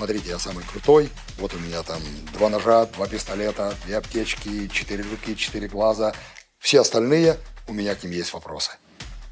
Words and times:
смотрите, 0.00 0.30
я 0.30 0.38
самый 0.38 0.64
крутой, 0.64 1.10
вот 1.36 1.52
у 1.52 1.58
меня 1.58 1.82
там 1.82 2.00
два 2.32 2.48
ножа, 2.48 2.86
два 2.86 3.06
пистолета, 3.06 3.74
две 3.84 3.98
аптечки, 3.98 4.66
четыре 4.68 5.04
руки, 5.04 5.36
четыре 5.36 5.68
глаза. 5.68 6.14
Все 6.58 6.80
остальные, 6.80 7.36
у 7.68 7.74
меня 7.74 7.94
к 7.94 8.02
ним 8.02 8.12
есть 8.12 8.32
вопросы. 8.32 8.70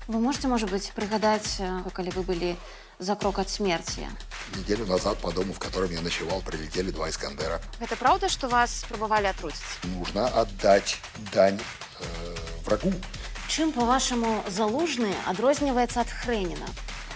Вы 0.08 0.20
можете, 0.20 0.46
может 0.46 0.70
быть, 0.70 0.92
пригадать, 0.94 1.56
э, 1.58 1.80
коли 1.94 2.10
вы 2.10 2.22
были 2.22 2.56
за 2.98 3.16
крок 3.16 3.38
от 3.38 3.48
смерти? 3.48 4.06
Неделю 4.56 4.84
назад 4.84 5.16
по 5.16 5.32
дому, 5.32 5.54
в 5.54 5.58
котором 5.58 5.90
я 5.90 6.02
ночевал, 6.02 6.42
прилетели 6.42 6.90
два 6.90 7.08
Искандера. 7.08 7.62
Это 7.80 7.96
правда, 7.96 8.28
что 8.28 8.48
вас 8.48 8.84
пробовали 8.90 9.24
отрутить? 9.24 9.62
Нужно 9.84 10.28
отдать 10.28 10.98
дань 11.32 11.58
э, 11.98 12.36
врагу. 12.66 12.92
Чым, 13.48 13.72
по-вашему, 13.72 14.44
Залужный 14.50 15.14
адрозніваецца 15.24 16.00
ад 16.04 16.10
Хрэніна? 16.10 16.68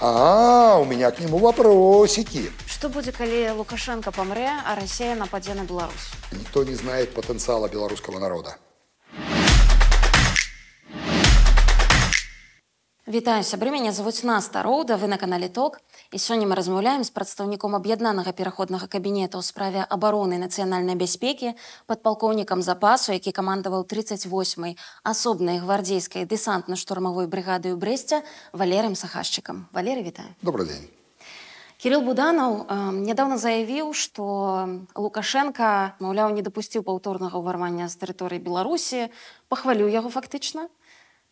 А, 0.05 0.79
у 0.81 0.85
меня 0.85 1.13
к 1.13 1.21
нему 1.21 1.39
вопросики. 1.39 2.51
Што 2.67 2.89
будзе, 2.89 3.13
калі 3.15 3.55
Лукашенко 3.55 4.11
памрэ, 4.11 4.51
а 4.67 4.75
Расія 4.75 5.15
нападзе 5.15 5.55
на 5.55 5.63
Беларусь? 5.63 6.11
Никто 6.33 6.65
не 6.65 6.75
знает 6.75 7.15
потенциала 7.15 7.69
белорусского 7.69 8.19
народа. 8.19 8.57
Вітаю 13.08 13.40
сябры 13.48 13.72
мяне 13.72 13.94
завуць 13.96 14.28
Наста 14.28 14.60
Роўда 14.68 14.98
вы 15.00 15.08
на 15.08 15.16
канале 15.16 15.48
ток 15.48 15.80
і 16.12 16.20
сёння 16.20 16.44
мы 16.44 16.60
размаўляем 16.60 17.08
з 17.08 17.12
прадстаўніком 17.16 17.78
аб'яднанага 17.80 18.34
пераходнага 18.36 18.92
кабінета 18.92 19.40
ў 19.40 19.48
справе 19.48 19.86
абароны 19.88 20.36
нацыянальнай 20.36 21.00
бяспекі 21.00 21.56
падпалкоўнікам 21.88 22.60
запасу 22.60 23.16
які 23.16 23.32
камандаваў 23.32 23.88
38 23.88 24.76
асобнай 25.08 25.64
гвардзейскай 25.64 26.28
дэсантна-штурмавой 26.28 27.32
брыгады 27.32 27.72
ў 27.72 27.80
брэсце 27.80 28.28
валерым 28.52 29.00
сахашчыкам 29.00 29.72
валеры 29.72 30.04
вітаю 30.04 30.36
Добрый 30.44 30.68
день. 30.68 30.92
Кирилл 31.80 32.04
Буданаў 32.04 32.68
э, 32.68 32.76
нядаўна 33.08 33.38
заявіў, 33.38 33.94
што 33.94 34.68
Лукашенко, 34.98 35.94
маўляў, 36.04 36.34
не 36.36 36.42
дапусціў 36.42 36.84
паўторнага 36.84 37.38
ўварвання 37.38 37.88
з 37.88 37.96
тэрыторыі 38.02 38.42
Беларусі, 38.42 39.14
пахваліў 39.48 39.86
яго 39.86 40.10
фактычна. 40.10 40.68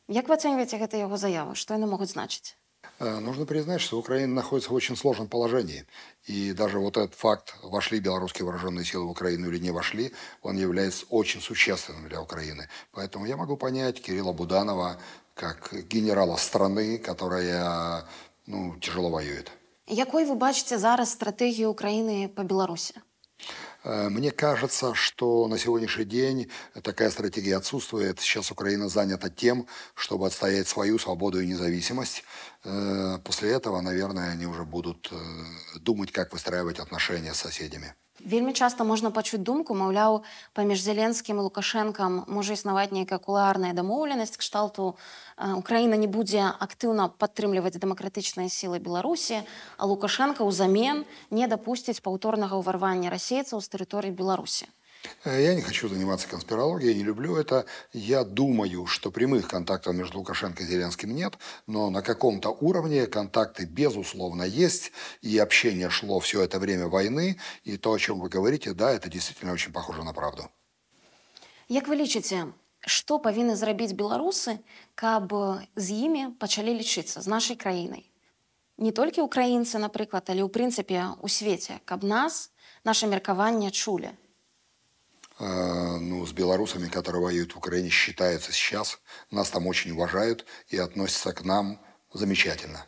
Як 0.09 0.27
вы 0.29 0.35
ацэньваеце 0.35 0.77
гэта 0.77 0.97
яго 0.97 1.17
заяву, 1.17 1.55
што 1.55 1.73
яны 1.73 1.87
могуць 1.89 2.13
значыць? 2.13 2.55
Э, 2.99 3.19
Нужно 3.19 3.45
признать, 3.45 3.81
что 3.81 3.97
Украина 3.97 4.33
находится 4.33 4.69
в 4.69 4.73
очень 4.73 4.95
сложном 4.95 5.27
положении. 5.27 5.85
И 6.25 6.53
даже 6.53 6.79
вот 6.79 6.97
этот 6.97 7.15
факт, 7.15 7.55
вошли 7.63 7.99
белорусские 7.99 8.45
вооруженные 8.45 8.85
силы 8.85 9.07
в 9.07 9.11
Украину 9.11 9.49
или 9.49 9.57
не 9.57 9.71
вошли, 9.71 10.13
он 10.41 10.57
является 10.57 11.05
очень 11.09 11.41
существенным 11.41 12.07
для 12.07 12.21
Украины. 12.21 12.69
Поэтому 12.91 13.25
я 13.25 13.35
могу 13.35 13.57
понять 13.57 14.01
Кирилла 14.01 14.33
Буданова 14.33 14.97
как 15.33 15.73
генерала 15.89 16.37
страны, 16.37 16.97
которая 16.97 18.05
ну, 18.45 18.77
тяжело 18.79 19.09
воюет. 19.09 19.51
Якой 19.87 20.25
вы 20.25 20.33
бачыце 20.35 20.77
зараз 20.81 21.11
стратэгію 21.11 21.69
Украіны 21.69 22.27
па 22.33 22.41
Беларусі? 22.43 22.95
Э, 23.83 24.09
Мне 24.09 24.31
кажется, 24.31 24.93
что 24.93 25.47
на 25.47 25.57
сегодняшний 25.57 26.05
день 26.05 26.49
такая 26.81 27.09
стратегия 27.09 27.57
отсутствует. 27.57 28.19
Сейчас 28.19 28.51
Украина 28.51 28.89
занята 28.89 29.29
тем, 29.29 29.67
чтобы 29.93 30.27
отстоять 30.27 30.67
свою 30.67 30.99
свободу 30.99 31.39
и 31.41 31.47
независимость. 31.47 32.23
Э, 32.63 33.19
После 33.23 33.51
этого, 33.51 33.81
наверное, 33.81 34.31
они 34.31 34.45
уже 34.45 34.63
будут 34.63 35.09
э, 35.11 35.15
думать, 35.79 36.11
как 36.11 36.33
выстраивать 36.33 36.79
отношения 36.79 37.33
с 37.33 37.39
соседями. 37.39 37.93
Вельмі 38.25 38.53
часта 38.53 38.83
можна 38.83 39.11
пачуць 39.11 39.43
думку, 39.43 39.75
маўляў, 39.75 40.23
паміж 40.55 40.81
Зеленскім 40.81 41.37
і 41.37 41.45
Лукашэнкам 41.45 42.23
можа 42.31 42.55
існаваць 42.55 42.95
нейкая 42.95 43.19
кулуарная 43.19 43.73
дамоўленасць 43.75 44.39
кшталту 44.39 44.95
э, 44.95 45.28
Украіна 45.39 45.99
не 45.99 46.07
будзе 46.07 46.47
актыўна 46.47 47.11
падтрымліваць 47.19 47.75
дэмакратычныя 47.75 48.47
сілы 48.47 48.79
Беларусі, 48.79 49.43
а 49.77 49.83
Лукашенко 49.83 50.47
ўзамен 50.47 51.03
не 51.31 51.45
дапусціць 51.51 51.99
паўторнага 51.99 52.55
ўварвання 52.55 53.11
расейцаў 53.11 53.59
з 53.59 53.67
тэрыторыі 53.67 54.15
Беларусі. 54.15 54.71
Э, 55.23 55.41
Я 55.41 55.55
не 55.55 55.61
хочу 55.61 55.89
заниматься 55.89 56.27
конспирологией, 56.27 56.95
не 56.95 57.03
люблю 57.03 57.35
это. 57.35 57.65
Я 57.93 58.23
думаю, 58.23 58.85
что 58.87 59.11
прямых 59.11 59.47
контактов 59.47 59.93
между 59.95 60.19
Лукашенко 60.19 60.63
и 60.63 60.65
Зеленским 60.65 61.15
нет, 61.15 61.37
но 61.67 61.89
на 61.89 62.01
каком-то 62.01 62.49
уровне 62.49 63.07
контакты 63.07 63.65
безусловно 63.65 64.43
есть, 64.43 64.91
и 65.21 65.37
общение 65.37 65.89
шло 65.89 66.19
все 66.19 66.41
это 66.41 66.59
время 66.59 66.87
войны, 66.87 67.37
и 67.63 67.77
то, 67.77 67.93
о 67.93 67.99
чем 67.99 68.19
вы 68.19 68.29
говорите, 68.29 68.73
да, 68.73 68.91
это 68.91 69.09
действительно 69.09 69.53
очень 69.53 69.71
похоже 69.71 70.03
на 70.03 70.13
правду. 70.13 70.49
Як 71.67 71.87
вы 71.87 71.95
лічыце, 71.95 72.53
што 72.85 73.17
павінны 73.19 73.55
зрабіць 73.55 73.97
беларусы, 73.97 74.59
каб 74.95 75.33
з 75.75 75.87
імі 75.91 76.37
пачалі 76.39 76.77
лічыцца 76.77 77.21
з 77.21 77.27
нашай 77.27 77.55
краінай? 77.55 78.05
Не 78.77 78.91
толькі 78.91 79.23
украінцы, 79.23 79.79
напрыклад, 79.79 80.27
але 80.29 80.43
ў 80.43 80.49
прынцыпе 80.51 81.15
у 81.21 81.27
свеце, 81.27 81.79
каб 81.85 82.03
нас, 82.03 82.51
наше 82.83 83.07
меркаванне 83.07 83.71
чулі. 83.71 84.11
Э, 85.39 85.97
ну, 85.97 86.25
с 86.25 86.31
белорусами, 86.31 86.87
которые 86.87 87.21
воюют 87.21 87.55
в 87.55 87.57
Украине, 87.57 87.89
считаются 87.89 88.51
сейчас. 88.51 88.99
Нас 89.31 89.49
там 89.49 89.67
очень 89.67 89.91
уважают 89.91 90.45
и 90.67 90.77
относятся 90.77 91.33
к 91.33 91.43
нам 91.43 91.79
замечательно. 92.13 92.85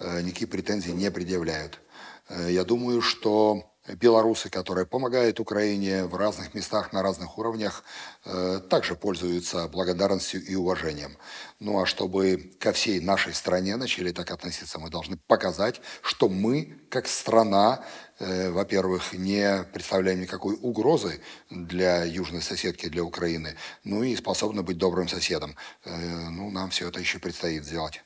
Э, 0.00 0.20
Никаких 0.22 0.50
претензий 0.50 0.92
не 0.92 1.10
предъявляют. 1.10 1.80
Э, 2.28 2.50
Я 2.50 2.64
думаю, 2.64 3.00
что 3.02 3.67
белорусы, 3.87 4.49
которые 4.49 4.85
помогают 4.85 5.39
Украине 5.39 6.05
в 6.05 6.15
разных 6.15 6.53
местах, 6.53 6.93
на 6.93 7.01
разных 7.01 7.37
уровнях, 7.37 7.83
э, 8.25 8.59
также 8.69 8.95
пользуются 8.95 9.67
благодарностью 9.67 10.43
и 10.43 10.55
уважением. 10.55 11.17
Ну 11.59 11.81
а 11.81 11.85
чтобы 11.85 12.51
ко 12.59 12.71
всей 12.71 12.99
нашей 12.99 13.33
стране 13.33 13.75
начали 13.77 14.11
так 14.11 14.31
относиться, 14.31 14.79
мы 14.79 14.89
должны 14.89 15.17
показать, 15.27 15.81
что 16.01 16.29
мы, 16.29 16.79
как 16.89 17.07
страна, 17.07 17.83
э, 18.19 18.51
во-первых, 18.51 19.13
не 19.13 19.63
представляем 19.73 20.21
никакой 20.21 20.57
угрозы 20.61 21.21
для 21.49 22.03
южной 22.03 22.41
соседки, 22.41 22.89
для 22.89 23.03
Украины, 23.03 23.55
ну 23.83 24.03
и 24.03 24.15
способны 24.15 24.61
быть 24.61 24.77
добрым 24.77 25.07
соседом. 25.07 25.55
Э, 25.85 26.29
Ну, 26.29 26.49
нам 26.51 26.69
все 26.69 26.87
это 26.87 26.99
еще 26.99 27.19
предстоит 27.19 27.65
сделать. 27.65 28.03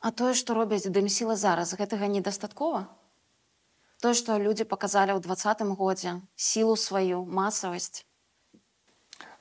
А 0.00 0.10
тое, 0.12 0.34
што 0.34 0.54
робяць 0.54 0.86
дэмсілы 0.86 1.36
зараз, 1.36 1.74
гэтага 1.74 2.08
недастаткова? 2.08 2.88
Тое, 4.03 4.13
што 4.13 4.37
людзі 4.39 4.63
паказалі 4.63 5.11
ў 5.11 5.19
двадцатым 5.19 5.75
годзе 5.75 6.21
сілу 6.35 6.75
сваю 6.77 7.25
масавасць. 7.25 8.05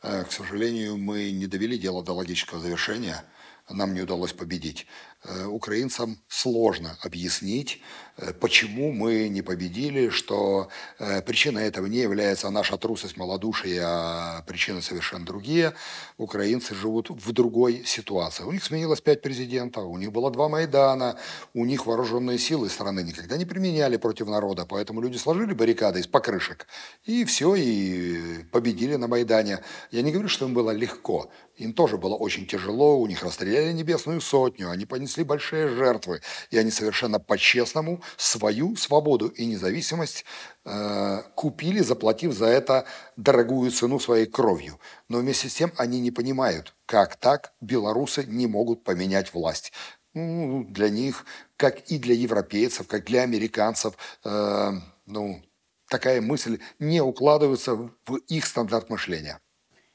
Э, 0.02 0.24
К 0.24 0.32
сожалению, 0.32 0.96
мы 0.96 1.30
не 1.30 1.46
довели 1.46 1.78
дело 1.78 2.02
до 2.02 2.12
логического 2.12 2.60
завершения. 2.60 3.24
Нам 3.68 3.94
не 3.94 4.02
удалось 4.02 4.32
победить. 4.32 4.86
Э, 5.25 5.45
Украинцам 5.45 6.17
сложно 6.27 6.97
объяснить, 7.01 7.81
э, 8.17 8.33
почему 8.33 8.91
мы 8.91 9.29
не 9.29 9.41
победили, 9.41 10.09
что 10.09 10.67
э, 10.99 11.21
причиной 11.21 11.63
этого 11.63 11.85
не 11.85 11.99
является 11.99 12.49
наша 12.49 12.77
трусость, 12.77 13.15
малодушие, 13.15 13.81
а 13.85 14.43
причины 14.45 14.81
совершенно 14.81 15.25
другие. 15.25 15.75
Украинцы 16.17 16.75
живут 16.75 17.09
в 17.09 17.31
другой 17.31 17.83
ситуации. 17.85 18.43
У 18.43 18.51
них 18.51 18.65
сменилось 18.65 18.99
пять 18.99 19.21
президентов, 19.21 19.85
у 19.85 19.97
них 19.97 20.11
было 20.11 20.29
два 20.29 20.49
Майдана, 20.49 21.17
у 21.53 21.63
них 21.63 21.85
вооруженные 21.85 22.37
силы 22.37 22.69
страны 22.69 22.99
никогда 23.01 23.37
не 23.37 23.45
применяли 23.45 23.95
против 23.95 24.27
народа, 24.27 24.65
поэтому 24.65 24.99
люди 24.99 25.15
сложили 25.15 25.53
баррикады 25.53 26.01
из 26.01 26.07
покрышек, 26.07 26.67
и 27.05 27.23
все, 27.23 27.55
и 27.55 28.43
победили 28.51 28.97
на 28.97 29.07
Майдане. 29.07 29.59
Я 29.89 30.01
не 30.01 30.11
говорю, 30.11 30.27
что 30.27 30.45
им 30.45 30.53
было 30.53 30.71
легко, 30.71 31.31
им 31.55 31.71
тоже 31.73 31.97
было 31.97 32.15
очень 32.15 32.47
тяжело, 32.47 32.99
у 32.99 33.07
них 33.07 33.23
расстреляли 33.23 33.71
небесную 33.71 34.19
сотню, 34.19 34.71
они 34.71 34.85
понесли 34.85 35.12
большие 35.24 35.68
жертвы, 35.68 36.20
и 36.50 36.58
они 36.58 36.70
совершенно 36.70 37.20
по-честному 37.20 38.02
свою 38.16 38.76
свободу 38.76 39.28
и 39.28 39.46
независимость 39.46 40.24
э, 40.64 41.22
купили, 41.34 41.80
заплатив 41.80 42.32
за 42.32 42.46
это 42.46 42.84
дорогую 43.16 43.70
цену 43.70 44.00
своей 44.00 44.26
кровью. 44.26 44.78
Но 45.08 45.18
вместе 45.18 45.48
с 45.48 45.54
тем 45.54 45.72
они 45.76 46.00
не 46.00 46.10
понимают, 46.10 46.74
как 46.86 47.16
так 47.16 47.52
белорусы 47.60 48.24
не 48.24 48.46
могут 48.46 48.84
поменять 48.84 49.34
власть. 49.34 49.72
Ну, 50.14 50.64
для 50.68 50.88
них, 50.88 51.24
как 51.56 51.90
и 51.90 51.98
для 51.98 52.14
европейцев, 52.14 52.86
как 52.86 53.04
для 53.04 53.22
американцев, 53.22 53.94
э, 54.24 54.72
ну, 55.06 55.42
такая 55.88 56.20
мысль 56.20 56.58
не 56.78 57.00
укладывается 57.00 57.74
в 57.74 58.16
их 58.28 58.46
стандарт 58.46 58.90
мышления. 58.90 59.40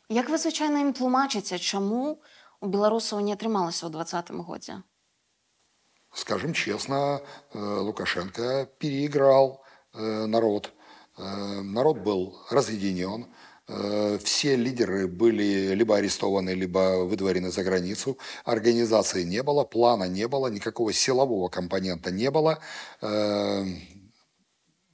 Як 0.09 0.29
вы 0.29 0.37
звычайна 0.37 0.83
ім 0.83 0.91
тлумачыце, 0.93 1.57
чаму 1.57 2.19
у 2.61 2.67
беларусаў 2.67 3.23
не 3.23 3.33
атрымалася 3.33 3.87
ў 3.87 3.91
двадцатым 3.95 4.43
годзе? 4.43 4.83
Скажем 6.12 6.52
честно, 6.52 7.20
э, 7.52 7.58
Лукашенко 7.58 8.68
переиграл 8.78 9.62
э, 9.94 10.26
народ. 10.26 10.72
Э, 11.16 11.60
Народ 11.62 11.98
был 11.98 12.38
разъединен. 12.50 13.26
Все 14.24 14.56
лидеры 14.56 15.06
были 15.08 15.74
либо 15.74 15.96
арестованы, 15.98 16.54
либо 16.54 17.04
выдворены 17.04 17.50
за 17.50 17.62
границу. 17.62 18.16
Организации 18.46 19.24
не 19.24 19.42
было, 19.42 19.64
плана 19.64 20.04
не 20.04 20.26
было, 20.26 20.46
никакого 20.46 20.90
силового 20.94 21.48
компонента 21.48 22.10
не 22.10 22.30
было. 22.30 22.60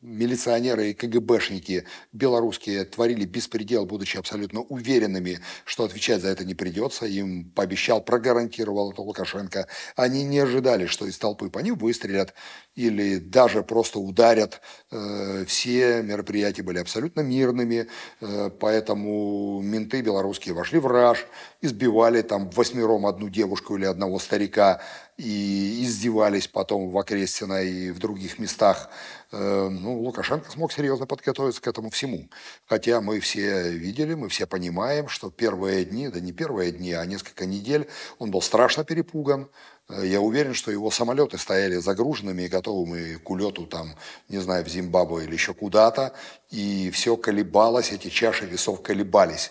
Милиционеры 0.04 0.90
и 0.90 0.92
КГБшники 0.92 1.86
белорусские 2.12 2.84
творили 2.84 3.24
беспредел, 3.24 3.86
будучи 3.86 4.18
абсолютно 4.18 4.60
уверенными, 4.60 5.40
что 5.64 5.84
отвечать 5.84 6.20
за 6.20 6.28
это 6.28 6.44
не 6.44 6.54
придется. 6.54 7.06
Им 7.06 7.50
пообещал, 7.50 8.02
прогарантировал 8.04 8.92
это 8.92 9.00
Лукашенко. 9.00 9.66
Они 9.96 10.22
не 10.22 10.40
ожидали, 10.40 10.84
что 10.84 11.06
из 11.06 11.16
толпы 11.16 11.48
по 11.48 11.60
ним 11.60 11.76
выстрелят 11.76 12.34
или 12.74 13.16
даже 13.16 13.62
просто 13.62 13.98
ударят. 13.98 14.60
Э, 14.90 15.46
все 15.46 16.02
мероприятия 16.02 16.62
были 16.62 16.80
абсолютно 16.80 17.22
мирными, 17.22 17.86
э, 18.20 18.50
поэтому 18.60 19.62
менты 19.62 20.02
белорусские 20.02 20.54
вошли 20.54 20.80
в 20.80 20.86
раж, 20.86 21.24
избивали 21.62 22.20
там 22.20 22.50
восьмером 22.50 23.06
одну 23.06 23.30
девушку 23.30 23.78
или 23.78 23.86
одного 23.86 24.18
старика 24.18 24.82
и 25.16 25.84
издевались 25.84 26.48
потом 26.48 26.90
в 26.90 26.98
Окрестино 26.98 27.62
и 27.62 27.90
в 27.90 27.98
других 27.98 28.38
местах. 28.38 28.90
Э, 29.36 29.68
ну, 29.68 30.00
Лукашенко 30.00 30.48
смог 30.48 30.72
серьезно 30.72 31.06
подготовиться 31.06 31.60
к 31.60 31.66
этому 31.66 31.90
всему. 31.90 32.28
Хотя 32.66 33.00
мы 33.00 33.18
все 33.18 33.68
видели, 33.70 34.14
мы 34.14 34.28
все 34.28 34.46
понимаем, 34.46 35.08
что 35.08 35.28
первые 35.30 35.84
дни, 35.84 36.08
да 36.08 36.20
не 36.20 36.32
первые 36.32 36.70
дни, 36.70 36.92
а 36.92 37.04
несколько 37.04 37.44
недель 37.44 37.88
он 38.18 38.30
был 38.30 38.40
страшно 38.40 38.84
перепуган. 38.84 39.48
Э, 39.88 40.06
я 40.06 40.20
уверен, 40.20 40.54
что 40.54 40.70
его 40.70 40.88
самолеты 40.92 41.36
стояли 41.36 41.76
загруженными 41.76 42.42
и 42.42 42.48
готовыми 42.48 43.16
к 43.16 43.28
улету 43.28 43.66
там, 43.66 43.96
не 44.28 44.38
знаю, 44.38 44.64
в 44.64 44.68
Зимбабве 44.68 45.24
или 45.24 45.32
еще 45.32 45.52
куда-то. 45.52 46.12
И 46.50 46.90
все 46.92 47.16
колебалось, 47.16 47.90
эти 47.90 48.10
чаши 48.10 48.46
весов 48.46 48.82
колебались. 48.82 49.50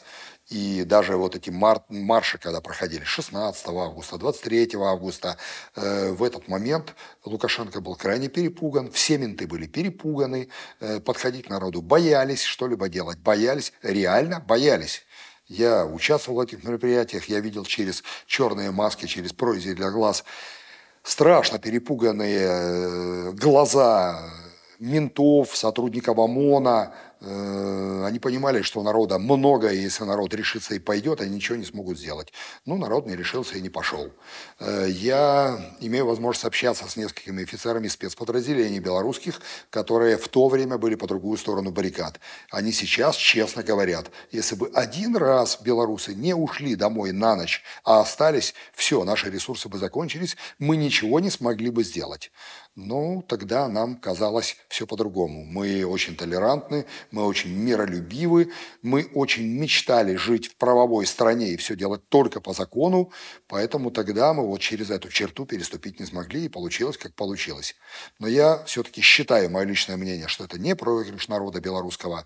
И 0.50 0.84
даже 0.84 1.16
вот 1.16 1.36
эти 1.36 1.50
мар 1.50 1.84
марши, 1.88 2.38
когда 2.38 2.60
проходили 2.60 3.04
16 3.04 3.68
августа, 3.68 4.18
23 4.18 4.72
августа, 4.76 5.38
э, 5.76 6.12
в 6.12 6.22
этот 6.22 6.48
момент 6.48 6.96
Лукашенко 7.24 7.80
был 7.80 7.96
крайне 7.96 8.28
перепуган, 8.28 8.92
все 8.92 9.18
менты 9.18 9.48
были 9.48 9.68
перепуганы, 9.68 10.50
э, 10.82 11.00
подходить 11.00 11.46
к 11.48 11.50
народу 11.50 11.82
боялись, 11.82 12.44
что-либо 12.44 12.90
делать 12.90 13.20
боялись, 13.20 13.72
реально 13.82 14.42
боялись. 14.42 15.06
Я 15.48 15.86
участвовал 15.86 16.40
в 16.40 16.44
этих 16.44 16.64
мероприятиях, 16.64 17.26
я 17.26 17.40
видел 17.40 17.64
через 17.64 18.04
черные 18.26 18.72
маски, 18.72 19.06
через 19.06 19.32
прорези 19.34 19.74
для 19.74 19.92
глаз 19.92 20.26
страшно 21.04 21.60
перепуганные 21.60 22.48
э, 22.50 23.32
глаза 23.32 24.30
ментов, 24.80 25.56
сотрудников 25.56 26.18
ОМОНа, 26.18 26.94
они 27.24 28.20
понимали, 28.20 28.62
что 28.62 28.84
народа 28.84 29.18
много, 29.18 29.70
и 29.70 29.78
если 29.78 30.04
народ 30.04 30.34
решится 30.34 30.76
и 30.76 30.80
пойдет, 30.80 31.22
они 31.22 31.36
ничего 31.36 31.56
не 31.56 31.64
смогут 31.64 31.98
сделать. 31.98 32.34
Ну, 32.66 32.78
народ 32.78 33.08
не 33.08 33.16
решился 33.16 33.58
и 33.58 33.62
не 33.62 33.70
пошел. 33.70 34.12
Э, 34.60 34.88
я 34.90 35.74
имею 35.80 36.06
возможность 36.06 36.46
общаться 36.46 36.88
с 36.88 36.98
несколькими 36.98 37.44
офицерами 37.44 37.88
спецподразделений 37.88 38.80
белорусских, 38.80 39.42
которые 39.70 40.18
в 40.18 40.28
то 40.28 40.50
время 40.50 40.78
были 40.78 40.96
по 40.96 41.08
другую 41.08 41.38
сторону 41.38 41.72
баррикад. 41.72 42.20
Они 42.52 42.74
сейчас 42.74 43.16
честно 43.16 43.64
говорят, 43.64 44.12
если 44.32 44.56
бы 44.56 44.70
один 44.74 45.16
раз 45.16 45.60
белорусы 45.62 46.14
не 46.14 46.34
ушли 46.34 46.76
домой 46.76 47.14
на 47.14 47.36
ночь, 47.36 47.64
а 47.86 48.02
остались, 48.02 48.54
все, 48.74 49.04
наши 49.06 49.30
ресурсы 49.30 49.70
бы 49.70 49.78
закончились, 49.78 50.36
мы 50.60 50.76
ничего 50.76 51.20
не 51.22 51.30
смогли 51.30 51.70
бы 51.70 51.84
сделать. 51.84 52.32
Ну, 52.76 53.24
тогда 53.28 53.68
нам 53.68 53.98
казалось 53.98 54.58
все 54.68 54.88
по-другому. 54.88 55.46
Мы 55.46 55.86
очень 55.86 56.16
толерантны, 56.16 56.88
мы 57.12 57.24
очень 57.24 57.52
миролюбивы, 57.52 58.52
мы 58.82 59.04
очень 59.14 59.46
мечтали 59.46 60.16
жить 60.16 60.48
в 60.48 60.56
правовой 60.56 61.06
стране 61.06 61.50
и 61.50 61.58
все 61.58 61.76
делать 61.76 62.02
только 62.10 62.42
по 62.42 62.52
закону, 62.52 63.12
поэтому 63.48 63.92
тогда 63.92 64.34
мы 64.34 64.48
вот 64.48 64.60
через 64.60 64.90
эту 64.90 65.10
черту 65.10 65.46
переступить 65.46 66.00
не 66.00 66.08
смогли, 66.08 66.46
и 66.46 66.50
получилось, 66.50 66.98
как 66.98 67.14
получилось. 67.14 67.76
Но 68.18 68.28
я 68.28 68.64
все-таки 68.64 69.02
считаю, 69.02 69.52
мое 69.52 69.66
личное 69.66 69.96
мнение, 69.96 70.28
что 70.28 70.44
это 70.44 70.58
не 70.58 70.76
проигрыш 70.76 71.28
народа 71.28 71.62
белорусского. 71.62 72.26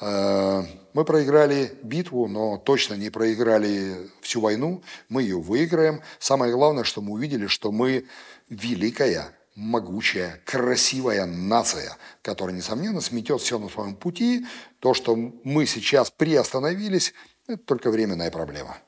Э, 0.00 0.62
мы 0.94 1.04
проиграли 1.04 1.76
битву, 1.82 2.28
но 2.28 2.56
точно 2.56 2.94
не 2.94 3.10
проиграли 3.10 4.08
всю 4.20 4.40
войну, 4.40 4.84
мы 5.08 5.22
ее 5.22 5.40
выиграем. 5.40 6.02
Самое 6.20 6.52
главное, 6.52 6.84
что 6.84 7.02
мы 7.02 7.14
увидели, 7.14 7.48
что 7.48 7.72
мы 7.72 8.06
великая 8.48 9.37
могучая, 9.58 10.40
красивая 10.44 11.26
нация, 11.26 11.96
которая, 12.22 12.54
несомненно, 12.54 13.00
сметет 13.00 13.40
все 13.40 13.58
на 13.58 13.68
своем 13.68 13.96
пути. 13.96 14.46
То, 14.78 14.94
что 14.94 15.16
мы 15.16 15.66
сейчас 15.66 16.12
приостановились, 16.12 17.12
это 17.48 17.58
только 17.64 17.90
временная 17.90 18.30
проблема. 18.30 18.78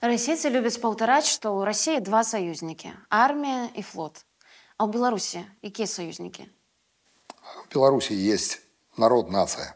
Расейцы 0.00 0.50
любят 0.50 0.78
паўтараць, 0.78 1.26
что 1.26 1.52
у 1.52 1.64
России 1.64 1.98
два 2.00 2.22
союзники– 2.22 2.92
армия 3.10 3.70
и 3.74 3.80
флот. 3.80 4.26
А 4.76 4.84
у 4.84 4.88
Беларуси 4.88 5.46
какие 5.62 5.86
союзники? 5.86 6.50
В 7.64 7.72
Беларуси 7.72 8.12
есть 8.12 8.60
народ, 8.98 9.30
нация, 9.30 9.74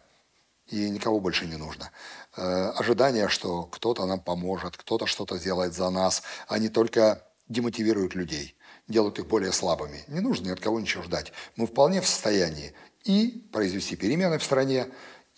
и 0.66 0.90
никого 0.90 1.20
больше 1.20 1.46
не 1.46 1.56
нужно. 1.56 1.90
Э, 2.36 2.72
ожидание, 2.76 3.28
что 3.28 3.62
кто-то 3.62 4.04
нам 4.04 4.20
поможет, 4.20 4.76
кто-то 4.76 5.06
что-то 5.06 5.38
сделает 5.38 5.72
за 5.72 5.88
нас, 5.88 6.22
они 6.48 6.68
только 6.68 7.24
демотивируют 7.48 8.14
людей 8.14 8.57
делают 8.88 9.18
их 9.18 9.26
более 9.26 9.52
слабыми. 9.52 10.02
Не 10.08 10.20
нужно 10.20 10.46
ни 10.46 10.50
от 10.50 10.60
кого 10.60 10.80
ничего 10.80 11.02
ждать. 11.02 11.32
Мы 11.56 11.66
вполне 11.66 12.00
в 12.00 12.06
состоянии 12.06 12.72
и 13.04 13.48
произвести 13.52 13.96
перемены 13.96 14.38
в 14.38 14.44
стране, 14.44 14.88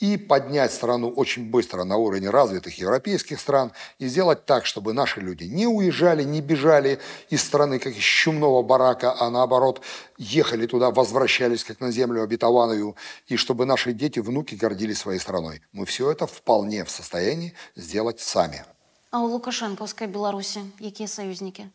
и 0.01 0.17
поднять 0.17 0.73
страну 0.73 1.11
очень 1.11 1.51
быстро 1.51 1.85
на 1.85 1.97
уровень 1.97 2.29
развитых 2.29 2.79
европейских 2.79 3.39
стран 3.39 3.73
и 3.99 4.09
сделать 4.09 4.47
так, 4.47 4.65
чтобы 4.65 4.95
наши 4.95 5.21
люди 5.21 5.45
не 5.45 5.67
уезжали, 5.67 6.25
не 6.25 6.41
бежали 6.41 6.99
из 7.29 7.43
страны, 7.43 7.79
как 7.79 7.95
из 7.95 8.03
чумного 8.03 8.63
барака, 8.63 9.15
а 9.21 9.29
наоборот 9.31 9.83
ехали 10.17 10.67
туда, 10.67 10.91
возвращались 10.91 11.65
как 11.65 11.81
на 11.81 11.91
землю 11.93 12.23
обетованную, 12.23 12.97
и 13.27 13.37
чтобы 13.37 13.67
наши 13.67 13.93
дети, 13.93 14.21
внуки 14.21 14.55
гордились 14.55 14.99
своей 14.99 15.21
страной. 15.21 15.61
Мы 15.73 15.85
все 15.85 16.11
это 16.11 16.27
вполне 16.27 16.85
в 16.85 16.91
состоянии 16.91 17.53
сделать 17.77 18.21
сами. 18.21 18.65
А 19.11 19.21
у 19.21 19.27
Лукашенковской 19.27 20.07
Беларуси 20.07 20.61
какие 20.79 21.09
союзники? 21.09 21.71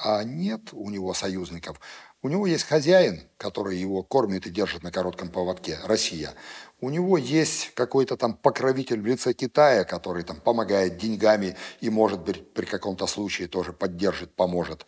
А 0.00 0.22
нет 0.22 0.70
у 0.72 0.90
него 0.90 1.12
союзников. 1.14 1.80
У 2.22 2.28
него 2.28 2.46
есть 2.46 2.64
хозяин, 2.64 3.22
который 3.36 3.76
его 3.76 4.02
кормит 4.02 4.46
и 4.46 4.50
держит 4.50 4.82
на 4.82 4.90
коротком 4.90 5.28
поводке, 5.28 5.78
Россия. 5.84 6.34
У 6.80 6.90
него 6.90 7.16
есть 7.16 7.72
какой-то 7.74 8.16
там 8.16 8.34
покровитель 8.34 9.00
в 9.00 9.06
лице 9.06 9.32
Китая, 9.32 9.84
который 9.84 10.24
там 10.24 10.40
помогает 10.40 10.98
деньгами 10.98 11.56
и, 11.80 11.90
может 11.90 12.20
быть, 12.20 12.52
при 12.54 12.66
каком-то 12.66 13.06
случае 13.06 13.48
тоже 13.48 13.72
поддержит, 13.72 14.34
поможет. 14.34 14.86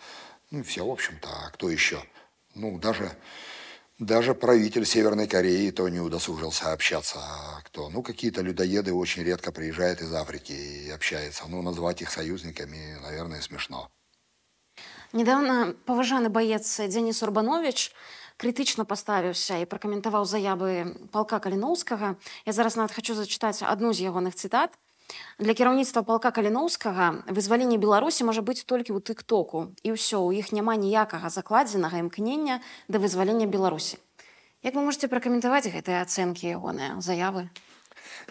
Ну 0.50 0.62
все, 0.64 0.84
в 0.84 0.90
общем-то, 0.90 1.28
а 1.28 1.50
кто 1.50 1.70
еще? 1.70 2.02
Ну, 2.54 2.78
даже, 2.78 3.12
даже 3.98 4.34
правитель 4.34 4.84
Северной 4.84 5.28
Кореи 5.28 5.70
то 5.70 5.88
не 5.88 6.00
удосужился 6.00 6.72
общаться. 6.72 7.18
А 7.20 7.60
кто? 7.62 7.88
Ну, 7.90 8.02
какие-то 8.02 8.42
людоеды 8.42 8.92
очень 8.92 9.22
редко 9.22 9.52
приезжают 9.52 10.00
из 10.00 10.12
Африки 10.12 10.52
и 10.52 10.90
общаются. 10.90 11.44
Ну, 11.46 11.62
назвать 11.62 12.02
их 12.02 12.10
союзниками, 12.10 12.96
наверное, 13.02 13.40
смешно. 13.40 13.90
Недавно 15.12 15.74
паважаны 15.90 16.30
баец 16.30 16.62
Дзеніс 16.62 17.18
Урбанович 17.26 17.90
крытычна 18.38 18.86
паставіўся 18.86 19.58
і 19.58 19.66
пракаментаваў 19.66 20.22
заявы 20.22 20.94
палка 21.10 21.42
каліноўскага. 21.42 22.14
Я 22.46 22.52
зараз 22.54 22.78
нават 22.78 22.94
хочу 22.94 23.18
зачытаць 23.18 23.66
адну 23.66 23.90
з 23.90 24.06
ягоных 24.06 24.38
цытат. 24.38 24.70
Для 25.42 25.50
кіраўніцтва 25.58 26.06
палка 26.06 26.30
каліноўскага 26.30 27.26
вызваленне 27.26 27.74
Беларусі 27.74 28.22
можа 28.22 28.38
быць 28.38 28.62
толькі 28.62 28.94
ў 28.94 29.02
тык-току. 29.02 29.74
І 29.82 29.98
ўсё, 29.98 30.22
у 30.22 30.30
іх 30.30 30.54
няма 30.54 30.78
ніякага 30.78 31.26
закладзенага 31.26 31.98
імкнення 32.06 32.62
да 32.86 33.02
вызвалення 33.02 33.50
Беларусі. 33.50 33.98
Як 34.62 34.78
вы 34.78 34.86
можете 34.86 35.10
пракаментаваць 35.10 35.66
гэтыя 35.66 36.06
ацэнкі 36.06 36.54
ягоныя 36.54 37.02
заявы? 37.02 37.50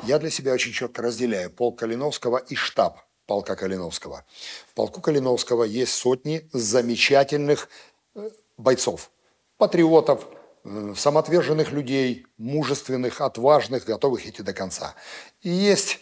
Я 0.08 0.16
для 0.16 0.32
себя 0.32 0.56
очень 0.56 0.72
четко 0.72 1.02
разделяю 1.04 1.52
полк 1.52 1.84
Калиновского 1.84 2.40
и 2.40 2.56
штаб 2.56 3.04
полка 3.30 3.56
Калиновского. 3.56 4.26
В 4.68 4.74
полку 4.74 5.02
Калиновского 5.02 5.64
есть 5.64 5.94
сотни 5.94 6.50
замечательных 6.52 7.70
э, 8.16 8.28
бойцов, 8.58 9.12
патриотов, 9.58 10.26
э, 10.64 10.96
самоотверженных 10.98 11.72
людей, 11.72 12.26
мужественных, 12.38 13.22
отважных, 13.22 13.86
готовых 13.86 14.26
идти 14.26 14.42
до 14.42 14.54
конца. 14.54 14.96
И 15.42 15.50
есть 15.50 16.00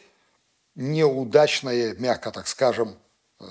неудачное, 0.76 1.96
мягко 1.96 2.32
так 2.32 2.48
скажем, 2.48 2.96
э, 3.42 3.44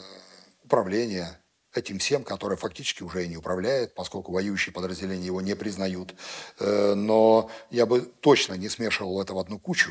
управление 0.64 1.38
этим 1.74 1.98
всем, 1.98 2.24
которое 2.24 2.56
фактически 2.56 3.02
уже 3.02 3.26
и 3.26 3.28
не 3.28 3.36
управляет, 3.36 3.94
поскольку 3.94 4.32
воюющие 4.32 4.72
подразделения 4.72 5.26
его 5.26 5.42
не 5.42 5.54
признают. 5.54 6.14
Но 6.58 7.50
я 7.70 7.84
бы 7.84 8.00
точно 8.00 8.54
не 8.54 8.70
смешивал 8.70 9.20
это 9.20 9.34
в 9.34 9.38
одну 9.38 9.58
кучу. 9.58 9.90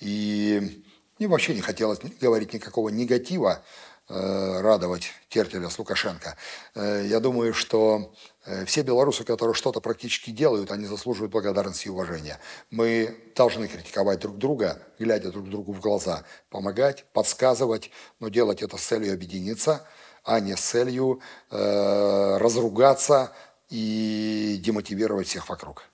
И 0.00 0.85
мне 1.18 1.28
вообще 1.28 1.54
не 1.54 1.60
хотелось 1.60 1.98
говорить 2.20 2.52
никакого 2.52 2.90
негатива, 2.90 3.62
э, 4.08 4.60
радовать 4.60 5.12
Тертеля 5.28 5.68
с 5.68 5.78
Лукашенко. 5.78 6.36
Э, 6.74 7.04
я 7.06 7.20
думаю, 7.20 7.54
что 7.54 8.14
э, 8.44 8.64
все 8.66 8.82
белорусы, 8.82 9.24
которые 9.24 9.54
что-то 9.54 9.80
практически 9.80 10.30
делают, 10.30 10.70
они 10.70 10.86
заслуживают 10.86 11.32
благодарности 11.32 11.88
и 11.88 11.90
уважения. 11.90 12.38
Мы 12.70 13.16
должны 13.34 13.66
критиковать 13.66 14.20
друг 14.20 14.38
друга, 14.38 14.82
глядя 14.98 15.32
друг 15.32 15.48
другу 15.48 15.72
в 15.72 15.80
глаза, 15.80 16.24
помогать, 16.50 17.04
подсказывать, 17.12 17.90
но 18.20 18.28
делать 18.28 18.62
это 18.62 18.76
с 18.76 18.82
целью 18.82 19.14
объединиться, 19.14 19.86
а 20.22 20.40
не 20.40 20.56
с 20.56 20.60
целью 20.60 21.20
э, 21.50 22.36
разругаться 22.38 23.32
и 23.70 24.60
демотивировать 24.62 25.26
всех 25.26 25.48
вокруг. 25.48 25.84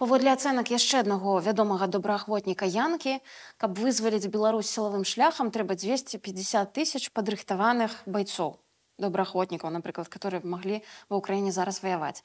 Паводле 0.00 0.32
ацэнак 0.32 0.72
яшчэ 0.72 1.04
аднаго 1.04 1.40
вядомага 1.44 1.84
добраахвотніка 1.86 2.64
янкі, 2.64 3.20
каб 3.60 3.76
вызваліць 3.76 4.32
Беларусь 4.32 4.72
сілавым 4.72 5.04
шляхам 5.04 5.52
трэба 5.52 5.76
250 5.76 6.72
тысяч 6.72 7.12
падрыхтаваных 7.12 8.00
байцоў 8.06 8.56
добраахвотнікаў, 9.00 9.70
напрыклад, 9.72 10.08
которые 10.08 10.44
маглі 10.44 10.84
ва 11.08 11.18
ўкраіне 11.18 11.52
зараз 11.52 11.82
ваяваць. 11.82 12.22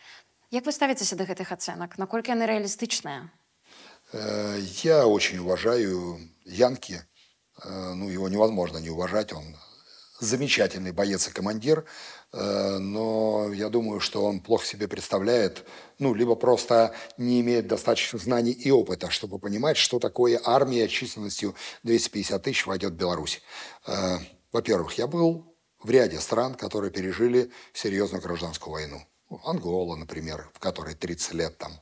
Як 0.52 0.68
вы 0.68 0.72
ставіцеся 0.72 1.16
да 1.16 1.26
гэтых 1.26 1.52
ацэнак, 1.52 1.98
наколькі 1.98 2.36
яны 2.36 2.46
рэалістычныя? 2.46 3.32
Э, 4.14 4.60
я 4.84 5.08
очень 5.08 5.40
уважаю 5.40 6.20
Янки. 6.46 7.02
Э, 7.64 7.94
ну, 7.96 8.10
его 8.10 8.30
невозможно 8.30 8.78
не 8.78 8.90
уважать. 8.90 9.34
Он 9.34 9.44
замечательный 10.20 10.92
боец 10.92 11.28
и 11.28 11.32
командир. 11.32 11.86
Э, 12.33 12.79
но 12.79 13.53
я 13.53 13.69
думаю, 13.69 14.01
что 14.01 14.25
он 14.25 14.41
плохо 14.41 14.65
себе 14.65 14.87
представляет, 14.89 15.67
ну, 15.99 16.15
либо 16.15 16.37
просто 16.37 16.95
не 17.19 17.41
имеет 17.41 17.67
достаточно 17.67 18.19
знаний 18.19 18.53
и 18.53 18.71
опыта, 18.71 19.11
чтобы 19.11 19.39
понимать, 19.39 19.77
что 19.77 19.99
такое 19.99 20.41
армия 20.45 20.89
численностью 20.89 21.55
250 21.83 22.43
тысяч 22.43 22.67
войдет 22.67 22.93
в 22.93 22.97
Беларусь. 22.97 23.43
Э, 23.87 24.19
во-первых, 24.53 24.99
я 24.99 25.07
был 25.07 25.57
в 25.83 25.91
ряде 25.91 26.21
стран, 26.21 26.55
которые 26.55 26.91
пережили 26.91 27.51
серьезную 27.73 28.23
гражданскую 28.23 28.73
войну. 28.73 29.03
Ангола, 29.45 29.97
например, 29.97 30.51
в 30.55 30.59
которой 30.59 30.95
30 30.95 31.35
лет 31.35 31.59
там 31.59 31.73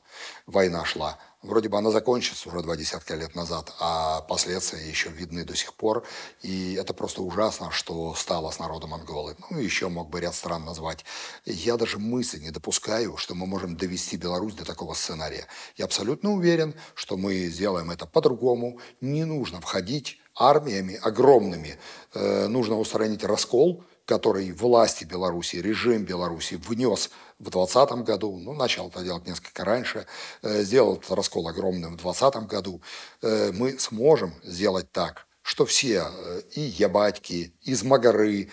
война 0.45 0.85
шла. 0.85 1.17
Вроде 1.41 1.69
бы 1.69 1.77
она 1.77 1.89
закончится 1.89 2.49
уже 2.49 2.61
два 2.61 2.75
десятка 2.75 3.15
лет 3.15 3.33
назад, 3.33 3.73
а 3.79 4.19
последствия 4.21 4.85
еще 4.85 5.09
видны 5.09 5.45
до 5.45 5.55
сих 5.55 5.73
пор. 5.73 6.05
И 6.41 6.73
это 6.73 6.93
просто 6.93 7.21
ужасно, 7.21 7.71
что 7.71 8.13
стало 8.13 8.51
с 8.51 8.59
народом 8.59 8.93
Анголы. 8.93 9.37
Ну, 9.49 9.57
еще 9.57 9.87
мог 9.87 10.09
бы 10.09 10.19
ряд 10.19 10.35
стран 10.35 10.65
назвать. 10.65 11.05
Я 11.45 11.77
даже 11.77 11.97
мысли 11.97 12.39
не 12.39 12.51
допускаю, 12.51 13.15
что 13.15 13.35
мы 13.35 13.47
можем 13.47 13.77
довести 13.77 14.17
Беларусь 14.17 14.53
до 14.53 14.65
такого 14.65 14.93
сценария. 14.95 15.47
Я 15.77 15.85
абсолютно 15.85 16.33
уверен, 16.33 16.75
что 16.93 17.15
мы 17.15 17.45
сделаем 17.45 17.89
это 17.89 18.05
по-другому. 18.05 18.79
Не 18.99 19.23
нужно 19.23 19.61
входить 19.61 20.19
армиями 20.35 20.99
огромными. 21.01 21.77
Э, 22.13 22.47
нужно 22.47 22.77
устранить 22.77 23.23
раскол, 23.23 23.85
который 24.05 24.51
власти 24.51 25.05
Беларуси, 25.05 25.57
режим 25.57 26.03
Беларуси 26.03 26.55
внес 26.55 27.11
в 27.39 27.49
2020 27.49 28.05
году, 28.05 28.37
ну, 28.37 28.53
начал 28.53 28.89
это 28.89 29.01
делать 29.01 29.25
несколько 29.25 29.63
раньше, 29.63 30.05
э, 30.41 30.63
сделал 30.63 30.97
этот 30.97 31.11
раскол 31.11 31.47
огромным 31.47 31.93
в 31.97 32.01
2020 32.01 32.47
году, 32.47 32.81
э, 33.21 33.51
мы 33.53 33.79
сможем 33.79 34.33
сделать 34.43 34.91
так, 34.91 35.25
что 35.41 35.65
все, 35.65 36.03
э, 36.11 36.41
и 36.55 36.61
ябатьки, 36.61 37.53
из 37.61 37.83
Магары 37.83 38.49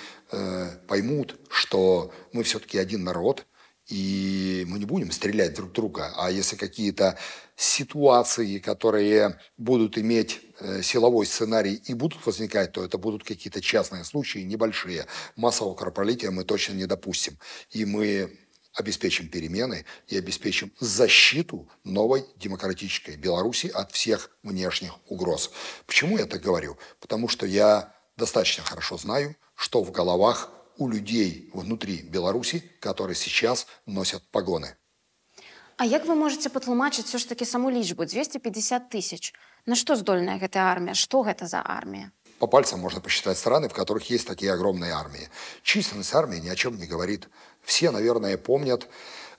поймут, 0.88 1.36
что 1.48 2.10
мы 2.32 2.42
все-таки 2.42 2.78
один 2.78 3.04
народ, 3.04 3.46
и 3.86 4.64
мы 4.66 4.80
не 4.80 4.84
будем 4.84 5.12
стрелять 5.12 5.54
друг 5.54 5.70
друга, 5.70 6.12
а 6.16 6.32
если 6.32 6.56
какие-то 6.56 7.16
ситуации, 7.54 8.58
которые 8.58 9.38
будут 9.56 9.96
иметь 9.98 10.40
силовой 10.82 11.26
сценарий 11.26 11.74
и 11.74 11.94
будут 11.94 12.26
возникать, 12.26 12.72
то 12.72 12.84
это 12.84 12.98
будут 12.98 13.22
какие-то 13.22 13.60
частные 13.60 14.02
случаи, 14.02 14.40
небольшие. 14.40 15.06
Массового 15.36 15.76
кровопролития 15.76 16.32
мы 16.32 16.42
точно 16.42 16.72
не 16.72 16.86
допустим. 16.86 17.38
И 17.70 17.84
мы 17.84 18.36
обеспечим 18.76 19.28
перемены 19.28 19.84
и 20.06 20.16
обеспечим 20.18 20.70
защиту 20.78 21.68
новой 21.84 22.24
демократической 22.36 23.16
Беларуси 23.16 23.66
от 23.66 23.92
всех 23.92 24.30
внешних 24.42 24.92
угроз. 25.08 25.50
Почему 25.86 26.18
я 26.18 26.26
так 26.26 26.42
говорю? 26.42 26.76
Потому 27.00 27.28
что 27.28 27.46
я 27.46 27.92
достаточно 28.16 28.64
хорошо 28.64 28.98
знаю, 28.98 29.34
что 29.54 29.82
в 29.82 29.90
головах 29.90 30.50
у 30.76 30.88
людей 30.88 31.50
внутри 31.54 32.02
Беларуси, 32.02 32.62
которые 32.80 33.16
сейчас 33.16 33.66
носят 33.86 34.22
погоны. 34.30 34.76
А 35.78 35.84
як 35.84 36.06
вы 36.06 36.14
можете 36.14 36.48
патлумачыць 36.48 37.04
все 37.04 37.18
ж 37.18 37.28
таки 37.28 37.44
саму 37.44 37.70
лічбу 37.70 38.06
250 38.06 38.88
тысяч 38.88 39.34
на 39.66 39.74
что 39.74 39.94
здольная 39.94 40.38
гэтая 40.38 40.64
армия 40.64 40.94
что 40.94 41.26
это 41.26 41.46
за 41.46 41.60
армия 41.62 42.12
по 42.38 42.46
пальцам 42.46 42.80
можно 42.80 43.00
посчитать 43.00 43.38
страны, 43.38 43.68
в 43.68 43.72
которых 43.72 44.10
есть 44.10 44.26
такие 44.26 44.52
огромные 44.52 44.92
армии. 44.92 45.30
Численность 45.62 46.14
армии 46.14 46.36
ни 46.38 46.48
о 46.48 46.56
чем 46.56 46.76
не 46.76 46.86
говорит. 46.86 47.28
Все, 47.66 47.90
наверное, 47.90 48.38
помнят 48.38 48.86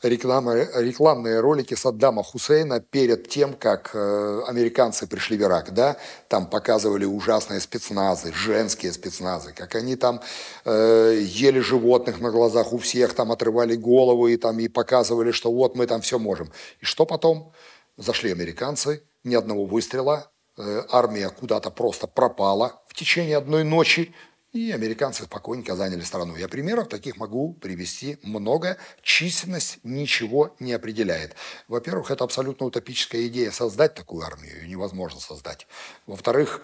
рекламы, 0.03 0.69
рекламные 0.75 1.39
ролики 1.39 1.75
Саддама 1.75 2.21
Хусейна 2.23 2.81
перед 2.81 3.29
тем, 3.29 3.53
как 3.53 3.91
э, 3.93 4.41
американцы 4.47 5.07
пришли 5.07 5.37
в 5.37 5.41
Ирак. 5.41 5.73
Да? 5.73 5.95
Там 6.27 6.45
показывали 6.49 7.05
ужасные 7.05 7.61
спецназы, 7.61 8.33
женские 8.33 8.91
спецназы, 8.91 9.53
как 9.53 9.75
они 9.75 9.95
там 9.95 10.19
э, 10.65 11.21
ели 11.23 11.61
животных 11.61 12.19
на 12.19 12.29
глазах 12.29 12.73
у 12.73 12.77
всех, 12.79 13.13
там 13.13 13.31
отрывали 13.31 13.77
головы 13.77 14.33
и, 14.33 14.37
там, 14.37 14.59
и 14.59 14.67
показывали, 14.67 15.31
что 15.31 15.49
вот 15.49 15.77
мы 15.77 15.87
там 15.87 16.01
все 16.01 16.19
можем. 16.19 16.51
И 16.81 16.85
что 16.85 17.05
потом? 17.05 17.53
Зашли 17.95 18.33
американцы, 18.33 19.03
ни 19.23 19.35
одного 19.35 19.65
выстрела, 19.65 20.29
э, 20.57 20.83
армия 20.91 21.29
куда-то 21.29 21.71
просто 21.71 22.07
пропала 22.07 22.81
в 22.87 22.93
течение 22.93 23.37
одной 23.37 23.63
ночи, 23.63 24.13
и 24.57 24.71
американцы 24.71 25.23
спокойненько 25.23 25.75
заняли 25.75 26.01
страну. 26.01 26.35
Я 26.35 26.47
примеров 26.47 26.87
таких 26.89 27.17
могу 27.17 27.53
привести 27.53 28.17
много. 28.23 28.77
Численность 29.01 29.79
ничего 29.83 30.55
не 30.59 30.73
определяет. 30.73 31.35
Во-первых, 31.67 32.11
это 32.11 32.23
абсолютно 32.23 32.65
утопическая 32.65 33.27
идея 33.27 33.51
создать 33.51 33.93
такую 33.93 34.25
армию. 34.25 34.61
Ее 34.61 34.67
невозможно 34.67 35.19
создать. 35.19 35.67
Во-вторых, 36.07 36.61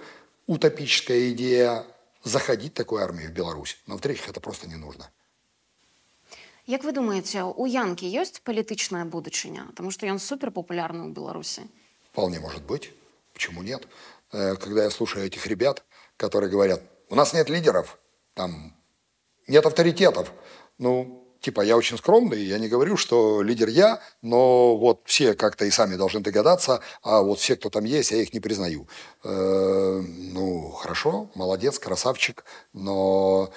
утопическая 0.48 1.32
идея 1.32 1.86
заходить 2.24 2.74
такую 2.74 3.04
армию 3.04 3.30
в 3.30 3.34
Беларусь. 3.34 3.78
Но 3.88 3.98
в-третьих, 3.98 4.30
это 4.30 4.40
просто 4.40 4.68
не 4.68 4.76
нужно. 4.76 5.10
Як 6.66 6.84
вы 6.84 6.94
думаете, 6.94 7.44
у 7.44 7.66
Янки 7.66 8.06
есть 8.06 8.42
политичная 8.42 9.06
будущее? 9.06 9.64
Потому 9.68 9.92
что 9.92 10.08
он 10.08 10.20
супер 10.20 10.50
популярный 10.50 11.10
в 11.10 11.12
Беларуси. 11.12 11.64
Вполне 12.12 12.40
может 12.40 12.64
быть. 12.64 12.92
Почему 13.34 13.62
нет? 13.64 13.88
Э, 14.32 14.56
когда 14.56 14.84
я 14.84 14.90
слушаю 14.90 15.26
этих 15.26 15.46
ребят, 15.46 15.84
которые 16.16 16.50
говорят, 16.50 16.82
у 17.14 17.16
нас 17.16 17.32
нет 17.32 17.48
лидеров, 17.48 18.00
там 18.34 18.76
нет 19.48 19.64
авторитетов. 19.68 20.34
Ну, 20.80 21.28
типа, 21.42 21.62
я 21.62 21.78
очень 21.78 21.96
скромный, 22.00 22.44
я 22.44 22.58
не 22.58 22.68
говорю, 22.68 22.98
что 22.98 23.44
лидер 23.44 23.68
я, 23.70 24.02
но 24.24 24.76
вот 24.76 25.02
все 25.06 25.36
как-то 25.36 25.66
и 25.66 25.70
сами 25.70 25.96
должны 25.96 26.22
догадаться, 26.22 26.80
а 27.04 27.22
вот 27.22 27.38
все, 27.38 27.56
кто 27.56 27.70
там 27.70 27.84
есть, 27.84 28.10
я 28.10 28.18
их 28.18 28.34
не 28.34 28.40
признаю. 28.40 28.88
Э, 29.24 30.02
ну, 30.02 30.72
хорошо, 30.72 31.30
молодец, 31.36 31.78
красавчик, 31.78 32.46
но 32.74 33.52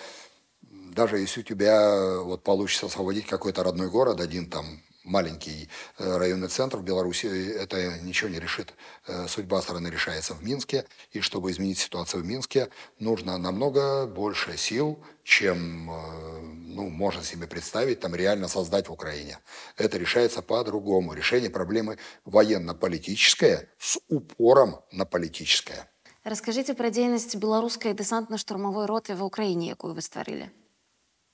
даже 0.60 1.18
если 1.18 1.40
у 1.40 1.44
тебя 1.44 2.20
вот 2.20 2.42
получится 2.42 2.86
освободить 2.86 3.26
какой-то 3.26 3.64
родной 3.64 3.88
город, 3.88 4.20
один 4.20 4.50
там 4.50 4.82
маленький 5.06 5.68
э, 5.98 6.16
районный 6.18 6.48
центр 6.48 6.78
в 6.78 6.82
Беларуси, 6.82 7.26
это 7.26 7.98
ничего 8.00 8.28
не 8.28 8.38
решит. 8.38 8.74
Э, 9.06 9.26
судьба 9.28 9.62
страны 9.62 9.88
решается 9.88 10.34
в 10.34 10.42
Минске, 10.42 10.84
и 11.12 11.20
чтобы 11.20 11.50
изменить 11.50 11.78
ситуацию 11.78 12.22
в 12.22 12.26
Минске, 12.26 12.68
нужно 12.98 13.38
намного 13.38 14.06
больше 14.06 14.56
сил, 14.58 15.02
чем 15.22 15.90
э, 15.90 16.40
ну, 16.76 16.88
можно 16.90 17.22
себе 17.22 17.46
представить, 17.46 18.00
там 18.00 18.14
реально 18.14 18.48
создать 18.48 18.88
в 18.88 18.92
Украине. 18.92 19.38
Это 19.76 19.96
решается 19.96 20.42
по-другому. 20.42 21.14
Решение 21.14 21.50
проблемы 21.50 21.98
военно-политическое 22.24 23.68
с 23.78 23.98
упором 24.08 24.80
на 24.92 25.06
политическое. 25.06 25.88
Расскажите 26.24 26.74
про 26.74 26.90
деятельность 26.90 27.36
белорусской 27.36 27.92
десантно-штурмовой 27.92 28.86
роты 28.86 29.14
в 29.14 29.24
Украине, 29.24 29.68
якую 29.68 29.94
вы 29.94 30.02
створили. 30.02 30.50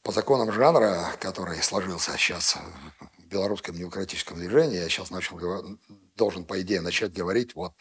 По 0.02 0.12
законам 0.12 0.52
жанра, 0.52 1.12
который 1.20 1.62
сложился 1.62 2.10
сейчас 2.18 2.58
белорусском 3.32 3.74
демократическом 3.74 4.38
движении, 4.38 4.78
я 4.78 4.88
сейчас 4.88 5.10
начал, 5.10 5.38
должен, 6.16 6.44
по 6.44 6.60
идее, 6.60 6.80
начать 6.80 7.12
говорить, 7.12 7.54
вот, 7.54 7.72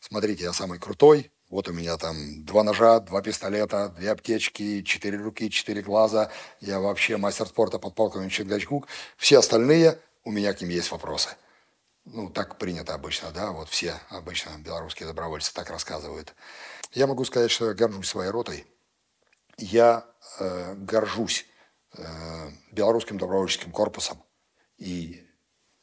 смотрите, 0.00 0.44
я 0.44 0.52
самый 0.52 0.78
крутой, 0.78 1.30
вот 1.50 1.68
у 1.68 1.72
меня 1.72 1.98
там 1.98 2.44
два 2.44 2.62
ножа, 2.62 3.00
два 3.00 3.20
пистолета, 3.20 3.90
две 3.90 4.10
аптечки, 4.10 4.82
четыре 4.82 5.18
руки, 5.18 5.50
четыре 5.50 5.82
глаза, 5.82 6.30
я 6.60 6.80
вообще 6.80 7.18
мастер 7.18 7.46
спорта, 7.46 7.78
подполковник 7.78 8.32
Чингачгук, 8.32 8.86
все 9.16 9.38
остальные, 9.38 9.98
у 10.24 10.30
меня 10.30 10.54
к 10.54 10.60
ним 10.60 10.70
есть 10.70 10.90
вопросы. 10.90 11.30
Ну, 12.04 12.30
так 12.30 12.58
принято 12.58 12.94
обычно, 12.94 13.30
да, 13.30 13.52
вот 13.52 13.68
все 13.68 13.94
обычно 14.08 14.50
белорусские 14.58 15.06
добровольцы 15.06 15.52
так 15.52 15.70
рассказывают. 15.70 16.34
Я 16.92 17.06
могу 17.06 17.24
сказать, 17.24 17.50
что 17.50 17.68
я 17.68 17.74
горжусь 17.74 18.08
своей 18.08 18.30
ротой. 18.30 18.66
Я 19.56 20.04
э, 20.40 20.74
горжусь 20.74 21.46
э, 21.96 22.50
белорусским 22.72 23.18
добровольческим 23.18 23.70
корпусом 23.70 24.22
и 24.82 25.24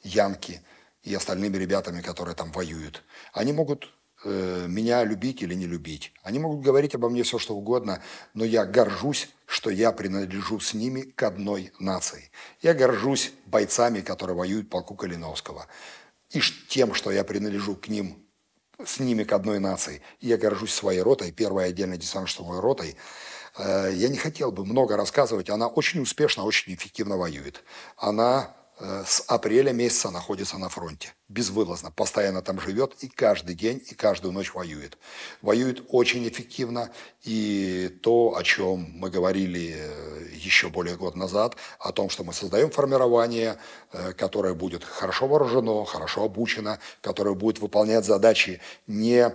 Янки, 0.01 0.61
и 1.03 1.15
остальными 1.15 1.57
ребятами, 1.57 2.01
которые 2.01 2.35
там 2.35 2.51
воюют. 2.51 3.03
Они 3.33 3.53
могут 3.53 3.93
э, 4.23 4.65
меня 4.67 5.03
любить 5.03 5.41
или 5.41 5.53
не 5.53 5.65
любить. 5.65 6.13
Они 6.23 6.39
могут 6.39 6.61
говорить 6.61 6.95
обо 6.95 7.09
мне 7.09 7.23
все, 7.23 7.39
что 7.39 7.55
угодно, 7.55 8.01
но 8.33 8.43
я 8.43 8.65
горжусь, 8.65 9.29
что 9.45 9.69
я 9.69 9.91
принадлежу 9.91 10.59
с 10.59 10.73
ними 10.73 11.01
к 11.01 11.23
одной 11.23 11.71
нации. 11.79 12.29
Я 12.61 12.73
горжусь 12.73 13.31
бойцами, 13.45 14.01
которые 14.01 14.35
воюют 14.35 14.67
в 14.67 14.69
полку 14.69 14.95
Калиновского. 14.95 15.67
И 16.31 16.41
тем, 16.67 16.93
что 16.93 17.11
я 17.11 17.23
принадлежу 17.23 17.75
к 17.75 17.87
ним, 17.87 18.25
с 18.85 18.99
ними 18.99 19.23
к 19.23 19.33
одной 19.33 19.59
нации. 19.59 20.01
я 20.21 20.37
горжусь 20.37 20.73
своей 20.73 21.01
ротой, 21.01 21.31
первой 21.31 21.65
отдельной 21.65 21.97
десантно-штурмовой 21.97 22.61
ротой. 22.61 22.95
Э, 23.57 23.91
я 23.93 24.09
не 24.09 24.17
хотел 24.17 24.51
бы 24.51 24.65
много 24.65 24.95
рассказывать. 24.97 25.49
Она 25.49 25.67
очень 25.67 26.01
успешно, 26.01 26.43
очень 26.43 26.73
эффективно 26.73 27.17
воюет. 27.17 27.63
Она 27.97 28.55
с 28.79 29.23
апреля 29.27 29.71
месяца 29.73 30.09
находится 30.09 30.57
на 30.57 30.69
фронте. 30.69 31.13
Безвылазно, 31.27 31.91
постоянно 31.91 32.41
там 32.41 32.59
живет 32.61 32.95
и 33.01 33.07
каждый 33.07 33.53
день, 33.55 33.83
и 33.89 33.93
каждую 33.93 34.31
ночь 34.31 34.53
воюет. 34.53 34.97
Воюет 35.41 35.83
очень 35.89 36.27
эффективно. 36.27 36.89
И 37.23 37.99
то, 38.01 38.35
о 38.35 38.43
чем 38.43 38.87
мы 38.93 39.09
говорили 39.09 39.75
э, 39.77 40.27
еще 40.33 40.69
более 40.69 40.95
года 40.95 41.17
назад, 41.17 41.57
о 41.79 41.91
том, 41.91 42.09
что 42.09 42.23
мы 42.23 42.33
создаем 42.33 42.71
формирование, 42.71 43.57
э, 43.91 44.13
которое 44.13 44.53
будет 44.53 44.83
хорошо 44.83 45.27
вооружено, 45.27 45.83
хорошо 45.83 46.23
обучено, 46.23 46.79
которое 47.01 47.35
будет 47.35 47.59
выполнять 47.59 48.05
задачи 48.05 48.61
не 48.87 49.33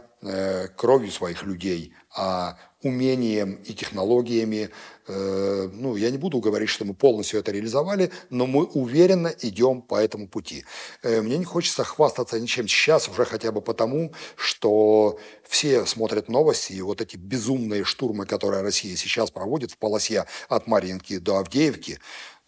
кровью 0.77 1.13
своих 1.13 1.43
людей, 1.43 1.93
а 2.17 2.57
умением 2.85 3.55
и 3.65 3.75
технологиями. 3.75 4.71
Э, 5.07 5.69
ну, 5.73 5.97
я 5.97 6.11
не 6.11 6.17
буду 6.17 6.41
говорить, 6.41 6.71
что 6.71 6.85
мы 6.85 6.95
полностью 6.95 7.41
это 7.41 7.53
реализовали, 7.53 8.11
но 8.31 8.47
мы 8.47 8.65
уверенно 8.65 9.35
идем 9.41 9.83
по 9.83 9.97
этому 9.97 10.29
пути. 10.29 10.65
Э, 11.03 11.21
мне 11.21 11.37
не 11.37 11.45
хочется 11.45 11.85
хвастаться 11.85 12.41
ничем 12.41 12.69
сейчас, 12.69 13.09
уже 13.09 13.25
хотя 13.25 13.53
бы 13.53 13.61
потому, 13.61 14.13
что 14.37 15.19
все 15.47 15.85
смотрят 15.85 16.29
новости, 16.29 16.73
и 16.73 16.81
вот 16.81 17.01
эти 17.01 17.17
безумные 17.17 17.85
штурмы, 17.85 18.25
которые 18.25 18.63
Россия 18.63 18.97
сейчас 18.97 19.31
проводит 19.31 19.73
в 19.73 19.79
полосе 19.79 20.27
от 20.49 20.67
Маринки 20.67 21.19
до 21.19 21.39
Авдеевки, 21.39 21.99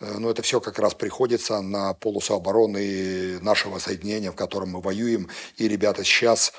э, 0.00 0.16
но 0.18 0.30
это 0.30 0.40
все 0.40 0.60
как 0.60 0.78
раз 0.78 0.94
приходится 0.94 1.60
на 1.60 1.92
полосу 1.92 2.34
обороны 2.34 3.38
нашего 3.40 3.78
соединения, 3.78 4.32
в 4.32 4.36
котором 4.36 4.70
мы 4.70 4.80
воюем. 4.80 5.28
И 5.56 5.68
ребята 5.68 6.04
сейчас 6.04 6.52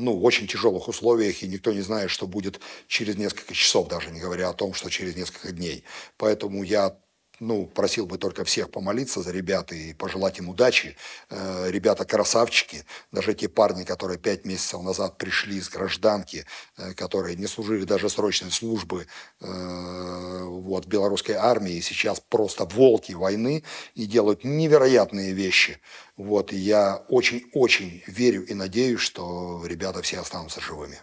ну, 0.00 0.20
очень 0.22 0.46
тяжелых 0.46 0.88
условиях, 0.88 1.42
и 1.42 1.48
никто 1.48 1.72
не 1.72 1.80
знает, 1.82 2.10
что 2.10 2.26
будет 2.26 2.60
через 2.88 3.16
несколько 3.16 3.54
часов, 3.54 3.88
даже 3.88 4.10
не 4.10 4.20
говоря 4.20 4.48
о 4.48 4.54
том, 4.54 4.74
что 4.74 4.90
через 4.90 5.16
несколько 5.16 5.52
дней. 5.52 5.84
Поэтому 6.16 6.62
я 6.62 6.96
ну, 7.40 7.66
просил 7.66 8.06
бы 8.06 8.18
только 8.18 8.44
всех 8.44 8.70
помолиться 8.70 9.22
за 9.22 9.32
ребят 9.32 9.72
и 9.72 9.94
пожелать 9.94 10.38
им 10.38 10.48
удачи. 10.50 10.96
Э, 11.30 11.70
ребята 11.70 12.04
красавчики, 12.04 12.84
даже 13.10 13.34
те 13.34 13.48
парни, 13.48 13.84
которые 13.84 14.18
пять 14.18 14.44
месяцев 14.44 14.82
назад 14.82 15.16
пришли 15.18 15.56
из 15.56 15.68
гражданки, 15.68 16.44
э, 16.76 16.92
которые 16.92 17.36
не 17.36 17.46
служили 17.46 17.84
даже 17.84 18.10
срочной 18.10 18.50
службы 18.50 19.06
э, 19.40 20.42
вот, 20.44 20.86
белорусской 20.86 21.34
армии, 21.34 21.80
сейчас 21.80 22.20
просто 22.20 22.66
волки 22.66 23.12
войны 23.12 23.64
и 23.94 24.06
делают 24.06 24.44
невероятные 24.44 25.32
вещи. 25.32 25.80
Вот, 26.16 26.52
и 26.52 26.56
я 26.56 26.96
очень-очень 27.08 28.02
верю 28.06 28.44
и 28.44 28.52
надеюсь, 28.52 29.00
что 29.00 29.64
ребята 29.64 30.02
все 30.02 30.20
останутся 30.20 30.60
живыми. 30.60 30.98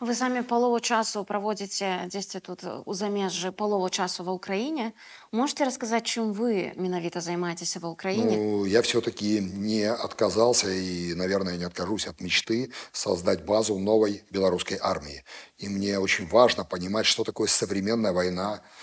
Вы 0.00 0.14
самі 0.14 0.42
палову 0.42 0.80
часу 0.80 1.24
праводзіце 1.24 2.08
дзесьці 2.08 2.40
тут 2.40 2.64
у 2.64 2.94
замежжы 2.94 3.52
палову 3.52 3.90
часу 3.90 4.24
ва 4.24 4.32
ўкраіне. 4.32 4.92
Можете 5.32 5.68
рассказать, 5.68 6.08
чем 6.08 6.32
вы 6.32 6.72
менавіта 6.76 7.20
займаецеся 7.20 7.84
ва 7.84 7.92
ўкраіне? 7.92 8.36
Ну, 8.36 8.64
я 8.64 8.80
все-таки 8.80 9.40
не 9.40 9.84
отказался 9.84 10.72
и, 10.72 11.14
наверное, 11.14 11.56
не 11.56 11.64
откажусь 11.64 12.06
от 12.06 12.20
мечты 12.20 12.72
создать 12.92 13.44
базу 13.44 13.78
новой 13.78 14.24
белорусской 14.30 14.78
армии. 14.80 15.24
И 15.58 15.68
мне 15.68 15.98
очень 15.98 16.28
важно 16.28 16.64
понимать, 16.64 17.06
что 17.06 17.24
такое 17.24 17.48
современная 17.48 18.12
война, 18.12 18.60
Э, 18.60 18.73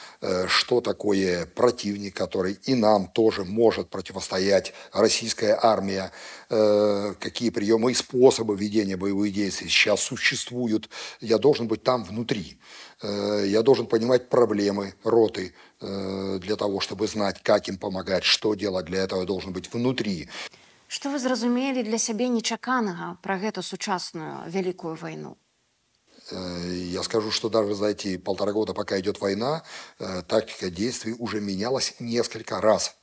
что 0.46 0.80
такое 0.80 1.46
противник, 1.46 2.14
который 2.14 2.58
и 2.62 2.74
нам 2.74 3.08
тоже 3.08 3.44
может 3.44 3.88
противостоять, 3.90 4.72
российская 4.92 5.58
армия, 5.60 6.12
э, 6.48 7.14
какие 7.18 7.50
приемы 7.50 7.90
и 7.90 7.94
способы 7.94 8.56
ведения 8.56 8.96
боевых 8.96 9.32
действий 9.32 9.68
сейчас 9.68 10.02
существуют. 10.02 10.88
Я 11.20 11.38
должен 11.38 11.66
быть 11.66 11.82
там 11.82 12.04
внутри. 12.04 12.58
Э, 13.02 13.44
я 13.46 13.62
должен 13.62 13.86
понимать 13.86 14.28
проблемы 14.28 14.94
роты 15.04 15.54
для 15.80 16.54
того, 16.54 16.78
чтобы 16.78 17.08
знать, 17.08 17.42
как 17.42 17.68
им 17.68 17.76
помогать, 17.76 18.22
что 18.22 18.54
делать. 18.54 18.86
Для 18.86 19.02
этого 19.02 19.20
я 19.22 19.26
должен 19.26 19.52
быть 19.52 19.72
внутри. 19.72 20.28
Что 20.92 21.08
вы 21.10 21.18
зразумелі 21.18 21.82
для 21.82 21.98
сябе 21.98 22.28
нечаканага 22.28 23.16
про 23.22 23.38
эту 23.38 23.62
сучасную 23.62 24.44
великую 24.46 24.94
войну? 24.94 25.36
Э, 26.30 26.70
я 26.72 27.02
скажу, 27.02 27.30
что 27.30 27.48
даже 27.48 27.74
за 27.74 27.86
эти 27.86 28.16
полтора 28.16 28.52
года, 28.52 28.74
пока 28.74 28.98
идет 29.00 29.20
война, 29.20 29.62
э, 29.98 30.22
тактика 30.26 30.70
действий 30.70 31.14
уже 31.18 31.40
менялась 31.40 31.94
несколько 31.98 32.60
раз. 32.60 32.96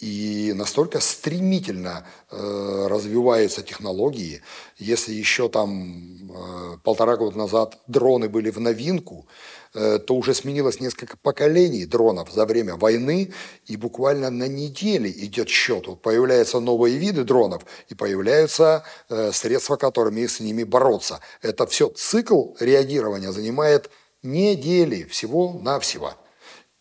И 0.00 0.54
настолько 0.54 0.98
стремительно 1.00 2.06
э, 2.30 2.86
развиваются 2.88 3.62
технологии. 3.62 4.42
Если 4.78 5.12
еще 5.12 5.50
там 5.50 6.30
э, 6.30 6.78
полтора 6.82 7.16
года 7.16 7.36
назад 7.36 7.78
дроны 7.86 8.30
были 8.30 8.50
в 8.50 8.58
новинку, 8.60 9.28
то 9.72 10.14
уже 10.14 10.34
сменилось 10.34 10.80
несколько 10.80 11.16
поколений 11.16 11.86
дронов 11.86 12.32
за 12.32 12.44
время 12.44 12.76
войны, 12.76 13.32
и 13.66 13.76
буквально 13.76 14.30
на 14.30 14.48
неделе 14.48 15.10
идет 15.10 15.48
счет. 15.48 15.86
Вот 15.86 16.02
появляются 16.02 16.60
новые 16.60 16.98
виды 16.98 17.24
дронов, 17.24 17.64
и 17.88 17.94
появляются 17.94 18.84
э, 19.08 19.32
средства, 19.32 19.76
которыми 19.76 20.26
с 20.26 20.40
ними 20.40 20.64
бороться. 20.64 21.20
Это 21.42 21.66
все 21.66 21.88
цикл 21.88 22.54
реагирования 22.60 23.32
занимает 23.32 23.90
недели 24.22 25.04
всего-навсего. 25.04 26.14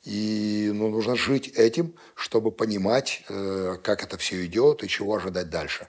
И 0.03 0.71
ну, 0.73 0.89
нужно 0.89 1.15
жить 1.15 1.49
этим, 1.49 1.93
чтобы 2.15 2.51
понимать, 2.51 3.23
э, 3.29 3.77
как 3.83 4.03
это 4.03 4.17
все 4.17 4.45
идет 4.45 4.83
и 4.83 4.87
чего 4.87 5.15
ожидать 5.15 5.49
дальше. 5.49 5.87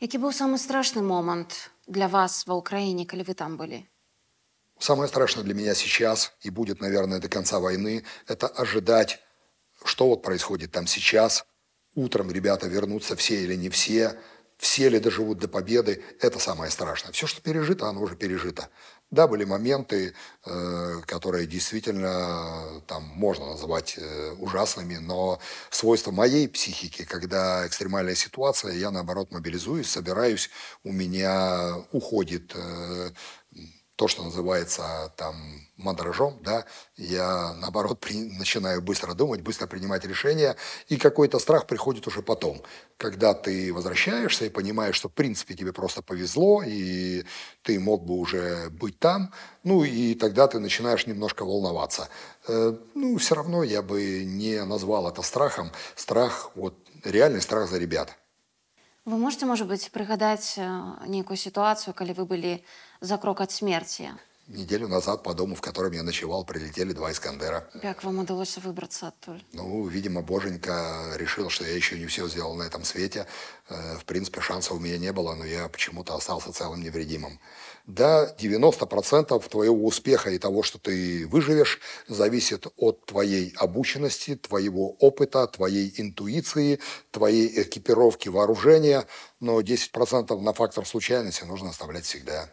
Який 0.00 0.18
был 0.18 0.32
самый 0.32 0.58
страшный 0.58 1.02
момент 1.02 1.70
для 1.86 2.08
вас 2.08 2.46
в 2.46 2.52
Украине, 2.52 3.06
когда 3.06 3.24
вы 3.24 3.34
там 3.34 3.56
были? 3.56 3.86
Самое 4.78 5.08
страшное 5.08 5.44
для 5.44 5.54
меня 5.54 5.74
сейчас 5.74 6.32
и 6.42 6.50
будет, 6.50 6.80
наверное, 6.80 7.18
до 7.18 7.28
конца 7.28 7.60
войны, 7.60 8.04
это 8.26 8.46
ожидать, 8.46 9.20
что 9.84 10.08
вот 10.08 10.22
происходит 10.22 10.72
там 10.72 10.86
сейчас. 10.86 11.46
Утром 11.94 12.30
ребята 12.30 12.68
вернутся 12.68 13.16
все 13.16 13.42
или 13.42 13.54
не 13.54 13.70
все, 13.70 14.18
все 14.58 14.88
ли 14.90 14.98
доживут 14.98 15.38
до 15.38 15.48
победы. 15.48 16.02
Это 16.20 16.38
самое 16.38 16.70
страшное. 16.70 17.12
Все, 17.12 17.26
что 17.26 17.40
пережито, 17.40 17.88
оно 17.88 18.02
уже 18.02 18.16
пережито. 18.16 18.68
Да, 19.10 19.28
были 19.28 19.44
моменты, 19.44 20.14
э, 20.44 21.00
которые 21.06 21.46
действительно 21.46 22.82
там 22.88 23.04
можно 23.04 23.46
называть 23.46 23.94
э, 23.96 24.32
ужасными, 24.38 24.96
но 24.96 25.38
свойство 25.70 26.10
моей 26.10 26.48
психики, 26.48 27.04
когда 27.04 27.64
экстремальная 27.68 28.16
ситуация, 28.16 28.72
я 28.72 28.90
наоборот 28.90 29.30
мобилизуюсь, 29.30 29.88
собираюсь, 29.88 30.50
у 30.82 30.90
меня 30.90 31.76
уходит 31.92 32.52
э, 32.56 33.10
то, 33.96 34.08
что 34.08 34.22
называется 34.22 35.12
там 35.16 35.36
мандражом, 35.78 36.38
да, 36.42 36.64
я 36.96 37.54
наоборот 37.54 37.98
при, 38.00 38.14
начинаю 38.38 38.82
быстро 38.82 39.14
думать, 39.14 39.40
быстро 39.40 39.66
принимать 39.66 40.04
решения, 40.04 40.56
и 40.88 40.96
какой-то 40.96 41.38
страх 41.38 41.66
приходит 41.66 42.06
уже 42.06 42.22
потом, 42.22 42.62
когда 42.98 43.34
ты 43.34 43.72
возвращаешься 43.72 44.44
и 44.44 44.50
понимаешь, 44.50 44.96
что 44.96 45.08
в 45.08 45.12
принципе 45.12 45.54
тебе 45.54 45.72
просто 45.72 46.02
повезло, 46.02 46.62
и 46.62 47.24
ты 47.62 47.80
мог 47.80 48.04
бы 48.04 48.14
уже 48.14 48.68
быть 48.70 48.98
там, 48.98 49.32
ну 49.64 49.82
и 49.82 50.14
тогда 50.14 50.46
ты 50.46 50.58
начинаешь 50.58 51.06
немножко 51.06 51.44
волноваться. 51.44 52.08
Э, 52.48 52.76
ну, 52.94 53.16
все 53.16 53.34
равно 53.34 53.62
я 53.62 53.82
бы 53.82 54.24
не 54.24 54.62
назвал 54.64 55.08
это 55.08 55.22
страхом, 55.22 55.72
страх, 55.94 56.50
вот 56.54 56.74
реальный 57.04 57.40
страх 57.40 57.68
за 57.68 57.78
ребят. 57.78 58.16
Вы 59.06 59.18
можете, 59.18 59.46
может 59.46 59.68
быть, 59.68 59.88
пригадать 59.92 60.54
э, 60.56 60.80
некую 61.06 61.36
ситуацию, 61.36 61.94
когда 61.94 62.12
вы 62.12 62.24
были 62.26 62.64
за 63.00 63.16
крок 63.18 63.40
от 63.40 63.52
смерти? 63.52 64.10
Неделю 64.48 64.86
назад 64.86 65.24
по 65.24 65.34
дому, 65.34 65.56
в 65.56 65.60
котором 65.60 65.90
я 65.90 66.04
ночевал, 66.04 66.44
прилетели 66.44 66.92
два 66.92 67.10
«Искандера». 67.10 67.68
Как 67.82 68.04
вам 68.04 68.20
удалось 68.20 68.56
выбраться 68.58 69.08
оттуда? 69.08 69.40
Ну, 69.52 69.88
видимо, 69.88 70.22
Боженька 70.22 71.14
решил, 71.16 71.50
что 71.50 71.64
я 71.64 71.74
еще 71.74 71.98
не 71.98 72.06
все 72.06 72.28
сделал 72.28 72.54
на 72.54 72.62
этом 72.62 72.84
свете. 72.84 73.26
Э, 73.68 73.96
в 73.96 74.04
принципе, 74.04 74.40
шансов 74.40 74.76
у 74.76 74.78
меня 74.78 74.98
не 74.98 75.12
было, 75.12 75.34
но 75.34 75.44
я 75.44 75.68
почему-то 75.68 76.14
остался 76.14 76.52
целым 76.52 76.80
невредимым. 76.80 77.40
Да, 77.86 78.32
90% 78.38 79.48
твоего 79.48 79.84
успеха 79.84 80.30
и 80.30 80.38
того, 80.38 80.62
что 80.62 80.78
ты 80.78 81.26
выживешь, 81.26 81.80
зависит 82.06 82.68
от 82.76 83.04
твоей 83.04 83.52
обученности, 83.56 84.36
твоего 84.36 84.92
опыта, 85.00 85.48
твоей 85.48 85.92
интуиции, 85.96 86.78
твоей 87.10 87.62
экипировки, 87.62 88.28
вооружения. 88.28 89.06
Но 89.40 89.60
10% 89.60 90.40
на 90.40 90.52
фактор 90.52 90.86
случайности 90.86 91.42
нужно 91.42 91.70
оставлять 91.70 92.04
всегда. 92.04 92.48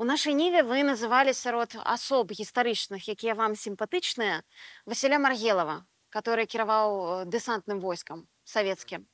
У 0.00 0.04
нашай 0.04 0.34
ніве 0.34 0.62
вы 0.64 0.82
называлі 0.82 1.32
сярод 1.36 1.76
асоб 1.84 2.32
гістарычных, 2.32 3.04
якія 3.04 3.34
вам 3.34 3.52
сімпатычныя 3.52 4.42
Васіля 4.86 5.18
Маргелава, 5.18 5.84
который 6.08 6.46
кіраваў 6.46 6.88
э, 6.90 7.24
дэсантным 7.28 7.80
войскам 7.80 8.26
савецкім. 8.44 9.06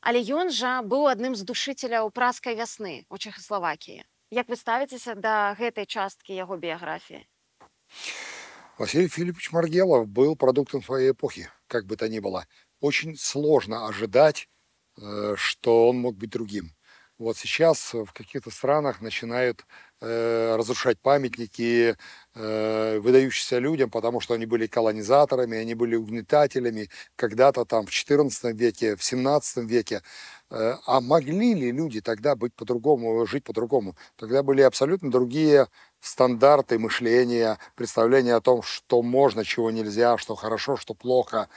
Але 0.00 0.20
ён 0.20 0.52
жа 0.52 0.80
быў 0.84 1.08
адным 1.08 1.34
з 1.34 1.44
душыцеляў 1.44 2.12
праскай 2.12 2.56
вясны 2.56 3.04
у 3.08 3.18
Чехаславакіі. 3.18 4.04
Як 4.30 4.48
вы 4.48 4.56
ставіцеся 4.56 5.14
да 5.14 5.56
гэтай 5.58 5.84
часткі 5.84 6.36
яго 6.36 6.56
біяграфіі? 6.56 7.26
Василий 8.78 9.08
Филиппович 9.08 9.52
Маргелов 9.52 10.06
был 10.08 10.36
продуктом 10.36 10.82
своей 10.82 11.10
эпохи, 11.10 11.50
как 11.66 11.86
бы 11.86 11.96
то 11.96 12.08
ни 12.08 12.18
было. 12.20 12.46
Очень 12.80 13.16
сложно 13.16 13.88
ожидать, 13.88 14.48
э, 14.96 15.34
что 15.36 15.88
он 15.88 15.98
мог 15.98 16.16
быть 16.16 16.30
другим. 16.30 16.72
Вот 17.17 17.37
сейчас 17.37 17.93
в 17.93 18.11
каких-то 18.11 18.51
странах 18.51 18.99
начинают 18.99 19.65
э, 20.01 20.55
разрушать 20.57 20.99
памятники 20.99 21.95
э, 22.35 22.99
выдающимся 22.99 23.59
людям, 23.59 23.89
потому 23.89 24.19
что 24.19 24.33
они 24.33 24.45
были 24.45 24.67
колонизаторами, 24.67 25.57
они 25.57 25.75
были 25.75 25.95
угнетателями 25.95 26.89
когда-то 27.15 27.63
там 27.63 27.85
в 27.85 27.89
XIV 27.89 28.51
веке, 28.51 28.97
в 28.97 28.99
XVII 28.99 29.65
веке. 29.65 30.01
Э, 30.51 30.75
а 30.85 30.99
могли 30.99 31.53
ли 31.53 31.71
люди 31.71 32.01
тогда 32.01 32.35
быть 32.35 32.53
по-другому, 32.53 33.25
жить 33.25 33.45
по-другому? 33.45 33.95
Тогда 34.17 34.43
были 34.43 34.61
абсолютно 34.61 35.09
другие 35.09 35.67
стандарты 36.01 36.77
мышления, 36.77 37.57
представления 37.75 38.35
о 38.35 38.41
том, 38.41 38.61
что 38.61 39.01
можно, 39.01 39.45
чего 39.45 39.71
нельзя, 39.71 40.17
что 40.17 40.35
хорошо, 40.35 40.75
что 40.75 40.93
плохо. 40.93 41.47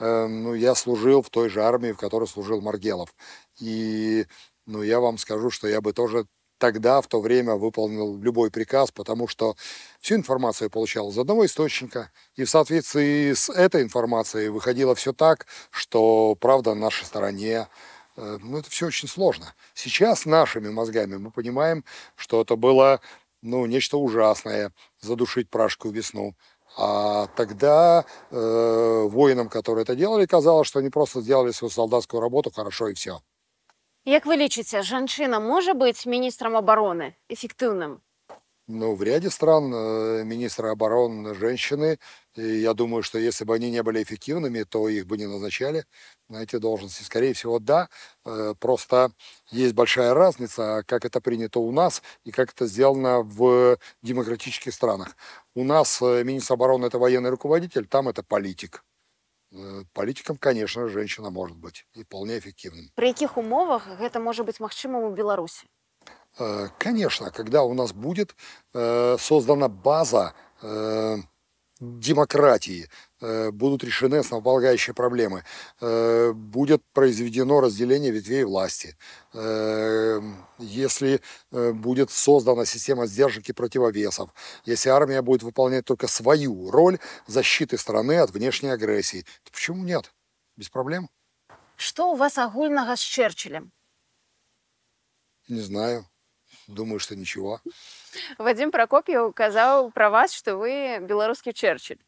Э, 0.00 0.26
ну, 0.26 0.54
я 0.54 0.74
служил 0.74 1.20
в 1.22 1.28
той 1.28 1.50
же 1.50 1.62
армии, 1.62 1.92
в 1.92 1.98
которой 1.98 2.26
служил 2.26 2.62
Маргелов. 2.62 3.14
И 3.60 4.26
ну, 4.66 4.82
я 4.82 5.00
вам 5.00 5.18
скажу, 5.18 5.50
что 5.50 5.68
я 5.68 5.80
бы 5.80 5.92
тоже 5.92 6.26
тогда, 6.58 7.00
в 7.00 7.08
то 7.08 7.20
время, 7.20 7.56
выполнил 7.56 8.16
любой 8.18 8.50
приказ, 8.50 8.92
потому 8.92 9.26
что 9.26 9.56
всю 10.00 10.14
информацию 10.14 10.66
я 10.66 10.70
получал 10.70 11.10
из 11.10 11.18
одного 11.18 11.44
источника, 11.44 12.12
и 12.36 12.44
в 12.44 12.50
соответствии 12.50 13.32
с 13.32 13.48
этой 13.48 13.82
информацией 13.82 14.48
выходило 14.48 14.94
все 14.94 15.12
так, 15.12 15.46
что 15.70 16.36
правда 16.36 16.74
на 16.74 16.82
нашей 16.82 17.04
стороне, 17.04 17.66
Э, 18.16 18.38
ну, 18.42 18.58
это 18.58 18.70
все 18.70 18.86
очень 18.86 19.08
сложно. 19.08 19.54
Сейчас 19.74 20.26
нашими 20.26 20.68
мозгами 20.68 21.16
мы 21.16 21.30
понимаем, 21.30 21.84
что 22.16 22.42
это 22.42 22.56
было 22.56 23.00
ну, 23.42 23.66
нечто 23.66 23.96
ужасное, 23.96 24.72
задушить 25.00 25.50
пражскую 25.50 25.92
весну. 25.92 26.34
А 26.76 27.26
тогда 27.36 28.04
э, 28.30 29.02
воинам, 29.08 29.48
которые 29.48 29.82
это 29.82 29.94
делали, 29.94 30.26
казалось, 30.26 30.68
что 30.68 30.78
они 30.78 30.90
просто 30.90 31.20
сделали 31.20 31.52
свою 31.52 31.70
солдатскую 31.70 32.20
работу 32.20 32.50
хорошо 32.50 32.88
и 32.88 32.94
все. 32.94 33.20
Як 34.07 34.25
ви 34.25 34.37
лічыце, 34.39 34.81
жанчына 34.87 35.39
можа 35.43 35.73
быць 35.75 36.07
міністрам 36.07 36.55
абароны 36.55 37.11
эфектыўным? 37.27 37.99
Ну, 38.69 38.95
в 38.95 39.03
ряде 39.03 39.29
стран 39.29 39.73
э, 39.73 40.23
министры 40.23 40.69
обороны 40.69 41.33
женщины. 41.35 41.99
И 42.35 42.59
я 42.59 42.73
думаю, 42.73 43.03
что 43.03 43.17
если 43.17 43.43
бы 43.43 43.55
они 43.55 43.69
не 43.69 43.83
были 43.83 44.03
эффективными, 44.03 44.63
то 44.63 44.87
их 44.87 45.07
бы 45.07 45.17
не 45.17 45.25
назначали 45.25 45.85
на 46.29 46.43
эти 46.43 46.57
должности. 46.57 47.03
Скорее 47.03 47.33
всего, 47.33 47.59
да. 47.59 47.89
Э, 48.25 48.53
просто 48.59 49.11
есть 49.51 49.73
большая 49.73 50.13
разница, 50.13 50.83
как 50.85 51.03
это 51.03 51.19
принято 51.19 51.59
у 51.59 51.71
нас 51.73 52.01
и 52.23 52.31
как 52.31 52.51
это 52.51 52.65
сделано 52.65 53.23
в 53.23 53.77
демократических 54.03 54.73
странах. 54.73 55.17
У 55.53 55.65
нас 55.65 56.01
э, 56.01 56.23
министр 56.23 56.53
обороны – 56.53 56.87
это 56.87 56.97
военный 56.97 57.29
руководитель, 57.29 57.87
там 57.87 58.07
это 58.07 58.23
политик. 58.23 58.83
Политиком, 59.92 60.36
конечно, 60.36 60.88
женщина 60.88 61.30
может 61.30 61.56
быть 61.56 61.86
и 61.94 62.04
вполне 62.04 62.38
эффективным. 62.38 62.90
При 62.94 63.08
якіх 63.08 63.36
умовах 63.36 63.86
гэта 64.00 64.18
можа 64.20 64.44
быць 64.44 64.60
магчымым 64.60 65.04
у 65.04 65.10
Беларусі? 65.12 65.68
Э, 66.38 66.68
конечно, 66.78 67.30
когда 67.30 67.62
у 67.62 67.74
нас 67.74 67.92
будет 67.92 68.34
э, 68.74 69.16
создана 69.18 69.68
база 69.68 70.34
э, 70.62 71.18
демократии, 71.82 72.88
будут 73.20 73.82
решены 73.82 74.16
основополагающие 74.16 74.94
проблемы, 74.94 75.44
будет 75.80 76.82
произведено 76.92 77.60
разделение 77.60 78.12
ветвей 78.12 78.44
власти, 78.44 78.96
если 80.58 81.20
будет 81.50 82.10
создана 82.12 82.64
система 82.64 83.06
сдержек 83.06 83.48
и 83.48 83.52
противовесов, 83.52 84.30
если 84.64 84.90
армия 84.90 85.22
будет 85.22 85.42
выполнять 85.42 85.84
только 85.84 86.06
свою 86.06 86.70
роль 86.70 87.00
защиты 87.26 87.76
страны 87.78 88.18
от 88.18 88.30
внешней 88.30 88.70
агрессии, 88.70 89.26
то 89.42 89.50
почему 89.50 89.82
нет? 89.82 90.14
Без 90.56 90.68
проблем. 90.68 91.10
Что 91.76 92.12
у 92.12 92.16
вас 92.16 92.38
агульнага 92.38 92.94
с 92.94 93.00
Черчиллем? 93.00 93.72
Не 95.48 95.60
знаю 95.60 96.06
Думаю, 96.71 96.99
что 96.99 97.15
ничего. 97.15 97.61
Вадим 98.37 98.71
Прокопьев 98.71 99.33
казаў 99.33 99.91
про 99.91 100.09
вас, 100.09 100.33
что 100.33 100.57
вы 100.57 100.99
белорусский 101.01 101.53
Черчилль. 101.53 101.99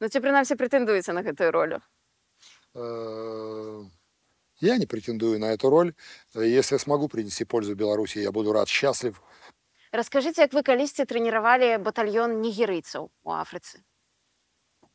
Ну 0.00 0.08
ці 0.08 0.20
прынамсі 0.20 0.56
претендуеце 0.60 1.12
на 1.12 1.22
гэтую 1.22 1.50
роль. 1.52 1.78
Э, 2.74 3.84
я 4.60 4.76
не 4.76 4.86
претендую 4.86 5.40
на 5.40 5.52
эту 5.52 5.70
роль. 5.70 5.94
Если 6.34 6.76
смогу 6.76 7.08
принести 7.08 7.44
пользу 7.44 7.74
Беларуси, 7.74 8.18
я 8.18 8.32
буду 8.32 8.52
рад, 8.52 8.68
счастлив. 8.68 9.22
Расскажите, 9.92 10.42
как 10.42 10.52
вы 10.52 10.62
калісьці 10.62 11.04
тренировали 11.04 11.76
батальон 11.78 12.42
нигерийцев 12.42 13.08
у 13.22 13.32
Афрыцы? 13.32 13.80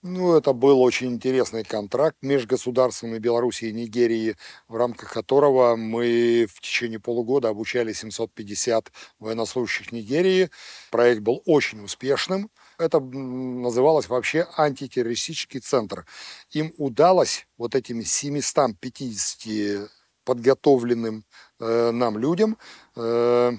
Ну, 0.08 0.36
это 0.36 0.52
был 0.52 0.82
очень 0.82 1.14
интересный 1.14 1.64
контракт 1.64 2.16
между 2.22 2.50
государствами 2.50 3.18
Беларуси 3.18 3.64
и 3.64 3.72
Нигерии, 3.72 4.36
в 4.68 4.76
рамках 4.76 5.12
которого 5.12 5.74
мы 5.74 6.46
в 6.48 6.60
течение 6.60 7.00
полугода 7.00 7.48
обучали 7.48 7.92
750 7.92 8.92
военнослужащих 9.18 9.90
Нигерии. 9.90 10.48
Проект 10.92 11.22
был 11.22 11.42
очень 11.44 11.82
успешным. 11.82 12.50
Это 12.78 13.00
называлось 13.00 14.08
вообще 14.08 14.46
антитеррористический 14.56 15.58
центр. 15.58 16.06
Им 16.52 16.72
удалось 16.78 17.48
вот 17.58 17.74
этими 17.74 18.04
750 18.04 19.90
подготовленным 20.24 21.24
э, 21.58 21.90
нам 21.90 22.16
людям 22.16 22.58
э, 22.94 23.52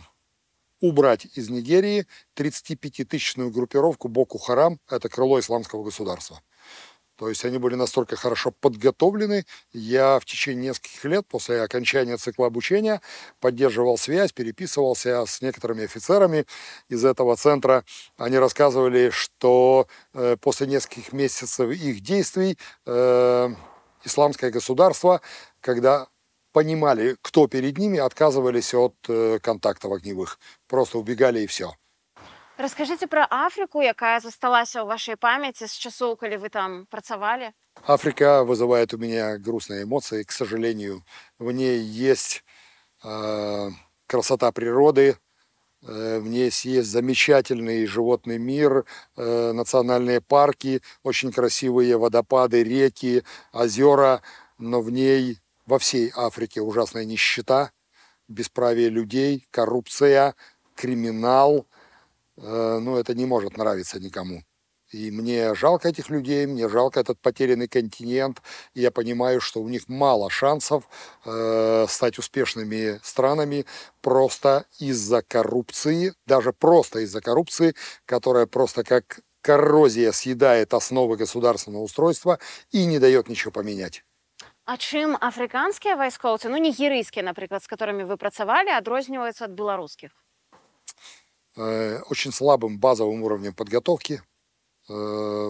убрать 0.79 1.25
из 1.35 1.49
Нигерии 1.49 2.07
35-тысячную 2.35 3.51
группировку 3.51 4.07
Боку 4.07 4.37
Харам, 4.37 4.79
это 4.89 5.09
крыло 5.09 5.39
исламского 5.39 5.83
государства. 5.83 6.41
То 7.17 7.29
есть 7.29 7.43
они 7.45 7.57
были 7.57 7.73
настолько 7.73 8.15
хорошо 8.15 8.51
подготовлены. 8.51 9.45
Я 9.73 10.19
в 10.19 10.25
течение 10.25 10.69
нескольких 10.69 11.03
лет 11.05 11.27
после 11.27 11.63
окончания 11.63 12.15
цикла 12.17 12.45
обучения 12.45 13.01
поддерживал 13.39 13.97
связь, 13.97 14.31
переписывался 14.31 15.25
с 15.25 15.41
некоторыми 15.41 15.85
офицерами 15.85 16.45
из 16.89 17.03
этого 17.03 17.35
центра. 17.35 17.83
Они 18.17 18.37
рассказывали, 18.37 19.09
что 19.09 19.87
э, 20.13 20.37
после 20.39 20.67
нескольких 20.67 21.11
месяцев 21.11 21.71
их 21.71 22.01
действий 22.01 22.57
э, 22.85 23.49
исламское 24.05 24.51
государство, 24.51 25.21
когда 25.59 26.07
понимали, 26.57 27.15
кто 27.21 27.47
перед 27.47 27.77
ними, 27.77 27.99
отказывались 27.99 28.73
от 28.73 28.95
э, 29.07 29.37
контактов 29.43 29.91
огневых. 29.91 30.39
Просто 30.67 30.97
убегали 30.97 31.41
и 31.41 31.45
все. 31.45 31.75
Расскажите 32.57 33.05
про 33.05 33.27
Африку, 33.29 33.79
якая 33.81 34.19
засталась 34.19 34.73
в 34.75 34.85
вашей 34.85 35.17
памяти 35.17 35.67
с 35.67 35.73
часов, 35.73 36.17
когда 36.17 36.39
вы 36.39 36.49
там 36.49 36.87
працавали. 36.87 37.53
Африка 37.85 38.43
вызывает 38.43 38.91
у 38.95 38.97
меня 38.97 39.37
грустные 39.37 39.83
эмоции, 39.83 40.23
к 40.23 40.31
сожалению. 40.31 41.03
В 41.37 41.51
ней 41.51 41.77
есть 41.77 42.43
э, 43.03 43.69
красота 44.07 44.51
природы, 44.51 45.15
э, 45.83 46.19
в 46.19 46.27
ней 46.27 46.49
есть 46.63 46.89
замечательный 46.89 47.85
животный 47.85 48.39
мир, 48.39 48.83
э, 49.15 49.51
национальные 49.51 50.21
парки, 50.21 50.81
очень 51.03 51.31
красивые 51.31 51.97
водопады, 51.97 52.63
реки, 52.63 53.21
озера, 53.53 54.23
но 54.57 54.81
в 54.81 54.89
ней 54.89 55.37
во 55.67 55.77
всей 55.79 56.11
Африке 56.15 56.61
ужасная 56.61 57.05
нищета, 57.05 57.71
бесправие 58.27 58.89
людей, 58.89 59.47
коррупция, 59.51 60.35
криминал. 60.75 61.67
Э, 62.37 62.79
ну, 62.81 62.97
это 62.97 63.13
не 63.13 63.25
может 63.25 63.57
нравиться 63.57 63.99
никому. 63.99 64.43
И 64.91 65.11
мне 65.11 65.53
жалко 65.53 65.89
этих 65.89 66.09
людей, 66.09 66.45
мне 66.45 66.69
жалко 66.69 67.01
этот 67.01 67.19
потерянный 67.19 67.67
континент. 67.67 68.41
И 68.73 68.81
я 68.81 68.89
понимаю, 68.91 69.41
что 69.41 69.61
у 69.61 69.67
них 69.67 69.89
мало 69.89 70.29
шансов 70.29 70.87
э, 71.25 71.85
стать 71.89 72.17
успешными 72.17 72.99
странами 73.03 73.65
просто 74.01 74.65
из-за 74.79 75.21
коррупции, 75.21 76.13
даже 76.25 76.53
просто 76.53 76.99
из-за 77.01 77.19
коррупции, 77.21 77.75
которая 78.05 78.45
просто 78.45 78.83
как 78.83 79.19
коррозия 79.41 80.11
съедает 80.13 80.73
основы 80.73 81.17
государственного 81.17 81.83
устройства 81.83 82.39
и 82.71 82.85
не 82.85 82.99
дает 82.99 83.27
ничего 83.29 83.51
поменять. 83.51 84.06
А 84.66 84.76
чым 84.78 85.16
афрыканскія 85.18 85.96
вайскоўцы 85.98 86.46
ну 86.48 86.58
нігерыйскія 86.62 87.26
напрыклад 87.26 87.64
з 87.64 87.70
которыми 87.70 88.06
вы 88.06 88.16
працавалі 88.16 88.70
адрозніваюцца 88.70 89.50
ад 89.50 89.56
беларускіх 89.58 90.14
э, 91.56 91.98
очень 92.10 92.32
слабым 92.32 92.78
базовым 92.78 93.24
уровнем 93.26 93.54
подготовки 93.54 94.22
э, 94.88 94.94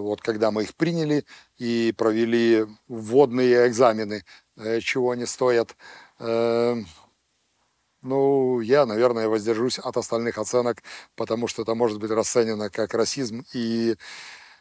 вот 0.00 0.22
когда 0.22 0.50
мы 0.50 0.62
их 0.62 0.74
приняли 0.74 1.26
и 1.58 1.92
провели 1.96 2.64
вводные 2.88 3.68
экзамены 3.68 4.24
э, 4.56 4.80
чего 4.80 5.10
они 5.10 5.26
стоят 5.26 5.76
ну, 8.04 8.60
я, 8.60 8.84
наверное, 8.86 9.28
воздержусь 9.28 9.78
от 9.78 9.96
остальных 9.96 10.38
оценок, 10.38 10.82
потому 11.16 11.48
что 11.48 11.62
это 11.62 11.74
может 11.74 11.98
быть 11.98 12.10
расценено 12.10 12.68
как 12.68 12.94
расизм 12.94 13.44
и, 13.52 13.96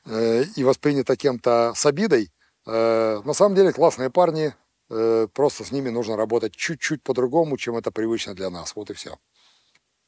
и 0.07 0.63
воспринято 0.63 1.15
кем-то 1.15 1.73
с 1.75 1.85
обидой. 1.85 2.31
Э, 2.66 3.20
на 3.24 3.32
самом 3.32 3.54
деле 3.54 3.72
классные 3.72 4.10
парни, 4.10 4.54
э, 4.90 5.28
просто 5.32 5.64
с 5.64 5.70
ними 5.70 5.88
нужно 5.88 6.16
работать 6.16 6.54
чуть-чуть 6.54 7.02
по-другому, 7.02 7.56
чем 7.56 7.76
это 7.76 7.90
привычно 7.90 8.34
для 8.34 8.50
нас. 8.50 8.74
Вот 8.74 8.90
и 8.90 8.94
все. 8.94 9.16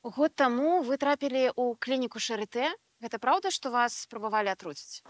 Год 0.02 0.34
тому 0.34 0.82
вы 0.82 0.96
трапили 0.96 1.52
у 1.56 1.74
клинику 1.76 2.18
Шарите. 2.18 2.70
Это 3.00 3.18
правда, 3.18 3.50
что 3.50 3.70
вас 3.70 4.06
пробовали 4.10 4.48
отруцить? 4.48 5.04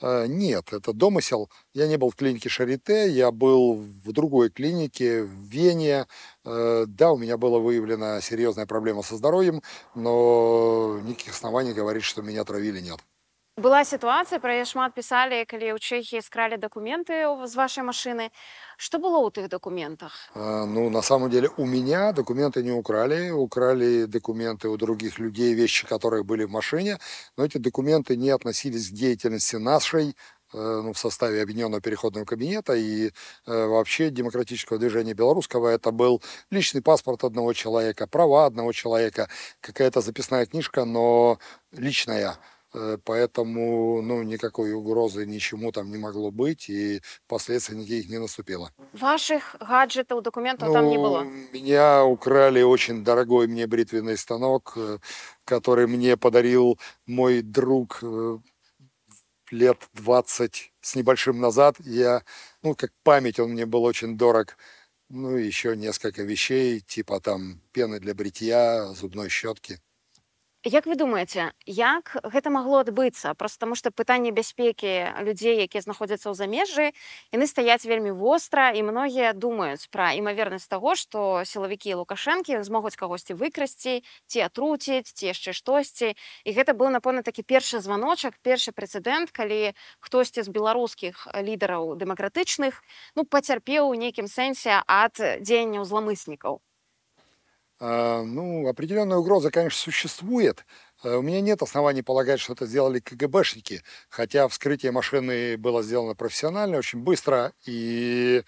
Э, 0.00 0.26
Нет, 0.28 0.72
это 0.72 0.92
домысел. 0.92 1.50
Я 1.74 1.88
не 1.88 1.96
был 1.96 2.10
в 2.10 2.16
клинике 2.16 2.48
Шарите, 2.48 3.10
я 3.10 3.32
был 3.32 3.74
в 3.74 4.12
другой 4.12 4.50
клинике, 4.50 5.22
в 5.22 5.30
Вене. 5.30 6.06
Да, 6.44 7.12
у 7.12 7.18
меня 7.18 7.36
была 7.36 7.58
выявлена 7.58 8.20
серьезная 8.20 8.66
проблема 8.66 9.02
со 9.02 9.16
здоровьем, 9.16 9.62
но 9.96 11.00
никаких 11.02 11.32
оснований 11.32 11.72
говорить, 11.72 12.04
что 12.04 12.22
меня 12.22 12.44
травили, 12.44 12.80
нет 12.80 13.00
Была 13.61 13.83
сітуацыя 13.85 14.39
пра 14.39 14.53
яе 14.57 14.65
шмат 14.65 14.93
пісалі 14.95 15.43
калі 15.45 15.75
ў 15.75 15.77
чэхі 15.77 16.21
скралі 16.23 16.55
дакументы 16.57 17.13
ў- 17.27 17.45
з 17.45 17.53
вашай 17.59 17.83
машыны 17.83 18.31
што 18.77 18.97
было 18.97 19.19
ў 19.21 19.29
тых 19.35 19.49
дакументах 19.51 20.13
Э, 20.35 20.65
Ну, 20.65 20.89
на 20.89 21.01
самом 21.01 21.29
деле, 21.29 21.49
у 21.57 21.65
меня 21.65 22.11
документы 22.13 22.63
не 22.63 22.71
украли. 22.71 23.29
Украли 23.31 24.05
документы 24.05 24.69
у 24.69 24.77
других 24.77 25.19
людей, 25.19 25.53
вещи, 25.53 25.85
которые 25.85 26.23
были 26.23 26.45
в 26.45 26.49
машине. 26.49 26.97
Но 27.37 27.43
эти 27.45 27.57
документы 27.57 28.15
не 28.15 28.29
относились 28.29 28.89
к 28.89 28.93
деятельности 28.93 29.57
нашей, 29.57 30.15
э, 30.53 30.81
ну, 30.83 30.93
в 30.93 30.97
составе 30.97 31.41
Объединенного 31.43 31.81
переходного 31.81 32.25
кабинета 32.25 32.73
и 32.73 33.07
э, 33.09 33.65
вообще 33.67 34.09
демократического 34.09 34.79
движения 34.79 35.13
белорусского. 35.13 35.67
Это 35.67 35.91
был 35.91 36.21
личный 36.51 36.81
паспорт 36.81 37.23
одного 37.25 37.53
человека, 37.53 38.07
права 38.07 38.45
одного 38.45 38.71
человека, 38.71 39.27
какая-то 39.59 40.01
записная 40.01 40.45
книжка, 40.45 40.85
но 40.85 41.37
личная. 41.73 42.37
Э, 42.76 42.98
Поэтому 43.04 44.02
ну, 44.02 44.22
никакой 44.22 44.72
угрозы 44.74 45.24
ничему 45.26 45.72
там 45.72 45.90
не 45.90 45.96
могло 45.98 46.30
быть, 46.30 46.68
и 46.68 47.00
последствий 47.26 47.76
никаких 47.76 48.10
не 48.10 48.18
наступило. 48.18 48.70
вашых 48.92 49.56
гаджетаў 49.60 50.20
дакументаў 50.22 50.72
там 50.72 50.88
не 50.90 50.98
было 50.98 51.24
Ну, 51.24 51.30
Меня 51.52 52.04
украли 52.04 52.62
очень 52.62 53.02
дорогой 53.02 53.46
мне 53.46 53.66
бритвенный 53.66 54.16
станок, 54.18 54.74
э, 54.76 54.98
который 55.44 55.86
мне 55.86 56.16
подарил 56.16 56.78
мой 57.06 57.40
друг 57.42 58.00
э, 58.02 58.38
лет 59.50 59.78
20 59.94 60.72
с 60.80 60.94
небольшим 60.96 61.40
назад. 61.40 61.76
Я, 61.80 62.22
ну, 62.62 62.74
как 62.74 62.90
память, 63.02 63.40
он 63.40 63.50
мне 63.52 63.64
был 63.64 63.84
очень 63.84 64.18
дорог. 64.18 64.56
Ну, 65.08 65.36
еще 65.36 65.76
несколько 65.76 66.22
вещей, 66.24 66.80
типа 66.80 67.20
там 67.20 67.60
пены 67.72 68.00
для 68.00 68.14
бритья, 68.14 68.92
зубной 68.92 69.28
щетки. 69.30 69.80
Як 70.66 70.86
вы 70.90 70.96
думаеце 70.98 71.52
як 71.70 72.10
гэта 72.26 72.50
магло 72.50 72.80
адбыцца? 72.82 73.38
Просто 73.38 73.62
таму 73.62 73.78
што 73.78 73.94
пытанне 73.94 74.34
бяспекі 74.34 75.14
людзей 75.22 75.62
якія 75.62 75.78
знаходзяцца 75.86 76.26
ў 76.26 76.34
замежжы 76.34 76.90
яны 77.30 77.46
стаяць 77.46 77.86
вельмі 77.86 78.10
востра 78.10 78.74
і 78.74 78.82
многія 78.82 79.30
думаюць 79.30 79.86
пра 79.94 80.10
імавернасць 80.18 80.66
таго 80.66 80.98
што 80.98 81.46
сілавікі 81.46 82.02
лукашэнкі 82.02 82.58
змогуць 82.66 82.98
кагосьці 82.98 83.38
выкрасці 83.38 84.02
ці 84.26 84.38
атруціць 84.42 85.06
ці 85.06 85.30
яшчэ 85.30 85.54
штосьці. 85.54 86.18
І 86.42 86.50
гэта 86.50 86.74
быў 86.74 86.90
напэўна 86.90 87.22
такі 87.22 87.46
першы 87.46 87.78
званочак 87.78 88.34
першы 88.42 88.74
прэцэдэнт 88.74 89.30
калі 89.30 89.70
хтосьці 90.02 90.42
з 90.42 90.50
беларускіх 90.50 91.30
лідараў 91.30 91.94
дэмакратычных 91.94 92.82
ну 93.14 93.22
пацярпеў 93.22 93.86
у 93.86 93.94
нейкім 93.94 94.26
сэнсе 94.26 94.82
ад 94.82 95.14
дзеянняў 95.14 95.86
зламыснікаў 95.86 96.58
Ну, 97.78 98.66
определенная 98.68 99.18
угроза, 99.18 99.50
конечно, 99.50 99.78
существует. 99.78 100.64
Э, 101.04 101.16
У 101.16 101.22
меня 101.22 101.40
нет 101.42 101.60
оснований 101.62 102.02
полагать, 102.02 102.40
что 102.40 102.54
это 102.54 102.64
сделали 102.66 103.00
КГБшники, 103.00 103.82
хотя 104.08 104.48
вскрытие 104.48 104.92
машины 104.92 105.58
было 105.58 105.82
сделано 105.82 106.14
профессионально, 106.14 106.78
очень 106.78 107.00
быстро, 107.00 107.52
и 107.66 108.42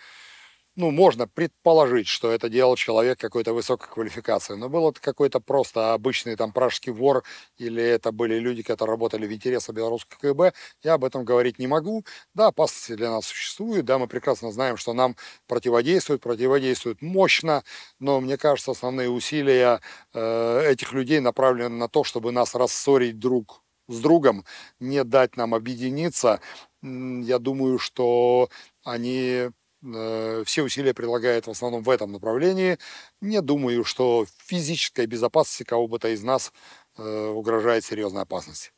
ну, 0.78 0.92
можно 0.92 1.26
предположить, 1.26 2.06
что 2.06 2.30
это 2.30 2.48
делал 2.48 2.76
человек 2.76 3.18
какой-то 3.18 3.52
высокой 3.52 3.88
квалификации, 3.90 4.54
но 4.54 4.68
был 4.68 4.88
это 4.90 5.00
какой-то 5.00 5.40
просто 5.40 5.92
обычный 5.92 6.36
там 6.36 6.52
пражский 6.52 6.92
вор, 6.92 7.24
или 7.56 7.82
это 7.82 8.12
были 8.12 8.38
люди, 8.38 8.62
которые 8.62 8.94
работали 8.94 9.26
в 9.26 9.32
интересах 9.32 9.74
белорусского 9.74 10.18
КГБ, 10.20 10.52
я 10.84 10.94
об 10.94 11.04
этом 11.04 11.24
говорить 11.24 11.58
не 11.58 11.66
могу. 11.66 12.04
Да, 12.34 12.46
опасности 12.48 12.94
для 12.94 13.10
нас 13.10 13.26
существуют, 13.26 13.86
да, 13.86 13.98
мы 13.98 14.06
прекрасно 14.06 14.52
знаем, 14.52 14.76
что 14.76 14.92
нам 14.92 15.16
противодействуют, 15.48 16.22
противодействуют 16.22 17.02
мощно, 17.02 17.64
но 17.98 18.20
мне 18.20 18.36
кажется, 18.38 18.70
основные 18.70 19.10
усилия 19.10 19.80
э, 20.14 20.70
этих 20.70 20.92
людей 20.92 21.20
направлены 21.20 21.70
на 21.76 21.88
то, 21.88 22.04
чтобы 22.04 22.30
нас 22.32 22.54
рассорить 22.54 23.18
друг 23.18 23.62
с 23.88 24.00
другом, 24.00 24.44
не 24.80 25.02
дать 25.02 25.36
нам 25.36 25.54
объединиться. 25.54 26.40
Я 26.82 27.38
думаю, 27.38 27.78
что 27.78 28.48
они 28.84 29.50
все 29.82 30.62
усилия 30.62 30.94
прилагают 30.94 31.46
в 31.46 31.50
основном 31.50 31.82
в 31.82 31.90
этом 31.90 32.12
направлении. 32.12 32.78
Не 33.20 33.40
думаю, 33.40 33.84
что 33.84 34.26
физической 34.38 35.06
безопасности 35.06 35.64
кого 35.64 35.86
бы 35.88 35.98
то 35.98 36.08
из 36.08 36.22
нас 36.22 36.52
э, 36.96 37.28
угрожает 37.28 37.84
серьезная 37.84 38.22
опасность. 38.22 38.72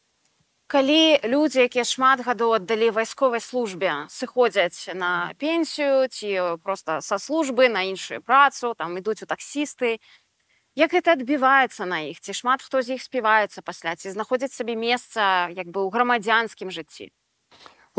калі 0.71 1.19
людзі 1.27 1.67
якія 1.67 1.83
шмат 1.83 2.21
гадоў 2.23 2.55
аддалі 2.63 2.95
вайсковай 2.95 3.43
службе 3.43 4.07
сыходзяць 4.07 4.95
на 4.95 5.35
пенсію 5.35 6.07
ці 6.07 6.63
просто 6.63 7.01
са 7.03 7.19
службы 7.19 7.67
на 7.67 7.83
іншую 7.83 8.23
працу 8.23 8.71
там 8.79 8.95
ідуць 8.95 9.27
у 9.27 9.27
таксісты 9.27 9.99
як 10.79 10.95
гэта 10.95 11.19
адбіваецца 11.19 11.91
на 11.91 12.07
іх 12.07 12.23
ці 12.23 12.31
шмат 12.39 12.63
хто 12.63 12.87
з 12.87 12.95
іх 12.95 13.03
співаецца 13.03 13.67
пасля 13.67 13.99
ці 13.99 14.15
знаходзіць 14.15 14.55
сабе 14.55 14.79
месца 14.79 15.51
як 15.51 15.67
бы 15.75 15.83
ў 15.83 15.91
грамадзянскім 15.91 16.71
жыцці 16.71 17.11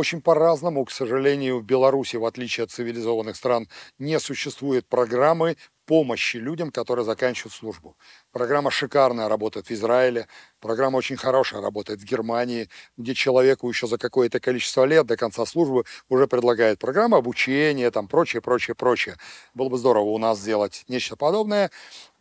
Очень 0.01 0.21
по-разному, 0.23 0.83
к 0.83 0.89
сожалению, 0.89 1.59
в 1.59 1.63
Беларуси, 1.63 2.15
в 2.15 2.25
отличие 2.25 2.63
от 2.63 2.71
цивилизованных 2.71 3.35
стран, 3.35 3.67
не 3.99 4.19
существует 4.19 4.87
программы 4.87 5.57
помощи 5.91 6.37
людям, 6.37 6.71
которые 6.71 7.03
заканчивают 7.03 7.53
службу. 7.53 7.97
Программа 8.31 8.71
шикарная 8.71 9.27
работает 9.27 9.67
в 9.67 9.71
Израиле, 9.71 10.29
программа 10.61 10.95
очень 10.95 11.17
хорошая 11.17 11.59
работает 11.59 11.99
в 11.99 12.05
Германии, 12.05 12.69
где 12.95 13.13
человеку 13.13 13.67
еще 13.67 13.87
за 13.87 13.97
какое-то 13.97 14.39
количество 14.39 14.85
лет 14.85 15.05
до 15.05 15.17
конца 15.17 15.45
службы 15.45 15.83
уже 16.07 16.27
предлагают 16.27 16.79
программы 16.79 17.17
обучения, 17.17 17.91
там 17.91 18.07
прочее, 18.07 18.41
прочее, 18.41 18.73
прочее. 18.73 19.17
Было 19.53 19.67
бы 19.67 19.77
здорово 19.77 20.05
у 20.05 20.17
нас 20.17 20.39
сделать 20.39 20.85
нечто 20.87 21.17
подобное, 21.17 21.71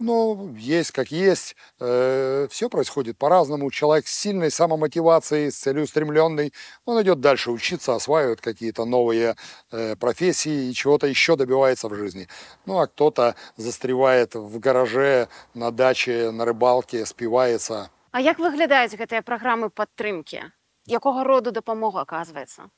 но 0.00 0.50
есть 0.58 0.90
как 0.90 1.12
есть. 1.12 1.54
все 1.76 2.68
происходит 2.68 3.18
по-разному. 3.18 3.70
Человек 3.70 4.08
с 4.08 4.18
сильной 4.18 4.50
самомотивацией, 4.50 5.52
с 5.52 5.58
целеустремленный, 5.58 6.52
он 6.86 7.00
идет 7.02 7.20
дальше 7.20 7.52
учиться, 7.52 7.94
осваивает 7.94 8.40
какие-то 8.40 8.84
новые 8.84 9.36
э, 9.70 9.94
профессии 9.94 10.70
и 10.70 10.74
чего-то 10.74 11.06
еще 11.06 11.36
добивается 11.36 11.88
в 11.88 11.94
жизни. 11.94 12.26
Ну, 12.66 12.80
а 12.80 12.88
кто-то 12.88 13.36
застревает 13.60 14.34
в 14.34 14.58
гараже, 14.58 15.28
на 15.54 15.70
даче, 15.70 16.30
на 16.30 16.44
рыбалке, 16.44 17.06
спивается. 17.06 17.90
А 18.12 18.20
як 18.20 18.38
выглядаюць 18.38 18.98
гэтыя 18.98 19.22
праграмы 19.22 19.70
падтрымкі 19.70 20.50
якога 20.86 21.24
роду 21.24 21.52
дапамога 21.52 22.00
оказывается 22.00 22.70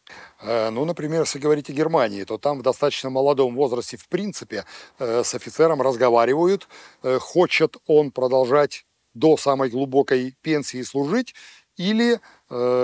Э, 0.42 0.70
Ну, 0.70 0.84
например, 0.84 1.20
если 1.22 1.38
говорить 1.38 1.70
о 1.70 1.72
Германии, 1.72 2.24
то 2.24 2.38
там 2.38 2.58
в 2.58 2.62
достаточно 2.62 3.10
молодом 3.10 3.54
возрасте, 3.54 3.96
в 3.96 4.08
принципе, 4.08 4.64
э, 4.98 5.22
с 5.24 5.34
офицером 5.34 5.80
разговаривают, 5.82 6.68
э, 7.02 7.18
хочет 7.18 7.76
он 7.86 8.10
продолжать 8.10 8.84
до 9.14 9.36
самой 9.36 9.70
глубокой 9.70 10.34
пенсии 10.42 10.82
служить, 10.82 11.34
или 11.76 12.20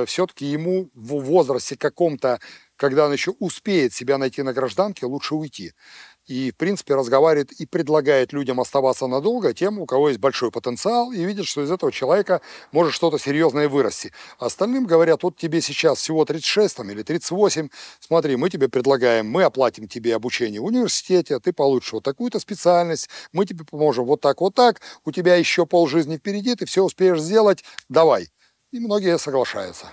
все-таки 0.07 0.47
ему 0.47 0.89
в 0.95 1.21
возрасте 1.21 1.77
каком-то, 1.77 2.41
когда 2.77 3.05
он 3.05 3.13
еще 3.13 3.33
успеет 3.39 3.93
себя 3.93 4.17
найти 4.17 4.43
на 4.43 4.55
гражданке, 4.55 5.05
лучше 5.05 5.35
уйти. 5.35 5.73
И, 6.29 6.51
в 6.51 6.57
принципе, 6.57 6.95
разговаривает 6.95 7.53
и 7.53 7.65
предлагает 7.65 8.35
людям 8.35 8.61
оставаться 8.61 9.07
надолго 9.07 9.55
тем, 9.55 9.79
у 9.79 9.87
кого 9.87 10.09
есть 10.09 10.21
большой 10.21 10.51
потенциал, 10.51 11.11
и 11.11 11.25
видит, 11.25 11.47
что 11.47 11.63
из 11.63 11.71
этого 11.71 11.91
человека 11.91 12.43
может 12.71 12.93
что-то 12.93 13.19
серьезное 13.19 13.67
вырасти. 13.67 14.13
А 14.39 14.47
остальным 14.47 14.85
говорят, 14.85 15.23
вот 15.23 15.39
тебе 15.39 15.63
сейчас 15.63 15.99
всего 15.99 16.27
36 16.27 16.77
там, 16.77 16.91
или 16.91 17.03
38, 17.03 17.71
смотри, 18.01 18.37
мы 18.37 18.51
тебе 18.51 18.69
предлагаем, 18.69 19.27
мы 19.27 19.43
оплатим 19.43 19.89
тебе 19.89 20.15
обучение 20.15 20.61
в 20.61 20.67
университете, 20.67 21.41
ты 21.41 21.55
получишь 21.55 21.95
вот 21.95 22.05
такую-то 22.05 22.41
специальность, 22.41 23.09
мы 23.33 23.47
тебе 23.47 23.65
поможем 23.65 24.05
вот 24.05 24.21
так, 24.21 24.43
вот 24.43 24.55
так, 24.55 24.83
у 25.07 25.13
тебя 25.13 25.35
еще 25.37 25.65
полжизни 25.65 26.19
впереди, 26.19 26.55
ты 26.55 26.67
все 26.67 26.85
успеешь 26.85 27.23
сделать, 27.23 27.65
давай. 27.89 28.29
И 28.71 28.81
многие 28.81 29.19
соглашаются. 29.19 29.87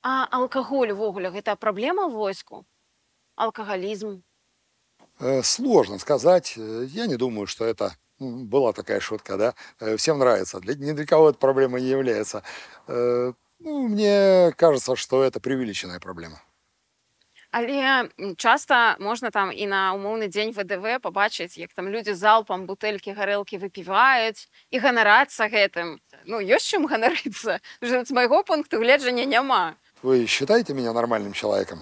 А 0.00 0.28
алкаголь 0.30 0.92
увогуле 0.92 1.30
гэта 1.30 1.56
праблема 1.56 2.06
ў 2.06 2.14
войску 2.14 2.66
алкагалізм 3.34 4.22
Э, 4.22 4.31
Сложно 5.43 5.99
сказать. 5.99 6.53
Э, 6.57 6.85
Я 6.89 7.07
не 7.07 7.15
думаю, 7.17 7.47
что 7.47 7.65
это 7.65 7.95
м, 8.21 8.45
была 8.47 8.73
такая 8.73 8.99
шутка, 8.99 9.37
да. 9.37 9.53
Э, 9.79 9.95
Всем 9.97 10.19
нравится. 10.19 10.59
Для, 10.59 10.75
ни 10.75 10.91
для 10.91 11.05
кого 11.05 11.29
это 11.29 11.39
проблема 11.39 11.79
не 11.79 11.87
является. 11.89 12.43
Э, 12.87 13.33
Ну, 13.59 13.87
мне 13.87 14.53
кажется, 14.55 14.95
что 14.95 15.23
это 15.23 15.39
преувеличенная 15.39 15.99
проблема. 15.99 16.41
Але 17.51 18.05
м, 18.19 18.35
часта 18.35 18.97
можна 18.99 19.29
там 19.31 19.51
і 19.51 19.65
на 19.67 19.93
умоўны 19.95 20.27
дзень 20.27 20.51
ВДВ 20.53 20.99
пабачыць 21.01 21.57
як 21.57 21.73
там 21.73 21.89
людзі 21.89 22.13
залпам 22.13 22.65
бутэлькі 22.67 23.13
гарэлкі 23.17 23.57
выпіваюць 23.57 24.45
і 24.69 24.77
ганарацца 24.79 25.47
гэтым 25.49 25.97
ну 26.25 26.37
ёсць 26.37 26.69
чым 26.69 26.85
ганарыцца 26.85 27.57
з 27.81 28.11
майго 28.11 28.43
пункту 28.43 28.77
гледжання 28.77 29.25
няма 29.25 29.73
Вы 30.03 30.27
считаете 30.27 30.73
меня 30.73 30.93
нормальным 30.93 31.33
человеком? 31.33 31.79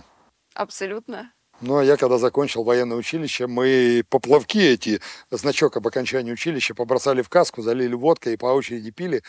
абсолютно 0.53 1.31
Ну, 1.60 1.76
а 1.76 1.84
я 1.84 1.98
когда 1.98 2.16
закончил 2.16 2.62
военное 2.62 2.96
училище, 2.96 3.46
мы 3.46 4.02
поплавки 4.08 4.58
эти, 4.58 5.00
значок 5.30 5.76
об 5.76 5.86
окончании 5.86 6.32
училища, 6.32 6.74
побросали 6.74 7.20
в 7.20 7.28
каску, 7.28 7.60
залили 7.60 7.94
водкой 7.94 8.34
и 8.34 8.36
по 8.38 8.46
очереди 8.46 8.90
пили. 8.90 9.22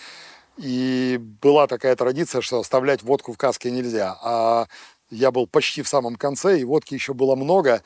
И 0.58 1.18
была 1.42 1.68
такая 1.68 1.96
традиция, 1.96 2.42
что 2.42 2.60
оставлять 2.60 3.04
водку 3.04 3.34
в 3.34 3.38
каске 3.38 3.70
нельзя. 3.70 4.18
А 4.24 4.68
я 5.10 5.32
был 5.32 5.46
почти 5.46 5.82
в 5.82 5.90
самом 5.90 6.16
конце, 6.16 6.60
и 6.60 6.64
водки 6.64 6.94
еще 6.94 7.14
было 7.14 7.36
много. 7.36 7.84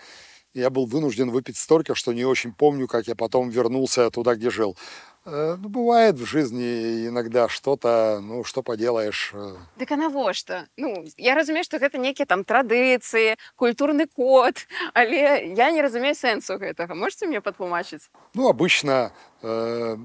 Я 0.54 0.70
был 0.70 0.86
вынужден 0.86 1.32
выпить 1.32 1.58
столько, 1.58 1.96
что 1.96 2.14
не 2.14 2.24
очень 2.24 2.54
помню, 2.54 2.88
как 2.88 3.08
я 3.08 3.16
потом 3.16 3.50
вернулся 3.50 4.12
туда, 4.12 4.36
где 4.36 4.52
жил. 4.52 4.78
Э, 5.26 5.58
ну, 5.60 5.70
бывает 5.70 6.16
в 6.16 6.26
жизни 6.26 7.08
иногда 7.08 7.50
что-то, 7.50 8.20
ну, 8.22 8.44
что 8.44 8.62
поделаешь. 8.62 9.32
э. 9.34 9.56
Дык 9.78 9.92
а 9.92 9.96
навошта? 9.96 10.68
Ну, 10.78 11.04
я 11.18 11.34
разумею, 11.34 11.64
што 11.64 11.80
гэта 11.80 11.98
нейкія 11.98 12.28
там 12.28 12.44
традыцыі, 12.44 13.36
культурны 13.56 14.06
код, 14.06 14.68
але 14.94 15.50
я 15.58 15.72
не 15.72 15.82
разумею 15.82 16.14
сэнсу 16.14 16.60
гэтага. 16.62 16.94
Можете 16.94 17.26
мне 17.26 17.42
патлумачыць? 17.42 18.12
Ну, 18.36 18.50
обычно 18.50 19.12
э, 19.42 19.98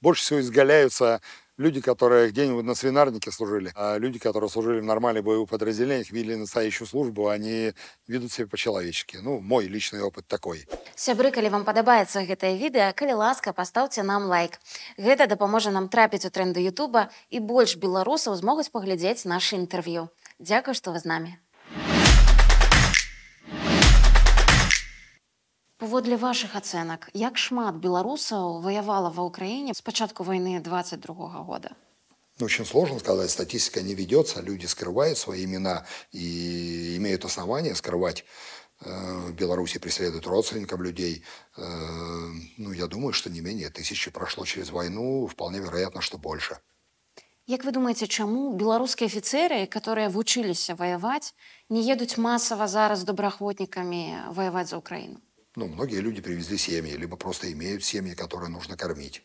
больше 0.00 0.22
всего 0.22 0.40
изгаляются 0.40 1.20
люди, 1.59 1.81
которые 1.81 2.29
где-нибудь 2.29 2.65
на 2.65 2.73
свинарнике 2.73 3.31
служили, 3.31 3.71
а 3.75 3.97
люди, 3.97 4.17
которые 4.17 4.49
служили 4.49 4.79
в 4.79 4.83
нормальных 4.83 5.23
боевых 5.23 5.49
подразделениях, 5.49 6.09
видели 6.09 6.35
настоящую 6.35 6.87
службу, 6.87 7.27
они 7.27 7.73
ведут 8.07 8.31
себя 8.31 8.47
по-человечески. 8.47 9.17
Ну, 9.21 9.39
мой 9.39 9.67
личный 9.67 10.01
опыт 10.01 10.25
такой. 10.27 10.65
Сябры, 10.95 11.31
калі 11.31 11.51
вам 11.51 11.63
падабаецца 11.67 12.23
гэтае 12.23 12.55
відэа, 12.57 12.95
калі 12.95 13.19
ласка, 13.19 13.53
пастаўце 13.53 14.03
нам 14.03 14.31
лайк. 14.31 14.57
Гэта 14.97 15.27
дапаможа 15.27 15.71
нам 15.71 15.89
трапіць 15.89 16.25
у 16.25 16.31
тренды 16.31 16.63
Ютуба 16.63 17.11
і 17.29 17.39
больш 17.39 17.75
беларусаў 17.75 18.35
змогуць 18.39 18.71
паглядзець 18.71 19.27
нашы 19.27 19.59
інтэрв'ю. 19.59 20.07
Дзякуй, 20.39 20.73
што 20.73 20.95
вы 20.95 20.99
з 21.03 21.05
намі. 21.05 21.31
Паводле 25.83 26.17
вашых 26.17 26.55
ацэнак, 26.59 27.07
як 27.15 27.37
шмат 27.39 27.75
беларусаў 27.79 28.59
ваявала 28.59 29.07
ва 29.15 29.23
ўкраіне 29.31 29.71
з 29.71 29.79
пачатку 29.79 30.27
вайны 30.27 30.59
22 30.59 31.43
года? 31.47 31.71
Ну, 32.37 32.47
очень 32.47 32.65
сложно 32.65 32.99
сказать, 32.99 33.31
статистика 33.31 33.81
не 33.81 33.95
ведется, 33.95 34.41
люди 34.41 34.65
скрывают 34.65 35.17
свои 35.17 35.45
имена 35.45 35.85
и 36.11 36.97
имеют 36.97 37.23
основания 37.23 37.75
скрывать. 37.75 38.25
Э, 38.81 39.31
В 39.31 39.33
Беларуси 39.33 39.79
преследуют 39.79 40.27
родственников 40.27 40.81
людей. 40.81 41.23
Э, 41.55 41.63
Ну, 42.57 42.73
я 42.73 42.87
думаю, 42.87 43.13
что 43.13 43.29
не 43.29 43.39
менее 43.39 43.69
тысячи 43.69 44.11
прошло 44.11 44.43
через 44.43 44.71
войну, 44.71 45.27
вполне 45.27 45.59
вероятно, 45.59 46.01
что 46.01 46.17
больше. 46.17 46.59
Як 47.47 47.63
вы 47.63 47.71
думаеце, 47.71 48.07
чаму 48.07 48.51
беларускія 48.51 49.07
афіцэры, 49.07 49.65
которые 49.65 50.09
вучыліся 50.09 50.75
ваяваць, 50.75 51.33
не 51.69 51.81
едуць 51.81 52.17
масава 52.17 52.67
зараз 52.67 53.03
добраахвотнікамі 53.03 54.35
ваяваць 54.35 54.67
за 54.67 54.77
ўкраіну? 54.77 55.23
Ну, 55.56 55.68
многие 55.68 56.00
люди 56.00 56.20
привезли 56.20 56.58
семьи, 56.58 56.96
либо 56.96 57.16
просто 57.16 57.52
имеют 57.52 57.84
семьи, 57.84 58.14
которые 58.14 58.50
нужно 58.50 58.76
кормить. 58.76 59.22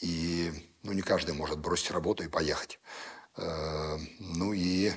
И, 0.00 0.52
ну, 0.84 0.92
не 0.92 1.02
каждый 1.02 1.34
может 1.34 1.58
бросить 1.58 1.90
работу 1.90 2.22
и 2.22 2.28
поехать. 2.28 2.78
Э, 3.36 3.98
Ну 4.20 4.52
и 4.52 4.92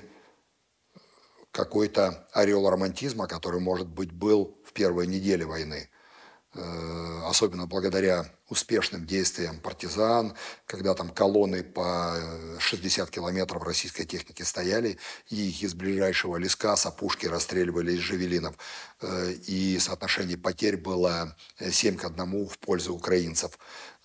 какой-то 1.52 2.28
ореол 2.32 2.70
романтизма, 2.70 3.28
который, 3.28 3.60
может 3.60 3.88
быть, 3.88 4.12
был 4.12 4.62
в 4.64 4.74
первой 4.74 5.08
неделе 5.08 5.46
войны, 5.46 5.90
особенно 7.28 7.68
благодаря 7.68 8.26
успешным 8.50 9.06
действиям 9.06 9.60
партизан, 9.60 10.34
когда 10.66 10.94
там 10.94 11.10
колонны 11.10 11.64
по 11.64 12.16
э, 12.16 12.58
60 12.60 13.10
километров 13.10 13.64
российской 13.64 14.06
техники 14.06 14.44
стояли, 14.44 14.98
и 15.30 15.50
их 15.50 15.64
из 15.64 15.74
ближайшего 15.74 16.38
леска 16.38 16.76
с 16.76 16.86
опушки 16.86 17.26
расстреливали 17.26 17.94
из 17.94 18.00
жавелинов. 18.00 18.56
Э, 19.02 19.34
И 19.48 19.78
соотношение 19.80 20.38
потерь 20.38 20.78
было 20.78 21.36
э, 21.60 21.72
7 21.72 21.98
к 21.98 22.06
1 22.06 22.48
в 22.48 22.58
пользу 22.60 22.94
украинцев. 22.94 23.60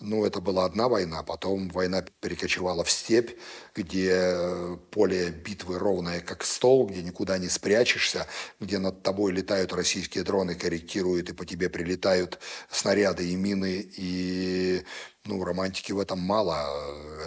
Ну, 0.04 0.24
это 0.24 0.40
была 0.40 0.64
одна 0.64 0.88
война, 0.88 1.22
потом 1.22 1.68
война 1.68 2.04
перекочевала 2.20 2.82
в 2.82 2.90
степь, 2.90 3.38
где 3.72 4.10
э, 4.10 4.76
поле 4.90 5.30
битвы 5.30 5.78
ровное, 5.78 6.20
как 6.20 6.42
стол, 6.44 6.88
где 6.88 7.02
никуда 7.02 7.38
не 7.38 7.48
спрячешься, 7.48 8.26
где 8.58 8.78
над 8.78 9.04
тобой 9.04 9.30
летают 9.30 9.72
российские 9.72 10.24
дроны, 10.24 10.56
корректируют, 10.56 11.30
и 11.30 11.32
по 11.32 11.46
тебе 11.46 11.70
прилетают 11.70 12.40
снаряды 12.68 13.30
и 13.30 13.36
мины, 13.36 13.80
и 13.96 14.84
ну, 15.24 15.44
романтики 15.44 15.92
в 15.92 16.00
этом 16.00 16.18
мало. 16.18 16.56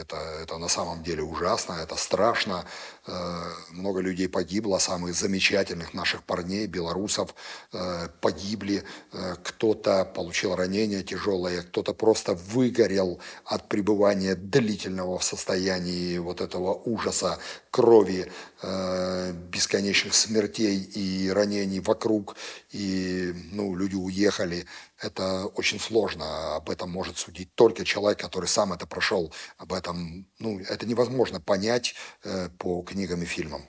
Это, 0.01 0.17
это 0.43 0.58
на 0.58 0.67
самом 0.67 1.01
деле 1.01 1.23
ужасно, 1.23 1.73
это 1.81 1.95
страшно. 1.95 2.65
Э, 3.08 3.43
Много 3.71 4.01
людей 4.01 4.27
погибло, 4.27 4.79
самых 4.79 5.15
замечательных 5.15 5.93
наших 5.93 6.23
парней, 6.23 6.67
белорусов, 6.67 7.34
э, 7.71 8.10
погибли. 8.19 8.84
Э, 9.13 9.36
Кто-то 9.41 10.03
получил 10.03 10.55
ранения 10.55 11.03
тяжелые, 11.03 11.62
кто-то 11.62 11.93
просто 11.93 12.34
выгорел 12.34 13.21
от 13.45 13.69
пребывания 13.69 14.36
длительного 14.36 15.17
в 15.17 15.23
состоянии 15.23 16.17
вот 16.17 16.41
этого 16.41 16.73
ужаса, 16.73 17.39
крови, 17.75 18.31
э, 18.62 19.33
бесконечных 19.33 20.14
смертей 20.14 20.77
и 20.77 21.31
ранений 21.31 21.81
вокруг. 21.81 22.37
И 22.70 23.33
ну, 23.53 23.75
люди 23.77 23.94
уехали. 23.96 24.66
Это 24.99 25.46
очень 25.46 25.81
сложно. 25.81 26.57
Об 26.57 26.70
этом 26.70 26.90
может 26.90 27.18
судить 27.18 27.55
только 27.55 27.85
человек, 27.85 28.20
который 28.20 28.46
сам 28.46 28.73
это 28.73 28.87
прошел. 28.87 29.33
Об 29.59 29.73
этом, 29.73 30.27
ну, 30.38 30.61
это 30.61 30.87
невозможно 30.87 31.40
понять 31.40 31.94
э, 32.25 32.49
по 32.59 32.83
книгам 32.83 33.23
и 33.23 33.27
фильмам. 33.27 33.62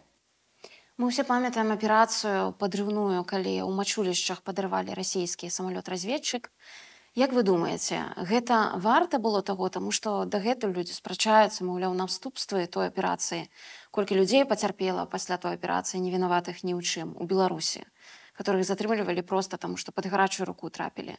Мы 1.02 1.08
ўсе 1.10 1.24
памятаем 1.26 1.72
аперацыю 1.74 2.54
падрыўную, 2.62 3.26
калі 3.26 3.66
ў 3.66 3.72
мачулішчах 3.74 4.46
падрывалі 4.46 4.94
расійскі 4.94 5.50
самалёт-разведчык. 5.50 6.52
Як 7.18 7.34
вы 7.34 7.42
думаеце, 7.44 8.14
гэта 8.16 8.78
варта 8.78 9.18
было 9.20 9.42
таго, 9.42 9.68
таму 9.68 9.92
што 9.92 10.24
дагэтуль 10.24 10.72
людзі 10.72 10.94
спрачаюцца, 10.96 11.66
маўляў, 11.66 11.98
наступствы 11.98 12.70
той 12.72 12.88
аперацыі, 12.88 13.50
колькі 13.96 14.16
людзей 14.16 14.46
пацярпела 14.46 15.06
пасля 15.06 15.38
той 15.38 15.56
аперацыі 15.56 16.00
невінаватых 16.02 16.64
ні 16.64 16.74
ў 16.76 16.82
чым 16.82 17.16
у 17.16 17.26
Беларусі, 17.26 17.84
которых 18.38 18.64
затрымлівалі 18.64 19.22
просто 19.22 19.58
таму, 19.58 19.78
што 19.78 19.92
пад 19.92 20.06
гарачую 20.08 20.46
руку 20.46 20.70
трапілі. 20.70 21.18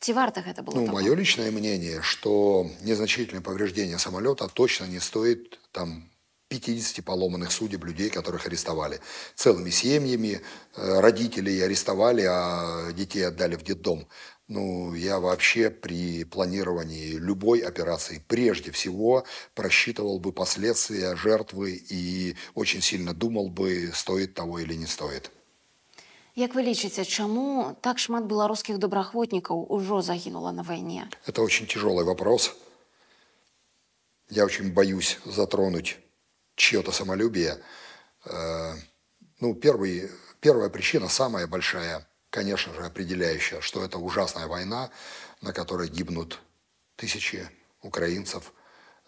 Ці 0.00 0.12
варта 0.12 0.42
гэта 0.42 0.62
было 0.62 0.74
Ну, 0.74 0.86
таго? 0.86 0.98
мое 1.00 1.14
личное 1.14 1.50
мнение, 1.50 2.02
что 2.02 2.66
незначительное 2.82 3.40
повреждение 3.42 3.98
самолета 3.98 4.48
точно 4.48 4.84
не 4.84 5.00
стоит 5.00 5.58
там 5.72 6.10
50 6.48 7.04
поломанных 7.04 7.50
судеб 7.52 7.84
людей, 7.84 8.10
которых 8.10 8.46
арестовали. 8.46 9.00
Целыми 9.34 9.70
семьями 9.70 10.40
э, 10.76 11.00
родителей 11.00 11.60
арестовали, 11.64 12.22
а 12.28 12.92
детей 12.92 13.26
отдали 13.26 13.56
в 13.56 13.62
детдом. 13.62 14.06
Ну, 14.48 14.94
я 14.94 15.20
вообще 15.20 15.70
при 15.70 16.24
планировании 16.24 17.14
любой 17.14 17.60
операции 17.60 18.22
прежде 18.28 18.70
всего 18.70 19.24
просчитывал 19.54 20.18
бы 20.20 20.32
последствия 20.32 21.16
жертвы 21.16 21.82
и 21.88 22.36
очень 22.54 22.82
сильно 22.82 23.14
думал 23.14 23.48
бы, 23.48 23.90
стоит 23.94 24.34
того 24.34 24.58
или 24.58 24.74
не 24.74 24.86
стоит. 24.86 25.30
Як 26.36 26.56
вы 26.56 26.62
лічыце, 26.62 27.04
чаму 27.04 27.76
так 27.80 27.98
шмат 27.98 28.24
беларускіх 28.26 28.78
добраахвотнікаў 28.78 29.70
ужо 29.70 30.02
загінула 30.02 30.52
на 30.52 30.62
вайне? 30.62 31.08
Это 31.26 31.42
очень 31.42 31.66
тяжелый 31.66 32.04
вопрос. 32.04 32.56
Я 34.30 34.44
очень 34.44 34.72
боюсь 34.72 35.18
затронуть 35.24 35.98
чье-то 36.56 36.90
самолюбие. 36.90 37.62
Э, 38.26 38.74
Ну, 39.40 39.54
первый, 39.54 40.10
первая 40.40 40.70
причина, 40.70 41.08
самая 41.08 41.46
большая,– 41.46 42.07
конечно 42.29 42.73
же, 42.73 42.85
определяющая, 42.85 43.61
что 43.61 43.83
это 43.83 43.97
ужасная 43.97 44.47
война, 44.47 44.91
на 45.41 45.53
которой 45.53 45.89
гибнут 45.89 46.39
тысячи 46.95 47.49
украинцев. 47.81 48.53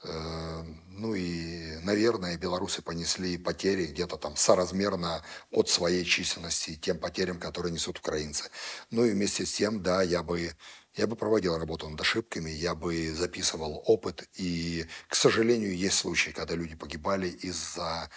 Э, 0.03 0.63
Ну 1.01 1.15
и, 1.15 1.77
наверное, 1.83 2.37
белорусы 2.37 2.81
понесли 2.83 3.37
потери 3.37 3.87
где-то 3.87 4.17
там 4.17 4.35
соразмерно 4.35 5.23
от 5.51 5.69
своей 5.69 6.05
численности 6.05 6.75
тем 6.75 6.99
потерям, 6.99 7.39
которые 7.39 7.71
несут 7.73 7.99
украинцы. 7.99 8.49
Ну 8.91 9.05
и 9.05 9.11
вместе 9.11 9.45
с 9.45 9.53
тем, 9.53 9.81
да, 9.81 10.03
я 10.03 10.21
бы, 10.23 10.51
я 10.95 11.07
бы 11.07 11.15
проводил 11.15 11.57
работу 11.57 11.89
над 11.89 11.99
ошибками, 12.01 12.51
я 12.51 12.75
бы 12.75 13.13
записывал 13.13 13.81
опыт. 13.85 14.29
И, 14.35 14.85
к 15.07 15.15
сожалению, 15.15 15.75
есть 15.75 15.97
случаи, 15.97 16.31
когда 16.31 16.55
люди 16.55 16.75
погибали 16.75 17.29
из-за 17.29 18.09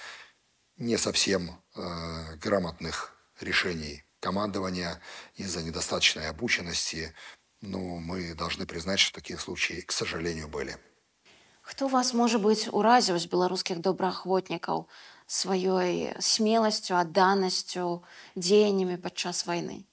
не 0.77 0.97
совсем 0.99 1.63
э, 1.77 2.37
грамотных 2.37 3.15
решений 3.41 4.05
командования, 4.24 5.02
из-за 5.36 5.62
недостаточной 5.64 6.30
обученности. 6.30 7.14
Но 7.62 7.80
мы 7.80 8.34
должны 8.36 8.66
признать, 8.66 9.00
что 9.00 9.16
такие 9.16 9.38
случаи, 9.40 9.82
к 9.82 9.92
сожалению, 9.92 10.48
были. 10.48 10.78
Хто 11.62 11.88
вас 11.88 12.14
можа 12.14 12.40
быць 12.42 12.66
уразіў 12.74 13.20
з 13.22 13.30
беларускіх 13.30 13.78
добраахвотнікаў 13.86 14.88
сваёй 15.30 16.18
смеласцю, 16.18 16.98
адданасцю, 16.98 18.02
дзеяннямі 18.34 18.98
падчас 18.98 19.46
вайны? 19.46 19.86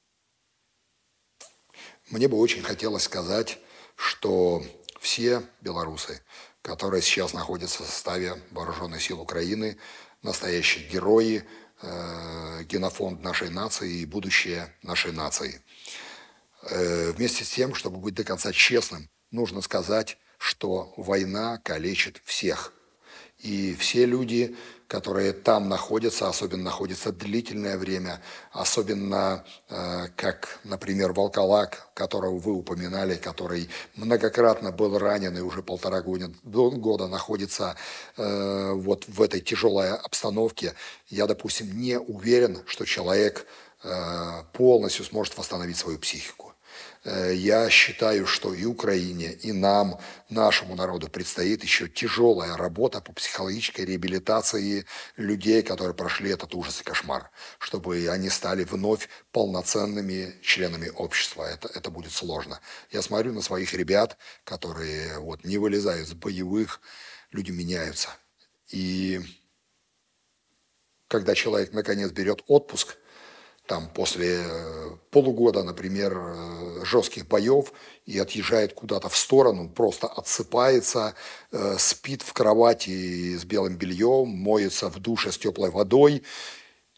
Мне 2.08 2.28
бы 2.28 2.38
очень 2.38 2.62
хотелось 2.62 3.02
сказать, 3.02 3.58
что 3.94 4.62
все 5.00 5.42
белорусы, 5.60 6.22
которые 6.62 7.02
сейчас 7.02 7.34
находятся 7.34 7.82
в 7.82 7.86
составе 7.86 8.40
вооруженных 8.52 9.02
сил 9.02 9.20
Украины, 9.20 9.76
настоящие 10.22 10.88
герои, 10.88 11.42
э, 11.42 11.59
генофонд 11.83 13.23
нашей 13.23 13.49
нации 13.49 14.01
и 14.01 14.05
будущее 14.05 14.73
нашей 14.83 15.11
нации. 15.11 15.61
Э, 16.63 17.11
вместе 17.11 17.43
с 17.43 17.49
тем, 17.49 17.73
чтобы 17.73 17.97
быть 17.97 18.13
до 18.13 18.23
конца 18.23 18.51
честным, 18.51 19.09
нужно 19.31 19.61
сказать, 19.61 20.17
что 20.37 20.93
война 20.97 21.57
калечит 21.57 22.21
всех. 22.23 22.73
И 23.39 23.75
все 23.75 24.05
люди, 24.05 24.55
которые 24.91 25.31
там 25.31 25.69
находятся, 25.69 26.27
особенно 26.27 26.63
находятся 26.63 27.13
длительное 27.13 27.77
время, 27.77 28.21
особенно 28.51 29.45
э, 29.69 30.07
как, 30.17 30.59
например, 30.65 31.13
Волколак, 31.13 31.87
которого 31.93 32.37
вы 32.37 32.51
упоминали, 32.51 33.15
который 33.15 33.69
многократно 33.95 34.73
был 34.73 34.97
ранен 34.97 35.37
и 35.37 35.39
уже 35.39 35.63
полтора 35.63 36.01
года, 36.01 37.07
находится 37.07 37.77
э, 38.17 38.73
вот 38.73 39.05
в 39.07 39.21
этой 39.21 39.39
тяжелой 39.39 39.93
обстановке, 39.93 40.73
я, 41.07 41.25
допустим, 41.25 41.79
не 41.79 41.97
уверен, 41.97 42.61
что 42.65 42.83
человек 42.83 43.47
э, 43.83 44.43
полностью 44.51 45.05
сможет 45.05 45.37
восстановить 45.37 45.77
свою 45.77 45.99
психику. 45.99 46.50
Э, 47.03 47.33
я 47.33 47.69
считаю, 47.69 48.27
что 48.27 48.53
и 48.53 48.65
Украине, 48.65 49.33
и 49.33 49.51
нам, 49.51 49.99
нашему 50.29 50.75
народу 50.75 51.09
предстоит 51.09 51.63
еще 51.63 51.87
тяжелая 51.87 52.55
работа 52.55 53.01
по 53.01 53.11
психологической 53.13 53.85
реабилитации 53.85 54.85
людей, 55.17 55.63
которые 55.63 55.95
прошли 55.95 56.29
этот 56.29 56.53
ужас 56.53 56.81
и 56.81 56.83
кошмар, 56.83 57.31
чтобы 57.57 58.07
они 58.09 58.29
стали 58.29 58.63
вновь 58.63 59.09
полноценными 59.31 60.35
членами 60.43 60.89
общества. 60.89 61.43
Это, 61.43 61.67
это 61.73 61.89
будет 61.89 62.11
сложно. 62.11 62.59
Я 62.91 63.01
смотрю 63.01 63.33
на 63.33 63.41
своих 63.41 63.73
ребят, 63.73 64.17
которые 64.43 65.19
вот 65.19 65.43
не 65.43 65.57
вылезают 65.57 66.07
с 66.07 66.13
боевых, 66.13 66.81
люди 67.31 67.51
меняются. 67.51 68.09
И 68.69 69.21
когда 71.07 71.33
человек 71.33 71.73
наконец 71.73 72.11
берет 72.11 72.43
отпуск, 72.47 72.97
там 73.71 73.87
после 73.87 74.43
э, 74.43 74.89
полугода, 75.11 75.63
например, 75.63 76.17
э, 76.17 76.83
жестких 76.83 77.25
боев 77.25 77.71
и 78.05 78.19
отъезжает 78.19 78.73
куда-то 78.73 79.07
в 79.07 79.15
сторону, 79.15 79.69
просто 79.69 80.07
отсыпается, 80.07 81.15
э, 81.53 81.77
спит 81.79 82.21
в 82.21 82.33
кровати 82.33 83.37
с 83.37 83.45
белым 83.45 83.77
бельем, 83.77 84.27
моется 84.27 84.89
в 84.89 84.99
душе 84.99 85.31
с 85.31 85.37
теплой 85.37 85.71
водой, 85.71 86.23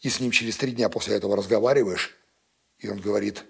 и 0.02 0.10
с 0.10 0.18
ним 0.18 0.32
через 0.32 0.56
три 0.56 0.72
дня 0.72 0.88
после 0.88 1.14
этого 1.14 1.36
разговариваешь, 1.36 2.16
и 2.80 2.88
он 2.88 2.98
говорит, 2.98 3.44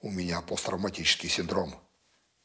у 0.00 0.08
меня 0.08 0.40
посттравматический 0.40 1.28
синдром. 1.28 1.74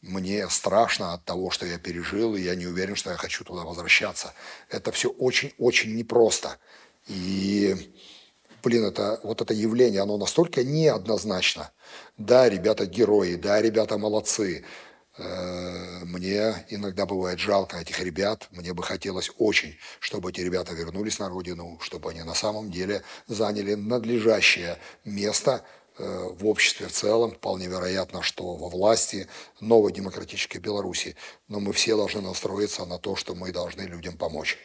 Мне 0.01 0.49
страшно 0.49 1.13
от 1.13 1.23
того, 1.23 1.51
что 1.51 1.67
я 1.67 1.78
пережил, 1.78 2.36
и 2.36 2.41
я 2.41 2.55
не 2.55 2.65
уверен, 2.65 2.95
что 2.95 3.11
я 3.11 3.17
хочу 3.17 3.43
туда 3.43 3.61
возвращаться. 3.61 4.34
Это 4.69 4.91
все 4.91 5.09
очень-очень 5.09 5.95
непросто. 5.95 6.57
И 7.05 7.76
блин, 8.66 8.84
это, 8.84 9.20
вот 9.24 9.41
это 9.41 9.53
явление, 9.53 10.01
оно 10.01 10.18
настолько 10.18 10.63
неоднозначно. 10.63 11.72
Да, 12.18 12.49
ребята 12.49 12.88
герои, 12.88 13.36
да, 13.36 13.61
ребята 13.61 13.97
молодцы. 13.99 14.66
Э, 15.18 16.03
мне 16.03 16.66
иногда 16.70 17.05
бывает 17.05 17.39
жалко 17.39 17.78
этих 17.78 17.99
ребят. 17.99 18.47
Мне 18.51 18.74
бы 18.74 18.82
хотелось 18.82 19.32
очень, 19.38 19.76
чтобы 19.99 20.32
эти 20.32 20.41
ребята 20.41 20.74
вернулись 20.74 21.20
на 21.20 21.30
родину, 21.30 21.78
чтобы 21.80 22.09
они 22.09 22.24
на 22.24 22.34
самом 22.34 22.72
деле 22.72 23.03
заняли 23.28 23.76
надлежащее 23.76 24.80
место 25.05 25.63
э, 25.99 26.30
в 26.32 26.47
обществе 26.47 26.88
в 26.88 26.91
целом. 26.91 27.32
Вполне 27.32 27.68
вероятно, 27.68 28.24
что 28.24 28.55
во 28.55 28.68
власти 28.68 29.28
новой 29.61 29.93
демократической 29.93 30.57
Беларуси. 30.57 31.16
Но 31.47 31.59
мы 31.59 31.72
все 31.72 31.95
должны 31.95 32.22
настроиться 32.22 32.84
на 32.86 32.97
то, 32.97 33.16
что 33.16 33.36
мы 33.36 33.51
должны 33.51 33.84
людям 33.84 34.18
помочь. 34.18 34.57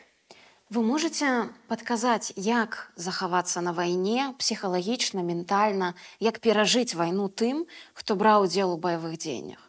Вы 0.69 0.81
можете 0.81 1.49
подказать, 1.67 2.33
як 2.35 2.91
захавацца 2.95 3.61
на 3.61 3.71
вайне 3.71 4.33
псіхалагічна, 4.39 5.21
ментальна, 5.21 5.93
як 6.19 6.41
перажыць 6.41 6.97
вайну 6.97 7.29
тым, 7.29 7.69
хто 7.93 8.15
браў 8.15 8.49
удзел 8.49 8.73
у 8.73 8.77
баявых 8.77 9.17
дзеяннях? 9.17 9.61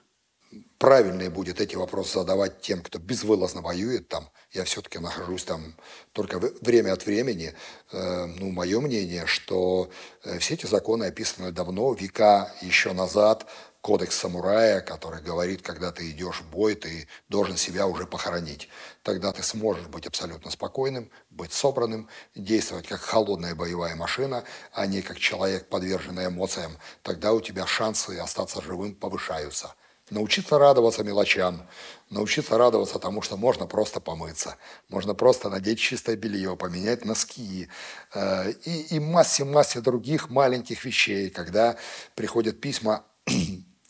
Правильнее 0.79 1.29
будет 1.29 1.61
эти 1.61 1.77
вопросы 1.77 2.15
задавать 2.15 2.61
тем, 2.61 2.81
кто 2.83 2.99
безвылазно 2.99 3.61
воюет 3.61 4.09
там. 4.09 4.29
Я 4.53 4.65
все-таки 4.65 4.99
нахожусь 4.99 5.45
там 5.45 5.75
только 6.13 6.39
время 6.61 6.93
от 6.93 7.05
времени. 7.05 7.55
Э, 7.93 8.27
ну, 8.27 8.51
мое 8.51 8.81
мнение, 8.81 9.27
что 9.27 9.91
э, 10.25 10.39
все 10.39 10.55
эти 10.55 10.67
законы 10.67 11.05
описаны 11.05 11.51
давно, 11.53 11.93
века 11.95 12.55
еще 12.63 12.93
назад, 12.93 13.47
кодекс 13.82 14.16
самурая, 14.16 14.82
который 14.82 15.22
говорит, 15.22 15.64
когда 15.64 15.92
ты 15.92 16.10
идешь 16.12 16.42
в 16.42 16.50
бой, 16.50 16.76
ты 16.76 17.08
должен 17.30 17.58
себя 17.58 17.88
уже 17.88 18.06
похоронить. 18.06 18.70
Тогда 19.04 19.34
ты 19.34 19.42
сможешь 19.42 19.88
быть 19.88 20.06
абсолютно 20.06 20.52
спокойным, 20.52 21.10
быть 21.32 21.52
собранным, 21.52 22.08
действовать 22.36 22.88
как 22.88 23.02
холодная 23.02 23.56
боевая 23.56 23.96
машина, 23.96 24.44
а 24.72 24.86
не 24.86 25.02
как 25.02 25.20
человек, 25.20 25.68
подверженный 25.68 26.28
эмоциям. 26.28 26.78
Тогда 27.02 27.34
у 27.34 27.42
тебя 27.42 27.66
шансы 27.66 28.18
остаться 28.20 28.62
живым 28.62 28.94
повышаются. 28.94 29.74
Научиться 30.12 30.60
радоваться 30.60 31.06
мелочам, 31.06 31.66
научиться 32.10 32.58
радоваться 32.58 33.00
тому, 33.00 33.22
что 33.22 33.38
можно 33.38 33.66
просто 33.66 34.02
помыться, 34.02 34.58
можно 34.90 35.16
просто 35.16 35.50
надеть 35.50 35.80
чистое 35.80 36.18
белье, 36.18 36.58
поменять 36.58 37.06
носки 37.06 37.70
э, 38.14 38.52
и, 38.66 38.96
и 38.96 39.00
массе-массе 39.00 39.80
других 39.80 40.30
маленьких 40.30 40.84
вещей, 40.84 41.30
когда 41.30 41.78
приходят 42.14 42.60
письма 42.60 43.06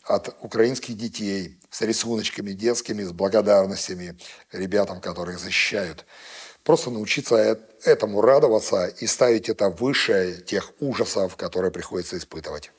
от 0.04 0.36
украинских 0.40 0.96
детей 0.96 1.58
с 1.70 1.80
рисуночками 1.82 2.52
детскими, 2.52 3.02
с 3.02 3.12
благодарностями 3.12 4.18
ребятам, 4.50 5.00
которые 5.00 5.38
защищают. 5.38 6.04
Просто 6.64 6.90
научиться 6.90 7.58
этому 7.84 8.20
радоваться 8.20 8.86
и 8.86 9.06
ставить 9.06 9.48
это 9.48 9.68
выше 9.68 10.42
тех 10.46 10.72
ужасов, 10.80 11.36
которые 11.36 11.70
приходится 11.72 12.16
испытывать. 12.16 12.70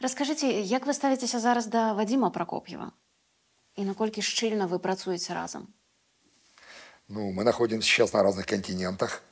Расскажите, 0.00 0.66
как 0.68 0.86
вы 0.86 0.94
ставіцеся 0.94 1.40
зараз 1.40 1.66
до 1.66 1.94
Вадима 1.94 2.30
Прокопьева? 2.30 2.92
И 3.76 3.84
насколько 3.84 4.22
шчыльна 4.22 4.66
вы 4.66 4.78
працуеце 4.78 5.34
разом? 5.34 5.74
Ну, 7.08 7.30
мы 7.32 7.44
находимся 7.44 7.88
сейчас 7.88 8.12
на 8.12 8.22
разных 8.22 8.46
континентах. 8.46 9.22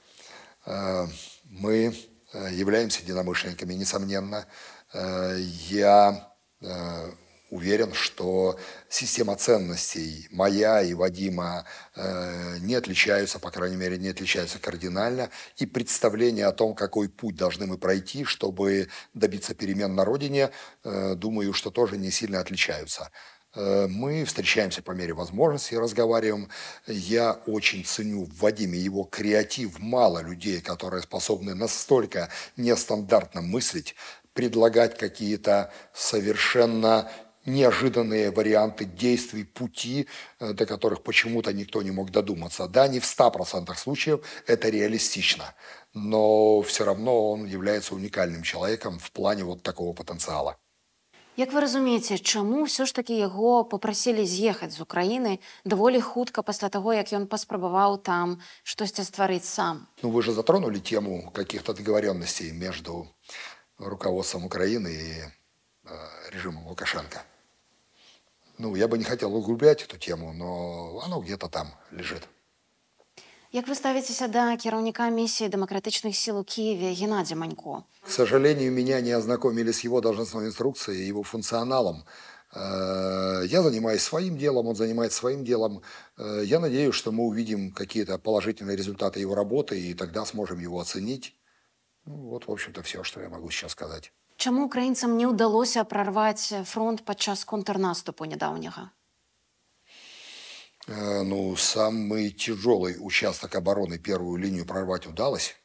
Э, 0.66 1.06
мы 1.44 1.94
э, 2.32 2.52
являемся 2.52 3.02
единомышленниками, 3.02 3.74
несомненно. 3.74 4.46
Э, 4.92 5.36
я 5.68 6.12
Э, 6.12 6.34
уверен, 7.54 7.94
что 7.94 8.58
система 8.88 9.36
ценностей 9.36 10.26
моя 10.32 10.82
и 10.82 10.92
Вадима 10.92 11.64
э, 11.94 12.58
не 12.58 12.74
отличаются, 12.74 13.38
по 13.38 13.50
крайней 13.50 13.76
мере, 13.76 13.96
не 13.96 14.08
отличаются 14.08 14.58
кардинально. 14.58 15.30
И 15.56 15.66
представление 15.66 16.46
о 16.46 16.52
том, 16.52 16.74
какой 16.74 17.08
путь 17.08 17.36
должны 17.36 17.66
мы 17.66 17.78
пройти, 17.78 18.24
чтобы 18.24 18.88
добиться 19.14 19.54
перемен 19.54 19.94
на 19.94 20.04
родине, 20.04 20.50
э, 20.82 21.14
думаю, 21.14 21.52
что 21.52 21.70
тоже 21.70 21.96
не 21.96 22.10
сильно 22.10 22.40
отличаются. 22.40 23.10
Мы 23.56 24.24
встречаемся 24.24 24.82
по 24.82 24.90
мере 24.90 25.14
возможности, 25.14 25.76
разговариваем. 25.76 26.48
Я 26.88 27.34
очень 27.46 27.84
ценю 27.84 28.24
в 28.24 28.40
Вадиме 28.40 28.76
его 28.76 29.04
креатив. 29.04 29.78
Мало 29.78 30.24
людей, 30.24 30.60
которые 30.60 31.02
способны 31.02 31.54
настолько 31.54 32.30
нестандартно 32.56 33.42
мыслить, 33.42 33.94
предлагать 34.34 34.97
какие-то 34.97 35.72
совершенно 35.93 37.09
неожиданные 37.45 38.32
варианты 38.32 38.86
действий, 38.86 39.43
пути, 39.43 40.07
э, 40.39 40.53
до 40.53 40.65
которых 40.65 41.03
почему-то 41.03 41.53
никто 41.53 41.82
не 41.82 41.91
мог 41.91 42.11
додуматься. 42.11 42.67
Да, 42.67 42.88
не 42.88 42.99
в 42.99 43.05
100% 43.05 43.78
случаев 43.78 44.22
это 44.47 44.70
реалистично, 44.70 45.53
но 45.93 46.61
все 46.61 46.86
равно 46.86 47.32
он 47.32 47.45
является 47.45 47.95
уникальным 47.95 48.43
человеком 48.43 48.99
в 48.99 49.11
плане 49.11 49.43
вот 49.43 49.63
такого 49.63 49.93
потенциала. 49.93 50.57
Як 51.39 51.53
вы 51.53 51.61
разумееце, 51.61 52.20
чаму 52.20 52.67
ўсё 52.67 52.84
ж 52.84 52.91
такі 52.91 53.15
яго 53.15 53.63
попрасілі 53.63 54.28
з'ехаць 54.28 54.76
з 54.76 54.84
Украіны 54.84 55.39
даволі 55.63 56.03
хутка 56.03 56.43
пасля 56.43 56.67
таго, 56.67 56.91
як 56.91 57.15
ён 57.15 57.32
паспрабаваў 57.32 57.95
там 58.03 58.43
штосьці 58.67 59.07
стварыць 59.07 59.47
сам? 59.47 59.88
Ну 60.03 60.11
вы 60.11 60.20
же 60.20 60.36
затронули 60.36 60.84
тему 60.84 61.32
каких-то 61.32 61.72
договоренностей 61.72 62.51
между 62.51 63.07
руководством 63.78 64.45
Украины 64.45 64.89
и 64.89 65.13
э, 65.86 66.30
режимом 66.32 66.67
Лукашенко. 66.67 67.24
Ну, 68.57 68.76
я 68.76 68.88
бы 68.88 68.97
не 68.97 69.05
хотел 69.05 69.34
углублять 69.36 69.84
эту 69.84 69.97
тему, 69.97 70.34
но 70.34 71.01
оно 71.05 71.22
где-то 71.22 71.47
там 71.47 71.74
лежит. 71.91 72.28
Як 73.51 73.67
вы 73.67 73.76
ставіцеся 73.76 74.28
да 74.28 74.55
кіраўніка 74.57 75.09
миссии 75.09 75.47
демократичных 75.49 76.15
сил 76.15 76.38
у 76.38 76.43
Киеве 76.43 76.93
Геннадия 76.93 77.36
Манько? 77.36 77.84
К 78.01 78.09
сожалению, 78.09 78.72
меня 78.72 79.01
не 79.01 79.11
ознакомили 79.11 79.72
с 79.72 79.84
его 79.84 80.01
должностной 80.01 80.45
инструкцией, 80.45 81.07
его 81.07 81.24
функционалом. 81.24 82.03
Э, 82.53 83.41
я 83.47 83.63
занимаюсь 83.63 84.03
своим 84.03 84.38
делом, 84.38 84.67
он 84.67 84.76
занимается 84.76 85.17
своим 85.17 85.43
делом. 85.43 85.82
Э, 86.17 86.43
я 86.45 86.59
надеюсь, 86.59 86.93
что 86.93 87.11
мы 87.11 87.24
увидим 87.24 87.72
какие-то 87.72 88.20
положительные 88.20 88.78
результаты 88.78 89.20
его 89.20 89.34
работы, 89.34 89.82
и 89.82 89.95
тогда 89.95 90.26
сможем 90.26 90.59
его 90.59 90.80
оценить. 90.80 91.34
Ну, 92.07 92.16
вот, 92.16 92.46
в 92.46 92.50
общем-то, 92.50 92.82
все, 92.82 93.02
что 93.02 93.20
я 93.20 93.28
могу 93.28 93.50
сейчас 93.50 93.72
сказать. 93.72 94.12
Чому 94.36 94.64
українцям 94.64 95.16
не 95.16 95.26
удалося 95.26 95.84
прорвати 95.84 96.62
фронт 96.64 97.05
подчас 97.05 97.44
контрнаступу 97.44 98.24
недавнього? 98.24 98.90
Э, 100.86 101.22
ну, 101.22 101.57
самый 101.57 102.30
тяжелый 102.30 102.96
участок 103.00 103.55
обороны, 103.55 103.98
первую 103.98 104.36
линию 104.36 104.66
прорвать 104.66 105.07
удалось. 105.07 105.57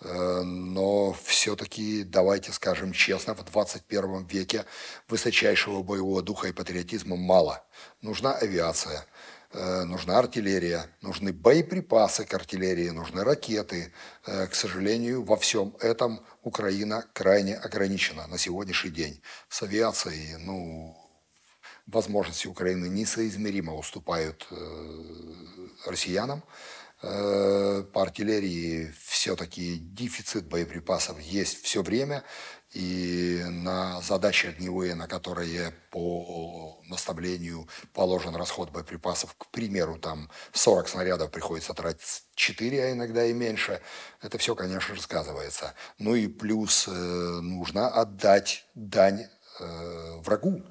Э, 0.00 0.42
но 0.42 1.12
все-таки, 1.24 2.02
давайте 2.04 2.52
скажем 2.52 2.92
честно, 2.92 3.34
в 3.34 3.44
21 3.44 4.26
веке 4.26 4.64
высочайшего 5.08 5.82
боевого 5.82 6.22
духа 6.22 6.48
и 6.48 6.52
патриотизма 6.52 7.16
мало. 7.16 7.64
Нужна 8.02 8.32
авиация, 8.34 9.06
нужна 9.52 10.18
артиллерия, 10.18 10.86
нужны 11.02 11.32
боеприпасы 11.32 12.24
к 12.24 12.34
артиллерии, 12.34 12.90
нужны 12.90 13.24
ракеты. 13.24 13.92
Э, 14.26 14.46
к 14.46 14.54
сожалению, 14.54 15.24
во 15.24 15.36
всем 15.36 15.76
этом 15.80 16.20
Украина 16.42 17.04
крайне 17.12 17.56
ограничена 17.56 18.26
на 18.28 18.38
сегодняшний 18.38 18.90
день. 18.90 19.20
С 19.48 19.62
авиацией, 19.62 20.36
ну, 20.36 20.96
возможности 21.86 22.46
Украины 22.46 22.86
несоизмеримо 22.86 23.74
уступают 23.74 24.46
россиянам. 25.84 26.44
По 27.00 28.02
артиллерии 28.02 28.94
все-таки 29.06 29.78
дефицит 29.78 30.46
боеприпасов 30.46 31.18
есть 31.20 31.62
все 31.64 31.82
время. 31.82 32.22
И 32.72 33.42
на 33.48 34.00
задачи 34.00 34.46
огневые, 34.46 34.94
на 34.94 35.08
которые 35.08 35.72
по 35.90 36.80
наставлению 36.88 37.68
положен 37.92 38.36
расход 38.36 38.70
боеприпасов, 38.70 39.34
к 39.36 39.46
примеру, 39.46 39.98
там 39.98 40.30
40 40.52 40.88
снарядов 40.88 41.32
приходится 41.32 41.74
тратить 41.74 42.22
4, 42.36 42.84
а 42.84 42.92
иногда 42.92 43.24
и 43.24 43.32
меньше, 43.32 43.80
это 44.22 44.38
все, 44.38 44.54
конечно 44.54 44.94
же, 44.94 45.02
сказывается. 45.02 45.74
Ну 45.98 46.14
и 46.14 46.28
плюс 46.28 46.86
э, 46.86 46.92
нужно 46.92 47.88
отдать 47.88 48.64
дань 48.76 49.26
э, 49.58 50.20
врагу. 50.24 50.62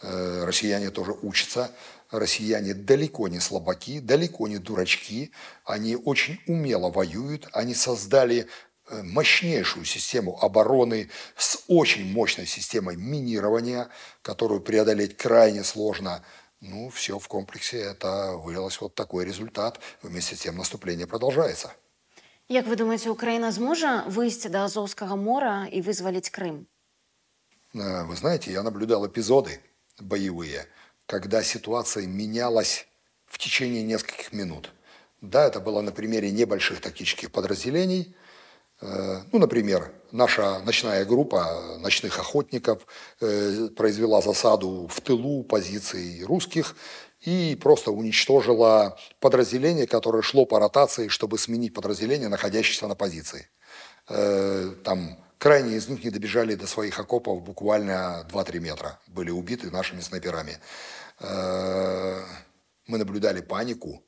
Э, 0.00 0.44
россияне 0.44 0.90
тоже 0.90 1.10
учатся, 1.10 1.72
россияне 2.10 2.72
далеко 2.72 3.26
не 3.26 3.40
слабаки, 3.40 3.98
далеко 4.00 4.46
не 4.46 4.58
дурачки, 4.58 5.32
они 5.64 5.96
очень 5.96 6.40
умело 6.46 6.90
воюют, 6.90 7.48
они 7.52 7.74
создали 7.74 8.46
мощнейшую 8.90 9.84
систему 9.84 10.38
обороны 10.42 11.10
с 11.36 11.62
очень 11.68 12.10
мощной 12.12 12.46
системой 12.46 12.96
минирования, 12.96 13.88
которую 14.22 14.60
преодолеть 14.60 15.16
крайне 15.16 15.64
сложно. 15.64 16.24
Ну, 16.60 16.90
все 16.90 17.18
в 17.18 17.28
комплексе 17.28 17.78
это 17.78 18.32
вылилось 18.32 18.80
вот 18.80 18.94
такой 18.94 19.24
результат. 19.24 19.78
Вместе 20.02 20.36
с 20.36 20.40
тем 20.40 20.56
наступление 20.56 21.06
продолжается. 21.06 21.72
Как 22.48 22.66
вы 22.66 22.76
думаете, 22.76 23.10
Украина 23.10 23.52
сможет 23.52 24.06
выйти 24.06 24.48
до 24.48 24.64
Азовского 24.64 25.16
моря 25.16 25.68
и 25.70 25.82
вызволить 25.82 26.30
Крым? 26.30 26.66
Э, 27.74 28.04
вы 28.04 28.16
знаете, 28.16 28.50
я 28.52 28.62
наблюдал 28.62 29.06
эпизоды 29.06 29.60
боевые, 30.00 30.66
когда 31.06 31.42
ситуация 31.42 32.06
менялась 32.06 32.86
в 33.26 33.38
течение 33.38 33.82
нескольких 33.82 34.32
минут. 34.32 34.72
Да, 35.20 35.46
это 35.46 35.60
было 35.60 35.82
на 35.82 35.92
примере 35.92 36.30
небольших 36.30 36.80
тактических 36.80 37.30
подразделений– 37.30 38.16
Э, 38.26 38.26
ну, 38.80 39.38
например, 39.38 39.92
наша 40.12 40.60
ночная 40.60 41.04
группа 41.04 41.78
ночных 41.80 42.18
охотников 42.18 42.86
э, 43.20 43.68
произвела 43.76 44.20
засаду 44.20 44.88
в 44.88 45.00
тылу 45.00 45.42
позиций 45.42 46.22
русских 46.24 46.76
и 47.20 47.58
просто 47.60 47.90
уничтожила 47.90 48.96
подразделение, 49.20 49.86
которое 49.86 50.22
шло 50.22 50.46
по 50.46 50.60
ротации, 50.60 51.08
чтобы 51.08 51.38
сменить 51.38 51.74
подразделение, 51.74 52.28
находящееся 52.28 52.86
на 52.86 52.94
позиции. 52.94 53.48
Э, 54.08 54.72
там 54.84 55.18
крайне 55.38 55.76
из 55.76 55.88
них 55.88 56.04
не 56.04 56.10
добежали 56.10 56.54
до 56.54 56.66
своих 56.66 56.98
окопов 57.00 57.42
буквально 57.42 58.26
2-3 58.32 58.60
метра, 58.60 59.00
были 59.08 59.30
убиты 59.30 59.70
нашими 59.70 60.00
снайперами. 60.00 60.58
Мы 61.20 62.96
наблюдали 62.96 63.40
панику, 63.40 64.04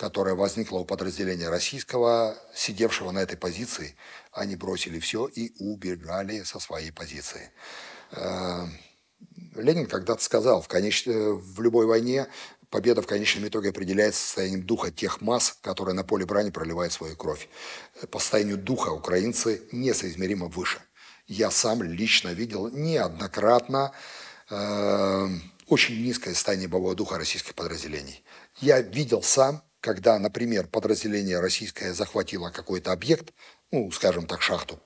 которая 0.00 0.34
возникла 0.34 0.78
у 0.78 0.86
подразделения 0.86 1.50
российского, 1.50 2.34
сидевшего 2.54 3.10
на 3.10 3.18
этой 3.18 3.36
позиции, 3.36 3.96
они 4.32 4.56
бросили 4.56 4.98
все 4.98 5.26
и 5.26 5.52
убежали 5.58 6.42
со 6.42 6.58
своей 6.58 6.90
позиции. 6.90 7.50
Э, 8.12 8.64
Ленин 9.56 9.86
когда-то 9.86 10.24
сказал, 10.24 10.62
в, 10.62 10.68
конеч... 10.68 11.04
в 11.04 11.60
любой 11.60 11.84
войне 11.84 12.28
победа 12.70 13.02
в 13.02 13.06
конечном 13.06 13.46
итоге 13.46 13.68
определяется 13.68 14.22
состоянием 14.22 14.62
духа 14.62 14.90
тех 14.90 15.20
масс, 15.20 15.58
которые 15.60 15.94
на 15.94 16.02
поле 16.02 16.24
брани 16.24 16.48
проливают 16.48 16.94
свою 16.94 17.14
кровь. 17.14 17.50
По 18.10 18.20
состоянию 18.20 18.56
духа 18.56 18.88
украинцы 18.88 19.68
несоизмеримо 19.70 20.46
выше. 20.46 20.80
Я 21.26 21.50
сам 21.50 21.82
лично 21.82 22.30
видел 22.30 22.70
неоднократно 22.70 23.92
э, 24.48 25.28
очень 25.66 26.02
низкое 26.02 26.32
состояние 26.32 26.68
боевого 26.68 26.94
духа 26.94 27.18
российских 27.18 27.54
подразделений. 27.54 28.24
Я 28.62 28.80
видел 28.80 29.22
сам 29.22 29.62
когда, 29.80 30.18
например, 30.18 30.66
подразделение 30.66 31.40
российское 31.40 31.92
захватило 31.94 32.50
какой-то 32.50 32.92
объект, 32.92 33.32
ну, 33.70 33.90
скажем 33.90 34.26
так, 34.26 34.42
шахту, 34.42 34.80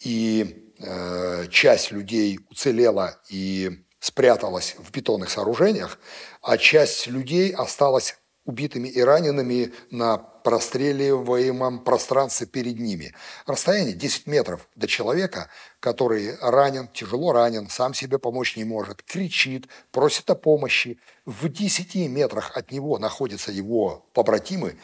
и 0.00 0.72
э, 0.78 1.46
часть 1.50 1.90
людей 1.90 2.40
уцелела 2.50 3.20
и 3.30 3.84
спряталась 3.98 4.76
в 4.78 4.90
бетонных 4.90 5.30
сооружениях, 5.30 5.98
а 6.42 6.58
часть 6.58 7.06
людей 7.06 7.52
осталась 7.52 8.18
убитыми 8.44 8.88
и 8.88 9.00
ранеными 9.00 9.72
на 9.90 10.18
простреливаемом 10.46 11.80
пространстве 11.80 12.46
перед 12.46 12.78
ними. 12.78 13.12
Расстояние 13.46 13.94
10 13.94 14.28
метров 14.28 14.68
до 14.76 14.86
человека, 14.86 15.50
который 15.80 16.36
ранен, 16.40 16.86
тяжело 16.86 17.32
ранен, 17.32 17.68
сам 17.68 17.94
себе 17.94 18.20
помочь 18.20 18.56
не 18.56 18.62
может, 18.62 19.02
кричит, 19.02 19.66
просит 19.90 20.30
о 20.30 20.36
помощи. 20.36 21.00
В 21.24 21.48
10 21.48 21.96
метрах 22.08 22.56
от 22.56 22.70
него 22.70 22.96
находятся 23.00 23.50
его 23.50 24.06
побратимы, 24.12 24.76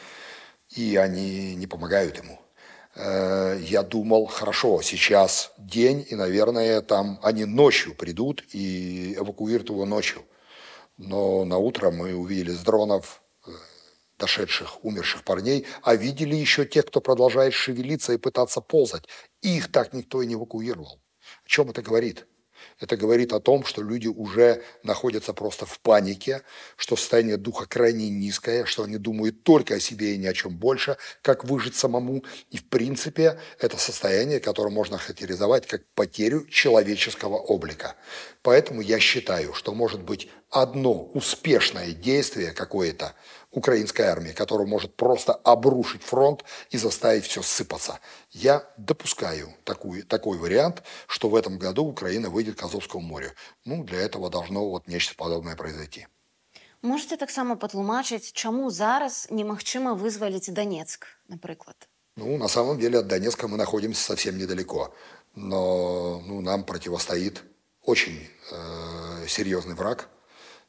и 0.75 0.97
они 0.97 1.55
не 1.55 1.65
помогают 1.65 2.17
ему. 2.17 2.41
Э, 2.95 3.57
я 3.61 3.83
думал, 3.83 4.25
хорошо, 4.25 4.81
сейчас 4.81 5.53
день, 5.57 6.05
и, 6.09 6.15
наверное, 6.15 6.81
там 6.81 7.21
они 7.23 7.45
ночью 7.45 7.95
придут 7.95 8.43
и 8.51 9.13
эвакуируют 9.13 9.69
его 9.69 9.85
ночью. 9.85 10.23
Но 10.97 11.45
на 11.45 11.57
утро 11.57 11.89
мы 11.89 12.13
увидели 12.13 12.51
с 12.51 12.59
дронов 12.59 13.22
дошедших, 14.23 14.85
умерших 14.85 15.23
парней, 15.23 15.65
а 15.81 15.95
видели 15.95 16.35
еще 16.35 16.65
тех, 16.65 16.85
кто 16.85 17.01
продолжает 17.01 17.53
шевелиться 17.53 18.13
и 18.13 18.17
пытаться 18.17 18.61
ползать. 18.61 19.03
Их 19.41 19.69
так 19.69 19.93
никто 19.93 20.21
и 20.21 20.27
не 20.27 20.35
эвакуировал. 20.35 21.01
О 21.45 21.49
чем 21.49 21.69
это 21.69 21.81
говорит? 21.81 22.25
Это 22.79 22.95
говорит 22.95 23.33
о 23.33 23.41
том, 23.41 23.65
что 23.65 23.81
люди 23.81 24.07
уже 24.07 24.63
находятся 24.83 25.33
просто 25.33 25.65
в 25.65 25.79
панике, 25.81 26.41
что 26.77 26.95
состояние 26.95 27.35
духа 27.35 27.65
крайне 27.65 28.09
низкое, 28.09 28.63
что 28.63 28.83
они 28.83 28.97
думают 28.97 29.43
только 29.43 29.75
о 29.75 29.79
себе 29.81 30.15
и 30.15 30.17
ни 30.17 30.25
о 30.25 30.33
чем 30.33 30.57
больше, 30.57 30.95
как 31.21 31.43
выжить 31.43 31.75
самому. 31.75 32.23
И 32.51 32.57
в 32.57 32.69
принципе 32.69 33.39
это 33.59 33.77
состояние, 33.77 34.39
которое 34.39 34.69
можно 34.69 34.97
характеризовать 34.97 35.67
как 35.67 35.85
потерю 35.95 36.47
человеческого 36.47 37.35
облика. 37.35 37.95
Поэтому 38.41 38.79
я 38.79 38.99
считаю, 38.99 39.53
что 39.53 39.73
может 39.73 40.01
быть 40.01 40.29
одно 40.49 41.05
успешное 41.13 41.91
действие 41.91 42.51
какое-то 42.51 43.13
украинской 43.53 44.01
армии, 44.01 44.31
которая 44.31 44.67
может 44.67 44.95
просто 44.95 45.33
обрушить 45.33 46.03
фронт 46.03 46.43
и 46.71 46.77
заставить 46.77 47.25
все 47.25 47.41
сыпаться. 47.41 47.99
Я 48.31 48.63
допускаю 48.77 49.53
такой, 49.63 50.01
такой 50.01 50.37
вариант, 50.37 50.83
что 51.07 51.29
в 51.29 51.35
этом 51.35 51.57
году 51.57 51.85
Украина 51.85 52.29
выйдет 52.29 52.55
к 52.59 52.63
Азовскому 52.63 53.05
морю. 53.05 53.31
Ну, 53.65 53.83
для 53.83 53.99
этого 53.99 54.29
должно 54.29 54.69
вот 54.69 54.87
нечто 54.87 55.15
подобное 55.15 55.55
произойти. 55.55 56.07
Можете 56.81 57.15
так 57.15 57.31
само 57.31 57.55
патлумачыць, 57.55 58.33
чаму 58.33 58.69
зараз 58.71 59.27
немагчыма 59.31 59.93
вызваліць 59.93 60.49
Донецк, 60.49 61.07
например? 61.29 61.75
Ну, 62.17 62.37
на 62.37 62.49
самом 62.49 62.77
деле 62.77 62.99
от 62.99 63.07
Донецка 63.07 63.47
мы 63.47 63.57
находимся 63.57 64.03
совсем 64.03 64.37
недалеко. 64.37 64.93
Но 65.35 66.21
ну, 66.27 66.41
нам 66.41 66.63
противостоит 66.63 67.41
очень 67.81 68.27
э, 68.51 69.27
серьезный 69.27 69.75
враг. 69.75 70.09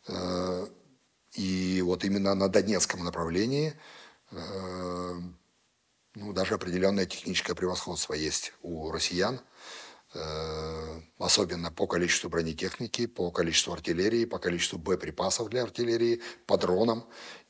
Э, 0.08 0.66
и 1.34 1.82
вот 1.82 2.04
именно 2.04 2.34
на 2.34 2.48
Донецком 2.48 3.04
направлении 3.04 3.74
э, 4.30 5.20
ну, 6.14 6.32
даже 6.32 6.54
определенное 6.54 7.06
техническое 7.06 7.54
превосходство 7.54 8.14
есть 8.14 8.52
у 8.62 8.90
россиян, 8.92 9.40
э, 10.14 11.00
особенно 11.18 11.72
по 11.72 11.86
количеству 11.86 12.30
бронетехники, 12.30 13.06
по 13.06 13.30
количеству 13.32 13.72
артиллерии, 13.72 14.24
по 14.24 14.38
количеству 14.38 14.78
боеприпасов 14.78 15.48
для 15.50 15.64
артиллерии, 15.64 16.22
по 16.46 16.56
дронам. 16.56 17.04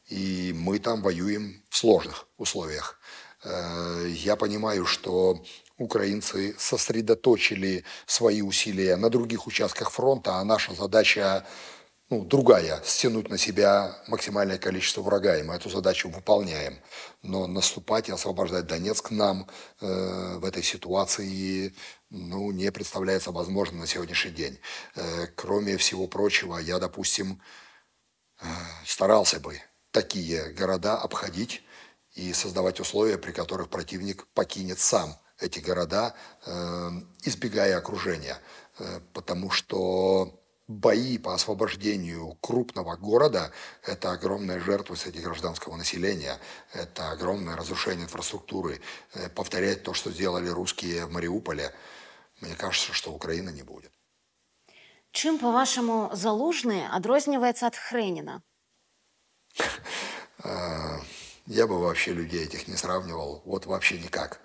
И 0.09 0.53
мы 0.55 0.79
там 0.79 1.03
воюем 1.03 1.63
в 1.69 1.77
сложных 1.77 2.27
условиях. 2.39 2.99
Э, 3.43 4.07
я 4.09 4.37
понимаю, 4.37 4.87
что 4.87 5.45
украинцы 5.77 6.55
сосредоточили 6.59 7.85
свои 8.07 8.41
усилия 8.41 8.97
на 8.97 9.11
других 9.11 9.47
участках 9.47 9.91
фронта, 9.91 10.37
а 10.37 10.45
наша 10.45 10.75
задача 10.75 11.47
ну, 12.11 12.25
другая, 12.25 12.81
стянуть 12.85 13.31
на 13.31 13.39
себя 13.39 13.97
максимальное 14.09 14.59
количество 14.59 15.01
врага, 15.01 15.39
и 15.39 15.43
мы 15.43 15.55
эту 15.55 15.71
задачу 15.71 16.11
выполняем. 16.11 16.79
Но 17.23 17.47
наступать 17.47 18.09
и 18.09 18.13
освобождать 18.13 18.67
Донецк 18.67 19.11
нам 19.11 19.49
э, 19.81 20.37
в 20.37 20.45
этой 20.45 20.63
ситуации 20.63 21.75
ну, 22.11 22.51
не 22.53 22.71
представляется 22.71 23.33
возможным 23.33 23.81
на 23.81 23.87
сегодняшний 23.87 24.33
день. 24.33 24.59
Э, 24.95 25.27
кроме 25.35 25.79
всего 25.79 26.07
прочего, 26.07 26.59
я, 26.59 26.79
допустим, 26.79 27.41
э, 28.41 28.45
старался 28.85 29.41
бы 29.41 29.61
такие 29.91 30.53
города 30.53 30.99
обходить 30.99 31.63
и 32.13 32.33
создавать 32.35 32.81
условия, 32.81 33.17
при 33.17 33.33
которых 33.33 33.71
противник 33.71 34.27
покинет 34.35 34.79
сам 34.79 35.17
эти 35.41 35.59
города, 35.59 36.15
э, 36.45 36.91
избегая 37.23 37.79
окружения. 37.79 38.39
Э, 38.79 39.01
потому 39.15 39.51
что 39.51 40.44
бои 40.67 41.19
по 41.19 41.35
освобождению 41.35 42.37
крупного 42.41 42.97
города– 42.97 43.53
это 43.83 44.13
огромная 44.13 44.61
жертва 44.61 44.95
среди 44.95 45.21
гражданского 45.21 45.77
населения, 45.77 46.39
это 46.73 47.11
огромное 47.11 47.57
разрушение 47.57 48.05
инфраструктуры. 48.05 48.81
Э, 49.15 49.29
повторять 49.29 49.83
то, 49.83 49.95
что 49.95 50.11
сделали 50.11 50.49
русские 50.49 51.07
в 51.07 51.13
Мариуполе, 51.13 51.75
мне 52.41 52.55
кажется, 52.55 52.93
что 52.93 53.13
Украина 53.13 53.51
не 53.51 53.63
будет. 53.63 53.93
Чем 55.13 55.39
по-вашему, 55.39 56.11
Залужный 56.13 56.89
адрозніваецца 56.89 57.67
от 57.67 57.77
Хренина? 57.77 58.43
Э, 60.43 60.99
я 61.47 61.67
бы 61.67 61.81
вообще 61.81 62.13
людей 62.13 62.45
этих 62.45 62.69
не 62.69 62.77
сравнивал, 62.77 63.41
вот 63.47 63.65
вообще 63.67 63.99
никак. 63.99 64.41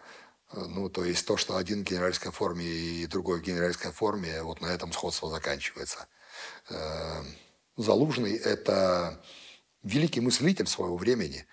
Э, 0.51 0.65
ну, 0.67 0.89
то 0.89 1.03
есть 1.03 1.25
то, 1.25 1.37
что 1.37 1.57
один 1.57 1.83
в 1.83 1.87
генеральской 1.87 2.31
форме 2.31 2.65
и 2.65 3.07
другой 3.07 3.39
в 3.39 3.43
генеральской 3.43 3.91
форме, 3.91 4.41
вот 4.43 4.61
на 4.61 4.67
этом 4.67 4.91
сходство 4.91 5.29
заканчивается. 5.29 6.07
Э, 6.69 7.23
Залужный– 7.77 8.35
это 8.35 9.23
великий 9.83 10.19
мыслитель 10.19 10.67
своего 10.67 10.97
времени. 10.97 11.45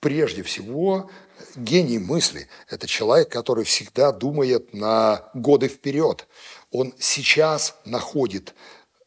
Прежде 0.00 0.42
всего, 0.42 1.08
гений 1.54 2.00
мысли– 2.00 2.48
это 2.68 2.88
человек, 2.88 3.30
который 3.30 3.62
всегда 3.62 4.10
думает 4.10 4.74
на 4.74 5.30
годы 5.34 5.68
вперед. 5.68 6.26
Он 6.72 6.92
сейчас 6.98 7.76
находит 7.84 8.54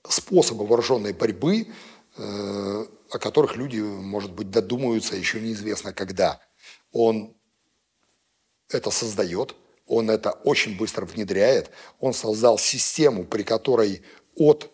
способы 0.07 0.65
вооруженной 0.65 1.11
борьбы, 1.11 1.67
э, 2.15 2.85
о 3.11 3.19
которых 3.19 3.57
люди, 3.57 3.79
может 3.79 4.31
быть, 4.31 4.49
додумаются 4.49 5.17
еще 5.17 5.41
неизвестно 5.41 5.91
когда. 5.91 6.39
Он 6.93 7.35
это 8.75 8.91
создает, 8.91 9.55
он 9.87 10.09
это 10.09 10.31
очень 10.31 10.77
быстро 10.77 11.05
внедряет, 11.05 11.69
он 11.99 12.13
создал 12.13 12.57
систему, 12.57 13.25
при 13.25 13.43
которой 13.43 14.01
от 14.35 14.71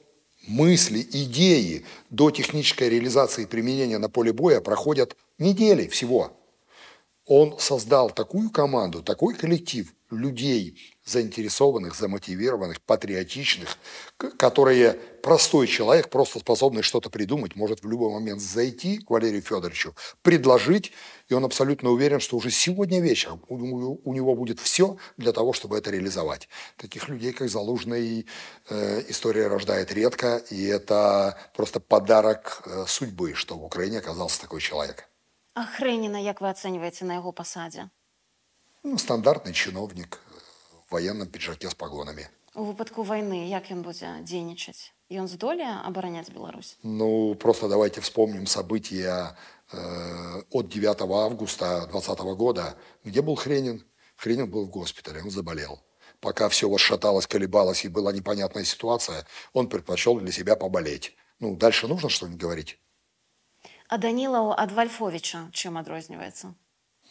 мысли, 0.48 1.06
идеи 1.12 1.86
до 2.10 2.32
технической 2.32 2.90
реализации 2.90 3.44
и 3.44 3.48
применения 3.48 3.98
на 3.98 4.10
поле 4.10 4.32
боя 4.32 4.62
проходят 4.62 5.16
недели 5.38 5.88
всего. 5.88 6.37
Он 7.28 7.60
создал 7.60 8.10
такую 8.10 8.50
команду, 8.50 9.04
такой 9.04 9.36
коллектив 9.36 9.94
людей, 10.10 10.96
заинтересованных, 11.04 11.94
замотивированных, 11.94 12.82
патриотичных, 12.82 13.78
которые 14.38 14.94
простой 15.22 15.68
человек, 15.68 16.10
просто 16.10 16.40
способный 16.40 16.84
что-то 16.84 17.10
придумать, 17.10 17.58
может 17.58 17.84
в 17.84 17.90
любой 17.90 18.14
момент 18.14 18.40
зайти 18.40 19.00
к 19.00 19.10
Валерию 19.10 19.42
Федоровичу, 19.42 19.94
предложить, 20.22 20.94
и 21.28 21.34
он 21.34 21.44
абсолютно 21.44 21.90
уверен, 21.90 22.22
что 22.22 22.38
уже 22.38 22.50
сегодня 22.50 23.02
вечером 23.02 23.44
у, 23.50 24.14
него 24.14 24.34
будет 24.34 24.62
все 24.62 24.96
для 25.18 25.34
того, 25.34 25.52
чтобы 25.52 25.78
это 25.78 25.92
реализовать. 25.92 26.48
Таких 26.78 27.10
людей, 27.10 27.34
как 27.34 27.50
Залужный, 27.50 28.26
э, 28.70 29.04
история 29.10 29.48
рождает 29.48 29.92
редко, 29.92 30.38
и 30.50 30.66
это 30.66 31.38
просто 31.54 31.82
подарок 31.82 32.62
э, 32.66 32.86
судьбы, 32.88 33.34
что 33.34 33.58
в 33.58 33.66
Украине 33.66 34.00
оказался 34.00 34.40
такой 34.40 34.62
человек. 34.62 35.10
А 35.58 35.66
Хренина, 35.66 36.24
как 36.24 36.42
вы 36.42 36.50
оцениваете 36.52 37.04
на 37.04 37.16
его 37.16 37.32
посаде? 37.32 37.90
Ну, 38.84 38.96
стандартный 39.00 39.54
чиновник 39.54 40.20
в 40.88 40.92
военном 40.92 41.28
пиджаке 41.28 41.68
с 41.68 41.74
погонами. 41.74 42.30
У 42.54 42.64
выпадку 42.64 43.02
войны 43.02 43.50
як 43.50 43.72
ён 43.74 43.82
будзе 43.82 44.22
дзейнічаць? 44.22 44.94
Ён 45.10 45.28
здолее 45.28 45.82
оборонять 45.82 46.30
Беларусь? 46.30 46.78
Ну, 46.84 47.34
просто 47.34 47.68
давайте 47.68 48.02
вспомним 48.02 48.46
события 48.46 49.36
э, 49.72 50.42
от 50.52 50.70
9 50.70 51.02
августа 51.02 51.88
2020 51.90 52.20
года. 52.38 52.78
Где 53.04 53.24
был 53.24 53.34
Хренин? 53.34 53.84
Хренин 54.16 54.48
был 54.52 54.66
в 54.66 54.70
госпитале, 54.70 55.24
он 55.24 55.32
заболел. 55.32 55.82
Пока 56.20 56.50
все 56.50 56.70
вот 56.70 56.82
шаталось, 56.82 57.26
колебалось 57.26 57.84
и 57.84 57.88
была 57.88 58.14
непонятная 58.14 58.64
ситуация, 58.64 59.26
он 59.54 59.70
предпочел 59.70 60.20
для 60.20 60.32
себя 60.32 60.56
поболеть. 60.56 61.16
Ну, 61.40 61.56
дальше 61.56 61.88
нужно 61.88 62.10
что-нибудь 62.10 62.40
говорить? 62.40 62.78
А 63.90 63.98
Данилов 63.98 64.56
от 64.58 64.72
Вольфовича 64.72 65.50
чем 65.54 65.78
отрознивается? 65.78 66.56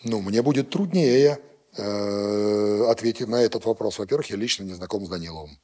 Ну, 0.04 0.20
мне 0.20 0.42
будет 0.42 0.70
труднее 0.70 1.38
э, 1.76 2.84
ответить 2.90 3.28
на 3.28 3.36
этот 3.36 3.64
вопрос. 3.64 3.98
Во-первых, 3.98 4.28
я 4.30 4.36
лично 4.36 4.64
не 4.64 4.74
знаком 4.74 5.06
с 5.06 5.08
Даниловым. 5.08 5.58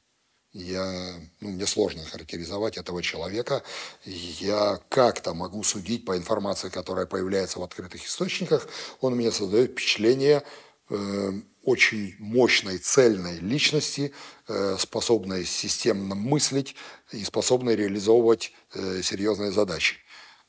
Я, 0.53 1.15
ну, 1.39 1.49
мне 1.49 1.65
сложно 1.65 2.03
характеризовать 2.03 2.77
этого 2.77 3.01
человека. 3.01 3.63
Я 4.05 4.79
как-то 4.89 5.33
могу 5.33 5.63
судить 5.63 6.05
по 6.05 6.15
информации, 6.15 6.69
которая 6.69 7.07
появляется 7.07 7.59
в 7.59 7.63
открытых 7.63 8.05
источниках. 8.05 8.67
Он 9.01 9.15
мне 9.15 9.31
создает 9.31 9.71
впечатление 9.71 10.43
э, 10.89 11.31
очень 11.63 12.15
мощной, 12.19 12.77
цельной 12.77 13.39
личности, 13.39 14.13
э, 14.47 14.77
способной 14.79 15.45
системно 15.45 16.13
мыслить 16.13 16.75
и 17.11 17.23
способной 17.23 17.75
реализовывать 17.75 18.51
э, 18.75 19.01
серьезные 19.01 19.51
задачи. 19.51 20.02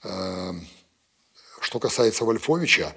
Э, 0.05 0.53
что 1.61 1.81
касается 1.81 2.25
Вольфовича, 2.25 2.95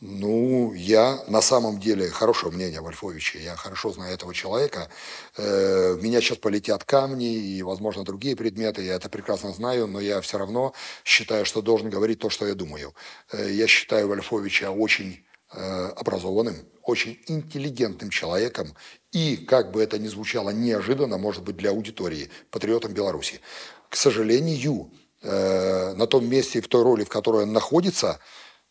ну, 0.00 0.74
я 0.74 1.24
на 1.26 1.40
самом 1.40 1.80
деле 1.80 2.10
хорошее 2.10 2.52
мнение 2.52 2.80
о 2.80 2.82
Вольфовиче. 2.82 3.42
Я 3.42 3.56
хорошо 3.56 3.92
знаю 3.92 4.12
этого 4.12 4.34
человека. 4.34 4.90
Э, 5.38 5.94
в 5.94 6.02
меня 6.02 6.20
сейчас 6.20 6.36
полетят 6.36 6.84
камни 6.84 7.34
и, 7.34 7.62
возможно, 7.62 8.04
другие 8.04 8.36
предметы. 8.36 8.82
Я 8.82 8.94
это 8.94 9.08
прекрасно 9.08 9.52
знаю, 9.52 9.86
но 9.86 9.98
я 9.98 10.20
все 10.20 10.36
равно 10.36 10.74
считаю, 11.02 11.46
что 11.46 11.62
должен 11.62 11.88
говорить 11.88 12.18
то, 12.18 12.28
что 12.28 12.46
я 12.46 12.54
думаю. 12.54 12.94
Э, 13.32 13.50
я 13.50 13.66
считаю 13.66 14.08
Вольфовича 14.08 14.70
очень 14.70 15.24
э, 15.54 15.86
образованным, 15.96 16.56
очень 16.82 17.18
интеллигентным 17.26 18.10
человеком 18.10 18.74
и, 19.12 19.38
как 19.38 19.72
бы 19.72 19.82
это 19.82 19.98
ни 19.98 20.08
звучало 20.08 20.50
неожиданно, 20.50 21.16
может 21.16 21.42
быть, 21.42 21.56
для 21.56 21.70
аудитории, 21.70 22.28
патриотом 22.50 22.92
Беларуси. 22.92 23.40
К 23.88 23.96
сожалению, 23.96 24.90
на 25.21 26.07
том 26.07 26.27
месте 26.27 26.59
и 26.59 26.61
в 26.61 26.67
той 26.67 26.83
роли, 26.83 27.03
в 27.03 27.09
которой 27.09 27.43
он 27.43 27.53
находится – 27.53 28.29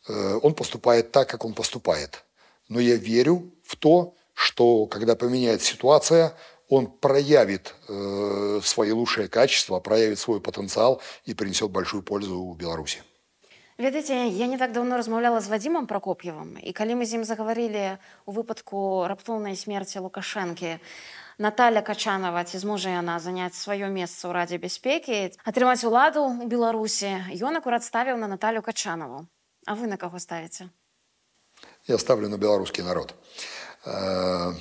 Э, 0.09 0.39
он 0.43 0.55
поступает 0.55 1.13
так, 1.13 1.29
как 1.29 1.45
он 1.45 1.55
поступает. 1.55 2.25
Но 2.69 2.81
я 2.81 2.97
верю 2.97 3.53
в 3.65 3.77
то, 3.77 4.15
что 4.35 4.87
когда 4.87 5.17
поменяется 5.17 5.73
ситуация, 5.73 6.35
он 6.69 6.87
проявит 6.87 7.75
э, 7.89 8.61
свои 8.63 8.93
лучшие 8.93 9.29
качества, 9.29 9.81
проявит 9.81 10.19
свой 10.19 10.41
потенциал 10.41 11.03
и 11.25 11.35
принесет 11.35 11.71
большую 11.71 12.03
пользу 12.03 12.57
Беларуси. 12.59 13.03
Ведаеце, 13.77 14.13
я 14.13 14.47
не 14.47 14.59
так 14.59 14.73
давно 14.73 14.97
размаўляла 14.97 15.41
з 15.41 15.49
Вадзімам 15.49 15.87
Прокоп'евым 15.89 16.61
і 16.61 16.73
калі 16.77 17.01
мы 17.01 17.09
з 17.09 17.17
ім 17.17 17.25
загаварылі 17.25 17.97
у 18.29 18.37
выпадку 18.37 19.09
раптоўнай 19.09 19.57
смерці 19.57 20.05
Лукашэнкі, 20.05 20.77
Наталя 21.39 21.83
Качанова, 21.83 22.45
ці 22.45 22.59
зможа 22.59 22.91
яна 22.93 23.17
заняць 23.19 23.57
сваё 23.57 23.89
месца 23.89 24.29
ў 24.29 24.33
радзе 24.37 24.59
бяспекі, 24.61 25.33
атрымаць 25.45 25.85
уладу 25.89 26.27
ў 26.27 26.45
Беларусі, 26.45 27.17
ён 27.41 27.57
акурат 27.57 27.85
ставіў 27.85 28.21
на 28.21 28.29
Наталю 28.29 28.61
Качанову. 28.63 29.27
А 29.67 29.75
вы 29.75 29.87
на 29.87 29.97
кого 29.97 30.19
ставите? 30.19 30.69
Я 31.87 31.99
ставлю 31.99 32.29
на 32.29 32.39
белорусский 32.39 32.83
народ, 32.83 33.15
э, 33.85 34.53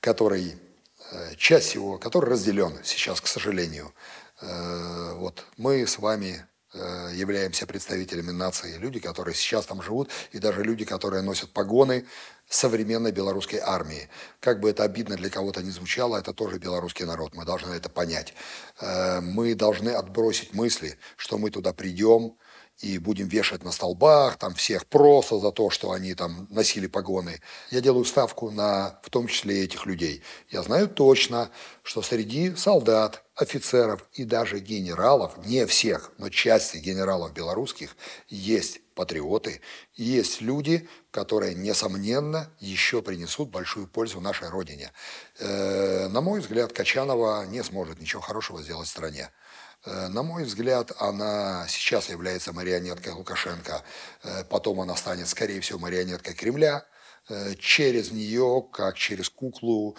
который, 0.00 0.56
э, 1.12 1.34
часть 1.36 1.74
его, 1.74 1.98
который 1.98 2.30
разделен 2.30 2.72
сейчас, 2.84 3.20
к 3.20 3.26
сожалению. 3.26 3.92
Э, 4.40 5.14
вот 5.14 5.44
мы 5.56 5.86
с 5.86 5.98
вами 5.98 6.46
являемся 7.13 7.65
представителями 7.65 8.31
нации, 8.31 8.77
люди, 8.77 8.99
которые 8.99 9.33
сейчас 9.33 9.65
там 9.65 9.81
живут, 9.81 10.09
и 10.31 10.39
даже 10.39 10.63
люди, 10.63 10.85
которые 10.85 11.21
носят 11.21 11.51
погоны 11.51 12.05
современной 12.47 13.11
белорусской 13.11 13.59
армии. 13.59 14.09
Как 14.39 14.59
бы 14.59 14.69
это 14.69 14.83
обидно 14.83 15.15
для 15.15 15.29
кого-то 15.29 15.63
не 15.63 15.71
звучало, 15.71 16.17
это 16.17 16.33
тоже 16.33 16.59
белорусский 16.59 17.05
народ, 17.05 17.33
мы 17.33 17.45
должны 17.45 17.73
это 17.73 17.89
понять. 17.89 18.33
Мы 18.81 19.55
должны 19.55 19.89
отбросить 19.89 20.53
мысли, 20.53 20.97
что 21.17 21.37
мы 21.37 21.49
туда 21.49 21.73
придем, 21.73 22.35
и 22.79 22.97
будем 22.97 23.27
вешать 23.27 23.63
на 23.63 23.71
столбах 23.71 24.37
там 24.37 24.53
всех 24.53 24.85
просто 24.85 25.39
за 25.39 25.51
то, 25.51 25.69
что 25.69 25.91
они 25.91 26.13
там 26.13 26.47
носили 26.49 26.87
погоны. 26.87 27.41
Я 27.71 27.81
делаю 27.81 28.05
ставку 28.05 28.51
на 28.51 28.99
в 29.03 29.09
том 29.09 29.27
числе 29.27 29.63
этих 29.63 29.85
людей. 29.85 30.21
Я 30.49 30.61
знаю 30.63 30.89
точно, 30.89 31.49
что 31.83 32.01
среди 32.01 32.55
солдат, 32.55 33.23
офицеров 33.35 34.07
и 34.13 34.23
даже 34.23 34.59
генералов, 34.59 35.37
не 35.45 35.65
всех, 35.65 36.11
но 36.17 36.29
части 36.29 36.77
генералов 36.77 37.33
белорусских, 37.33 37.95
есть 38.29 38.79
патриоты, 38.95 39.61
есть 39.93 40.41
люди, 40.41 40.87
которые, 41.11 41.53
несомненно, 41.53 42.49
еще 42.59 43.01
принесут 43.01 43.49
большую 43.49 43.87
пользу 43.87 44.21
нашей 44.21 44.49
Родине. 44.49 44.91
Э, 45.39 46.07
на 46.07 46.21
мой 46.21 46.39
взгляд, 46.39 46.71
Качанова 46.71 47.45
не 47.45 47.61
сможет 47.61 47.99
ничего 47.99 48.21
хорошего 48.21 48.61
сделать 48.61 48.87
стране. 48.87 49.29
Э, 49.85 50.07
на 50.07 50.23
мой 50.23 50.43
взгляд, 50.43 50.91
она 50.97 51.65
сейчас 51.69 52.09
является 52.09 52.53
марионеткой 52.53 53.13
Лукашенко, 53.13 53.83
э, 54.23 54.43
потом 54.49 54.81
она 54.81 54.95
станет, 54.95 55.27
скорее 55.27 55.61
всего, 55.61 55.79
марионеткой 55.79 56.33
Кремля. 56.33 56.85
Э, 57.29 57.53
через 57.59 58.11
нее, 58.11 58.65
как 58.71 58.97
через 58.97 59.29
куклу, 59.29 59.95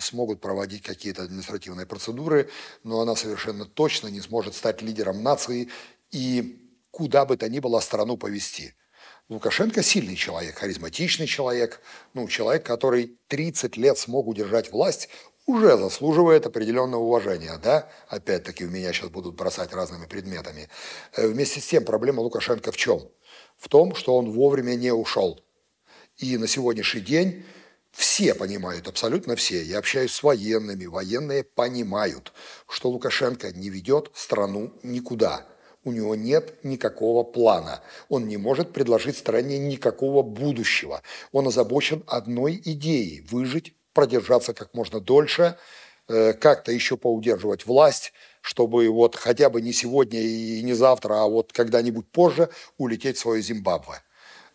смогут 0.00 0.40
проводить 0.40 0.82
какие-то 0.82 1.22
административные 1.22 1.86
процедуры, 1.86 2.50
но 2.82 3.00
она 3.00 3.14
совершенно 3.16 3.64
точно 3.64 4.08
не 4.08 4.20
сможет 4.20 4.54
стать 4.54 4.82
лидером 4.82 5.22
нации 5.22 5.68
и 6.10 6.60
куда 6.90 7.24
бы 7.24 7.36
то 7.36 7.48
ни 7.48 7.60
было 7.60 7.80
страну 7.80 8.16
повести. 8.16 8.74
Лукашенко 9.28 9.82
сильный 9.84 10.16
человек, 10.16 10.58
харизматичный 10.58 11.28
человек, 11.28 11.80
ну, 12.14 12.26
человек, 12.26 12.66
который 12.66 13.16
30 13.28 13.76
лет 13.76 13.96
смог 13.96 14.26
удержать 14.26 14.72
власть 14.72 15.08
уже 15.50 15.76
заслуживает 15.76 16.46
определенного 16.46 17.02
уважения, 17.02 17.58
да? 17.62 17.88
Опять-таки 18.08 18.64
в 18.64 18.72
меня 18.72 18.92
сейчас 18.92 19.10
будут 19.10 19.34
бросать 19.34 19.72
разными 19.72 20.06
предметами. 20.06 20.68
Э, 21.14 21.26
вместе 21.26 21.60
с 21.60 21.66
тем 21.66 21.84
проблема 21.84 22.20
Лукашенко 22.20 22.72
в 22.72 22.76
чем? 22.76 23.00
В 23.56 23.68
том, 23.68 23.94
что 23.94 24.16
он 24.16 24.30
вовремя 24.30 24.74
не 24.74 24.92
ушел. 24.92 25.40
И 26.16 26.36
на 26.38 26.46
сегодняшний 26.46 27.00
день 27.00 27.44
все 27.90 28.34
понимают, 28.34 28.88
абсолютно 28.88 29.36
все. 29.36 29.62
Я 29.62 29.78
общаюсь 29.78 30.12
с 30.12 30.22
военными, 30.22 30.86
военные 30.86 31.44
понимают, 31.44 32.32
что 32.68 32.88
Лукашенко 32.88 33.52
не 33.52 33.68
ведет 33.70 34.10
страну 34.14 34.72
никуда. 34.82 35.46
У 35.82 35.92
него 35.92 36.14
нет 36.14 36.62
никакого 36.62 37.24
плана. 37.24 37.82
Он 38.08 38.28
не 38.28 38.36
может 38.36 38.72
предложить 38.72 39.16
стране 39.16 39.58
никакого 39.58 40.22
будущего. 40.22 41.02
Он 41.32 41.48
озабочен 41.48 42.04
одной 42.06 42.60
идеей– 42.62 43.20
выжить, 43.30 43.74
продержаться 43.92 44.54
как 44.54 44.74
можно 44.74 45.00
дольше, 45.00 45.56
э, 46.08 46.32
как-то 46.32 46.72
еще 46.72 46.96
поудерживать 46.96 47.66
власть, 47.66 48.12
чтобы 48.40 48.88
вот 48.88 49.16
хотя 49.16 49.50
бы 49.50 49.60
не 49.60 49.72
сегодня 49.72 50.20
и 50.20 50.62
не 50.62 50.74
завтра, 50.74 51.22
а 51.22 51.26
вот 51.26 51.52
когда-нибудь 51.52 52.10
позже 52.10 52.48
улететь 52.78 53.16
в 53.16 53.20
свое 53.20 53.42
Зимбабве. 53.42 54.02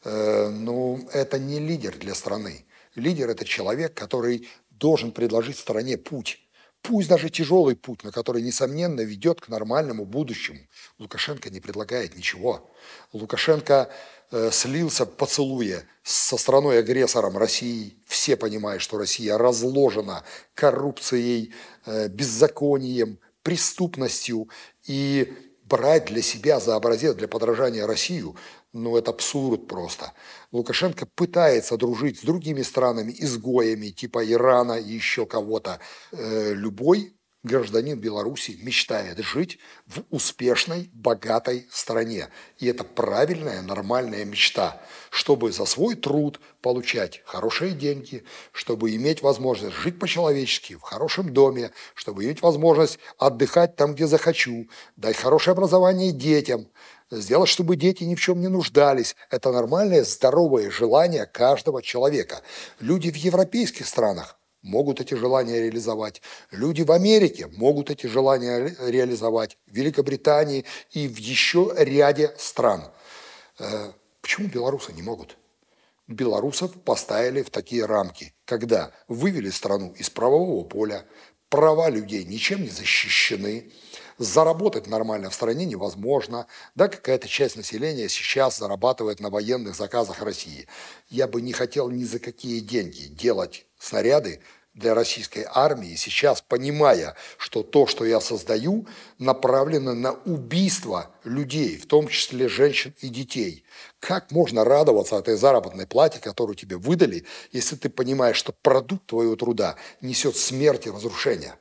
Э, 0.04 0.50
ну, 0.50 1.08
это 1.14 1.40
не 1.40 1.60
лидер 1.60 1.98
для 1.98 2.16
страны. 2.16 2.66
Лидер– 2.96 3.30
это 3.32 3.46
человек, 3.46 3.94
который 3.94 4.48
должен 4.70 5.12
предложить 5.12 5.58
стране 5.58 5.98
путь. 5.98 6.40
Пусть 6.82 7.10
даже 7.10 7.30
тяжелый 7.30 7.76
путь, 7.76 8.04
но 8.04 8.12
который, 8.12 8.44
несомненно, 8.44 9.02
ведет 9.02 9.42
к 9.42 9.48
нормальному 9.50 10.06
будущему. 10.06 10.60
Лукашенко 11.00 11.50
не 11.50 11.60
предлагает 11.60 12.16
ничего. 12.16 12.70
Лукашенко 13.12 13.90
э, 14.32 14.50
слился 14.52 15.06
поцелуя 15.06 15.84
со 16.04 16.38
страной-агрессором 16.38 17.38
России. 17.38 17.98
Все 18.06 18.36
понимают, 18.36 18.82
что 18.82 18.98
Россия 18.98 19.38
разложена 19.38 20.24
коррупцией, 20.54 21.54
э, 21.86 22.08
беззаконием, 22.08 23.20
преступностью. 23.44 24.50
И 24.88 25.34
брать 25.66 26.06
для 26.06 26.22
себя 26.22 26.60
за 26.60 26.76
образец, 26.76 27.16
для 27.16 27.28
подражания 27.28 27.88
Россию, 27.88 28.36
ну 28.74 28.98
это 28.98 29.12
абсурд 29.12 29.68
просто. 29.68 30.14
Лукашенко 30.52 31.08
пытается 31.16 31.78
дружить 31.78 32.20
с 32.20 32.24
другими 32.24 32.62
странами, 32.62 33.16
изгоями, 33.18 33.88
типа 33.88 34.30
Ирана 34.30 34.74
и 34.74 34.94
еще 34.94 35.26
кого-то. 35.26 35.80
Э, 36.12 36.54
любой 36.54 37.15
гражданин 37.46 37.98
Беларуси 37.98 38.58
мечтает 38.62 39.20
жить 39.20 39.60
в 39.86 40.02
успешной, 40.10 40.90
богатой 40.94 41.68
стране. 41.70 42.30
И 42.58 42.66
это 42.68 42.84
правильная, 42.84 43.62
нормальная 43.62 44.26
мечта, 44.26 44.82
чтобы 45.12 45.52
за 45.52 45.66
свой 45.66 45.96
труд 45.96 46.42
получать 46.62 47.22
хорошие 47.26 47.72
деньги, 47.72 48.24
чтобы 48.52 48.96
иметь 48.96 49.22
возможность 49.22 49.76
жить 49.76 50.00
по-человечески, 50.00 50.76
в 50.76 50.82
хорошем 50.82 51.32
доме, 51.32 51.72
чтобы 51.94 52.26
иметь 52.26 52.42
возможность 52.42 53.00
отдыхать 53.18 53.76
там, 53.76 53.94
где 53.94 54.08
захочу, 54.08 54.68
дать 54.98 55.16
хорошее 55.16 55.54
образование 55.54 56.12
детям, 56.12 56.68
сделать, 57.12 57.50
чтобы 57.50 57.76
дети 57.76 58.04
ни 58.04 58.16
в 58.16 58.20
чем 58.20 58.42
не 58.42 58.48
нуждались. 58.48 59.16
Это 59.30 59.52
нормальное, 59.52 60.04
здоровое 60.04 60.72
желание 60.72 61.28
каждого 61.28 61.84
человека. 61.84 62.42
Люди 62.80 63.12
в 63.12 63.16
европейских 63.16 63.86
странах 63.86 64.40
могут 64.66 65.00
эти 65.00 65.14
желания 65.14 65.62
реализовать. 65.62 66.22
Люди 66.52 66.82
в 66.82 66.92
Америке 66.92 67.48
могут 67.56 67.90
эти 67.90 68.08
желания 68.08 68.76
реализовать. 68.80 69.58
В 69.68 69.76
Великобритании 69.76 70.66
и 70.92 71.08
в 71.08 71.18
еще 71.18 71.74
ряде 71.78 72.34
стран. 72.38 72.92
Э, 73.60 73.92
почему 74.22 74.48
белорусы 74.48 74.92
не 74.92 75.04
могут? 75.04 75.38
Белорусов 76.08 76.74
поставили 76.84 77.42
в 77.42 77.50
такие 77.50 77.86
рамки, 77.86 78.34
когда 78.46 78.92
вывели 79.08 79.50
страну 79.50 79.94
из 79.98 80.10
правового 80.10 80.64
поля, 80.64 81.06
права 81.50 81.90
людей 81.90 82.24
ничем 82.26 82.62
не 82.62 82.70
защищены, 82.70 83.72
заработать 84.18 84.88
нормально 84.88 85.30
в 85.30 85.34
стране 85.34 85.66
невозможно, 85.66 86.48
да, 86.76 86.88
какая-то 86.88 87.28
часть 87.28 87.56
населения 87.56 88.08
сейчас 88.10 88.58
зарабатывает 88.58 89.20
на 89.20 89.30
военных 89.30 89.76
заказах 89.76 90.22
России. 90.22 90.68
Я 91.10 91.28
бы 91.28 91.42
не 91.42 91.54
хотел 91.54 91.90
ни 91.90 92.04
за 92.04 92.20
какие 92.20 92.60
деньги 92.60 93.08
делать 93.08 93.66
снаряды 93.86 94.42
для 94.74 94.94
российской 94.94 95.46
армии, 95.50 95.96
сейчас 95.96 96.42
понимая, 96.42 97.16
что 97.38 97.64
то, 97.64 97.88
что 97.88 98.04
я 98.04 98.20
создаю, 98.20 98.86
направлено 99.20 99.94
на 99.94 100.12
убийство 100.12 101.12
людей, 101.24 101.78
в 101.78 101.86
том 101.86 102.10
числе 102.10 102.50
женщин 102.50 102.94
и 103.00 103.08
детей. 103.08 103.64
Как 104.00 104.32
можно 104.32 104.66
радоваться 104.66 105.16
этой 105.16 105.38
заработной 105.38 105.88
плате, 105.88 106.20
которую 106.20 106.56
тебе 106.56 106.76
выдали, 106.76 107.26
если 107.54 107.78
ты 107.78 107.90
понимаешь, 107.90 108.36
что 108.36 108.52
продукт 108.52 109.06
твоего 109.06 109.38
труда 109.38 109.78
несет 110.02 110.36
смерть 110.36 110.88
и 110.88 110.92
разрушение? 110.92 111.56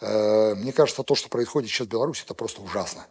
Э, 0.00 0.54
мне 0.54 0.72
кажется, 0.72 1.02
то, 1.02 1.14
что 1.14 1.28
происходит 1.28 1.68
сейчас 1.68 1.86
в 1.86 1.90
Беларуси, 1.90 2.22
это 2.24 2.32
просто 2.32 2.62
ужасно. 2.62 3.06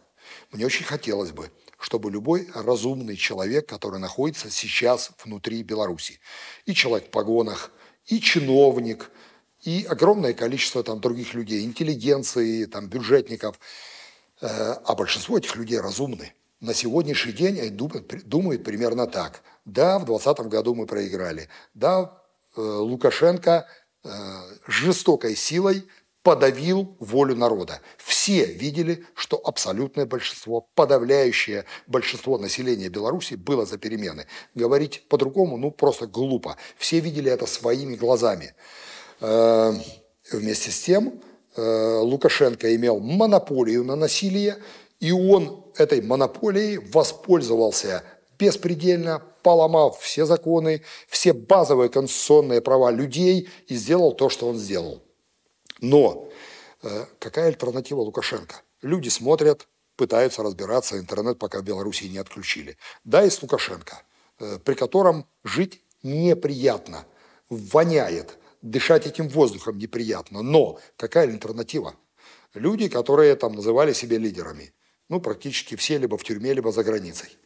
Мне 0.50 0.66
очень 0.66 0.84
хотелось 0.84 1.30
бы, 1.30 1.52
чтобы 1.78 2.10
любой 2.10 2.48
разумный 2.52 3.16
человек, 3.16 3.68
который 3.68 4.00
находится 4.00 4.50
сейчас 4.50 5.10
внутри 5.24 5.62
Беларуси, 5.62 6.18
и 6.66 6.74
человек 6.74 7.08
в 7.08 7.10
погонах, 7.10 7.70
и 8.06 8.20
чиновник, 8.20 9.10
и 9.62 9.86
огромное 9.88 10.34
количество 10.34 10.82
там 10.82 11.00
других 11.00 11.34
людей, 11.34 11.64
интеллигенции, 11.64 12.66
там, 12.66 12.88
бюджетников, 12.88 13.58
э, 14.40 14.46
а 14.46 14.94
большинство 14.94 15.38
этих 15.38 15.56
людей 15.56 15.80
разумны. 15.80 16.34
На 16.60 16.74
сегодняшний 16.74 17.32
день 17.32 17.60
они 17.60 17.70
думают, 17.70 18.28
думают 18.28 18.64
примерно 18.64 19.06
так. 19.06 19.42
Да, 19.64 19.98
в 19.98 20.04
2020 20.04 20.46
году 20.48 20.74
мы 20.74 20.86
проиграли. 20.86 21.48
Да, 21.74 22.22
э, 22.56 22.60
Лукашенко 22.60 23.66
э, 24.04 24.08
жестокой 24.66 25.36
силой 25.36 25.86
подавил 26.24 26.96
волю 27.00 27.36
народа. 27.36 27.80
Все 27.98 28.46
видели, 28.46 29.04
что 29.14 29.36
абсолютное 29.36 30.06
большинство, 30.06 30.66
подавляющее 30.74 31.66
большинство 31.86 32.38
населения 32.38 32.88
Беларуси 32.88 33.34
было 33.34 33.66
за 33.66 33.76
перемены. 33.76 34.26
Говорить 34.54 35.06
по-другому, 35.08 35.58
ну, 35.58 35.70
просто 35.70 36.06
глупо. 36.06 36.56
Все 36.78 37.00
видели 37.00 37.30
это 37.30 37.46
своими 37.46 37.94
глазами. 37.94 38.54
Э, 39.20 39.74
вместе 40.32 40.70
с 40.70 40.80
тем, 40.80 41.20
э, 41.56 41.98
Лукашенко 41.98 42.74
имел 42.74 43.00
монополию 43.00 43.84
на 43.84 43.94
насилие, 43.94 44.56
и 45.00 45.12
он 45.12 45.66
этой 45.76 46.00
монополией 46.00 46.78
воспользовался 46.78 48.02
беспредельно, 48.38 49.22
поломав 49.42 50.00
все 50.00 50.24
законы, 50.24 50.80
все 51.06 51.34
базовые 51.34 51.90
конституционные 51.90 52.62
права 52.62 52.90
людей 52.90 53.50
и 53.68 53.74
сделал 53.74 54.12
то, 54.12 54.30
что 54.30 54.48
он 54.48 54.56
сделал. 54.56 55.02
Но 55.84 56.30
э, 56.82 57.04
какая 57.18 57.48
альтернатива 57.48 58.00
Лукашенко? 58.00 58.62
Люди 58.80 59.10
смотрят, 59.10 59.68
пытаются 59.96 60.42
разбираться, 60.42 60.98
интернет 60.98 61.38
пока 61.38 61.60
в 61.60 61.64
Беларуси 61.64 62.04
не 62.04 62.18
отключили. 62.18 62.78
Да, 63.04 63.22
есть 63.22 63.42
Лукашенко, 63.42 64.02
э, 64.40 64.58
при 64.64 64.74
котором 64.74 65.26
жить 65.44 65.82
неприятно, 66.02 67.04
воняет, 67.50 68.38
дышать 68.62 69.06
этим 69.06 69.28
воздухом 69.28 69.76
неприятно. 69.76 70.40
Но 70.42 70.78
какая 70.96 71.28
альтернатива? 71.28 71.94
Люди, 72.54 72.88
которые 72.88 73.36
там 73.36 73.52
называли 73.52 73.92
себя 73.92 74.16
лидерами, 74.16 74.72
ну, 75.10 75.20
практически 75.20 75.76
все 75.76 75.98
либо 75.98 76.16
в 76.16 76.24
тюрьме, 76.24 76.54
либо 76.54 76.72
за 76.72 76.82
границей. 76.82 77.36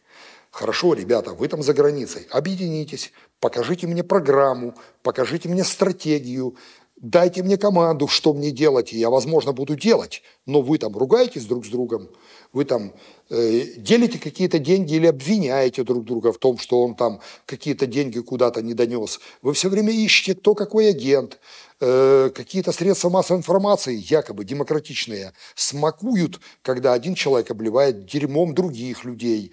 Хорошо, 0.51 0.95
ребята, 0.95 1.35
вы 1.35 1.49
там 1.49 1.63
за 1.63 1.75
границей, 1.75 2.27
объединитесь, 2.31 3.13
покажите 3.39 3.87
мне 3.87 4.03
программу, 4.03 4.75
покажите 5.03 5.49
мне 5.49 5.63
стратегию, 5.63 6.57
дайте 7.01 7.43
мне 7.43 7.57
команду, 7.57 8.09
что 8.09 8.33
мне 8.33 8.51
делать, 8.51 8.93
и 8.93 8.99
я, 8.99 9.11
возможно, 9.11 9.53
буду 9.53 9.77
делать. 9.77 10.23
Но 10.47 10.63
вы 10.63 10.79
там 10.79 10.97
ругаетесь 10.97 11.47
друг 11.47 11.65
с 11.65 11.69
другом, 11.69 12.09
вы 12.53 12.65
там 12.65 12.93
э, 13.31 13.63
делите 13.77 14.19
какие-то 14.19 14.59
деньги 14.59 14.95
или 14.95 15.07
обвиняете 15.07 15.85
друг 15.85 16.05
друга 16.05 16.33
в 16.33 16.39
том, 16.39 16.59
что 16.59 16.83
он 16.83 16.95
там 16.95 17.21
какие-то 17.47 17.87
деньги 17.87 18.19
куда-то 18.21 18.63
не 18.63 18.75
донес. 18.75 19.21
Вы 19.43 19.53
все 19.53 19.69
время 19.69 19.93
ищете, 19.93 20.35
кто 20.35 20.55
какой 20.55 20.89
агент, 20.89 21.39
э, 21.81 22.31
какие-то 22.35 22.73
средства 22.73 23.11
массовой 23.11 23.39
информации, 23.39 24.03
якобы 24.09 24.45
демократичные, 24.45 25.33
смакуют, 25.55 26.41
когда 26.63 26.95
один 26.95 27.15
человек 27.15 27.51
обливает 27.51 28.07
дерьмом 28.07 28.55
других 28.55 29.05
людей. 29.05 29.53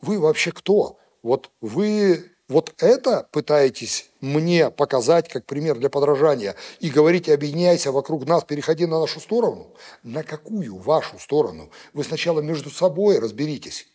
Вы 0.00 0.18
вообще 0.18 0.52
кто? 0.52 0.98
Вот 1.22 1.50
вы 1.60 2.32
вот 2.48 2.72
это 2.78 3.28
пытаетесь 3.30 4.10
мне 4.22 4.70
показать 4.70 5.28
как 5.28 5.44
пример 5.44 5.78
для 5.78 5.90
подражания 5.90 6.56
и 6.80 6.88
говорите, 6.88 7.34
объединяйся 7.34 7.92
вокруг 7.92 8.26
нас, 8.26 8.42
переходи 8.44 8.86
на 8.86 8.98
нашу 8.98 9.20
сторону. 9.20 9.74
На 10.02 10.22
какую 10.22 10.76
вашу 10.78 11.18
сторону? 11.18 11.70
Вы 11.92 12.04
сначала 12.04 12.40
между 12.40 12.70
собой 12.70 13.18
разберитесь. 13.18 13.86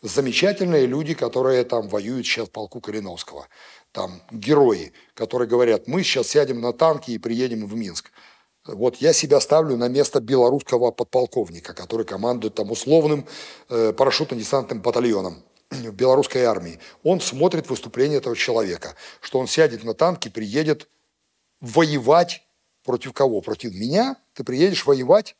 Замечательные 0.00 0.86
люди, 0.86 1.12
которые 1.12 1.62
там 1.64 1.88
воюют 1.88 2.24
сейчас 2.24 2.48
в 2.48 2.52
полку 2.52 2.80
Калиновского. 2.80 3.48
Там 3.92 4.22
герои, 4.30 4.92
которые 5.12 5.48
говорят, 5.48 5.88
мы 5.88 6.02
сейчас 6.04 6.28
сядем 6.28 6.62
на 6.62 6.72
танки 6.72 7.10
и 7.10 7.18
приедем 7.18 7.66
в 7.66 7.74
Минск. 7.74 8.10
Вот 8.64 8.96
я 8.96 9.12
себя 9.12 9.40
ставлю 9.40 9.76
на 9.76 9.88
место 9.88 10.20
белорусского 10.20 10.90
подполковника, 10.90 11.74
который 11.74 12.06
командует 12.06 12.54
там 12.54 12.70
условным 12.70 13.26
э, 13.68 13.92
парашютно-десантным 13.92 14.80
батальоном 14.80 15.42
в 15.70 15.92
белорусской 15.92 16.44
армии, 16.44 16.80
он 17.02 17.20
смотрит 17.20 17.68
выступление 17.68 18.18
этого 18.18 18.36
человека, 18.36 18.94
что 19.20 19.38
он 19.38 19.46
сядет 19.46 19.84
на 19.84 19.94
танки, 19.94 20.28
приедет 20.28 20.88
воевать 21.60 22.42
Против 22.88 23.12
кого? 23.12 23.42
Против 23.42 23.74
меня? 23.74 24.16
Ты 24.32 24.44
приедешь 24.44 24.86
воевать? 24.86 25.36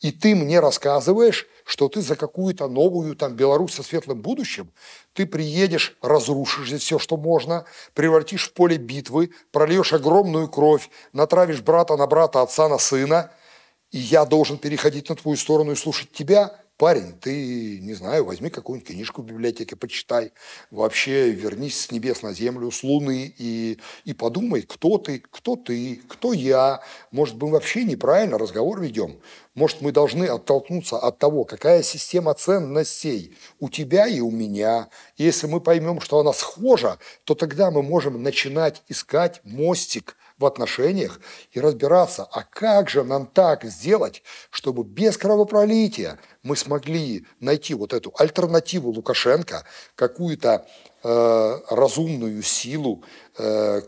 И 0.00 0.10
ты 0.10 0.34
мне 0.34 0.58
рассказываешь, 0.58 1.46
что 1.66 1.90
ты 1.90 2.00
за 2.00 2.16
какую-то 2.16 2.66
новую 2.66 3.14
там 3.14 3.34
Беларусь 3.34 3.74
со 3.74 3.82
светлым 3.82 4.22
будущим, 4.22 4.72
ты 5.12 5.26
приедешь, 5.26 5.98
разрушишь 6.00 6.68
здесь 6.68 6.80
все, 6.80 6.98
что 6.98 7.18
можно, 7.18 7.66
превратишь 7.92 8.48
в 8.48 8.54
поле 8.54 8.78
битвы, 8.78 9.32
прольешь 9.52 9.92
огромную 9.92 10.48
кровь, 10.48 10.88
натравишь 11.12 11.60
брата 11.60 11.94
на 11.98 12.06
брата, 12.06 12.40
отца 12.40 12.70
на 12.70 12.78
сына, 12.78 13.32
и 13.90 13.98
я 13.98 14.24
должен 14.24 14.56
переходить 14.56 15.10
на 15.10 15.14
твою 15.14 15.36
сторону 15.36 15.72
и 15.72 15.76
слушать 15.76 16.10
тебя, 16.12 16.58
парень, 16.78 17.12
ты, 17.20 17.80
не 17.80 17.92
знаю, 17.92 18.24
возьми 18.24 18.50
какую-нибудь 18.50 18.88
книжку 18.88 19.22
в 19.22 19.26
библиотеке, 19.26 19.76
почитай, 19.76 20.32
вообще 20.70 21.30
вернись 21.30 21.78
с 21.80 21.90
небес 21.90 22.22
на 22.22 22.32
землю, 22.32 22.70
с 22.70 22.84
луны 22.84 23.34
и, 23.36 23.78
и 24.04 24.14
подумай, 24.14 24.62
кто 24.62 24.96
ты, 24.96 25.18
кто 25.30 25.56
ты, 25.56 26.00
кто 26.08 26.32
я. 26.32 26.80
Может, 27.10 27.34
мы 27.42 27.50
вообще 27.50 27.84
неправильно 27.84 28.38
разговор 28.38 28.80
ведем. 28.80 29.20
Может, 29.54 29.82
мы 29.82 29.90
должны 29.90 30.24
оттолкнуться 30.24 30.98
от 30.98 31.18
того, 31.18 31.44
какая 31.44 31.82
система 31.82 32.32
ценностей 32.34 33.36
у 33.58 33.68
тебя 33.68 34.06
и 34.06 34.20
у 34.20 34.30
меня. 34.30 34.88
Если 35.16 35.48
мы 35.48 35.60
поймем, 35.60 36.00
что 36.00 36.20
она 36.20 36.32
схожа, 36.32 36.98
то 37.24 37.34
тогда 37.34 37.72
мы 37.72 37.82
можем 37.82 38.22
начинать 38.22 38.82
искать 38.88 39.40
мостик 39.42 40.16
в 40.38 40.46
отношениях 40.46 41.20
и 41.52 41.60
разбираться, 41.60 42.24
а 42.24 42.44
как 42.44 42.88
же 42.88 43.02
нам 43.02 43.26
так 43.26 43.64
сделать, 43.64 44.22
чтобы 44.50 44.84
без 44.84 45.16
кровопролития 45.16 46.18
мы 46.48 46.56
смогли 46.56 47.26
найти 47.40 47.74
вот 47.74 47.92
эту 47.92 48.12
альтернативу 48.16 48.90
Лукашенко, 48.90 49.64
какую-то 49.94 50.66
э, 51.04 51.58
разумную 51.68 52.42
силу, 52.42 53.04
э, 53.36 53.82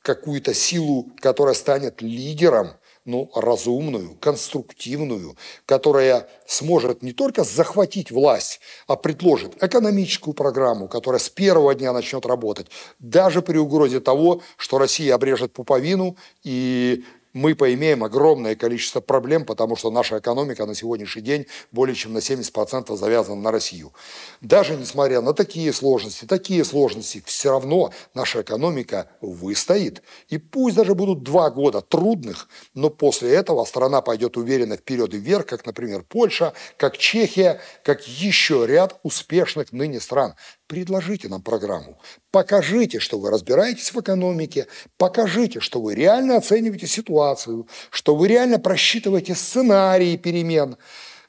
какую-то 0.00 0.54
силу, 0.54 1.12
которая 1.20 1.54
станет 1.54 2.00
лидером– 2.00 2.70
ну, 3.06 3.30
разумную, 3.34 4.16
конструктивную, 4.20 5.36
которая 5.64 6.28
сможет 6.46 7.02
не 7.02 7.12
только 7.12 7.44
захватить 7.44 8.10
власть, 8.10 8.60
а 8.88 8.96
предложит 8.96 9.62
экономическую 9.62 10.34
программу, 10.34 10.88
которая 10.88 11.20
с 11.20 11.30
первого 11.30 11.74
дня 11.74 11.92
начнет 11.92 12.26
работать, 12.26 12.66
даже 12.98 13.42
при 13.42 13.58
угрозе 13.58 14.00
того, 14.00 14.42
что 14.56 14.78
Россия 14.78 15.14
обрежет 15.14 15.52
пуповину 15.52 16.16
и 16.42 17.04
мы 17.36 17.54
поимеем 17.54 18.02
огромное 18.02 18.54
количество 18.54 19.00
проблем, 19.00 19.44
потому 19.44 19.76
что 19.76 19.90
наша 19.90 20.18
экономика 20.20 20.64
на 20.64 20.74
сегодняшний 20.74 21.20
день 21.20 21.46
более 21.70 21.94
чем 21.94 22.14
на 22.14 22.18
70% 22.18 22.96
завязана 22.96 23.42
на 23.42 23.50
Россию. 23.50 23.92
Даже 24.40 24.74
несмотря 24.74 25.20
на 25.20 25.34
такие 25.34 25.70
сложности, 25.74 26.24
такие 26.24 26.64
сложности, 26.64 27.22
все 27.26 27.50
равно 27.50 27.92
наша 28.14 28.40
экономика 28.40 29.10
выстоит. 29.20 30.02
И 30.30 30.38
пусть 30.38 30.76
даже 30.76 30.94
будут 30.94 31.24
два 31.24 31.50
года 31.50 31.82
трудных, 31.82 32.48
но 32.72 32.88
после 32.88 33.34
этого 33.34 33.66
страна 33.66 34.00
пойдет 34.00 34.38
уверенно 34.38 34.78
вперед 34.78 35.12
и 35.12 35.18
вверх, 35.18 35.44
как, 35.44 35.66
например, 35.66 36.04
Польша, 36.08 36.54
как 36.78 36.96
Чехия, 36.96 37.60
как 37.84 38.08
еще 38.08 38.66
ряд 38.66 38.98
успешных 39.02 39.72
ныне 39.72 40.00
стран. 40.00 40.36
Предложите 40.66 41.28
нам 41.28 41.42
программу. 41.42 41.96
Покажите, 42.32 42.98
что 42.98 43.18
вы 43.18 43.30
разбираетесь 43.30 43.92
в 43.92 44.00
экономике. 44.00 44.66
Покажите, 44.96 45.60
что 45.60 45.80
вы 45.80 45.94
реально 45.94 46.36
оцениваете 46.36 46.88
ситуацию, 46.88 47.68
что 47.90 48.16
вы 48.16 48.26
реально 48.26 48.58
просчитываете 48.58 49.36
сценарии 49.36 50.16
перемен. 50.16 50.76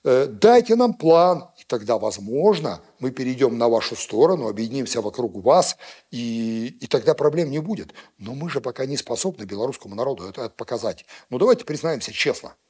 Э, 0.04 0.26
дайте 0.26 0.76
нам 0.76 0.96
план, 0.96 1.50
и 1.60 1.64
тогда, 1.68 2.00
возможно, 2.00 2.82
мы 3.00 3.12
перейдем 3.12 3.60
на 3.60 3.70
вашу 3.70 3.96
сторону, 3.96 4.48
объединимся 4.48 5.02
вокруг 5.02 5.36
вас, 5.44 5.78
и, 6.10 6.76
и 6.80 6.88
тогда 6.88 7.14
проблем 7.14 7.52
не 7.52 7.60
будет. 7.60 7.94
Но 8.18 8.34
мы 8.34 8.50
же 8.50 8.60
пока 8.60 8.88
не 8.88 8.98
способны 8.98 9.44
белорусскому 9.44 9.94
народу 9.94 10.28
это, 10.28 10.42
это 10.46 10.56
показать. 10.56 11.06
Ну 11.30 11.38
давайте 11.38 11.64
признаемся 11.64 12.12
честно– 12.12 12.56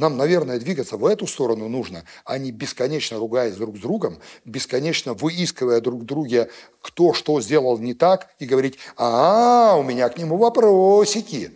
нам, 0.00 0.16
наверное, 0.16 0.58
двигаться 0.58 0.96
в 0.96 1.04
эту 1.04 1.26
сторону 1.26 1.68
нужно, 1.68 2.04
а 2.24 2.38
не 2.38 2.50
бесконечно 2.50 3.18
ругаясь 3.18 3.54
друг 3.54 3.76
с 3.76 3.80
другом, 3.80 4.18
бесконечно 4.46 5.12
выискивая 5.12 5.80
друг 5.80 6.04
друге, 6.04 6.50
кто 6.80 7.12
что 7.12 7.40
сделал 7.40 7.78
не 7.78 7.92
так, 7.92 8.34
и 8.38 8.46
говорить, 8.46 8.78
а, 8.96 9.76
у 9.76 9.82
меня 9.82 10.08
к 10.08 10.16
нему 10.16 10.38
вопросики. 10.38 11.52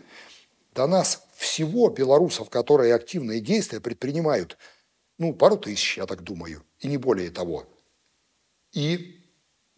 До 0.75 0.87
нас 0.87 1.27
всего 1.37 1.89
белорусов, 1.89 2.51
которые 2.51 2.95
активные 2.95 3.41
действия 3.41 3.81
предпринимают, 3.81 4.59
ну, 5.19 5.33
пару 5.33 5.57
тысяч, 5.57 5.97
я 5.97 6.05
так 6.05 6.23
думаю, 6.23 6.63
и 6.81 6.89
не 6.89 6.99
более 6.99 7.31
того. 7.31 7.65
И 8.73 9.21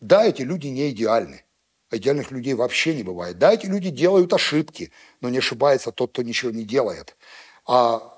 да, 0.00 0.26
эти 0.26 0.42
люди 0.42 0.66
не 0.66 0.90
идеальны. 0.90 1.44
Идеальных 1.92 2.32
людей 2.32 2.54
вообще 2.54 2.96
не 2.96 3.04
бывает. 3.04 3.38
Да, 3.38 3.54
эти 3.54 3.66
люди 3.66 3.90
делают 3.90 4.32
ошибки, 4.32 4.90
но 5.20 5.28
не 5.28 5.38
ошибается 5.38 5.92
тот, 5.92 6.10
кто 6.10 6.22
ничего 6.22 6.50
не 6.50 6.64
делает. 6.64 7.16
А 7.64 8.15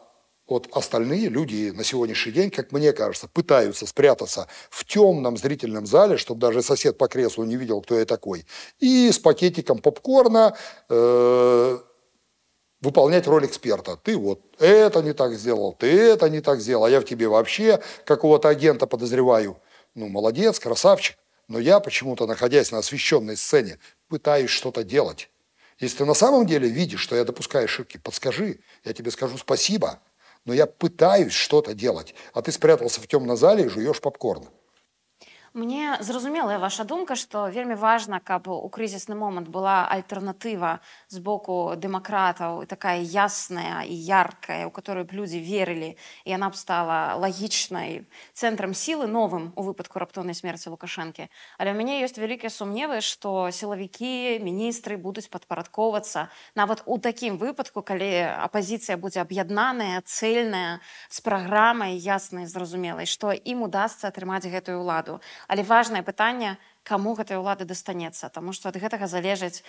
вот 0.51 0.69
остальные 0.73 1.29
люди 1.29 1.71
на 1.75 1.85
сегодняшний 1.85 2.33
день, 2.33 2.51
как 2.51 2.73
мне 2.73 2.93
кажется, 2.93 3.29
пытаются 3.29 3.87
спрятаться 3.87 4.49
в 4.71 4.85
темном 4.85 5.37
зрительном 5.37 5.87
зале, 5.87 6.17
чтобы 6.17 6.41
даже 6.41 6.63
сосед 6.63 6.97
по 6.99 7.09
креслу 7.09 7.45
не 7.45 7.57
видел, 7.57 7.81
кто 7.83 7.99
я 7.99 8.05
такой, 8.05 8.47
и 8.79 9.11
с 9.13 9.19
пакетиком 9.19 9.79
попкорна 9.79 10.57
э, 10.89 11.79
выполнять 12.81 13.27
роль 13.27 13.47
эксперта. 13.47 13.97
Ты 13.97 14.17
вот 14.17 14.41
это 14.59 15.03
не 15.03 15.13
так 15.13 15.35
сделал, 15.35 15.75
ты 15.75 15.87
это 15.87 16.29
не 16.29 16.41
так 16.41 16.61
сделал, 16.61 16.85
а 16.85 16.91
я 16.91 17.01
в 17.01 17.05
тебе 17.05 17.29
вообще 17.29 17.83
какого-то 18.05 18.49
агента 18.49 18.87
подозреваю. 18.87 19.59
Ну, 19.95 20.09
молодец, 20.09 20.59
красавчик. 20.59 21.17
Но 21.49 21.59
я 21.59 21.81
почему-то, 21.81 22.27
находясь 22.27 22.73
на 22.73 22.79
освещенной 22.79 23.37
сцене, 23.37 23.79
пытаюсь 24.09 24.51
что-то 24.51 24.85
делать. 24.85 25.31
Если 25.81 25.99
ты 25.99 26.05
на 26.05 26.15
самом 26.15 26.47
деле 26.47 26.69
видишь, 26.69 27.01
что 27.01 27.17
я 27.17 27.25
допускаю 27.25 27.65
ошибки, 27.65 27.97
подскажи, 27.97 28.61
я 28.85 28.93
тебе 28.93 29.11
скажу 29.11 29.39
спасибо– 29.39 30.01
но 30.49 30.55
я 30.55 30.67
пытаюсь 30.67 31.35
что-то 31.35 31.75
делать, 31.75 32.15
а 32.33 32.41
ты 32.41 32.53
спрятался 32.53 33.03
в 33.03 33.07
темном 33.07 33.37
зале 33.37 33.67
и 33.67 33.69
жуешь 33.69 34.01
попкорн. 34.01 34.49
Мне 35.55 35.97
зразумелая 36.01 36.59
ваша 36.59 36.85
думка, 36.85 37.17
што 37.17 37.49
вельмі 37.49 37.75
важна, 37.75 38.21
каб 38.21 38.49
у 38.53 38.69
крызісны 38.69 39.17
момант 39.17 39.49
была 39.49 39.89
альтэрнатыва 39.89 40.81
з 41.09 41.19
боку 41.25 41.73
дэмакратаў 41.73 42.69
такая 42.69 43.01
ясная 43.01 43.89
і 43.89 43.97
яркая, 43.97 44.69
у 44.69 44.71
которую 44.71 45.09
б 45.09 45.17
людзі 45.17 45.41
верылі 45.41 45.97
і 45.97 46.29
яна 46.29 46.53
б 46.53 46.55
стала 46.55 47.17
лагічнай 47.17 48.05
цэнтрам 48.37 48.77
сілы 48.77 49.09
новым 49.09 49.57
у 49.57 49.65
выпадку 49.65 49.97
раптоўнай 49.97 50.37
смерці 50.37 50.69
лукашэнкі. 50.69 51.33
Але 51.57 51.73
ў 51.73 51.77
мяне 51.81 52.05
ёсць 52.05 52.21
вялікія 52.21 52.53
сумневы, 52.53 53.01
што 53.01 53.49
сілавікі, 53.49 54.45
міністры 54.45 55.01
будуць 55.01 55.33
падпарадковацца 55.33 56.29
нават 56.61 56.85
у 56.85 57.01
такім 57.01 57.41
выпадку, 57.41 57.81
калі 57.81 58.37
апазіцыя 58.45 59.01
будзе 59.01 59.25
аб'яднаная, 59.25 60.05
цельная 60.05 60.85
з 61.09 61.25
праграмай 61.25 61.97
яснай 61.97 62.45
зразумелай, 62.45 63.09
што 63.09 63.33
ім 63.33 63.65
удасца 63.65 64.13
атрымаць 64.13 64.45
гэтую 64.45 64.85
ўладу 64.85 65.25
але 65.47 65.63
важнае 65.63 66.03
пытанне 66.03 66.59
каму 66.83 67.15
гэтая 67.15 67.39
ўлада 67.39 67.65
дастанецца 67.65 68.29
тому 68.29 68.53
что 68.53 68.69
ад 68.69 68.77
гэтага 68.77 69.07
залежыць 69.07 69.63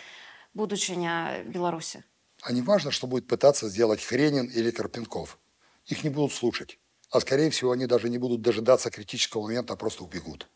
будучыня 0.54 1.46
беларусі. 1.46 2.04
А 2.42 2.52
не 2.52 2.62
важно 2.62 2.92
что 2.92 3.08
будет 3.08 3.28
пытаться 3.28 3.70
сделать 3.70 4.02
хренин 4.02 4.46
или 4.48 4.72
карпенков. 4.72 5.38
Их 5.86 6.04
не 6.04 6.10
будут 6.10 6.34
слушать 6.34 6.80
а 7.12 7.20
скорее 7.20 7.50
всего 7.50 7.72
они 7.72 7.88
даже 7.88 8.10
не 8.10 8.18
будут 8.18 8.42
дожидаться 8.42 8.90
критического 8.90 9.44
момента 9.44 9.74
а 9.74 9.76
просто 9.76 10.04
убегут. 10.04 10.48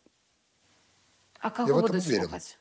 А 1.40 1.50
кого 1.50 1.68
Я 1.68 1.74
в 1.74 1.86
этом 1.86 1.98
уверен. 1.98 2.30
Слухать? 2.30 2.58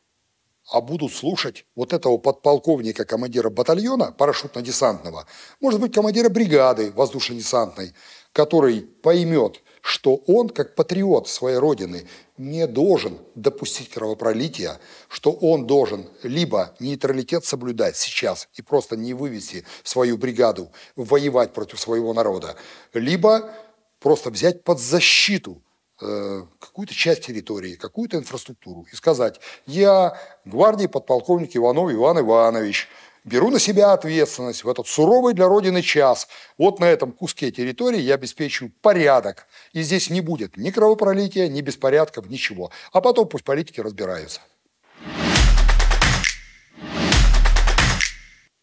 а 0.71 0.81
будут 0.81 1.13
слушать 1.13 1.67
вот 1.75 1.93
этого 1.93 2.19
подполковника, 2.19 3.05
командира 3.05 3.51
батальона 3.51 4.15
парашютно-десантного, 4.17 5.27
может 5.61 5.81
быть, 5.81 5.93
командира 5.93 6.29
бригады 6.29 6.93
воздушно-десантной, 6.93 7.95
который 8.33 8.83
поймет, 8.83 9.63
что 9.83 10.15
он, 10.29 10.49
как 10.49 10.77
патриот 10.77 11.29
своей 11.29 11.59
родины, 11.59 12.07
не 12.39 12.67
должен 12.67 13.19
допустить 13.35 13.91
кровопролития, 13.91 14.81
что 15.09 15.33
он 15.33 15.67
должен 15.67 16.09
либо 16.23 16.75
нейтралитет 16.79 17.45
соблюдать 17.45 17.97
сейчас 17.97 18.49
и 18.55 18.63
просто 18.63 18.97
не 18.97 19.13
вывести 19.13 19.65
свою 19.83 20.17
бригаду 20.17 20.71
воевать 20.95 21.53
против 21.53 21.81
своего 21.81 22.15
народа, 22.15 22.55
либо 22.95 23.53
просто 23.99 24.31
взять 24.31 24.63
под 24.63 24.79
защиту 24.79 25.61
э, 26.01 26.43
какую-то 26.61 26.95
часть 26.95 27.27
территории, 27.27 27.75
какую-то 27.75 28.19
инфраструктуру 28.19 28.87
и 28.93 28.95
сказать, 28.95 29.41
я 29.67 30.17
гвардии 30.45 30.87
подполковник 30.87 31.57
Иванов 31.57 31.93
Иван 31.93 32.21
Иванович, 32.21 32.89
беру 33.25 33.51
на 33.51 33.59
себя 33.59 33.93
ответственность 33.93 34.65
в 34.65 34.69
этот 34.69 34.87
суровый 34.87 35.35
для 35.35 35.47
Родины 35.47 35.83
час. 35.83 36.29
Вот 36.59 36.81
на 36.81 36.87
этом 36.87 37.13
куске 37.13 37.51
территории 37.51 38.01
я 38.01 38.15
обеспечиваю 38.15 38.73
порядок. 38.81 39.47
И 39.73 39.83
здесь 39.83 40.11
не 40.11 40.21
будет 40.21 40.57
ни 40.57 40.71
кровопролития, 40.71 41.49
ни 41.49 41.61
беспорядков, 41.61 42.27
ничего. 42.29 42.71
А 42.93 43.01
потом 43.01 43.29
пусть 43.29 43.45
политики 43.45 43.81
разбираются. 43.81 44.41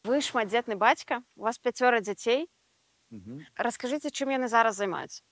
Вы 0.04 0.22
шматдзетны 0.22 0.76
бацька, 0.76 1.22
у 1.36 1.44
вас 1.44 1.58
пяцёра 1.60 2.00
дзяцей. 2.00 2.48
Угу. 3.12 3.42
Раскажыце, 3.56 4.12
чым 4.12 4.30
яны 4.30 4.48
зараз 4.48 4.76
займаюцца? 4.76 5.24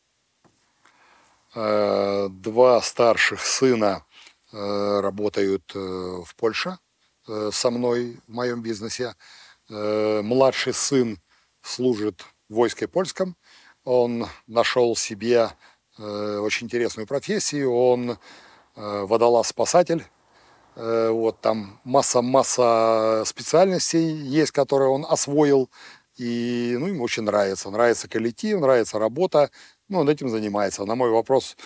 Э, 1.55 2.28
два 2.30 2.82
старших 2.82 3.39
сына 3.41 4.05
э, 4.51 4.99
работают 4.99 5.71
э, 5.75 5.80
в 5.80 6.36
Польше 6.36 6.78
со 7.51 7.69
мной 7.71 8.19
в 8.28 8.34
моем 8.34 8.61
бизнесе. 8.61 9.15
Э, 9.69 10.21
младший 10.23 10.73
сын 10.73 11.19
служит 11.61 12.21
в 12.49 12.55
войске 12.55 12.88
польском. 12.88 13.36
Он 13.84 14.28
нашел 14.47 14.95
себе 14.95 15.49
э, 15.97 16.38
очень 16.39 16.67
интересную 16.67 17.07
профессию. 17.07 17.73
Он 17.73 18.11
э, 18.11 18.15
водолаз-спасатель. 18.75 20.05
Э, 20.75 21.09
вот 21.09 21.41
там 21.41 21.80
масса-масса 21.84 23.23
специальностей 23.25 24.13
есть, 24.13 24.51
которые 24.51 24.89
он 24.89 25.05
освоил. 25.07 25.69
И 26.15 26.75
ну, 26.80 26.88
ему 26.88 27.03
очень 27.03 27.23
нравится. 27.23 27.69
Нравится 27.69 28.07
коллектив, 28.07 28.59
нравится 28.59 28.99
работа. 28.99 29.51
Ну, 29.89 29.99
он 29.99 30.09
этим 30.09 30.30
занимается. 30.30 30.86
На 30.86 30.95
мой 30.95 31.09
вопрос, 31.09 31.57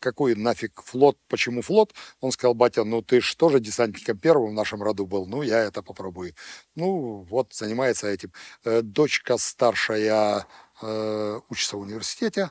какой 0.00 0.34
нафиг 0.34 0.82
флот, 0.82 1.18
почему 1.28 1.62
флот? 1.62 1.94
Он 2.20 2.30
сказал, 2.30 2.54
батя, 2.54 2.84
ну 2.84 3.02
ты 3.02 3.20
же 3.20 3.36
тоже 3.36 3.60
десантником 3.60 4.18
первым 4.18 4.50
в 4.50 4.52
нашем 4.52 4.82
роду 4.82 5.06
был, 5.06 5.26
ну 5.26 5.42
я 5.42 5.64
это 5.64 5.82
попробую. 5.82 6.34
Ну 6.74 7.26
вот, 7.28 7.54
занимается 7.54 8.06
этим. 8.06 8.32
Э, 8.64 8.82
дочка 8.82 9.36
старшая 9.38 10.46
э, 10.82 11.40
учится 11.48 11.76
в 11.76 11.80
университете 11.80 12.50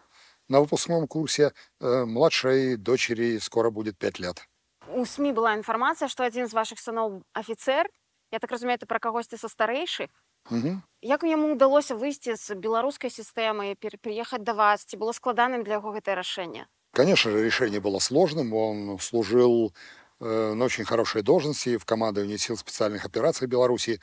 на 0.49 0.59
выпускном 0.59 1.07
курсе, 1.07 1.53
э, 1.79 2.05
младшей 2.05 2.77
дочери 2.77 3.39
скоро 3.39 3.69
будет 3.69 3.97
5 3.97 4.19
лет. 4.19 4.47
У 4.93 5.05
СМІ 5.05 5.33
була 5.33 5.53
інформація, 5.53 6.09
що 6.09 6.25
один 6.25 6.47
з 6.47 6.53
ваших 6.53 6.79
синів 6.79 7.23
офіцер. 7.39 7.89
Я 8.31 8.39
так 8.39 8.51
розумію, 8.51 8.77
це 8.77 8.85
про 8.85 8.99
когось 8.99 9.33
із 9.33 9.39
старейших. 9.51 10.09
Угу. 10.51 10.81
Як 11.01 11.23
йому 11.23 11.53
вдалося 11.53 11.95
вийти 11.95 12.35
з 12.35 12.51
білоруської 12.51 13.11
системи, 13.11 13.75
пер- 13.81 13.97
переїхати 13.97 14.43
до 14.43 14.53
вас? 14.53 14.85
Чи 14.85 14.97
було 14.97 15.13
складаним 15.13 15.63
для 15.63 15.73
його 15.73 15.99
це 16.01 16.15
рішення? 16.15 16.67
Конечно 16.92 17.30
же, 17.30 17.44
решение 17.44 17.80
было 17.80 17.98
сложным. 18.00 18.52
Он 18.52 18.98
служил 18.98 19.72
э, 20.20 20.52
на 20.54 20.64
очень 20.64 20.84
хорошей 20.84 21.22
должности 21.22 21.76
в 21.76 21.84
командовании 21.84 22.36
сил 22.36 22.56
специальных 22.56 23.04
операций 23.04 23.46
Беларуси. 23.46 24.00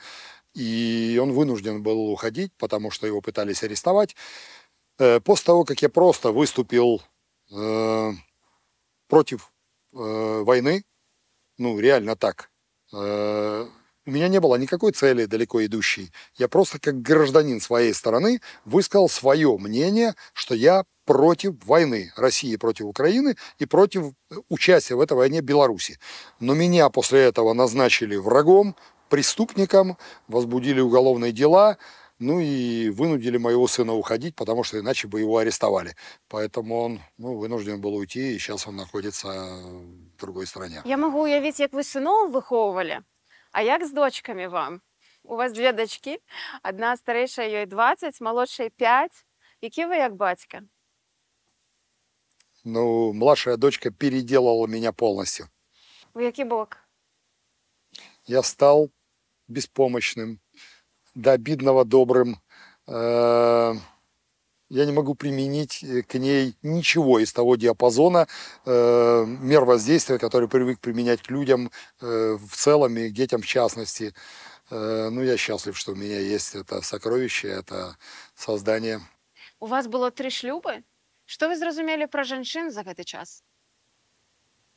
И 0.54 1.18
он 1.22 1.32
вынужден 1.32 1.82
был 1.82 2.10
уходить, 2.10 2.52
потому 2.58 2.90
что 2.90 3.06
его 3.06 3.20
пытались 3.22 3.62
арестовать. 3.62 4.16
Э, 4.98 5.20
после 5.20 5.46
того, 5.46 5.64
как 5.64 5.82
я 5.82 5.88
просто 5.90 6.32
выступил 6.32 7.02
э, 7.52 8.12
против 9.08 9.52
э, 9.94 9.96
войны, 10.44 10.84
ну, 11.58 11.78
реально 11.80 12.16
так, 12.16 12.50
э, 12.94 13.68
у 14.08 14.10
меня 14.10 14.28
не 14.28 14.40
было 14.40 14.56
никакой 14.56 14.92
цели 14.92 15.26
далеко 15.26 15.64
идущей. 15.66 16.10
Я 16.38 16.48
просто 16.48 16.78
как 16.78 17.02
гражданин 17.02 17.60
своей 17.60 17.92
стороны 17.92 18.40
высказал 18.64 19.08
свое 19.10 19.54
мнение, 19.58 20.14
что 20.32 20.54
я 20.54 20.84
против 21.04 21.52
войны 21.66 22.10
России 22.16 22.56
против 22.56 22.86
Украины 22.86 23.36
и 23.58 23.66
против 23.66 24.02
э, 24.04 24.36
участия 24.48 24.94
в 24.94 25.00
этой 25.00 25.12
войне 25.12 25.42
Беларуси. 25.42 25.98
Но 26.40 26.54
меня 26.54 26.88
после 26.88 27.20
этого 27.20 27.52
назначили 27.52 28.16
врагом, 28.16 28.74
преступником, 29.10 29.98
возбудили 30.26 30.80
уголовные 30.80 31.32
дела, 31.32 31.76
ну 32.18 32.40
и 32.40 32.88
вынудили 32.88 33.36
моего 33.36 33.68
сына 33.68 33.92
уходить, 33.94 34.34
потому 34.34 34.64
что 34.64 34.78
иначе 34.78 35.06
бы 35.06 35.20
его 35.20 35.36
арестовали. 35.36 35.94
Поэтому 36.28 36.82
он 36.82 37.00
ну, 37.18 37.36
вынужден 37.36 37.80
был 37.80 37.94
уйти, 37.94 38.34
и 38.34 38.38
сейчас 38.38 38.66
он 38.66 38.76
находится 38.76 39.28
в 39.28 40.20
другой 40.20 40.46
стране. 40.46 40.82
Я 40.84 40.96
можу 40.96 41.18
уявити, 41.18 41.62
як 41.62 41.72
ви 41.72 41.84
синов 41.84 42.32
виховували, 42.32 42.98
а 43.51 43.61
як 43.61 43.85
з 43.85 43.91
дочками 43.91 44.47
вам? 44.47 44.81
У 45.23 45.35
вас 45.35 45.53
дві 45.53 45.71
дочки, 45.71 46.19
одна 46.63 46.97
старіша, 46.97 47.43
їй 47.43 47.65
20, 47.65 48.21
молодшій 48.21 48.69
5. 48.69 49.11
Які 49.61 49.85
ви 49.85 49.97
як 49.97 50.15
батька? 50.15 50.61
Ну, 52.65 53.13
младшая 53.13 53.57
дочка 53.57 53.91
переделала 53.91 54.67
меня 54.67 54.91
полностью. 54.91 55.47
У 56.13 56.21
який 56.21 56.45
бок? 56.45 56.83
я 58.25 58.41
стал 58.43 58.91
беспомощным, 59.47 60.39
до 61.15 61.33
обидного 61.33 61.85
добрым. 61.85 62.37
Э, 62.87 63.73
я 64.70 64.84
не 64.84 64.92
могу 64.92 65.14
применить 65.14 65.82
э, 65.82 66.02
к 66.02 66.18
ней 66.18 66.54
ничего 66.62 67.18
из 67.20 67.32
того 67.32 67.56
диапазона 67.56 68.26
э, 68.66 69.24
мер 69.26 69.64
воздействия, 69.64 70.18
который 70.18 70.48
привык 70.48 70.78
применять 70.80 71.22
к 71.22 71.30
людям 71.30 71.70
э, 72.00 72.34
в 72.34 72.54
целом 72.56 72.96
и 72.96 73.08
к 73.08 73.12
детям 73.12 73.40
в 73.40 73.46
частности. 73.46 74.14
Э, 74.70 75.08
Ну, 75.10 75.22
я 75.22 75.36
счастлив, 75.36 75.76
что 75.76 75.92
у 75.92 75.96
меня 75.96 76.18
есть 76.20 76.54
это 76.54 76.82
сокровище, 76.82 77.48
это 77.48 77.96
создание. 78.34 79.00
У 79.60 79.66
вас 79.66 79.86
було 79.86 80.10
три 80.10 80.30
шлюби? 80.30 80.82
Що 81.26 81.48
ви 81.48 81.56
зрозуміли 81.56 82.06
про 82.06 82.22
жінчин 82.22 82.70
за 82.70 82.84
цей 82.94 83.04
час? 83.04 83.44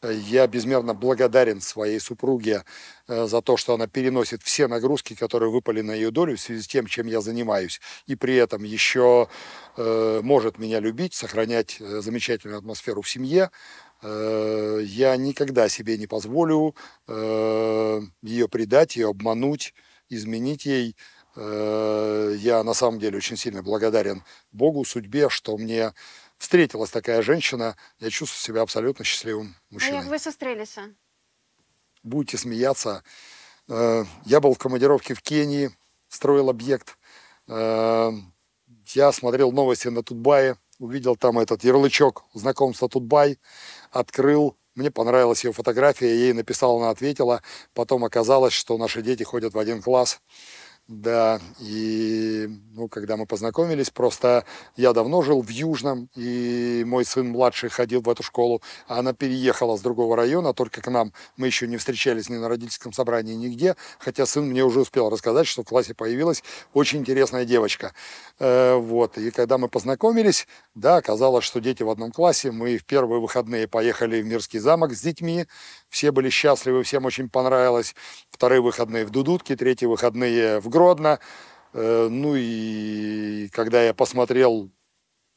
Я 0.04 0.48
безмерно 0.48 0.96
благодарен 0.96 1.62
своей 1.62 2.00
супруге 2.00 2.64
э, 3.08 3.28
за 3.28 3.42
то, 3.42 3.56
что 3.56 3.76
она 3.76 3.86
переносит 3.86 4.42
все 4.42 4.68
нагрузки, 4.68 5.14
которые 5.16 5.52
выпали 5.52 5.82
на 5.82 5.92
ее 5.94 6.10
долю 6.10 6.38
в 6.38 6.42
связи 6.42 6.64
с 6.64 6.68
тем, 6.68 6.88
чем 6.88 7.06
я 7.06 7.22
занимаюсь. 7.22 7.80
И 8.08 8.16
при 8.16 8.36
этом 8.36 8.64
еще 8.64 9.28
э, 9.78 10.22
может 10.24 10.58
меня 10.58 10.80
любить, 10.80 11.14
сохранять 11.14 11.78
э, 11.80 12.02
замечательную 12.02 12.58
атмосферу 12.58 13.02
в 13.02 13.10
семье. 13.10 13.52
Я 14.04 15.16
никогда 15.16 15.70
себе 15.70 15.96
не 15.96 16.08
позволю 16.08 16.76
ее 17.08 18.50
предать, 18.50 18.96
ее 18.96 19.10
обмануть, 19.10 19.76
изменить 20.10 20.66
ей. 20.66 20.96
Я 21.36 22.64
на 22.66 22.74
самом 22.74 23.00
деле 23.00 23.18
очень 23.18 23.38
сильно 23.38 23.62
благодарен 23.62 24.24
Богу, 24.52 24.86
судьбе, 24.86 25.30
что 25.30 25.56
мне 25.56 25.94
встретилась 26.42 26.90
такая 26.90 27.22
женщина. 27.22 27.76
Я 28.00 28.10
чувствую 28.10 28.42
себя 28.42 28.62
абсолютно 28.62 29.06
счастливым 29.06 29.56
А 29.70 29.74
мужчиной 29.74 29.96
як 30.00 30.06
ви 30.06 30.18
зустрілися? 30.18 30.90
будете 32.04 32.38
смеяться. 32.38 33.04
Э, 33.70 34.06
Я 34.26 34.40
был 34.40 34.54
в 34.54 34.58
командировке 34.58 35.14
в 35.14 35.22
Кении, 35.22 35.70
строил 36.08 36.50
объект. 36.50 36.98
Э, 37.48 38.12
Я 38.96 39.12
смотрел 39.12 39.52
новости 39.52 39.90
на 39.90 40.02
Тутбае, 40.02 40.56
увидел 40.80 41.16
там 41.16 41.38
этот 41.40 41.64
ярлычок 41.64 42.24
знакомства 42.34 42.90
Тутбай, 42.90 43.38
открыл. 43.92 44.56
Мне 44.76 44.90
понравилась 44.90 45.46
ее 45.46 45.52
фотография, 45.54 46.08
я 46.08 46.16
ей 46.26 46.34
написал, 46.34 46.78
она 46.78 46.90
ответила. 46.90 47.42
Потом 47.74 48.04
оказалось, 48.04 48.54
что 48.54 48.78
наши 48.78 49.02
дети 49.02 49.24
ходят 49.24 49.54
в 49.54 49.60
один 49.60 49.82
класс. 49.82 50.22
Да, 50.94 51.40
и 51.58 52.50
ну, 52.74 52.90
когда 52.90 53.16
мы 53.16 53.26
познакомились, 53.26 53.90
просто 53.90 54.44
я 54.76 54.92
давно 54.92 55.22
жил 55.22 55.42
в 55.42 55.48
Южном, 55.48 56.10
и 56.18 56.84
мой 56.86 57.06
сын 57.06 57.30
младший 57.30 57.70
ходил 57.70 58.02
в 58.02 58.10
эту 58.10 58.24
школу, 58.24 58.62
а 58.90 59.00
она 59.00 59.14
переехала 59.14 59.78
с 59.78 59.82
другого 59.82 60.18
района, 60.18 60.54
только 60.54 60.82
к 60.82 60.92
нам. 60.92 61.14
Мы 61.38 61.48
еще 61.48 61.66
не 61.68 61.78
встречались 61.78 62.28
ни 62.28 62.36
на 62.36 62.50
родительском 62.50 62.92
собрании, 62.92 63.36
нигде, 63.36 63.78
хотя 64.00 64.26
сын 64.26 64.46
мне 64.46 64.66
уже 64.66 64.82
успел 64.82 65.10
рассказать, 65.10 65.48
что 65.48 65.62
в 65.64 65.66
классе 65.66 65.94
появилась 65.94 66.44
очень 66.74 67.00
интересная 67.00 67.46
девочка. 67.46 67.94
Э, 68.40 68.76
Вот, 68.76 69.18
и 69.18 69.32
когда 69.32 69.58
мы 69.58 69.70
познакомились, 69.70 70.46
да, 70.76 70.98
оказалось, 70.98 71.46
что 71.46 71.62
дети 71.62 71.84
в 71.84 71.90
одном 71.90 72.12
классе, 72.12 72.52
мы 72.52 72.78
в 72.78 72.84
первые 72.84 73.22
выходные 73.22 73.66
поехали 73.66 74.22
в 74.22 74.26
Мирский 74.26 74.60
замок 74.60 74.92
с 74.94 75.02
детьми, 75.02 75.46
все 75.88 76.12
были 76.12 76.30
счастливы, 76.30 76.84
всем 76.84 77.06
очень 77.06 77.30
понравилось. 77.30 77.96
Вторые 78.30 78.62
выходные 78.62 79.06
в 79.06 79.10
Дудутке, 79.10 79.56
третьи 79.56 79.86
выходные 79.86 80.60
в 80.60 80.68
Гродно 80.68 80.81
Э, 81.73 82.09
Ну 82.11 82.35
и 82.37 83.49
когда 83.53 83.83
я 83.83 83.95
посмотрел, 83.95 84.71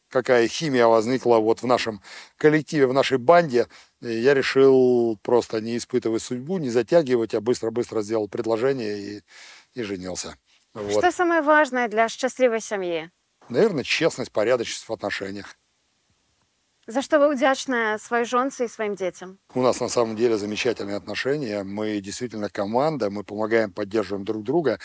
какая 0.10 0.48
химия 0.48 0.88
возникла 0.88 1.38
вот 1.40 1.62
в 1.62 1.66
нашем 1.68 2.02
коллективе, 2.38 2.88
в 2.88 2.94
нашей 2.94 3.18
банде, 3.18 3.68
э, 4.02 4.12
я 4.12 4.34
решил 4.34 5.18
просто 5.22 5.62
не 5.62 5.78
испытывать 5.78 6.22
судьбу, 6.22 6.58
не 6.58 6.70
затягивать, 6.70 7.34
а 7.34 7.42
быстро-быстро 7.42 8.02
сделал 8.02 8.28
предложение 8.28 9.00
и, 9.00 9.22
и 9.74 9.84
женился. 9.84 10.36
Вот. 10.74 11.04
Що 11.04 11.12
саме 11.12 11.42
важне 11.42 11.88
для 11.88 12.10
щасливої 12.10 12.62
сім'ї? 12.62 13.10
Наверное, 13.50 13.84
честность, 13.84 14.32
порядочность 14.32 14.90
в 14.90 14.94
отношениях. 14.94 15.58
За 16.88 17.02
що 17.02 17.20
ви 17.20 17.36
вдячні 17.36 17.76
своїй 18.00 18.26
жонці 18.26 18.64
і 18.64 18.68
своїм 18.68 18.96
дітям? 18.96 19.38
У 19.56 19.62
нас 19.62 19.82
на 19.82 19.90
самом 19.90 20.16
деле 20.16 20.38
замечательные 20.38 20.98
отношения. 20.98 21.64
Мы 21.64 22.02
действительно 22.02 22.50
команда, 22.50 23.10
мы 23.10 23.24
помогаем, 23.24 23.72
поддерживаем 23.72 24.26
друг 24.26 24.44
друга. 24.44 24.80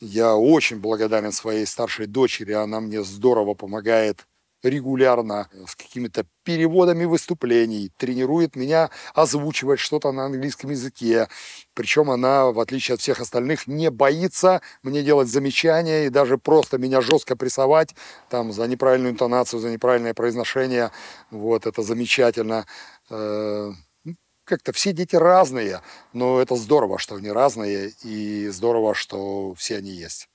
Я 0.00 0.34
очень 0.34 0.80
благодарен 0.80 1.32
своей 1.32 1.66
старшей 1.66 2.06
дочери. 2.06 2.52
Она 2.52 2.80
мне 2.80 3.02
здорово 3.02 3.54
помогает 3.54 4.26
регулярно 4.63 5.49
с 5.67 5.75
какими-то 5.75 6.25
переводами 6.43 7.05
выступлений, 7.05 7.91
тренирует 7.97 8.55
меня 8.55 8.89
озвучивать 9.13 9.79
что-то 9.79 10.11
на 10.11 10.25
английском 10.25 10.71
языке. 10.71 11.27
Причем 11.73 12.09
она, 12.09 12.51
в 12.51 12.59
отличие 12.59 12.95
от 12.95 13.01
всех 13.01 13.19
остальных, 13.19 13.67
не 13.67 13.89
боится 13.91 14.61
мне 14.83 15.03
делать 15.03 15.27
замечания 15.27 16.05
и 16.05 16.09
даже 16.09 16.37
просто 16.37 16.77
меня 16.77 17.01
жестко 17.01 17.35
прессовать 17.35 17.95
там, 18.29 18.51
за 18.51 18.67
неправильную 18.67 19.11
интонацию, 19.13 19.59
за 19.59 19.69
неправильное 19.69 20.13
произношение. 20.13 20.91
Вот, 21.31 21.65
это 21.67 21.81
замечательно. 21.83 22.65
Э, 23.09 23.71
Как-то 24.45 24.71
все 24.71 24.93
дети 24.93 25.17
разные, 25.17 25.81
но 26.13 26.39
это 26.39 26.55
здорово, 26.55 26.97
что 26.99 27.15
они 27.15 27.29
разные, 27.31 27.91
и 28.03 28.47
здорово, 28.47 28.93
что 28.95 29.53
все 29.55 29.77
они 29.77 29.91
есть. 29.91 30.29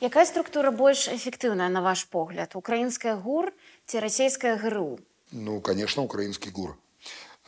Яка 0.00 0.24
структура 0.26 0.70
більш 0.70 1.08
ефективна, 1.08 1.68
на 1.68 1.80
ваш 1.80 2.04
погляд? 2.04 2.50
Українська 2.54 3.14
ГУР 3.14 3.52
чи 3.86 4.00
російська 4.00 4.56
ГРУ? 4.56 4.98
Ну, 5.32 5.60
конечно, 5.60 6.02
украинский 6.02 6.52
ГУР. 6.52 6.74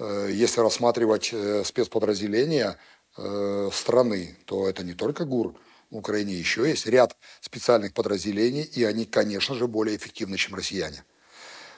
Э, 0.00 0.30
Если 0.44 0.62
рассматривать 0.62 1.30
э, 1.34 1.64
спецподразделения, 1.64 2.76
э, 3.18 3.70
страны, 3.72 4.36
то 4.44 4.68
это 4.68 4.84
не 4.84 4.94
только 4.94 5.24
ГУР, 5.24 5.54
в 5.90 5.96
Украине 5.96 6.34
еще 6.34 6.68
есть 6.68 6.86
ряд 6.86 7.16
специальных 7.40 7.92
подразделений, 7.92 8.62
и 8.62 8.84
они, 8.84 9.04
конечно 9.04 9.54
же, 9.54 9.66
более 9.66 9.96
эффективны, 9.96 10.36
чем 10.36 10.54
россияне. 10.54 11.02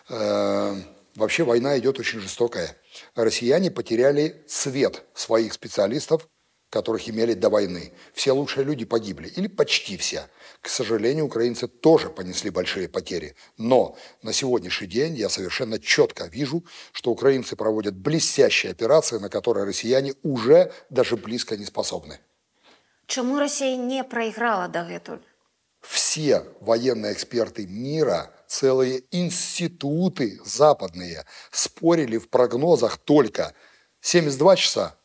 Э, 0.09 0.77
вообще 1.17 1.45
война 1.45 1.79
идет 1.79 1.99
очень 1.99 2.21
жестокая. 2.21 2.77
Россияне 3.15 3.71
потеряли 3.71 4.45
цвет 4.49 5.03
своих 5.15 5.53
специалистов, 5.53 6.29
которых 6.71 7.09
имели 7.09 7.35
до 7.35 7.51
войны. 7.51 7.93
Все 8.15 8.33
лучшие 8.33 8.65
люди 8.65 8.85
погибли, 8.85 9.29
или 9.29 9.49
почти 9.49 9.97
все. 9.97 10.29
К 10.66 10.70
сожалению, 10.70 11.26
украинцы 11.26 11.68
тоже 11.68 12.10
понесли 12.10 12.50
большие 12.50 12.90
потери. 12.90 13.36
Но 13.56 13.96
на 14.24 14.34
сегодняшний 14.34 14.88
день 14.88 15.14
я 15.14 15.30
совершенно 15.30 15.78
четко 15.78 16.26
вижу, 16.26 16.66
что 16.92 17.12
украинцы 17.12 17.56
проводят 17.56 17.94
блестящие 17.96 18.72
операции, 18.72 19.20
на 19.20 19.30
которые 19.30 19.68
россияне 19.68 20.16
уже 20.24 20.74
даже 20.90 21.18
близко 21.18 21.56
не 21.56 21.66
способны. 21.66 22.20
Чему 23.06 23.38
Россия 23.38 23.78
не 23.78 24.04
проиграла 24.04 24.68
этого? 24.68 25.22
Все 25.82 26.44
военные 26.62 27.14
эксперты 27.14 27.68
мира, 27.68 28.32
целые 28.48 29.04
институты 29.12 30.42
западные 30.44 31.26
спорили 31.52 32.18
в 32.18 32.28
прогнозах 32.28 32.98
только 32.98 33.54
72 34.02 34.56
часа 34.56 34.98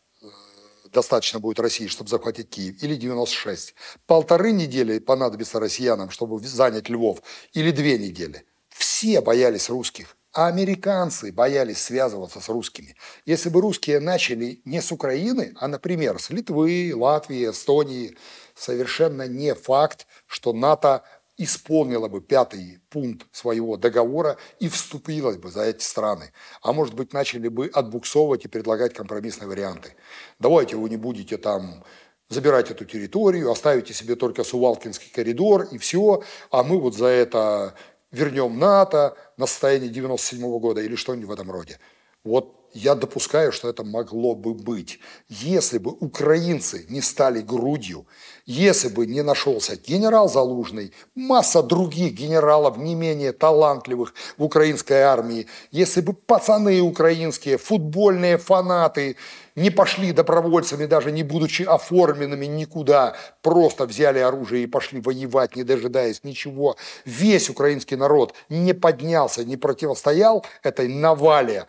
достаточно 0.92 1.40
будет 1.40 1.60
России, 1.60 1.86
чтобы 1.86 2.10
захватить 2.10 2.50
Киев, 2.50 2.82
или 2.82 2.96
96. 2.96 3.74
Полторы 4.06 4.52
недели 4.52 4.98
понадобится 4.98 5.60
россиянам, 5.60 6.10
чтобы 6.10 6.38
занять 6.40 6.88
Львов, 6.88 7.22
или 7.52 7.70
две 7.70 7.98
недели. 7.98 8.44
Все 8.68 9.20
боялись 9.20 9.70
русских. 9.70 10.16
А 10.32 10.46
американцы 10.46 11.32
боялись 11.32 11.82
связываться 11.82 12.40
с 12.40 12.48
русскими. 12.48 12.94
Если 13.26 13.48
бы 13.48 13.60
русские 13.60 13.98
начали 13.98 14.62
не 14.64 14.80
с 14.80 14.92
Украины, 14.92 15.54
а, 15.56 15.66
например, 15.66 16.20
с 16.20 16.30
Литвы, 16.30 16.92
Латвии, 16.94 17.50
Эстонии, 17.50 18.16
совершенно 18.54 19.26
не 19.26 19.56
факт, 19.56 20.06
что 20.28 20.52
НАТО 20.52 21.02
исполнила 21.42 22.08
бы 22.08 22.20
пятый 22.20 22.80
пункт 22.90 23.26
своего 23.32 23.76
договора 23.76 24.36
и 24.58 24.68
вступила 24.68 25.32
бы 25.32 25.50
за 25.50 25.62
эти 25.62 25.82
страны. 25.82 26.32
А 26.62 26.72
может 26.72 26.94
быть, 26.94 27.12
начали 27.12 27.48
бы 27.48 27.70
отбуксовывать 27.72 28.44
и 28.44 28.48
предлагать 28.48 28.92
компромиссные 28.92 29.48
варианты. 29.48 29.94
Давайте 30.38 30.76
вы 30.76 30.90
не 30.90 30.98
будете 30.98 31.38
там 31.38 31.82
забирать 32.28 32.70
эту 32.70 32.84
территорию, 32.84 33.50
оставите 33.50 33.94
себе 33.94 34.16
только 34.16 34.44
Сувалкинский 34.44 35.10
коридор 35.10 35.62
и 35.62 35.78
все, 35.78 36.22
а 36.50 36.62
мы 36.62 36.78
вот 36.78 36.94
за 36.94 37.06
это 37.06 37.74
вернем 38.12 38.58
НАТО 38.58 39.16
на 39.38 39.46
состояние 39.46 39.88
97 39.88 40.44
-го 40.44 40.60
года 40.60 40.82
или 40.82 40.94
что-нибудь 40.94 41.28
в 41.28 41.32
этом 41.32 41.50
роде. 41.50 41.78
Вот 42.22 42.59
я 42.72 42.94
допускаю, 42.94 43.52
что 43.52 43.68
это 43.68 43.84
могло 43.84 44.34
бы 44.34 44.54
быть, 44.54 45.00
если 45.28 45.78
бы 45.78 45.90
украинцы 45.90 46.86
не 46.88 47.00
стали 47.00 47.40
грудью, 47.40 48.06
если 48.46 48.88
бы 48.88 49.06
не 49.06 49.22
нашелся 49.22 49.76
генерал 49.76 50.28
Залужный, 50.28 50.92
масса 51.14 51.62
других 51.62 52.12
генералов 52.14 52.76
не 52.78 52.94
менее 52.94 53.32
талантливых 53.32 54.14
в 54.38 54.44
украинской 54.44 55.02
армии, 55.02 55.46
если 55.70 56.00
бы 56.00 56.12
пацаны 56.12 56.80
украинские, 56.80 57.58
футбольные 57.58 58.38
фанаты 58.38 59.16
не 59.56 59.70
пошли 59.70 60.12
добровольцами, 60.12 60.86
даже 60.86 61.10
не 61.12 61.22
будучи 61.22 61.62
оформленными 61.62 62.46
никуда, 62.46 63.16
просто 63.42 63.86
взяли 63.86 64.18
оружие 64.18 64.64
и 64.64 64.66
пошли 64.66 65.00
воевать, 65.00 65.56
не 65.56 65.64
дожидаясь 65.64 66.24
ничего, 66.24 66.76
весь 67.04 67.50
украинский 67.50 67.96
народ 67.96 68.34
не 68.48 68.74
поднялся, 68.74 69.44
не 69.44 69.56
противостоял 69.56 70.46
этой 70.62 70.88
навале 70.88 71.66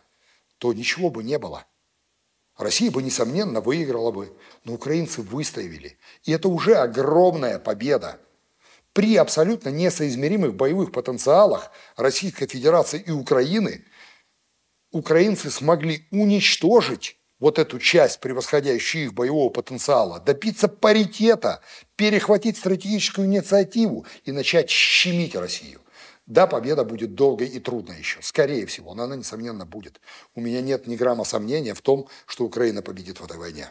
то 0.62 0.72
ничего 0.74 1.10
бы 1.10 1.24
не 1.24 1.40
было. 1.40 1.66
Россия 2.56 2.92
бы, 2.92 3.02
несомненно, 3.02 3.62
выиграла 3.62 4.12
бы, 4.12 4.38
но 4.64 4.74
украинцы 4.74 5.24
выстояли. 5.24 5.98
И 6.24 6.32
это 6.32 6.50
уже 6.50 6.76
огромная 6.76 7.58
победа. 7.58 8.20
При 8.94 9.16
абсолютно 9.16 9.70
несоизмеримых 9.70 10.54
боевых 10.54 10.92
потенциалах 10.92 11.72
Российской 11.98 12.46
Федерации 12.46 13.04
и 13.04 13.10
Украины 13.10 13.84
украинцы 14.92 15.50
смогли 15.50 16.06
уничтожить 16.12 17.18
вот 17.40 17.58
эту 17.58 17.80
часть, 17.80 18.20
превосходящую 18.20 19.06
их 19.06 19.14
боевого 19.16 19.50
потенциала, 19.50 20.20
добиться 20.20 20.68
паритета, 20.68 21.62
перехватить 21.96 22.58
стратегическую 22.58 23.26
инициативу 23.26 24.06
и 24.26 24.32
начать 24.32 24.70
щемить 24.70 25.36
Россию. 25.36 25.82
Да, 26.31 26.47
победа 26.47 26.85
будет 26.85 27.15
долгой 27.15 27.49
и 27.49 27.61
трудной 27.61 27.99
еще, 27.99 28.21
скорее 28.23 28.67
всего, 28.67 28.95
но 28.95 29.05
она, 29.05 29.17
несомненно, 29.17 29.65
будет. 29.65 30.01
У 30.35 30.41
меня 30.41 30.61
нет 30.61 30.87
ни 30.87 30.97
грамма 30.97 31.25
сомнения 31.25 31.75
в 31.75 31.81
том, 31.83 32.09
что 32.27 32.45
Украина 32.45 32.83
победит 32.83 33.21
в 33.21 33.25
этой 33.25 33.39
войне. 33.39 33.69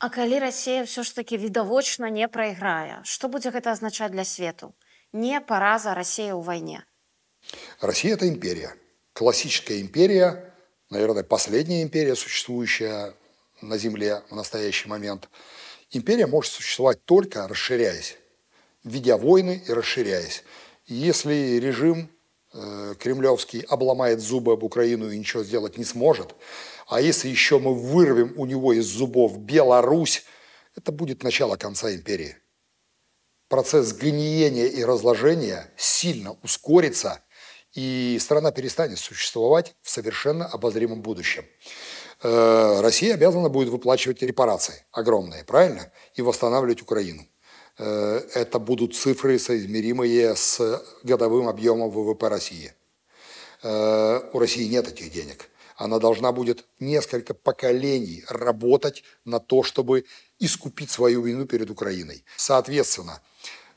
А 0.00 0.08
калі 0.08 0.38
Россия 0.38 0.84
все 0.84 1.02
ж 1.02 1.14
таки 1.14 1.36
відавочна 1.36 2.10
не 2.10 2.28
прайграе, 2.28 3.02
што 3.04 3.28
будзе 3.28 3.50
гэта 3.50 3.72
азначаць 3.72 4.10
для 4.10 4.24
свету? 4.24 4.72
Не 5.12 5.40
параза 5.40 5.94
России 5.94 6.32
ў 6.32 6.40
войне. 6.40 6.84
Россия – 7.80 8.16
это 8.16 8.26
империя. 8.26 8.74
Классическая 9.12 9.78
империя, 9.80 10.54
наверное, 10.88 11.22
последняя 11.22 11.82
империя, 11.82 12.16
существующая 12.16 13.12
на 13.60 13.76
Земле 13.76 14.22
в 14.30 14.34
настоящий 14.34 14.88
момент. 14.88 15.28
Империя 15.90 16.26
может 16.26 16.52
существовать 16.52 17.04
только 17.04 17.46
расширяясь, 17.46 18.16
ведя 18.84 19.18
войны 19.18 19.62
и 19.68 19.70
расширяясь. 19.70 20.44
Если 20.87 21.57
режим 21.57 22.11
э, 22.53 22.93
кремлевский 22.99 23.61
обломает 23.61 24.19
зубы 24.19 24.53
об 24.53 24.63
Украину 24.63 25.09
и 25.09 25.17
ничего 25.17 25.43
сделать 25.43 25.77
не 25.77 25.83
сможет, 25.83 26.35
а 26.87 27.01
если 27.01 27.27
еще 27.27 27.57
мы 27.57 27.73
вырвем 27.73 28.33
у 28.37 28.45
него 28.45 28.71
из 28.71 28.85
зубов 28.85 29.39
Беларусь, 29.39 30.25
это 30.75 30.91
будет 30.91 31.23
начало 31.23 31.55
конца 31.55 31.93
империи. 31.93 32.37
Процесс 33.47 33.93
гниения 33.93 34.67
и 34.67 34.83
разложения 34.83 35.71
сильно 35.75 36.37
ускорится, 36.43 37.23
и 37.73 38.17
страна 38.21 38.51
перестанет 38.51 38.99
существовать 38.99 39.75
в 39.81 39.89
совершенно 39.89 40.45
обозримом 40.45 41.01
будущем. 41.01 41.45
Э, 42.21 42.81
Россия 42.81 43.15
обязана 43.15 43.49
будет 43.49 43.69
выплачивать 43.69 44.21
репарации 44.21 44.85
огромные, 44.91 45.43
правильно? 45.45 45.91
И 46.13 46.21
восстанавливать 46.21 46.83
Украину. 46.83 47.27
Э, 47.77 48.21
это 48.33 48.59
будут 48.59 48.95
цифры, 48.95 49.37
соизмеримые 49.37 50.35
с 50.35 50.81
годовым 51.03 51.47
объемом 51.47 51.89
ВВП 51.89 52.29
России. 52.29 52.73
Э, 53.63 54.21
у 54.31 54.39
России 54.39 54.65
нет 54.65 54.87
этих 54.87 55.11
денег. 55.11 55.49
Она 55.75 55.99
должна 55.99 56.31
будет 56.31 56.65
несколько 56.79 57.33
поколений 57.33 58.23
работать 58.29 59.03
на 59.25 59.39
то, 59.39 59.61
чтобы 59.63 60.05
искупить 60.39 60.89
свою 60.89 61.21
вину 61.21 61.45
перед 61.45 61.69
Украиной. 61.69 62.23
Соответственно, 62.37 63.21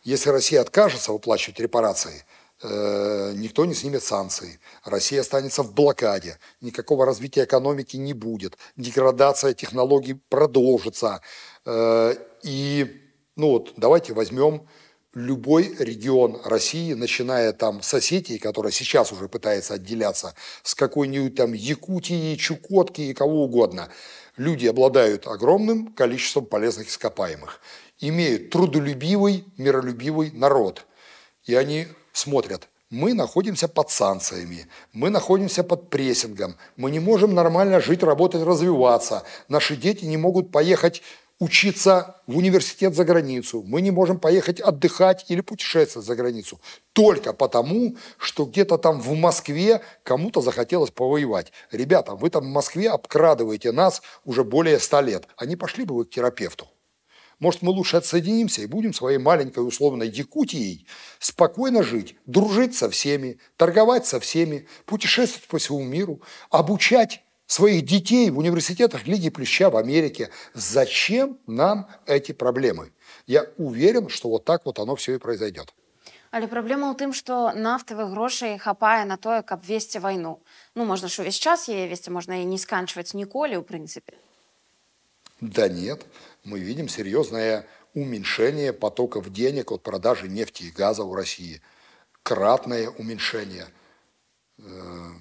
если 0.04 0.30
Россия 0.30 0.60
откажется 0.60 1.10
выплачивать 1.10 1.58
репарации, 1.58 2.24
э, 2.62 3.32
никто 3.34 3.64
не 3.64 3.74
снимет 3.74 4.04
санкции. 4.04 4.60
Россия 4.84 5.22
останется 5.22 5.64
в 5.64 5.74
блокаде, 5.74 6.38
никакого 6.60 7.04
развития 7.04 7.42
экономики 7.42 7.96
не 7.96 8.12
будет, 8.12 8.56
деградация 8.76 9.54
технологий 9.54 10.14
продолжится. 10.28 11.20
И 12.44 13.07
ну 13.38 13.50
вот 13.50 13.72
давайте 13.76 14.12
возьмем 14.12 14.66
любой 15.14 15.74
регион 15.78 16.40
России, 16.44 16.92
начиная 16.92 17.52
там 17.52 17.82
с 17.82 17.94
Осетии, 17.94 18.36
которая 18.36 18.72
сейчас 18.72 19.12
уже 19.12 19.28
пытается 19.28 19.74
отделяться, 19.74 20.34
с 20.64 20.74
какой-нибудь 20.74 21.36
там 21.36 21.52
Якутии, 21.52 22.34
Чукотки 22.34 23.00
и 23.00 23.14
кого 23.14 23.44
угодно. 23.44 23.88
Люди 24.36 24.66
обладают 24.66 25.28
огромным 25.28 25.92
количеством 25.92 26.46
полезных 26.46 26.88
ископаемых, 26.88 27.60
имеют 28.00 28.50
трудолюбивый, 28.50 29.44
миролюбивый 29.56 30.32
народ. 30.32 30.84
И 31.44 31.54
они 31.54 31.86
смотрят, 32.12 32.68
мы 32.90 33.14
находимся 33.14 33.68
под 33.68 33.90
санкциями, 33.90 34.66
мы 34.92 35.10
находимся 35.10 35.62
под 35.62 35.90
прессингом, 35.90 36.56
мы 36.76 36.90
не 36.90 36.98
можем 36.98 37.34
нормально 37.34 37.80
жить, 37.80 38.02
работать, 38.02 38.42
развиваться, 38.42 39.22
наши 39.46 39.76
дети 39.76 40.04
не 40.04 40.16
могут 40.16 40.50
поехать 40.50 41.02
учиться 41.38 42.16
в 42.26 42.36
университет 42.36 42.94
за 42.94 43.04
границу, 43.04 43.62
мы 43.66 43.80
не 43.80 43.90
можем 43.90 44.18
поехать 44.18 44.60
отдыхать 44.60 45.24
или 45.28 45.40
путешествовать 45.40 46.06
за 46.06 46.16
границу. 46.16 46.60
Только 46.92 47.32
потому, 47.32 47.96
что 48.18 48.44
где-то 48.44 48.76
там 48.78 49.00
в 49.00 49.14
Москве 49.14 49.82
кому-то 50.02 50.40
захотелось 50.40 50.90
повоевать. 50.90 51.52
Ребята, 51.70 52.14
вы 52.14 52.30
там 52.30 52.44
в 52.44 52.48
Москве 52.48 52.90
обкрадываете 52.90 53.72
нас 53.72 54.02
уже 54.24 54.44
более 54.44 54.78
ста 54.80 55.00
лет. 55.00 55.28
А 55.36 55.44
пошли 55.56 55.84
бы 55.84 55.94
вы 55.94 56.04
к 56.04 56.10
терапевту? 56.10 56.68
Может, 57.38 57.62
мы 57.62 57.70
лучше 57.70 57.96
отсоединимся 57.96 58.62
и 58.62 58.66
будем 58.66 58.92
своей 58.92 59.18
маленькой 59.18 59.66
условной 59.66 60.08
Якутией 60.08 60.88
спокойно 61.20 61.84
жить, 61.84 62.16
дружить 62.26 62.74
со 62.74 62.90
всеми, 62.90 63.38
торговать 63.56 64.06
со 64.06 64.18
всеми, 64.18 64.66
путешествовать 64.86 65.46
по 65.46 65.58
всему 65.58 65.84
миру, 65.84 66.20
обучать 66.50 67.22
своих 67.47 67.85
детей 67.85 68.29
в 68.29 68.37
университетах 68.37 69.07
Лиги 69.07 69.29
Плюща 69.29 69.69
в 69.69 69.77
Америке. 69.77 70.29
Зачем 70.53 71.37
нам 71.47 71.87
эти 72.05 72.31
проблемы? 72.31 72.91
Я 73.27 73.45
уверен, 73.57 74.09
что 74.09 74.29
вот 74.29 74.45
так 74.45 74.65
вот 74.65 74.79
оно 74.79 74.95
все 74.95 75.15
и 75.15 75.17
произойдет. 75.17 75.73
Але 76.33 76.47
праблема 76.49 76.89
ў 76.89 76.97
тым, 76.97 77.13
што 77.13 77.53
нафтавых 77.53 78.09
грошай 78.09 78.57
хапае 78.57 79.05
на 79.05 79.21
тое, 79.21 79.45
каб 79.45 79.61
весці 79.61 80.01
вайну. 80.01 80.41
Ну 80.73 80.83
можна 80.83 81.05
ж 81.07 81.21
увесь 81.21 81.37
час 81.37 81.69
яе 81.69 81.85
весці, 81.85 82.09
можна 82.09 82.41
і 82.41 82.49
не 82.49 82.57
сканчваць 82.57 83.13
ніколі 83.13 83.61
ў 83.61 83.61
прынцыпе. 83.61 84.17
Да 85.41 85.69
нет, 85.69 86.07
мы 86.43 86.57
видим 86.57 86.89
серьезное 86.89 87.67
уменьшение 87.93 88.73
потоков 88.73 89.29
денег 89.29 89.71
от 89.71 89.83
продажи 89.83 90.27
нефти 90.27 90.63
и 90.63 90.71
газа 90.71 91.03
у 91.03 91.13
России. 91.13 91.61
Кратное 92.23 92.89
уменьшение. 92.89 93.67
Э, 94.57 94.63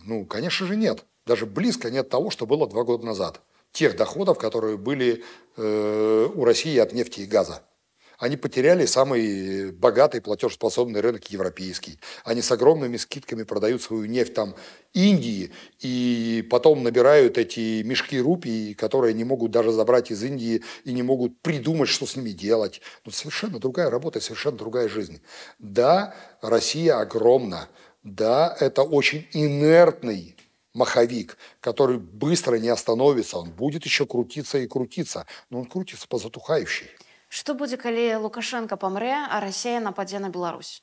ну, 0.06 0.24
конечно 0.24 0.66
же, 0.66 0.76
нет. 0.76 1.04
Даже 1.27 1.45
близко 1.45 1.91
нет 1.91 2.09
того, 2.09 2.31
что 2.31 2.45
было 2.45 2.67
два 2.67 2.83
года 2.83 3.05
назад. 3.05 3.41
Тех 3.73 3.97
доходов, 3.97 4.39
которые 4.39 4.77
были 4.77 5.23
э, 5.57 6.29
у 6.33 6.45
России 6.45 6.77
от 6.77 6.93
нефти 6.93 7.21
и 7.21 7.25
газа. 7.25 7.61
Они 8.17 8.35
потеряли 8.35 8.85
самый 8.85 9.71
богатый 9.71 10.21
платежеспособный 10.21 11.01
рынок 11.01 11.29
европейский. 11.29 11.99
Они 12.23 12.41
с 12.41 12.51
огромными 12.51 12.97
скидками 12.97 13.43
продают 13.43 13.83
свою 13.83 14.05
нефть 14.05 14.33
там 14.33 14.55
Индии 14.93 15.51
и 15.79 16.47
потом 16.49 16.81
набирают 16.81 17.37
эти 17.37 17.83
мешки 17.83 18.19
рупий, 18.19 18.73
которые 18.73 19.13
не 19.13 19.25
могут 19.25 19.51
даже 19.51 19.71
забрать 19.71 20.09
из 20.09 20.23
Индии 20.23 20.63
и 20.83 20.93
не 20.93 21.03
могут 21.03 21.39
придумать, 21.41 21.89
что 21.89 22.07
с 22.07 22.15
ними 22.15 22.31
делать. 22.31 22.81
Ну, 23.05 23.11
совершенно 23.11 23.59
другая 23.59 23.91
работа, 23.91 24.19
совершенно 24.19 24.57
другая 24.57 24.87
жизнь. 24.87 25.21
Да, 25.59 26.15
Россия 26.41 26.97
огромна. 26.99 27.67
Да, 28.01 28.55
это 28.59 28.83
очень 28.83 29.27
инертный 29.33 30.36
маховик, 30.77 31.37
который 31.59 31.97
быстро 31.97 32.55
не 32.55 32.69
остановится, 32.69 33.37
он 33.37 33.51
будет 33.51 33.85
еще 33.85 34.05
крутиться 34.05 34.59
и 34.59 34.67
крутиться, 34.67 35.25
но 35.49 35.59
он 35.59 35.65
крутится 35.65 36.07
по 36.07 36.17
затухающей. 36.17 36.87
Што 37.29 37.53
будзе 37.59 37.75
калі 37.75 38.23
лукашенко 38.23 38.77
помре, 38.77 39.11
а 39.11 39.41
Россия 39.41 39.81
нападзе 39.81 40.19
на 40.19 40.29
Беларусь 40.29 40.81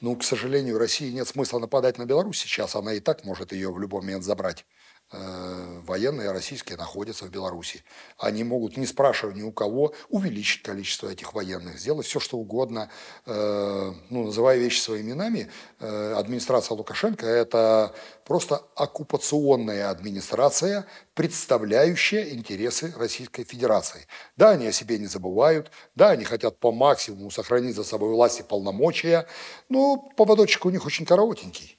ну 0.00 0.14
к 0.16 0.24
сожалению 0.24 0.78
россии 0.78 1.10
нет 1.10 1.26
смысла 1.26 1.58
нападать 1.58 1.98
на 1.98 2.04
беларусь 2.04 2.38
сейчас 2.38 2.76
она 2.76 2.92
и 2.92 3.00
так 3.00 3.24
может 3.24 3.52
ее 3.52 3.72
в 3.72 3.78
любой 3.78 4.02
момент 4.02 4.24
забрать 4.24 4.66
военные 5.12 6.32
российские 6.32 6.76
находятся 6.76 7.24
в 7.24 7.30
Беларуси. 7.30 7.84
Они 8.18 8.44
могут, 8.44 8.76
не 8.76 8.86
спрашивая 8.86 9.34
ни 9.34 9.42
у 9.42 9.52
кого, 9.52 9.94
увеличить 10.08 10.62
количество 10.62 11.08
этих 11.08 11.32
военных, 11.32 11.78
сделать 11.78 12.06
все, 12.06 12.20
что 12.20 12.36
угодно, 12.38 12.90
э, 13.24 13.92
ну, 14.10 14.24
называя 14.24 14.58
вещи 14.58 14.80
своими 14.80 15.06
именами. 15.06 15.48
Э, 15.80 16.14
администрация 16.16 16.76
Лукашенко– 16.76 17.26
это 17.26 17.94
просто 18.24 18.62
оккупационная 18.74 19.90
администрация, 19.90 20.86
представляющая 21.14 22.30
интересы 22.30 22.92
Российской 22.96 23.44
Федерации. 23.44 24.06
Да, 24.36 24.50
они 24.50 24.66
о 24.66 24.72
себе 24.72 24.98
не 24.98 25.06
забывают, 25.06 25.70
да, 25.94 26.10
они 26.10 26.24
хотят 26.24 26.58
по 26.58 26.72
максимуму 26.72 27.30
сохранить 27.30 27.76
за 27.76 27.84
собой 27.84 28.10
власть 28.10 28.40
и 28.40 28.42
полномочия, 28.42 29.26
но 29.68 29.96
поводочек 30.16 30.64
у 30.66 30.70
них 30.70 30.84
очень 30.84 31.06
коротенький. 31.06 31.75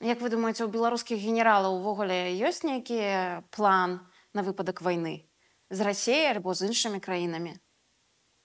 Як 0.00 0.20
вы 0.20 0.30
думаеце, 0.32 0.64
у 0.64 0.72
беларускіх 0.72 1.20
генералаў 1.20 1.76
увогуле 1.76 2.32
ёсць 2.40 2.64
нейкі 2.64 3.44
план 3.52 4.00
на 4.32 4.42
выпадак 4.42 4.80
войны 4.80 5.28
з 5.70 5.80
Россией 5.80 6.30
альбо 6.32 6.54
з 6.54 6.72
іншымі 6.72 7.00
краінамі? 7.00 7.54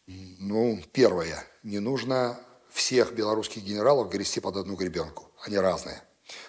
Ну, 0.08 0.84
первое. 0.92 1.44
Не 1.64 1.80
нужно 1.80 2.38
всех 2.70 3.16
белорусских 3.16 3.64
генералов 3.64 4.10
грести 4.10 4.42
под 4.42 4.58
одну 4.58 4.76
гребенку. 4.76 5.32
Они 5.46 5.58
разные. 5.58 6.02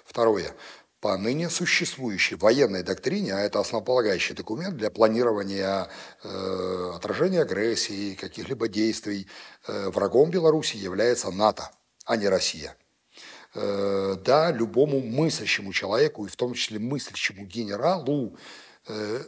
Второе. 0.05 0.55
По 1.01 1.17
ныне 1.17 1.49
существующей 1.51 2.35
военной 2.35 2.83
доктрине, 2.83 3.35
а 3.35 3.41
это 3.41 3.61
основополагающий 3.61 4.35
документ 4.35 4.77
для 4.77 4.91
планирования 4.91 5.89
э, 6.25 6.93
отражения 6.95 7.43
агрессии, 7.43 8.15
каких-либо 8.15 8.69
действий, 8.69 9.29
э, 9.69 9.89
врагом 9.91 10.31
Беларуси 10.31 10.77
является 10.77 11.31
НАТО, 11.31 11.71
а 12.05 12.17
не 12.17 12.29
Россия. 12.29 12.77
Э, 13.54 14.16
да, 14.24 14.50
любому 14.52 15.02
мыслящему 15.02 15.74
человеку, 15.74 16.26
и 16.26 16.30
в 16.30 16.36
том 16.38 16.54
числе 16.54 16.80
мыслящему 16.80 17.46
генералу, 17.46 18.38
э, 18.88 19.24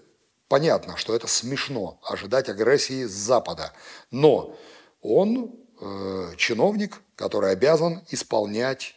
понятно, 0.48 0.96
что 0.96 1.14
это 1.14 1.28
смешно 1.28 2.00
ожидать 2.04 2.48
агрессии 2.48 3.06
с 3.06 3.12
Запада. 3.12 3.74
Но 4.12 4.58
он 5.02 5.54
э, 5.82 6.36
чиновник, 6.38 7.02
который 7.16 7.52
обязан 7.52 8.02
исполнять 8.10 8.96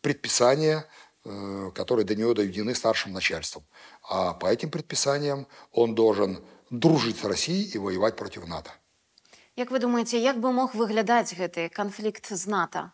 предписания, 0.00 0.86
которые 1.74 2.04
до 2.04 2.16
него 2.16 2.34
доведены 2.34 2.74
старшим 2.74 3.12
начальством. 3.12 3.64
А 4.02 4.32
по 4.32 4.46
этим 4.46 4.70
предписаниям 4.70 5.46
он 5.70 5.94
должен 5.94 6.44
дружить 6.70 7.18
с 7.18 7.24
Россией 7.24 7.70
и 7.70 7.78
воевать 7.78 8.16
против 8.16 8.48
НАТО. 8.48 8.72
Як 9.54 9.70
вы 9.70 9.78
думаете, 9.78 10.20
як 10.20 10.40
бы 10.40 10.52
мог 10.52 10.74
выглядаць 10.74 11.32
гэты 11.32 11.68
канфлікт 11.68 12.34
з 12.34 12.46
НАТО? 12.46 12.90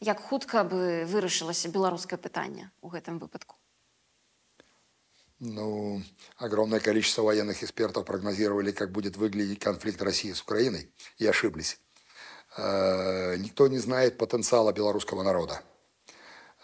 Як 0.00 0.20
хутка 0.20 0.64
бы 0.64 1.04
вырашылася 1.06 1.68
беларускае 1.68 2.18
пытанне 2.18 2.70
у 2.82 2.88
гэтым 2.88 3.18
выпадку 3.18 3.56
ну, 5.40 6.02
огромное 6.36 6.80
количество 6.80 7.22
военных 7.22 7.62
экспертов 7.62 8.04
прогнозировали, 8.04 8.72
как 8.72 8.92
будет 8.92 9.16
выглядеть 9.16 9.58
конфликт 9.58 10.02
России 10.02 10.32
с 10.32 10.42
Украиной, 10.42 10.90
и 11.16 11.26
ошиблись. 11.26 11.80
Э, 12.56 13.36
никто 13.36 13.66
не 13.68 13.78
знает 13.78 14.18
потенциала 14.18 14.72
белорусского 14.72 15.22
народа. 15.22 15.62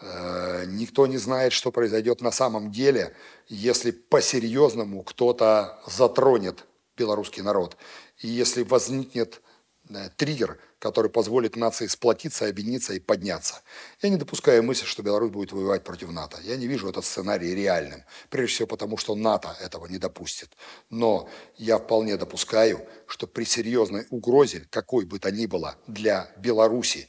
Э, 0.00 0.64
никто 0.66 1.06
не 1.06 1.16
знает, 1.16 1.52
что 1.52 1.72
произойдет 1.72 2.20
на 2.20 2.30
самом 2.30 2.70
деле, 2.70 3.16
если 3.48 3.92
по-серьезному 3.92 5.02
кто-то 5.02 5.80
затронет 5.86 6.66
белорусский 6.98 7.42
народ. 7.42 7.76
И 8.18 8.28
если 8.28 8.62
возникнет 8.62 9.40
э, 9.88 10.10
триггер, 10.16 10.58
который 10.78 11.10
позволит 11.10 11.56
нации 11.56 11.86
сплотиться, 11.86 12.46
объединиться 12.46 12.94
и 12.94 13.00
подняться. 13.00 13.62
Я 14.02 14.10
не 14.10 14.16
допускаю 14.16 14.62
мысли, 14.62 14.84
что 14.84 15.02
Беларусь 15.02 15.30
будет 15.30 15.52
воевать 15.52 15.84
против 15.84 16.10
НАТО. 16.10 16.38
Я 16.42 16.56
не 16.56 16.66
вижу 16.66 16.88
этот 16.88 17.04
сценарий 17.04 17.54
реальным. 17.54 18.04
Прежде 18.30 18.54
всего 18.54 18.68
потому, 18.68 18.96
что 18.96 19.14
НАТО 19.14 19.56
этого 19.60 19.86
не 19.86 19.98
допустит. 19.98 20.56
Но 20.90 21.28
я 21.56 21.78
вполне 21.78 22.16
допускаю, 22.16 22.86
что 23.06 23.26
при 23.26 23.44
серьезной 23.44 24.06
угрозе, 24.10 24.66
какой 24.70 25.06
бы 25.06 25.18
то 25.18 25.30
ни 25.30 25.46
было 25.46 25.76
для 25.86 26.30
Беларуси, 26.36 27.08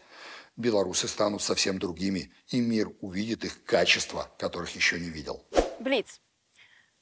белорусы 0.56 1.08
станут 1.08 1.42
совсем 1.42 1.80
другими, 1.80 2.34
и 2.48 2.60
мир 2.60 2.92
увидит 3.02 3.46
их 3.46 3.64
качества, 3.64 4.32
которых 4.40 4.76
еще 4.76 5.00
не 5.00 5.10
видел. 5.10 5.46
Блиц. 5.80 6.22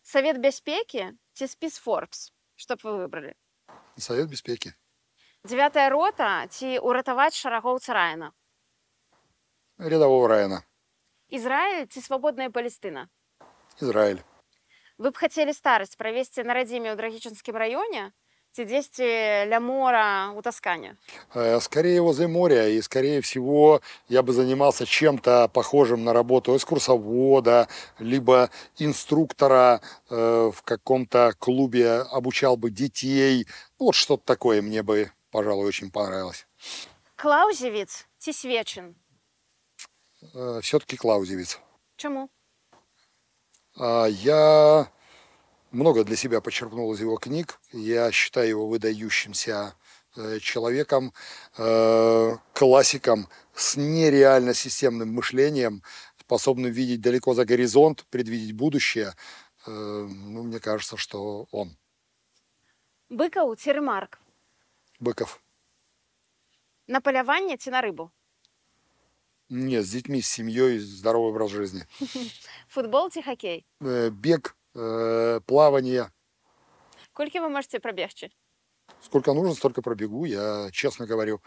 Совет 0.01 0.39
Беспеки, 0.39 1.17
ТСПИС 1.33 1.77
Форбс. 1.79 2.31
Чтоб 2.55 2.83
вы 2.83 2.97
выбрали. 2.97 3.35
Совет 3.97 4.29
Беспеки. 4.29 4.75
Девятая 5.45 5.89
рота 5.93 6.47
ці 6.49 6.79
уратаваць 6.81 7.37
шарагоўца 7.37 7.93
раяна 7.93 8.31
рядового 9.77 10.25
раяна 10.31 10.63
Ізраіль 11.29 11.85
ці 11.85 12.01
свабодная 12.01 12.49
палістына 12.49 13.05
Ізраіль 13.77 14.23
вы 14.97 15.11
б 15.13 15.21
хацелі 15.21 15.53
старасць 15.53 15.93
правесці 16.01 16.41
на 16.49 16.57
радзіме 16.57 16.89
ў 16.89 16.97
драгічынскім 16.97 17.61
раёне 17.61 18.09
ці 18.57 18.65
дзесьці 18.65 19.05
ля 19.51 19.59
мора 19.61 20.33
у 20.33 20.41
Тоскане? 20.41 20.95
Скорее 21.59 22.01
возле 22.01 22.25
моря, 22.25 22.69
и 22.69 22.81
скорее 22.81 23.21
всего 23.21 23.81
я 24.07 24.23
бы 24.23 24.33
занимался 24.33 24.85
чем-то 24.85 25.49
похожим 25.49 26.05
на 26.05 26.13
работу 26.13 26.55
экскурсовода, 26.55 27.67
либо 27.99 28.49
инструктора 28.79 29.81
э, 30.09 30.51
в 30.55 30.63
каком-то 30.63 31.33
клубе, 31.37 31.99
обучал 31.99 32.55
бы 32.55 32.71
детей. 32.71 33.45
Ну, 33.77 33.87
вот 33.87 33.95
что-то 33.95 34.23
такое 34.23 34.61
мне 34.61 34.81
бы 34.81 35.11
пожалуй, 35.35 35.67
очень 35.67 35.91
понравилось. 35.91 36.47
Клаузевиц 37.15 38.07
ці 38.17 38.33
Свечин? 38.33 38.95
Э, 40.33 40.59
Все-таки 40.61 40.95
Клаузевиц. 40.97 41.59
Чему? 41.97 42.29
А, 43.77 44.07
я 44.07 44.87
много 45.71 46.03
для 46.05 46.15
себя 46.15 46.39
подчеркнул 46.39 46.93
из 46.93 47.01
его 47.01 47.17
книг. 47.17 47.59
Я 47.73 48.11
считаю 48.11 48.47
его 48.47 48.67
выдающимся 48.67 49.73
э, 50.15 50.39
человеком, 50.39 51.11
э, 51.57 52.37
классиком 52.53 53.27
с 53.53 53.75
нереально 53.75 54.53
системным 54.53 55.13
мышлением, 55.13 55.83
способным 56.21 56.71
видеть 56.71 57.01
далеко 57.01 57.33
за 57.33 57.43
горизонт, 57.43 58.05
предвидеть 58.09 58.55
будущее. 58.55 59.13
Ну, 59.67 60.43
мне 60.43 60.59
кажется, 60.59 60.95
что 60.95 61.47
он. 61.51 61.75
Быков 63.09 63.57
ці 63.57 63.73
Ремарк? 63.73 64.19
Быков. 65.00 65.40
На 66.86 67.00
поляванне 67.00 67.56
ці 67.56 67.70
на 67.70 67.82
рыбу? 67.82 68.10
Нет, 69.48 69.84
с 69.84 69.90
детьми, 69.90 70.22
с 70.22 70.28
семьей, 70.28 70.78
здоровый 70.78 71.30
образ 71.30 71.50
жизни. 71.50 71.82
Футбол 72.68 73.10
ці 73.10 73.22
хоккей? 73.22 73.64
Э, 73.80 74.10
бег, 74.10 74.56
э, 74.74 75.40
плавание. 75.40 76.10
Колькі 77.12 77.40
вы 77.40 77.48
можете 77.48 77.80
пробегчы? 77.80 78.30
Сколько 79.02 79.34
нужно, 79.34 79.54
столько 79.54 79.82
пробегу. 79.82 80.24
Я 80.24 80.70
честно 80.72 81.06
говорю, 81.06 81.40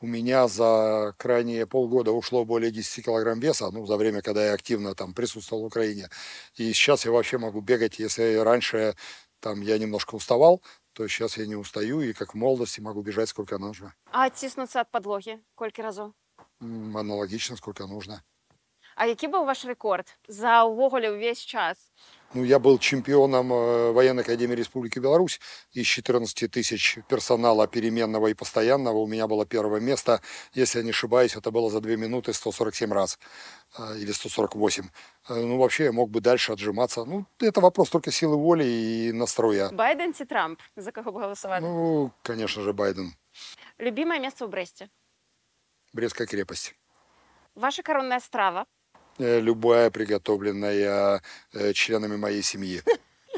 у 0.00 0.06
меня 0.06 0.48
за 0.48 1.14
крайние 1.18 1.66
полгода 1.66 2.12
ушло 2.12 2.44
более 2.44 2.70
10 2.70 3.04
килограмм 3.04 3.40
веса, 3.40 3.70
ну, 3.70 3.86
за 3.86 3.96
время, 3.96 4.22
когда 4.22 4.46
я 4.46 4.52
активно 4.52 4.94
там 4.94 5.14
присутствовал 5.14 5.62
в 5.62 5.66
Украине. 5.66 6.08
И 6.56 6.72
сейчас 6.72 7.04
я 7.04 7.10
вообще 7.10 7.38
могу 7.38 7.60
бегать, 7.60 7.98
если 7.98 8.34
раньше 8.36 8.96
там 9.40 9.60
я 9.60 9.78
немножко 9.78 10.14
уставал, 10.14 10.62
то 10.99 11.07
сейчас 11.07 11.37
я 11.37 11.45
не 11.45 11.55
устаю 11.55 12.01
и 12.01 12.11
как 12.11 12.33
в 12.33 12.37
молодости 12.37 12.81
могу 12.81 13.01
бежать 13.01 13.29
сколько 13.29 13.57
нужно. 13.57 13.93
А 14.11 14.25
оттиснуться 14.25 14.81
от 14.81 14.91
подлоги? 14.91 15.39
Колькі 15.55 15.81
разоў? 15.81 16.13
Аналогично, 16.59 17.55
сколько 17.55 17.87
нужно. 17.87 18.21
А 18.99 19.05
який 19.05 19.29
був 19.29 19.45
ваш 19.45 19.65
рекорд 19.65 20.17
за 20.27 20.63
увогуле 20.63 21.11
весь 21.11 21.45
час? 21.45 21.91
Ну, 22.33 22.43
я 22.45 22.59
был 22.59 22.77
чемпионом 22.79 23.51
э, 23.53 23.91
Военной 23.91 24.23
Академии 24.23 24.55
Республики 24.55 24.99
Беларусь. 24.99 25.39
Из 25.71 25.87
14 25.87 26.51
тысяч 26.51 26.99
персонала 27.07 27.67
переменного 27.67 28.27
и 28.27 28.33
постоянного 28.33 28.97
у 28.99 29.07
меня 29.07 29.27
было 29.27 29.45
первое 29.45 29.79
место. 29.79 30.21
Если 30.53 30.79
я 30.79 30.83
не 30.85 30.89
ошибаюсь, 30.89 31.35
это 31.37 31.49
было 31.49 31.69
за 31.69 31.79
2 31.79 31.95
минуты 31.95 32.33
147 32.33 32.91
раз. 32.93 33.19
э, 33.79 33.97
Или 33.99 34.11
148. 34.11 34.85
Э, 35.29 35.33
Ну, 35.33 35.57
вообще, 35.57 35.83
я 35.85 35.91
мог 35.91 36.09
бы 36.09 36.19
дальше 36.21 36.51
отжиматься. 36.53 37.05
Ну, 37.05 37.25
это 37.39 37.61
вопрос 37.61 37.89
только 37.89 38.11
силы 38.11 38.35
воли 38.35 38.65
и 38.65 39.13
настроя. 39.13 39.69
Байден 39.71 40.13
чи 40.13 40.25
Трамп? 40.25 40.59
За 40.75 40.91
кого 40.91 41.11
б 41.11 41.19
голосувати? 41.19 41.65
Ну, 41.65 42.11
конечно 42.23 42.63
же, 42.63 42.73
Байден. 42.73 43.13
Любимое 43.79 44.19
место 44.19 44.45
в 44.45 44.49
Бресте? 44.49 44.89
Брестская 45.93 46.27
крепость. 46.27 46.75
Ваша 47.55 47.81
коронная 47.81 48.19
страва? 48.19 48.65
Э, 49.19 49.41
Любая, 49.41 49.89
приготовленная 49.91 51.21
э, 51.53 51.73
членами 51.73 52.15
моей 52.15 52.41
семьи. 52.41 52.81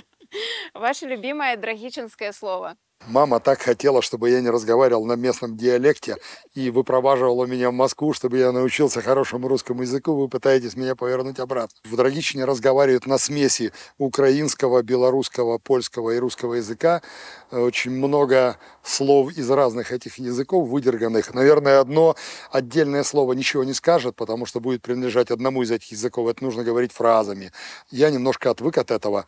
Ваше 0.73 1.07
любимое 1.07 1.57
драгичинское 1.57 2.31
слово? 2.31 2.77
Мама 3.07 3.39
так 3.39 3.61
хотела, 3.61 4.01
чтобы 4.01 4.29
я 4.29 4.41
не 4.41 4.49
разговаривал 4.49 5.05
на 5.05 5.13
местном 5.13 5.57
диалекте 5.57 6.17
и 6.53 6.69
выпроваживала 6.69 7.45
меня 7.45 7.71
в 7.71 7.73
Москву, 7.73 8.13
чтобы 8.13 8.37
я 8.37 8.51
научился 8.51 9.01
хорошему 9.01 9.47
русскому 9.47 9.81
языку. 9.81 10.13
Вы 10.15 10.29
пытаетесь 10.29 10.75
меня 10.75 10.95
повернуть 10.95 11.39
обратно. 11.39 11.75
В 11.83 11.95
Драгичине 11.95 12.45
разговаривают 12.45 13.07
на 13.07 13.17
смеси 13.17 13.73
украинского, 13.97 14.83
белорусского, 14.83 15.57
польского 15.57 16.11
и 16.11 16.19
русского 16.19 16.55
языка. 16.55 17.01
Э, 17.49 17.59
Очень 17.59 17.91
много 17.91 18.57
слов 18.83 19.31
из 19.35 19.49
разных 19.49 19.91
этих 19.91 20.19
языков 20.19 20.69
выдерганных. 20.69 21.33
Наверное, 21.33 21.79
одно 21.79 22.15
отдельное 22.51 23.03
слово 23.03 23.33
ничего 23.33 23.63
не 23.63 23.73
скажет, 23.73 24.15
потому 24.15 24.45
что 24.45 24.59
будет 24.59 24.83
принадлежать 24.83 25.31
одному 25.31 25.63
из 25.63 25.71
этих 25.71 25.91
языков. 25.91 26.29
Это 26.29 26.43
нужно 26.43 26.63
говорить 26.63 26.91
фразами. 26.91 27.51
Я 27.89 28.11
немножко 28.11 28.51
отвык 28.51 28.77
от 28.77 28.91
этого 28.91 29.25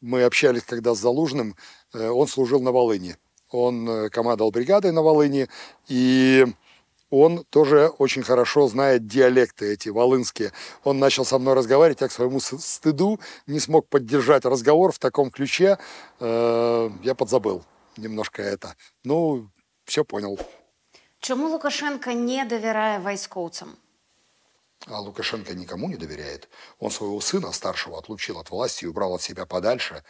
Э, 0.00 0.06
Мы 0.06 0.24
общались 0.26 0.62
когда 0.62 0.94
с 0.94 0.98
Залужным, 0.98 1.54
Э, 1.94 2.08
он 2.10 2.26
служил 2.28 2.60
на 2.60 2.70
Волыни. 2.72 3.16
Он 3.50 3.88
э, 3.88 4.08
командовал 4.10 4.50
бригадой 4.50 4.92
на 4.92 5.02
Волыни, 5.02 5.48
и 5.90 6.46
он 7.10 7.44
тоже 7.50 7.88
очень 7.98 8.22
хорошо 8.24 8.68
знает 8.68 9.06
диалекты 9.06 9.72
эти 9.72 9.90
волынские. 9.90 10.50
Он 10.84 10.98
начал 10.98 11.24
со 11.24 11.38
мной 11.38 11.54
разговаривать, 11.54 12.00
я 12.00 12.08
к 12.08 12.12
своему 12.12 12.40
с- 12.40 12.58
стыду 12.58 13.18
не 13.46 13.60
смог 13.60 13.88
поддержать 13.88 14.44
разговор 14.44 14.90
в 14.92 14.98
таком 14.98 15.30
ключе. 15.30 15.78
Э, 16.20 16.90
Я 17.04 17.14
подзабыл 17.14 17.62
немножко 17.96 18.42
это. 18.42 18.74
Ну, 19.04 19.48
все 19.84 20.04
понял. 20.04 20.38
Чому 21.20 21.48
Лукашенко 21.48 22.12
не 22.12 22.44
довіряє 22.44 23.00
військовцям? 23.06 23.68
А 24.87 24.99
Лукашенко 24.99 25.53
никому 25.53 25.87
не 25.89 25.95
доверяет. 25.95 26.49
Он 26.79 26.89
своего 26.91 27.21
сына 27.21 27.51
старшего 27.51 27.99
отлучил 27.99 28.39
от 28.39 28.49
власти 28.49 28.85
и 28.85 28.87
убрал 28.87 29.15
от 29.15 29.21
себя 29.21 29.45
подальше. 29.45 30.03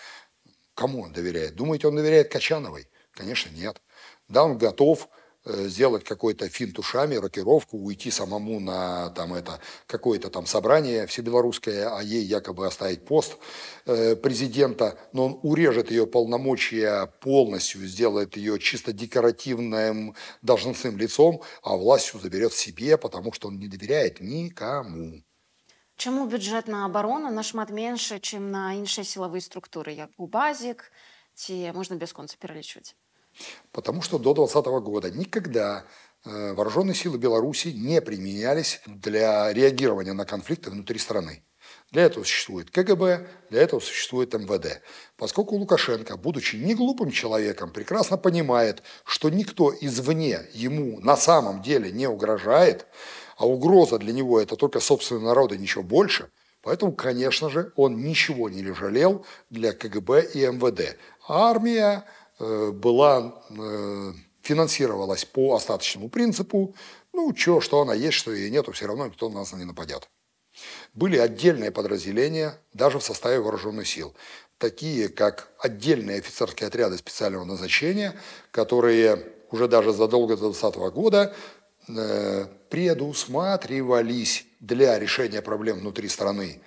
Кому 0.73 1.02
он 1.02 1.11
доверяет? 1.11 1.56
Думаете, 1.56 1.88
он 1.88 1.95
доверяет 1.95 2.31
Качановой? 2.31 2.89
Конечно, 3.11 3.49
нет. 3.49 3.81
Да, 4.27 4.43
он 4.45 4.57
готов 4.57 5.10
сделать 5.47 6.05
какой-то 6.05 6.48
финт 6.48 6.78
ушами, 6.78 7.14
рокировку, 7.16 7.78
уйти 7.78 8.10
самому 8.10 8.60
на 8.60 9.10
там, 9.10 9.32
это, 9.32 9.60
какое-то 9.86 10.28
там 10.28 10.47
собрание 10.47 11.06
всебелорусское, 11.06 11.88
а 11.88 12.02
ей 12.02 12.24
якобы 12.24 12.66
оставить 12.66 13.05
пост 13.05 13.38
э, 13.86 14.16
президента, 14.16 14.98
но 15.12 15.26
он 15.26 15.40
урежет 15.43 15.90
ее 15.90 16.06
полномочия 16.06 17.06
полностью, 17.20 17.86
сделает 17.86 18.36
ее 18.36 18.59
чисто 18.59 18.93
декоративным 18.93 20.14
должностным 20.43 20.98
лицом, 20.98 21.43
а 21.62 21.76
властью 21.76 22.20
заберет 22.20 22.52
себе, 22.52 22.97
потому 22.97 23.32
что 23.32 23.48
он 23.48 23.59
не 23.59 23.68
доверяет 23.68 24.20
никому. 24.20 25.22
Чому 25.97 26.26
бюджет 26.26 26.68
на 26.68 26.84
оборону 26.84 27.30
нашмат 27.30 27.70
менше, 27.70 28.14
ніж 28.14 28.36
на 28.40 28.72
інші 28.72 29.05
силові 29.05 29.40
структури, 29.40 29.94
як 29.94 30.10
УБАЗік, 30.16 30.93
ці 31.34 31.72
можна 31.74 31.97
без 31.97 32.12
конца 32.12 32.36
перелічувати? 32.38 32.93
Потому 33.71 34.01
что 34.01 34.17
до 34.17 34.33
2020 34.33 34.83
года 34.83 35.11
никогда 35.11 35.85
э, 36.25 36.53
вооруженные 36.53 36.95
силы 36.95 37.17
Беларуси 37.17 37.69
не 37.69 38.01
применялись 38.01 38.81
для 38.85 39.51
реагирования 39.53 40.13
на 40.13 40.25
конфликты 40.25 40.71
внутри 40.71 40.99
страны. 40.99 41.43
Для 41.91 42.03
этого 42.03 42.23
существует 42.23 42.71
КГБ, 42.71 43.27
для 43.49 43.61
этого 43.61 43.81
существует 43.81 44.33
МВД. 44.33 44.81
Поскольку 45.17 45.55
Лукашенко, 45.55 46.15
будучи 46.15 46.55
не 46.55 46.73
глупым 46.73 47.11
человеком, 47.11 47.71
прекрасно 47.71 48.17
понимает, 48.17 48.81
что 49.03 49.29
никто 49.29 49.73
извне 49.81 50.39
ему 50.53 51.01
на 51.01 51.17
самом 51.17 51.61
деле 51.61 51.91
не 51.91 52.07
угрожает, 52.07 52.87
а 53.35 53.45
угроза 53.45 53.97
для 53.97 54.13
него 54.13 54.39
это 54.39 54.55
только 54.55 54.79
собственный 54.79 55.23
народ 55.23 55.51
и 55.51 55.57
ничего 55.57 55.83
больше, 55.83 56.29
поэтому, 56.61 56.93
конечно 56.93 57.49
же, 57.49 57.73
он 57.75 57.97
ничего 58.01 58.49
не 58.49 58.63
жалел 58.73 59.25
для 59.49 59.73
КГБ 59.73 60.31
и 60.33 60.45
МВД. 60.47 60.97
А 61.27 61.49
армия 61.51 62.05
была, 62.72 63.43
э, 63.49 64.13
финансировалась 64.41 65.26
по 65.26 65.55
остаточному 65.55 66.09
принципу, 66.09 66.76
ну, 67.13 67.34
чё, 67.34 67.61
что 67.61 67.81
она 67.81 67.93
есть, 67.93 68.18
что 68.18 68.31
ее 68.31 68.49
нету, 68.49 68.72
все 68.72 68.88
равно 68.88 69.07
никто 69.07 69.30
на 69.30 69.39
нас 69.39 69.53
не 69.53 69.65
нападет. 69.65 70.09
Были 70.93 71.18
отдельные 71.18 71.72
подразделения, 71.72 72.57
даже 72.73 72.99
в 72.99 73.03
составе 73.03 73.39
вооруженных 73.39 73.88
сил, 73.88 74.13
такие 74.57 75.09
как 75.09 75.49
отдельные 75.59 76.19
офицерские 76.19 76.68
отряды 76.68 76.97
специального 76.97 77.45
назначения, 77.45 78.15
которые 78.51 79.34
уже 79.51 79.68
даже 79.68 79.93
задолго 79.93 80.35
до 80.35 80.51
2020 80.51 80.93
года 80.93 81.35
э, 81.88 82.45
предусматривались 82.69 84.45
для 84.59 84.97
решения 84.99 85.41
проблем 85.41 85.80
внутри 85.80 86.07
страны. 86.09 86.61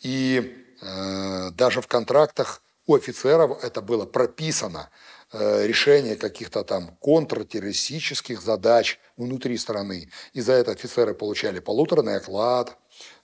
И 0.00 0.64
э, 0.80 1.50
даже 1.52 1.80
в 1.80 1.86
контрактах 1.86 2.62
у 2.88 2.94
офицеров 2.94 3.62
это 3.62 3.82
было 3.82 4.06
прописано, 4.06 4.88
э, 5.32 5.66
решение 5.66 6.16
каких-то 6.16 6.64
там 6.64 6.96
контртеррористических 7.00 8.40
задач 8.40 8.98
внутри 9.18 9.58
страны. 9.58 10.10
И 10.32 10.40
за 10.40 10.54
это 10.54 10.72
офицеры 10.72 11.14
получали 11.14 11.60
полуторный 11.60 12.16
оклад. 12.16 12.78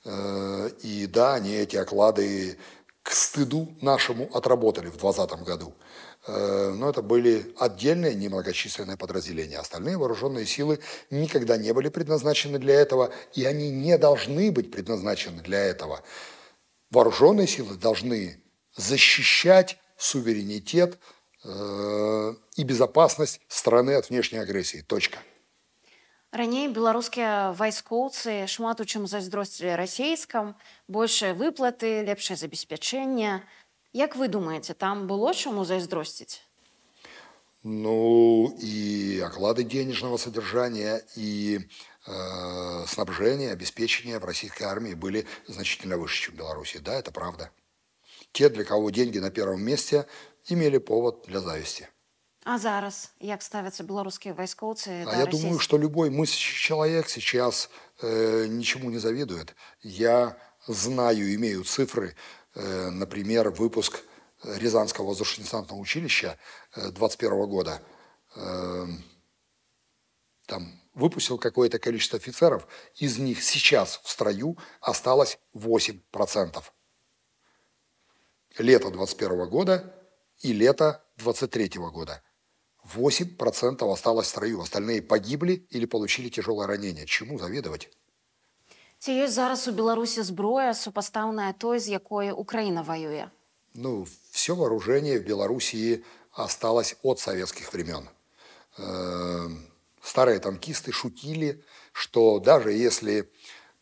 Э, 0.05 0.69
И 0.83 1.07
да, 1.07 1.35
они 1.35 1.55
эти 1.55 1.77
оклады 1.77 2.59
к 3.03 3.11
стыду 3.13 3.75
нашему 3.81 4.29
отработали 4.37 4.89
в 4.89 4.99
2020 4.99 5.45
году. 5.47 5.75
Э, 6.27 6.73
Но 6.77 6.91
это 6.91 7.01
были 7.01 7.55
отдельные 7.59 8.15
немногочисленные 8.15 8.99
подразделения. 8.99 9.59
Остальные 9.59 9.97
вооруженные 9.97 10.45
силы 10.45 10.79
никогда 11.11 11.57
не 11.57 11.73
были 11.73 11.89
предназначены 11.89 12.59
для 12.59 12.75
этого, 12.75 13.11
и 13.33 13.47
они 13.47 13.71
не 13.71 13.97
должны 13.97 14.53
быть 14.53 14.71
предназначены 14.71 15.41
для 15.41 15.61
этого. 15.61 16.03
Вооруженные 16.91 17.47
силы 17.47 17.77
должны 17.77 18.44
защищать 18.76 19.78
суверенитет 19.98 21.00
э, 21.44 22.34
и 22.56 22.64
безопасность 22.64 23.42
страны 23.48 23.96
от 23.96 24.10
внешней 24.10 24.40
агрессии. 24.40 24.82
Точка. 24.82 25.20
Раней 26.32 26.68
беларускія 26.70 27.58
вайскоўцы 27.58 28.46
шмат 28.46 28.82
у 28.82 28.86
чым 28.86 29.08
зайздросцілі 29.10 29.74
расейскам, 29.74 30.54
большыя 30.88 31.34
выплаты, 31.34 32.06
лепшае 32.06 32.38
забеспячэнне. 32.38 33.42
Як 33.94 34.16
вы 34.16 34.28
думаеце, 34.30 34.78
там 34.78 35.08
было 35.08 35.34
чаму 35.34 35.66
зайздросціць? 35.66 36.46
Ну 37.64 38.56
и 38.62 39.20
оклады 39.26 39.64
денежного 39.64 40.18
содержания, 40.18 41.02
и 41.16 41.68
э, 42.06 42.86
снабжение, 42.86 43.52
обеспечение 43.52 44.20
в 44.20 44.26
российской 44.26 44.64
армии 44.64 44.94
были 44.94 45.26
значительно 45.48 45.98
выше, 45.98 46.26
чем 46.26 46.36
в 46.36 46.38
Беларуси. 46.38 46.78
Да, 46.78 46.94
это 46.94 47.12
правда. 47.12 47.50
Те, 48.35 48.49
для 48.49 48.65
кого 48.65 48.91
деньги 48.91 49.19
на 49.19 49.31
первом 49.31 49.63
месте, 49.63 50.07
имели 50.51 50.79
повод 50.79 51.25
для 51.29 51.41
зависти. 51.41 51.89
А 52.45 52.59
зараз 52.59 53.13
як 53.21 53.43
ставяцца 53.43 53.85
беларускія 53.85 54.35
вайскоўцы 54.35 55.07
А 55.09 55.17
я 55.17 55.27
думаю, 55.27 55.59
что 55.59 55.79
любой 55.79 56.11
мыслящий 56.11 56.59
человек 56.59 57.09
сейчас 57.09 57.71
э, 58.03 58.47
ничему 58.49 58.91
не 58.91 58.99
завидует. 58.99 59.55
Я 59.81 60.37
знаю, 60.67 61.35
имею 61.35 61.65
цифры, 61.65 62.15
э, 62.55 62.91
например, 62.91 63.49
выпуск 63.51 64.03
Рязанского 64.43 65.07
воздушно-десантного 65.07 65.81
училища 65.81 66.37
21 66.77 67.47
года. 67.47 67.81
Э, 68.37 68.87
там 70.47 70.83
выпустил 70.93 71.39
какое-то 71.39 71.79
количество 71.79 72.19
офицеров, 72.19 72.67
из 72.97 73.17
них 73.19 73.43
сейчас 73.43 74.01
в 74.03 74.11
строю 74.11 74.59
осталось 74.81 75.39
8% 75.55 76.63
Лето 78.60 78.90
21 78.90 79.50
года 79.50 79.94
и 80.42 80.54
лето 80.54 81.02
23 81.18 81.70
года. 81.94 82.22
8% 82.96 83.92
осталось 83.92 84.28
в 84.28 84.30
строю, 84.30 84.62
остальные 84.62 85.02
погибли 85.02 85.68
или 85.70 85.86
получили 85.86 86.30
тяжелое 86.30 86.68
ранение. 86.68 87.06
Чему 87.06 87.40
завидовать? 87.40 87.90
Ці 89.00 89.12
ёсць 89.12 89.32
зараз 89.40 89.68
у 89.68 89.72
Беларусі 89.72 90.24
зброя 90.28 90.74
супастаўная 90.74 91.54
той, 91.54 91.80
з 91.80 91.88
якой 91.88 92.32
Украіна 92.32 92.82
воюе. 92.82 93.32
Ну, 93.74 94.06
все 94.32 94.54
вооружение 94.54 95.20
в 95.20 95.24
Белоруссии 95.24 96.04
осталось 96.34 96.96
от 97.04 97.20
советских 97.20 97.74
времен. 97.74 98.10
Э, 98.78 99.48
Старые 100.02 100.40
танкисты 100.40 100.92
шутили, 100.92 101.64
что 101.92 102.40
даже 102.40 102.72
если 102.72 103.30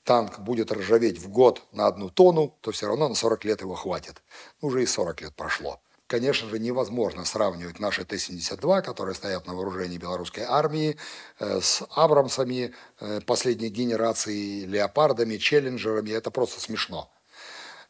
танк 0.05 0.41
будет 0.41 0.73
ржаветь 0.73 1.19
в 1.19 1.29
год 1.29 1.63
на 1.73 1.87
одну 1.87 2.11
тонну, 2.11 2.57
то 2.61 2.73
все 2.73 2.87
равно 2.87 3.09
на 3.09 3.15
40 3.15 3.45
лет 3.45 3.61
его 3.61 3.75
хватит. 3.75 4.23
Уже 4.61 4.83
и 4.83 4.87
40 4.87 5.21
лет 5.23 5.35
прошло. 5.35 5.81
Конечно 6.13 6.47
же, 6.51 6.59
невозможно 6.59 7.25
сравнивать 7.25 7.81
наши 7.81 8.05
Т-72, 8.05 8.83
которые 8.83 9.15
стоят 9.15 9.47
на 9.47 9.55
вооружении 9.55 9.97
белорусской 9.97 10.45
армии, 10.45 10.99
э, 11.39 11.61
с 11.63 11.83
Абрамсами 11.89 12.75
э, 13.01 13.21
последней 13.23 13.71
генерации, 13.71 14.67
Леопардами, 14.67 15.39
Челленджерами. 15.39 16.11
Это 16.11 16.31
просто 16.31 16.61
смешно. 16.61 17.11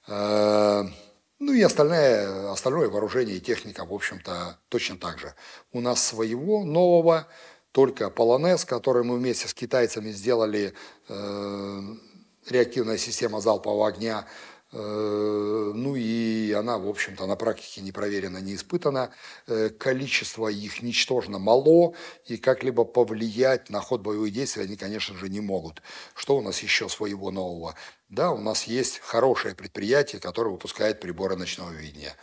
Э, 0.06 0.84
ну 1.40 1.52
и 1.52 1.62
остальное, 1.62 2.52
остальное 2.52 2.88
вооружение 2.88 3.38
и 3.38 3.40
техника, 3.40 3.84
в 3.84 3.92
общем-то, 3.92 4.56
точно 4.68 4.98
так 4.98 5.18
же. 5.18 5.34
У 5.72 5.80
нас 5.80 6.00
своего 6.00 6.62
нового 6.62 7.26
только 7.72 8.10
Полонез, 8.10 8.64
который 8.64 9.02
мы 9.02 9.16
вместе 9.16 9.48
с 9.48 9.54
китайцами 9.54 10.10
сделали, 10.10 10.74
э, 11.08 11.80
реактивная 12.48 12.98
система 12.98 13.40
залпового 13.40 13.88
огня, 13.88 14.26
э, 14.72 15.72
ну 15.74 15.96
и 15.96 16.52
она, 16.52 16.78
в 16.78 16.88
общем-то, 16.88 17.26
на 17.26 17.36
практике 17.36 17.80
не 17.80 17.92
проверена, 17.92 18.38
не 18.38 18.54
испытана. 18.54 19.10
Э, 19.46 19.70
количество 19.70 20.48
их 20.48 20.82
ничтожно 20.82 21.38
мало, 21.38 21.94
и 22.26 22.36
как-либо 22.36 22.84
повлиять 22.84 23.70
на 23.70 23.80
ход 23.80 24.02
боевых 24.02 24.32
действий 24.32 24.64
они, 24.64 24.76
конечно 24.76 25.16
же, 25.16 25.28
не 25.28 25.40
могут. 25.40 25.82
Что 26.14 26.36
у 26.36 26.42
нас 26.42 26.62
еще 26.62 26.88
своего 26.88 27.30
нового? 27.30 27.74
Да, 28.08 28.30
у 28.30 28.38
нас 28.38 28.64
есть 28.64 28.98
хорошее 28.98 29.54
предприятие, 29.54 30.20
которое 30.20 30.50
выпускает 30.50 31.00
приборы 31.00 31.36
ночного 31.36 31.70
видения, 31.70 32.14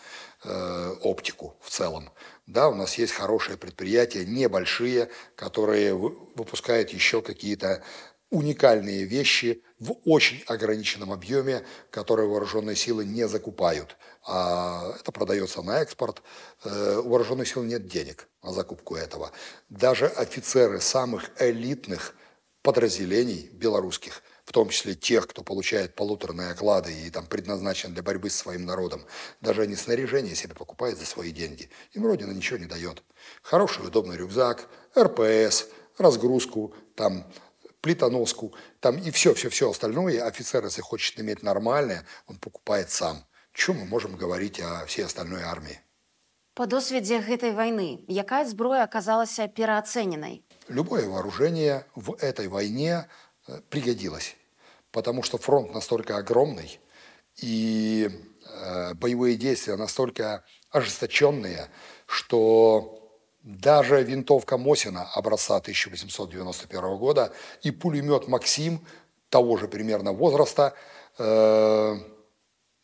э, 0.44 0.96
оптику 1.02 1.56
в 1.62 1.72
целом. 1.72 2.12
Да, 2.50 2.68
у 2.68 2.74
нас 2.74 2.98
есть 2.98 3.14
хорошие 3.14 3.58
предприятия, 3.58 4.26
небольшие, 4.26 5.10
которые 5.36 5.94
выпускают 5.94 6.90
еще 6.90 7.22
какие-то 7.22 7.84
уникальные 8.32 9.04
вещи 9.04 9.62
в 9.78 9.98
очень 10.04 10.44
ограниченном 10.48 11.12
объеме, 11.12 11.64
которые 11.92 12.28
вооруженные 12.28 12.76
силы 12.76 13.06
не 13.06 13.28
закупают. 13.28 13.98
А 14.26 14.96
это 15.00 15.12
продается 15.12 15.62
на 15.62 15.80
экспорт. 15.80 16.24
Э, 16.64 17.02
у 17.04 17.10
вооруженных 17.10 17.48
сил 17.48 17.62
нет 17.62 17.88
денег 17.88 18.28
на 18.42 18.52
закупку 18.52 18.96
этого. 18.96 19.32
Даже 19.70 20.08
офицеры 20.08 20.82
самых 20.82 21.30
элитных 21.40 22.16
подразделений 22.64 23.52
белорусских 23.54 24.24
в 24.50 24.52
том 24.52 24.70
числе 24.70 24.96
тех, 24.96 25.28
кто 25.28 25.44
получает 25.44 25.94
полуторные 25.94 26.50
оклады 26.50 26.92
и 26.92 27.12
там 27.12 27.28
предназначен 27.28 27.94
для 27.94 28.02
борьбы 28.02 28.32
с 28.32 28.36
своим 28.36 28.66
народом, 28.66 29.06
даже 29.42 29.62
они 29.62 29.76
снаряжение 29.76 30.34
себе 30.34 30.56
покупают 30.56 30.98
за 30.98 31.06
свои 31.06 31.32
деньги. 31.32 31.70
Им 31.92 32.08
Родина 32.08 32.32
ничего 32.32 32.58
не 32.58 32.66
дает. 32.66 33.04
Хороший 33.44 33.86
удобный 33.86 34.18
рюкзак, 34.18 34.68
РПС, 34.98 35.68
разгрузку, 36.00 36.74
там, 36.96 37.32
плитоноску, 37.82 38.56
там 38.80 38.98
и 38.98 39.12
все-все-все 39.12 39.70
остальное 39.70 40.26
офицер, 40.26 40.66
если 40.66 40.82
хочет 40.82 41.20
иметь 41.20 41.44
нормальное, 41.44 42.04
он 42.26 42.38
покупает 42.38 42.90
сам. 42.90 43.24
Чем 43.54 43.78
мы 43.78 43.86
можем 43.86 44.16
говорить 44.16 44.60
о 44.60 44.84
всей 44.88 45.06
остальной 45.06 45.44
армии? 45.44 45.80
По 46.56 46.66
досведе 46.66 47.20
этой 47.20 47.52
войны, 47.52 48.04
какая 48.08 48.48
зброя 48.48 48.82
оказалась 48.82 49.40
переоцененной? 49.56 50.44
Любое 50.70 51.08
вооружение 51.08 51.86
в 51.94 52.16
этой 52.16 52.48
войне 52.48 53.08
э, 53.48 53.62
пригодилось 53.70 54.36
потому 54.92 55.24
что 55.24 55.38
фронт 55.38 55.74
настолько 55.74 56.18
огромный, 56.18 56.80
и 57.42 58.10
э, 58.46 58.94
боевые 58.96 59.36
действия 59.36 59.76
настолько 59.76 60.44
ожесточенные, 60.72 61.70
что 62.06 63.00
даже 63.44 64.04
винтовка 64.04 64.58
Мосина 64.58 65.10
образца 65.14 65.58
1891 65.58 66.98
года 66.98 67.34
и 67.62 67.72
пулемет 67.72 68.28
«Максим» 68.28 68.86
того 69.30 69.58
же 69.58 69.68
примерно 69.68 70.12
возраста 70.12 70.74
э, 71.18 71.98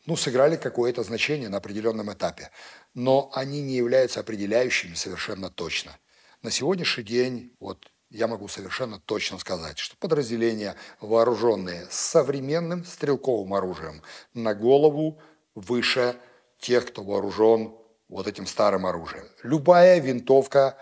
ну, 0.06 0.16
сыграли 0.16 0.56
какое-то 0.56 1.04
значение 1.04 1.50
на 1.50 1.58
определенном 1.58 2.12
этапе. 2.14 2.52
Но 2.94 3.32
они 3.34 3.62
не 3.62 3.76
являются 3.76 4.20
определяющими 4.20 4.94
совершенно 4.94 5.50
точно. 5.50 5.98
На 6.42 6.52
сегодняшний 6.52 7.04
день 7.04 7.56
вот 7.60 7.92
я 8.16 8.28
могу 8.28 8.48
совершенно 8.48 9.00
точно 9.00 9.38
сказать, 9.40 9.78
что 9.78 9.98
подразделения, 9.98 10.76
вооруженные 11.02 11.86
современным 11.90 12.86
стрелковым 12.86 13.54
оружием, 13.54 14.02
на 14.34 14.56
голову 14.56 15.20
выше 15.54 16.16
тех, 16.60 16.86
кто 16.88 17.04
вооружен 17.04 17.76
вот 18.08 18.28
этим 18.28 18.48
старым 18.48 18.86
оружием. 18.86 19.26
Любая 19.44 20.00
винтовка 20.00 20.78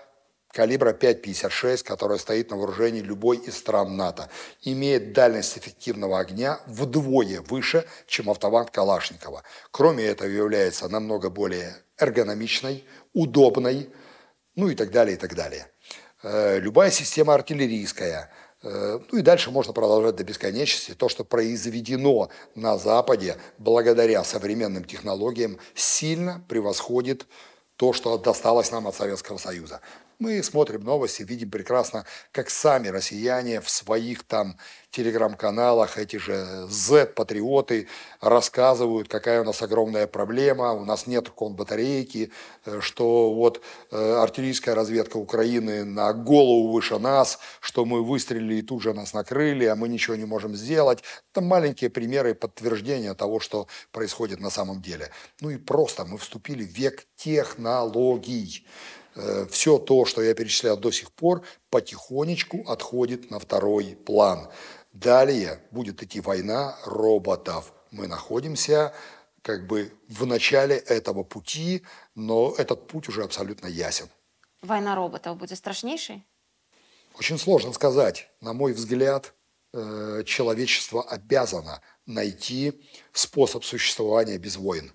калибра 0.49 0.93
5,56, 0.93 1.83
которая 1.83 2.19
стоит 2.19 2.51
на 2.51 2.57
вооружении 2.57 3.01
любой 3.01 3.37
из 3.37 3.57
стран 3.57 3.97
НАТО, 3.97 4.29
имеет 4.61 5.13
дальность 5.13 5.57
эффективного 5.57 6.19
огня 6.19 6.59
вдвое 6.67 7.41
выше, 7.41 7.85
чем 8.05 8.29
автомат 8.29 8.69
Калашникова. 8.69 9.41
Кроме 9.71 10.03
этого, 10.03 10.27
является 10.27 10.87
намного 10.87 11.31
более 11.31 11.75
эргономичной, 11.97 12.85
удобной, 13.13 13.89
ну 14.55 14.69
и 14.69 14.75
так 14.75 14.91
далее, 14.91 15.15
и 15.15 15.19
так 15.19 15.33
далее. 15.33 15.72
Э, 16.23 16.57
любая 16.59 16.89
система 16.89 17.33
артиллерийская. 17.33 18.31
Э, 18.63 18.99
ну 19.11 19.19
и 19.19 19.21
дальше 19.21 19.51
можно 19.51 19.73
продолжать 19.73 20.15
до 20.15 20.23
бесконечности. 20.23 20.93
То, 20.93 21.09
что 21.09 21.25
произведено 21.25 22.29
на 22.55 22.77
Западе 22.77 23.37
благодаря 23.57 24.23
современным 24.23 24.85
технологиям, 24.85 25.57
сильно 25.75 26.43
превосходит 26.47 27.27
то, 27.75 27.91
что 27.91 28.17
досталось 28.17 28.71
нам 28.71 28.87
от 28.87 28.95
Советского 28.95 29.37
Союза. 29.37 29.81
Мы 30.19 30.43
смотрим 30.43 30.81
новости, 30.81 31.23
видим 31.23 31.49
прекрасно, 31.49 32.05
как 32.31 32.49
сами 32.49 32.87
россияне 32.89 33.61
в 33.61 33.69
своих 33.69 34.23
там 34.23 34.57
телеграм-каналах, 34.91 35.97
эти 35.97 36.17
же 36.17 36.67
Z-патриоты 36.69 37.87
рассказывают, 38.21 39.07
какая 39.07 39.41
у 39.41 39.43
нас 39.43 39.61
огромная 39.63 40.05
проблема, 40.05 40.73
у 40.73 40.85
нас 40.85 41.07
нет 41.07 41.29
конбатарейки, 41.29 42.31
э, 42.65 42.79
что 42.79 43.33
вот 43.33 43.61
э, 43.89 43.97
артиллерийская 43.97 44.75
разведка 44.75 45.17
Украины 45.17 45.83
на 45.83 46.13
голову 46.13 46.71
выше 46.71 46.99
нас, 46.99 47.39
что 47.59 47.85
мы 47.85 48.03
выстрелили 48.03 48.55
и 48.55 48.61
тут 48.61 48.83
же 48.83 48.93
нас 48.93 49.13
накрыли, 49.13 49.65
а 49.65 49.75
мы 49.75 49.89
ничего 49.89 50.15
не 50.15 50.25
можем 50.25 50.55
сделать. 50.55 51.03
Это 51.31 51.41
маленькие 51.41 51.89
примеры 51.89 52.35
подтверждения 52.35 53.15
того, 53.15 53.39
что 53.39 53.67
происходит 53.91 54.39
на 54.39 54.51
самом 54.51 54.81
деле. 54.81 55.09
Ну 55.41 55.49
и 55.49 55.57
просто 55.57 56.05
мы 56.05 56.19
вступили 56.19 56.63
в 56.63 56.69
век 56.69 57.07
технологий. 57.15 58.67
Э, 59.15 59.45
все 59.49 59.77
то, 59.77 60.05
что 60.05 60.21
я 60.21 60.33
перечислял 60.33 60.77
до 60.77 60.91
сих 60.91 61.11
пор, 61.11 61.43
потихонечку 61.69 62.63
отходит 62.67 63.29
на 63.31 63.39
второй 63.39 63.95
план. 63.95 64.49
Далее 64.91 65.59
будет 65.71 66.01
идти 66.03 66.19
война 66.19 66.77
роботов. 66.85 67.73
Мы 67.91 68.07
находимся 68.07 68.93
как 69.41 69.67
бы 69.67 69.91
в 70.07 70.25
начале 70.25 70.77
этого 70.77 71.23
пути, 71.23 71.83
но 72.15 72.53
этот 72.57 72.87
путь 72.87 73.09
уже 73.09 73.23
абсолютно 73.23 73.67
ясен. 73.67 74.07
Война 74.61 74.95
роботов 74.95 75.37
будет 75.37 75.57
страшнейшей? 75.57 76.25
Очень 77.19 77.37
сложно 77.37 77.73
сказать. 77.73 78.29
На 78.39 78.53
мой 78.53 78.73
взгляд, 78.73 79.33
э, 79.73 80.23
человечество 80.25 81.03
обязано 81.03 81.81
найти 82.05 82.81
способ 83.11 83.65
существования 83.65 84.37
без 84.37 84.55
войн. 84.55 84.93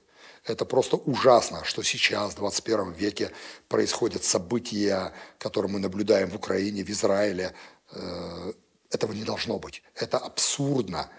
Это 0.48 0.64
просто 0.64 0.96
ужасно, 0.96 1.62
что 1.64 1.82
сейчас, 1.82 2.32
в 2.32 2.36
21 2.36 2.92
веке, 2.92 3.30
происходят 3.68 4.24
события, 4.24 5.12
которые 5.38 5.70
мы 5.70 5.78
наблюдаем 5.78 6.30
в 6.30 6.36
Украине, 6.36 6.82
в 6.82 6.88
Израиле. 6.88 7.54
Э, 7.92 8.52
этого 8.90 9.12
не 9.12 9.24
должно 9.24 9.58
быть. 9.58 9.82
Это 9.94 10.16
абсурдно. 10.16 11.10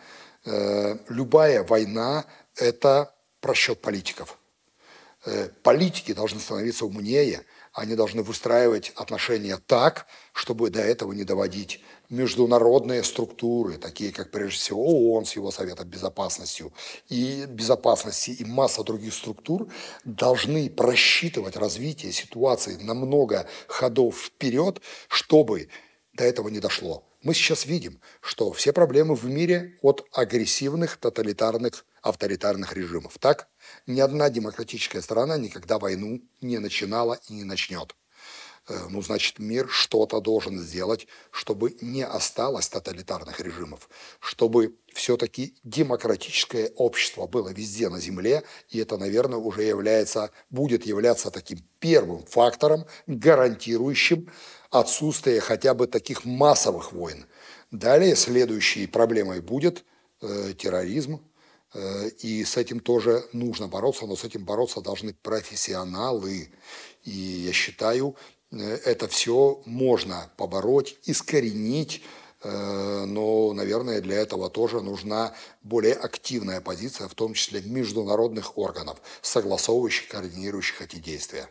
Э, 0.45 0.97
любая 1.09 1.63
война– 1.63 2.25
это 2.55 3.13
просчет 3.39 3.81
политиков. 3.81 4.39
Э, 5.25 5.49
политики 5.61 6.13
должны 6.13 6.39
становиться 6.39 6.85
умнее, 6.85 7.45
они 7.71 7.95
должны 7.95 8.23
выстраивать 8.23 8.91
отношения 8.95 9.57
так, 9.57 10.07
чтобы 10.33 10.71
до 10.71 10.81
этого 10.81 11.13
не 11.13 11.23
доводить 11.23 11.83
международные 12.09 13.03
структуры, 13.03 13.77
такие 13.77 14.11
как 14.11 14.31
прежде 14.31 14.57
всего 14.57 14.83
ООН 14.83 15.25
с 15.25 15.35
его 15.35 15.51
Советом 15.51 15.87
Безопасности 15.87 16.65
и 17.07 17.45
безопасности 17.47 18.31
и 18.31 18.45
масса 18.45 18.83
других 18.83 19.13
структур 19.13 19.71
должны 20.03 20.69
просчитывать 20.69 21.55
развитие 21.55 22.11
ситуации 22.11 22.75
на 22.81 22.93
много 22.93 23.47
ходов 23.67 24.17
вперед, 24.17 24.81
чтобы 25.07 25.69
до 26.13 26.23
этого 26.23 26.49
не 26.49 26.59
дошло. 26.59 27.05
Мы 27.21 27.33
сейчас 27.33 27.65
видим, 27.65 27.99
что 28.21 28.51
все 28.53 28.71
проблемы 28.71 29.13
в 29.13 29.25
мире 29.25 29.77
от 29.81 30.07
агрессивных, 30.13 30.97
тоталитарных, 30.97 31.85
авторитарных 32.01 32.73
режимов. 32.73 33.17
Так? 33.19 33.49
Ни 33.87 33.99
одна 33.99 34.29
демократическая 34.29 35.01
страна 35.01 35.37
никогда 35.37 35.79
войну 35.79 36.21
не 36.41 36.59
начинала 36.59 37.19
и 37.27 37.33
не 37.33 37.43
начнет. 37.43 37.93
Э, 38.69 38.87
ну, 38.89 39.01
значит, 39.01 39.39
мир 39.39 39.67
что-то 39.69 40.21
должен 40.21 40.59
сделать, 40.59 41.07
чтобы 41.31 41.75
не 41.81 42.05
осталось 42.05 42.69
тоталитарных 42.69 43.39
режимов, 43.39 43.89
чтобы 44.19 44.75
все-таки 44.93 45.55
демократическое 45.63 46.71
общество 46.75 47.25
было 47.25 47.49
везде 47.49 47.89
на 47.89 47.99
Земле, 47.99 48.43
и 48.69 48.79
это, 48.79 48.97
наверное, 48.97 49.39
уже 49.39 49.63
является, 49.63 50.31
будет 50.49 50.85
являться 50.85 51.31
таким 51.31 51.59
первым 51.79 52.23
фактором, 52.25 52.85
гарантирующим 53.07 54.31
отсутствие 54.69 55.41
хотя 55.41 55.73
бы 55.73 55.87
таких 55.87 56.25
массовых 56.25 56.93
войн. 56.93 57.25
Далее 57.71 58.15
следующей 58.15 58.85
проблемой 58.85 59.41
будет 59.41 59.83
э, 60.21 60.53
терроризм, 60.55 61.21
э, 61.73 62.09
и 62.19 62.43
с 62.43 62.55
этим 62.55 62.79
тоже 62.79 63.25
нужно 63.33 63.67
бороться, 63.67 64.05
но 64.05 64.15
с 64.15 64.23
этим 64.23 64.45
бороться 64.45 64.81
должны 64.81 65.13
профессионалы. 65.13 66.51
И 67.03 67.11
я 67.11 67.53
считаю, 67.53 68.15
это 68.50 69.08
все 69.08 69.62
можно 69.66 70.30
побороть, 70.36 70.96
искоренить, 71.04 72.02
э, 72.42 73.04
но, 73.06 73.52
наверное, 73.52 74.00
для 74.00 74.16
этого 74.16 74.48
тоже 74.50 74.80
нужна 74.80 75.32
более 75.62 75.94
активная 75.94 76.60
позиция, 76.60 77.08
в 77.08 77.14
том 77.14 77.34
числе 77.34 77.62
международных 77.62 78.56
органов, 78.58 78.98
согласовывающих, 79.22 80.08
координирующих 80.08 80.82
эти 80.82 80.96
действия. 80.96 81.48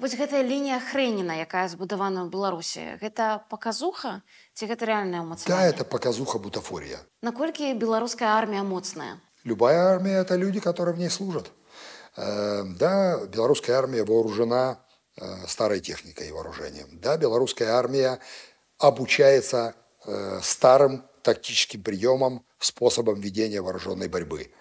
Вось 0.00 0.16
гэтая 0.16 0.40
лінія 0.40 0.80
хрэніна 0.80 1.36
якая 1.44 1.68
збудавана 1.68 2.24
ў 2.24 2.32
беларусі 2.32 2.96
гэта 3.04 3.44
паказуха 3.52 4.24
ці 4.56 4.64
гэта 4.64 4.88
рэальнае 4.88 5.20
Да, 5.20 5.26
ўмацаванне 5.28 5.68
это 5.68 5.84
показуха, 5.84 6.38
бутафория. 6.38 7.04
наколькі 7.20 7.74
беларуская 7.76 8.32
армія 8.32 8.62
моцная 8.64 9.20
Любая 9.44 9.76
армия – 9.92 10.24
это 10.24 10.36
люди, 10.36 10.58
которые 10.60 10.94
в 10.94 10.98
ней 10.98 11.10
служат. 11.10 11.52
Э, 12.16 12.64
Да, 12.64 13.26
белорусская 13.26 13.74
армия 13.76 14.02
вооружена 14.04 14.78
э, 14.80 14.83
старой 15.47 15.79
техникой 15.79 16.27
и 16.27 16.31
вооружением. 16.31 16.99
Да, 16.99 17.17
белорусская 17.17 17.69
армия 17.69 18.19
обучается 18.77 19.75
э, 20.05 20.39
старым 20.43 21.05
тактическим 21.23 21.81
приемам, 21.83 22.45
способам 22.59 23.19
ведения 23.19 23.61
вооруженной 23.61 24.07
борьбы. 24.07 24.51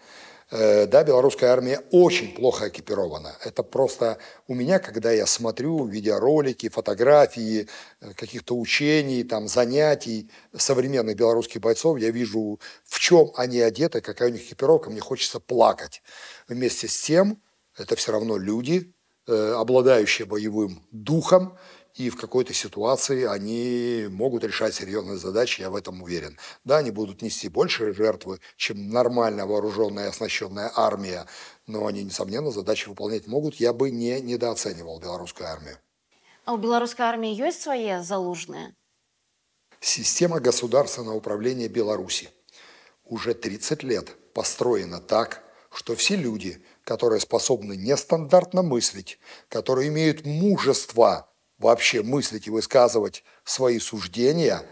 Э, 0.51 0.86
Да, 0.86 1.05
белорусская 1.05 1.48
армия 1.48 1.81
очень 1.90 2.35
плохо 2.35 2.68
экипирована. 2.68 3.36
Это 3.44 3.62
просто 3.62 4.18
у 4.47 4.55
меня, 4.55 4.78
когда 4.78 5.10
я 5.12 5.26
смотрю 5.26 5.86
видеоролики, 5.86 6.68
фотографии 6.68 7.68
э, 8.01 8.12
каких-то 8.14 8.56
учений, 8.56 9.24
там, 9.24 9.48
занятий 9.48 10.31
современных 10.56 11.16
белорусских 11.16 11.60
бойцов, 11.60 11.98
я 11.98 12.10
вижу, 12.10 12.60
в 12.85 12.98
чем 13.01 13.32
они 13.36 13.60
одеты, 13.60 14.01
какая 14.01 14.28
у 14.31 14.32
них 14.32 14.43
экипировка, 14.43 14.90
мне 14.90 15.01
хочется 15.01 15.40
плакать. 15.40 16.02
Вместе 16.48 16.89
с 16.89 17.01
тем, 17.02 17.43
это 17.76 17.97
все 17.97 18.12
равно 18.12 18.36
люди, 18.39 18.76
э, 18.86 18.94
обладающие 19.28 20.26
боевым 20.26 20.82
духом, 20.91 21.57
и 21.95 22.10
в 22.10 22.16
какой-то 22.16 22.53
ситуации 22.53 23.26
они 23.26 24.07
могут 24.10 24.44
решать 24.44 24.74
серьезные 24.74 25.18
задачи, 25.18 25.61
я 25.61 25.70
в 25.70 25.76
этом 25.76 26.02
уверен. 26.02 26.38
Да, 26.64 26.78
они 26.78 26.91
будут 26.91 27.22
нести 27.22 27.49
больше 27.49 27.94
жертвы, 27.94 28.40
чем 28.57 28.90
нормально 28.90 29.45
вооруженная 29.45 30.06
и 30.06 30.10
оснащенная 30.10 30.72
армия, 30.76 31.26
но 31.68 31.88
они, 31.88 32.03
несомненно, 32.03 32.52
задачи 32.52 32.88
выполнять 32.88 33.28
могут. 33.28 33.56
Я 33.56 33.74
бы 33.74 33.91
не 33.91 34.22
недооценивал 34.22 34.99
белорусскую 34.99 35.49
армию. 35.49 35.78
а 36.49 36.57
ў 36.57 36.66
беларускай 36.66 37.06
арміі 37.06 37.45
ёсць 37.45 37.61
свае 37.61 38.02
залужныя 38.02 38.74
Система 39.82 40.40
государственного 40.40 41.16
управления 41.16 41.68
Беларуси 41.70 42.30
уже 43.06 43.36
30 43.36 43.84
лет 43.84 44.34
построена 44.34 44.99
так, 44.99 45.44
что 45.72 45.95
все 45.95 46.16
люди, 46.16 46.61
которые 46.84 47.20
способны 47.20 47.76
нестандартно 47.76 48.61
мыслить, 48.61 49.20
которые 49.49 49.90
имеют 49.90 50.26
мужество 50.26 51.30
вообще 51.57 52.03
мыслить 52.03 52.48
и 52.48 52.52
высказывать 52.52 53.24
свои 53.44 53.80
суждения, 53.80 54.64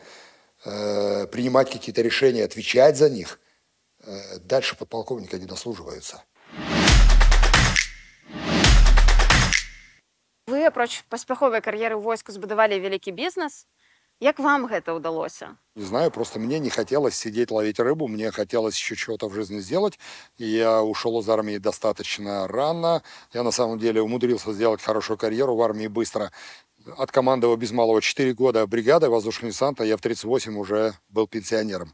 э, 0.66 1.28
принимать 1.28 1.72
какие-то 1.72 2.02
решения, 2.02 2.44
отвечать 2.44 2.98
за 2.98 3.10
них, 3.10 3.40
э, 4.04 4.40
дальше 4.40 4.76
подполковника 4.76 5.38
не 5.38 5.46
дослуживаются. 5.46 6.24
Вы 10.48 10.64
апроч 10.66 11.04
паспяховай 11.12 11.60
кар'еры 11.60 12.00
ў 12.00 12.02
войску 12.02 12.32
збудавалі 12.32 12.80
вялікі 12.80 13.12
бізнес. 13.12 13.68
Як 14.23 14.39
вам 14.39 14.71
гэта 14.71 14.95
ўдалося? 14.95 15.59
Не 15.75 15.83
знаю, 15.83 16.13
просто 16.13 16.39
мне 16.39 16.61
не 16.61 16.71
хотелось 16.71 17.17
сидеть 17.17 17.51
ловить 17.51 17.81
рыбу, 17.81 18.07
мне 18.07 18.31
хотелось 18.31 18.77
еще 18.77 18.95
чего-то 18.95 19.29
в 19.29 19.35
жизни 19.35 19.59
сделать. 19.59 19.99
И 20.39 20.47
я 20.47 20.81
ушел 20.81 21.19
из 21.19 21.29
армии 21.29 21.59
достаточно 21.59 22.47
рано. 22.47 23.03
Я 23.35 23.43
на 23.43 23.51
самом 23.51 23.81
деле 23.81 24.01
умудрился 24.01 24.53
сделать 24.53 24.81
хорошую 24.81 25.19
карьеру 25.19 25.57
в 25.57 25.63
армии 25.63 25.89
быстро. 25.89 26.31
Откомандовал 26.97 27.57
без 27.57 27.73
малого 27.73 28.01
4 28.01 28.33
года 28.35 28.65
бригады 28.69 29.09
воздушного 29.09 29.51
десанта, 29.51 29.83
я 29.83 29.97
в 29.97 30.01
38 30.01 30.57
уже 30.57 30.95
был 31.09 31.27
пенсионером. 31.27 31.93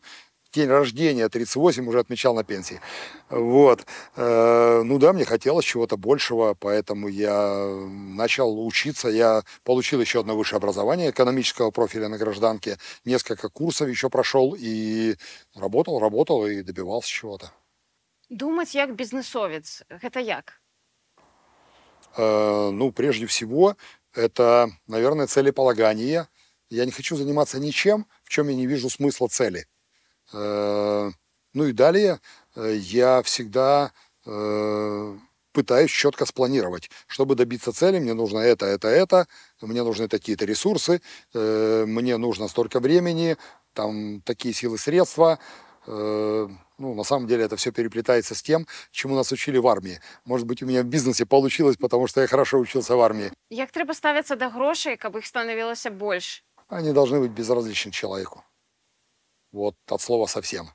День 0.52 0.68
рождения 0.68 1.28
38 1.28 1.86
уже 1.86 1.98
отмечал 2.00 2.34
на 2.34 2.42
пенсии. 2.42 2.80
Вот. 3.28 3.84
Э, 4.16 4.82
Ну 4.82 4.98
да, 4.98 5.12
мне 5.12 5.24
хотелось 5.26 5.64
чего-то 5.66 5.96
большего, 5.98 6.54
поэтому 6.58 7.08
я 7.08 7.66
начал 8.16 8.66
учиться. 8.66 9.08
Я 9.08 9.42
получил 9.64 10.00
еще 10.00 10.20
одно 10.20 10.36
высшее 10.36 10.56
образование 10.56 11.10
экономического 11.10 11.70
профиля 11.70 12.08
на 12.08 12.16
гражданке. 12.16 12.78
Несколько 13.04 13.50
курсов 13.50 13.88
еще 13.88 14.08
прошел 14.08 14.56
и 14.58 15.16
работал, 15.54 15.98
работал 16.00 16.46
и 16.46 16.62
добивался 16.62 17.10
чего-то. 17.10 17.52
Думаць 18.30 18.74
як 18.74 18.94
бізнесовец. 18.94 19.82
Гэта 19.90 20.20
як? 20.20 20.60
Э, 22.16 22.70
Ну, 22.70 22.92
прежде 22.92 23.26
всего, 23.26 23.76
это, 24.14 24.70
наверное, 24.86 25.26
целеполагание. 25.26 26.26
Я 26.70 26.84
не 26.84 26.90
хочу 26.92 27.16
заниматься 27.16 27.58
ничем, 27.58 28.06
в 28.24 28.28
чем 28.28 28.48
я 28.48 28.54
не 28.54 28.66
вижу 28.66 28.88
смысла 28.90 29.28
цели. 29.28 29.66
Э, 30.33 31.11
Ну 31.55 31.65
и 31.65 31.71
далее 31.71 32.19
э, 32.55 32.73
я 32.75 33.21
всегда 33.21 33.91
э, 34.25 35.17
пытаюсь 35.51 35.91
четко 35.91 36.25
спланировать. 36.25 36.89
Чтобы 37.07 37.35
добиться 37.35 37.71
цели, 37.71 37.99
мне 37.99 38.13
нужно 38.13 38.39
это, 38.39 38.65
это, 38.65 38.87
это, 38.87 39.27
мне 39.61 39.83
нужны 39.83 40.07
такие-то 40.07 40.45
ресурсы, 40.45 40.99
э, 41.35 41.85
мне 41.85 42.17
нужно 42.17 42.47
столько 42.47 42.79
времени, 42.79 43.37
там 43.73 44.21
такие 44.21 44.53
силы, 44.53 44.77
средства. 44.77 45.37
Э, 45.87 46.47
Ну, 46.79 46.95
на 46.95 47.03
самом 47.03 47.27
деле 47.27 47.45
это 47.45 47.55
все 47.55 47.71
переплетается 47.71 48.33
с 48.33 48.41
тем, 48.41 48.65
чему 48.91 49.15
нас 49.15 49.31
учили 49.31 49.59
в 49.59 49.67
армии. 49.67 49.99
Может 50.25 50.47
быть, 50.47 50.63
у 50.63 50.65
меня 50.65 50.81
в 50.81 50.85
бизнесе 50.85 51.25
получилось, 51.25 51.77
потому 51.77 52.07
что 52.07 52.21
я 52.21 52.27
хорошо 52.27 52.57
учился 52.57 52.95
в 52.95 53.01
армии. 53.01 53.31
Як 53.49 53.71
трэба 53.71 53.93
ставіцца 53.93 54.35
да 54.35 54.49
грошай, 54.49 54.97
каб 54.97 55.15
іх 55.15 55.25
станавілася 55.25 55.91
больш? 55.91 56.43
Они 56.67 56.91
должны 56.93 57.19
быть 57.19 57.31
безразличны 57.31 57.91
человеку. 57.91 58.43
Вот 59.51 59.75
от 59.87 60.01
слова 60.01 60.25
совсем. 60.25 60.69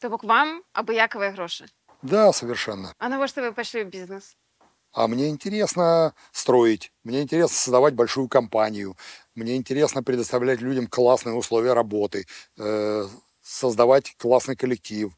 То 0.00 0.10
бок 0.10 0.24
вам 0.24 0.64
абыякавыя 0.72 1.32
грошы. 1.32 1.68
Да, 2.02 2.32
совершенно. 2.32 2.94
А 2.98 3.08
навошта 3.08 3.42
вы 3.42 3.52
пайшлі 3.52 3.86
ў 3.86 3.90
бізнес? 3.90 4.36
А 4.92 5.06
мне 5.06 5.28
интересно 5.28 6.14
строить, 6.32 6.92
мне 7.04 7.22
интересно 7.22 7.56
создавать 7.56 7.94
большую 7.94 8.28
компанию, 8.28 8.96
мне 9.34 9.56
интересно 9.56 10.02
предоставлять 10.02 10.60
людям 10.60 10.86
классные 10.86 11.34
условия 11.34 11.72
работы, 11.72 12.26
э, 12.58 13.08
создавать 13.40 14.14
классный 14.18 14.56
коллектив. 14.56 15.12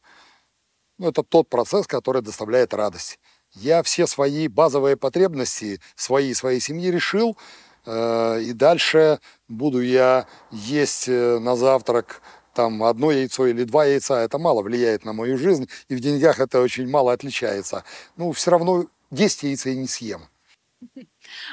Ну, 0.99 1.09
это 1.09 1.25
тот 1.25 1.49
процесс, 1.49 1.87
который 1.87 2.23
доставляет 2.23 2.75
радость. 2.75 3.19
Я 3.53 3.83
все 3.83 4.07
свои 4.07 4.47
базовые 4.49 4.97
потребности, 4.97 5.81
свои 5.97 6.31
и 6.31 6.35
своей 6.35 6.61
семьи 6.61 6.91
решил, 6.91 7.31
э, 7.31 7.68
и 7.89 8.53
дальше 8.55 9.21
буду 9.49 9.81
я 9.81 10.27
есть 10.51 11.09
э, 11.09 11.39
на 11.39 11.55
завтрак 11.55 12.23
там 12.55 12.83
одно 12.83 13.11
яйцо 13.11 13.47
или 13.47 13.65
два 13.65 13.85
яйца, 13.85 14.21
это 14.21 14.39
мало 14.39 14.63
влияет 14.63 15.05
на 15.05 15.13
мою 15.13 15.37
жизнь, 15.37 15.69
и 15.89 15.97
в 15.97 16.01
деньгах 16.01 16.41
это 16.41 16.61
очень 16.61 16.89
мало 16.89 17.13
отличается. 17.13 17.85
Ну, 18.17 18.31
все 18.33 18.53
равно 18.53 18.87
10 19.11 19.43
яиц 19.43 19.67
я 19.67 19.75
не 19.75 19.87
съем. 19.89 20.29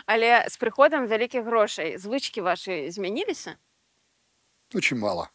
Але 0.06 0.46
з 0.50 0.58
прыходам 0.60 1.08
вялікіх 1.08 1.44
грошай 1.44 1.98
звычкі 1.98 2.42
вашы 2.42 2.92
змяніліся? 2.92 3.56
Очень 4.74 5.00
мало. 5.00 5.30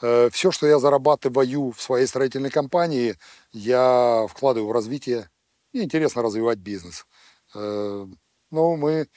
Все, 0.00 0.52
что 0.52 0.66
я 0.66 0.78
зарабатываю 0.78 1.70
в 1.70 1.80
своей 1.80 2.06
строительной 2.06 2.50
компании, 2.50 3.16
я 3.52 4.26
вкладываю 4.28 4.68
в 4.68 4.72
развитие. 4.72 5.28
Мне 5.72 5.84
интересно 5.84 6.22
развивать 6.22 6.58
бизнес. 6.58 7.06
Э, 7.54 8.06
Но 8.50 8.76
мы, 8.76 9.08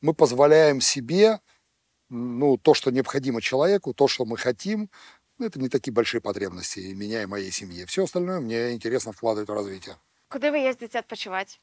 мы 0.00 0.14
позволяем 0.14 0.80
себе 0.80 1.40
ну, 2.08 2.56
то, 2.56 2.74
что 2.74 2.90
необходимо 2.90 3.40
человеку, 3.40 3.94
то, 3.94 4.08
что 4.08 4.24
мы 4.24 4.36
хотим, 4.36 4.90
ну, 5.38 5.46
это 5.46 5.60
не 5.60 5.68
такие 5.68 5.92
большие 5.92 6.20
потребности 6.20 6.78
и 6.80 6.94
меня 6.94 7.22
и 7.22 7.26
моей 7.26 7.50
семьи. 7.50 7.84
Все 7.84 8.04
остальное 8.04 8.40
мне 8.40 8.72
интересно 8.72 9.12
вкладывать 9.12 9.48
в 9.48 9.52
развитие. 9.52 9.96
Куды 10.28 10.50
вы 10.50 10.58
ездзіце 10.66 11.06
адпачываць? 11.06 11.60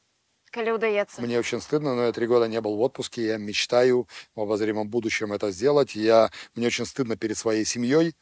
Калі 0.54 0.78
ўдаецца? 0.78 1.20
Мне 1.20 1.38
очень 1.38 1.60
стыдно, 1.60 1.94
но 1.94 2.06
я 2.06 2.12
три 2.12 2.26
года 2.26 2.46
не 2.48 2.60
был 2.60 2.76
в 2.76 2.80
отпуске. 2.80 3.26
Я 3.26 3.36
мечтаю 3.36 4.08
в 4.34 4.40
обозримом 4.40 4.88
будущем 4.88 5.32
это 5.32 5.50
сделать. 5.50 5.94
Я, 5.94 6.30
мне 6.54 6.68
очень 6.68 6.86
стыдно 6.86 7.16
перед 7.16 7.36
своей 7.36 7.64
семьей. 7.64 8.14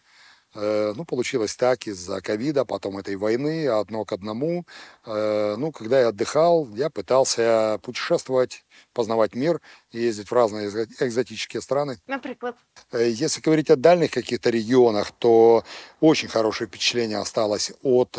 Э, 0.57 0.93
Ну, 0.95 1.05
получилось 1.05 1.55
так 1.55 1.85
из-за 1.87 2.19
ковида, 2.21 2.65
потом 2.65 2.97
этой 2.97 3.15
войны, 3.15 3.67
одно 3.67 4.05
к 4.05 4.11
одному. 4.13 4.65
Э, 5.05 5.55
Ну, 5.57 5.71
когда 5.71 6.01
я 6.01 6.07
отдыхал, 6.07 6.67
я 6.75 6.89
пытался 6.89 7.79
путешествовать, 7.83 8.65
познавать 8.93 9.35
мир, 9.35 9.61
ездить 9.91 10.29
в 10.29 10.33
разные 10.33 10.67
экзо- 10.67 10.87
экзотические 10.99 11.61
страны. 11.61 11.99
Напрыклад, 12.07 12.55
Э, 12.91 13.07
Если 13.07 13.41
говорить 13.41 13.69
о 13.69 13.75
дальних 13.75 14.11
каких-то 14.11 14.49
регионах, 14.49 15.11
то 15.11 15.63
очень 15.99 16.27
хорошее 16.27 16.67
впечатление 16.67 17.19
осталось 17.19 17.71
от 17.83 18.17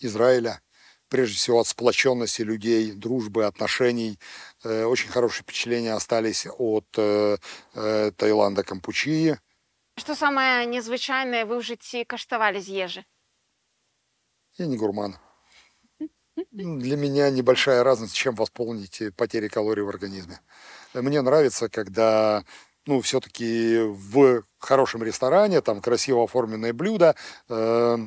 Израиля, 0.00 0.60
прежде 1.08 1.36
всего 1.36 1.60
от 1.60 1.66
сплоченности 1.68 2.42
людей, 2.42 2.92
дружбы, 2.92 3.44
отношений. 3.44 4.18
Очень 4.64 5.10
хорошие 5.10 5.42
впечатления 5.42 5.92
остались 5.92 6.46
от 6.58 6.86
Таиланда, 6.92 8.62
Кампучии. 8.62 9.38
Что 10.00 10.14
самое 10.14 10.64
незвычайное 10.64 11.44
вы 11.44 11.58
в 11.58 11.62
житті 11.62 12.04
каштавалі 12.04 12.60
з 12.60 12.68
ежи? 12.68 13.04
Я 14.58 14.66
не 14.66 14.76
гурман. 14.76 15.14
Ну, 16.52 16.78
Для 16.78 16.96
меня 16.96 17.30
небольшая 17.30 17.84
разница, 17.84 18.14
чем 18.14 18.34
восполнить 18.34 19.02
э, 19.02 19.10
потери 19.10 19.48
калорий 19.48 19.84
в 19.84 19.88
организме. 19.88 20.40
Мне 20.94 21.20
нравится, 21.20 21.68
когда 21.68 22.44
ну, 22.86 23.00
все-таки 23.00 23.78
в 23.78 24.42
хорошем 24.58 25.02
ресторане, 25.02 25.60
там 25.60 25.80
красиво 25.82 26.24
оформленное 26.24 26.72
блюдо, 26.72 27.14
э, 27.50 27.98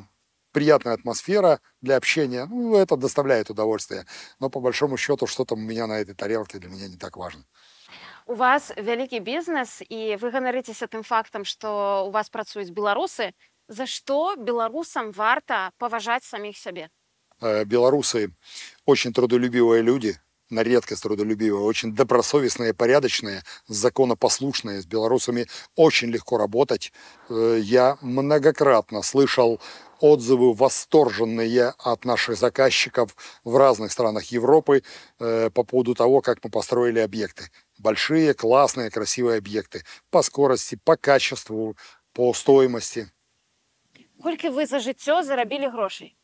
приятная 0.50 0.94
атмосфера 0.94 1.60
для 1.80 1.96
общения, 1.96 2.46
ну, 2.46 2.76
это 2.76 2.96
доставляет 2.96 3.50
удовольствие. 3.50 4.04
Но 4.40 4.50
по 4.50 4.60
большому 4.60 4.96
счету, 4.96 5.28
что 5.28 5.44
там 5.44 5.58
у 5.58 5.68
меня 5.68 5.86
на 5.86 6.00
этой 6.00 6.14
тарелке 6.16 6.58
для 6.58 6.70
меня 6.70 6.88
не 6.88 6.96
так 6.96 7.16
важно 7.16 7.44
У 8.25 8.35
вас 8.35 8.71
вялікі 8.77 9.19
бізнес 9.19 9.81
і 9.89 10.15
вы 10.21 10.31
ганарыцеся 10.31 10.87
тым 10.87 11.03
фактам, 11.03 11.45
што 11.45 12.05
у 12.07 12.11
вас 12.11 12.29
працуюць 12.29 12.69
беларусы, 12.69 13.33
за 13.67 13.85
што 13.85 14.35
беларусам 14.37 15.11
варта 15.11 15.71
паважаць 15.77 16.23
саміх 16.23 16.57
сябе. 16.57 16.89
Э, 17.41 17.63
Белорусы 17.65 18.31
очень 18.85 19.13
трудолюбивые 19.13 19.81
люди, 19.81 20.17
на 20.49 20.63
редкость 20.63 21.03
трудолюбивые, 21.03 21.63
очень 21.63 21.93
добросовестные, 21.95 22.73
порядочные, 22.73 23.43
законопослушные. 23.67 24.81
С 24.81 24.85
белорусами 24.85 25.47
очень 25.75 26.09
легко 26.09 26.37
работать. 26.37 26.91
Э, 27.29 27.59
Я 27.61 27.97
многократно 28.01 29.01
слышал 29.01 29.59
отзывы 29.99 30.53
восторженные 30.53 31.73
от 31.77 32.05
наших 32.05 32.37
заказчиков 32.37 33.15
в 33.43 33.57
разных 33.57 33.91
странах 33.91 34.25
Европы 34.25 34.83
э, 35.19 35.49
по 35.49 35.63
поводу 35.63 35.93
того, 35.93 36.21
как 36.21 36.43
мы 36.43 36.49
построили 36.49 36.99
объекты. 36.99 37.51
Большие, 37.83 38.33
классные, 38.33 38.89
красивые 38.89 39.37
объекты. 39.37 39.83
По 40.09 40.21
скорости, 40.21 40.77
по 40.83 40.95
качеству, 40.97 41.75
по 42.13 42.33
стоимости. 42.33 43.07
Колькі 44.23 44.49
вы 44.49 44.65
за 44.65 44.79
жыццё 44.79 45.23
зарабілі 45.23 45.67
грошай? 45.67 46.15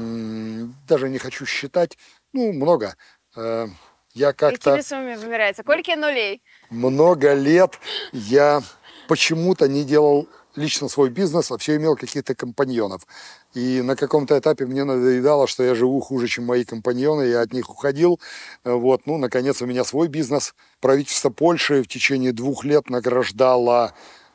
М, 0.00 0.74
Даже 0.88 1.08
не 1.08 1.18
хочу 1.18 1.46
считать. 1.46 1.98
Ну, 2.32 2.52
много. 2.52 2.94
Э, 3.36 3.68
Я 4.16 4.32
как-то... 4.32 4.70
Якімі 4.70 4.82
сумамі 4.82 5.16
вымяраецца? 5.16 5.62
Колькі 5.62 5.96
нулей? 5.96 6.40
много 6.70 7.34
лет 7.34 7.80
я 8.12 8.62
почему-то 9.08 9.66
не 9.66 9.84
делал 9.84 10.28
лично 10.55 10.87
свой 10.89 11.09
бизнес, 11.09 11.51
а 11.51 11.57
все 11.57 11.75
имел 11.75 11.95
каких-то 11.95 12.35
компаньонов. 12.35 13.05
И 13.53 13.81
на 13.81 13.95
каком-то 13.95 14.37
этапе 14.37 14.65
мне 14.65 14.83
надоедало, 14.83 15.47
что 15.47 15.63
я 15.63 15.75
живу 15.75 15.99
хуже, 16.01 16.27
чем 16.27 16.45
мои 16.45 16.63
компаньоны, 16.63 17.23
я 17.23 17.41
от 17.41 17.53
них 17.53 17.69
уходил. 17.69 18.19
Вот, 18.63 19.05
ну, 19.05 19.17
наконец, 19.17 19.61
у 19.61 19.65
меня 19.65 19.83
свой 19.83 20.07
бизнес. 20.07 20.55
Правительство 20.81 21.29
Польши 21.29 21.83
в 21.83 21.87
течение 21.87 22.33
двух 22.33 22.65
лет 22.65 22.89
награждало 22.89 23.93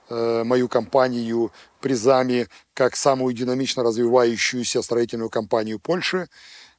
э, 0.08 0.44
мою 0.44 0.68
компанию 0.68 1.52
призами 1.80 2.48
как 2.74 2.96
самую 2.96 3.34
динамично 3.34 3.82
развивающуюся 3.82 4.82
строительную 4.82 5.30
компанию 5.30 5.78
Польши. 5.78 6.28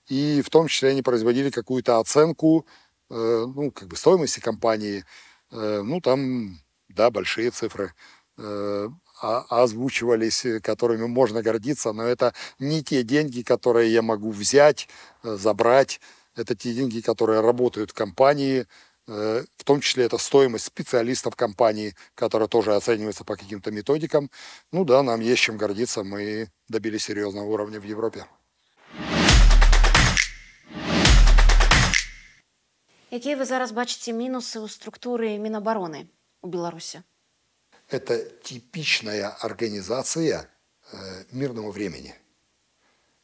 И 0.08 0.42
в 0.42 0.50
том 0.50 0.68
числе 0.68 0.90
они 0.90 1.02
производили 1.02 1.50
какую-то 1.50 2.00
оценку 2.00 2.66
э, 3.10 3.46
ну, 3.56 3.72
как 3.72 3.88
бы 3.88 3.96
стоимости 3.96 4.40
компании. 4.40 5.04
Э, 5.52 5.82
ну, 5.84 6.02
там, 6.02 6.60
да, 6.90 7.10
большие 7.12 7.52
цифры 7.52 7.94
э, 8.38 8.90
озвучивались, 9.21 10.45
э, 10.47 10.61
которыми 10.61 11.07
можно 11.07 11.43
гордиться, 11.43 11.93
но 11.93 12.05
это 12.05 12.33
не 12.59 12.83
те 12.83 13.03
деньги, 13.03 13.43
которые 13.43 13.93
я 13.93 14.03
могу 14.03 14.31
взять, 14.31 14.89
э, 15.23 15.37
забрать. 15.37 16.01
Это 16.37 16.55
те 16.55 16.73
деньги, 16.73 17.01
которые 17.01 17.41
работают 17.41 17.91
в 17.91 17.95
компании, 17.95 18.67
э, 19.07 19.45
в 19.57 19.65
том 19.65 19.81
числе 19.81 20.05
это 20.05 20.19
стоимость 20.19 20.65
специалистов 20.65 21.37
компании, 21.37 21.95
которая 22.15 22.49
тоже 22.49 22.75
оценивается 22.75 23.25
по 23.25 23.37
каким-то 23.37 23.71
методикам. 23.71 24.31
Ну 24.73 24.85
да, 24.85 25.03
нам 25.03 25.21
есть 25.21 25.43
чем 25.43 25.59
гордиться, 25.59 26.03
мы 26.03 26.49
добились 26.69 27.05
серьезного 27.05 27.45
уровня 27.45 27.81
в 27.81 27.85
Европе. 27.85 28.25
Якія 33.11 33.37
вы 33.37 33.45
зараз 33.45 33.75
бачыце 33.75 34.15
мінусы 34.15 34.63
ў 34.63 34.71
структуры 34.71 35.35
Мінабароны 35.35 36.07
у 36.43 36.49
Беларусі? 36.49 37.03
Это 37.89 38.19
типичная 38.43 39.29
организация 39.29 40.49
э, 40.93 41.25
мирного 41.33 41.71
времени. 41.71 42.15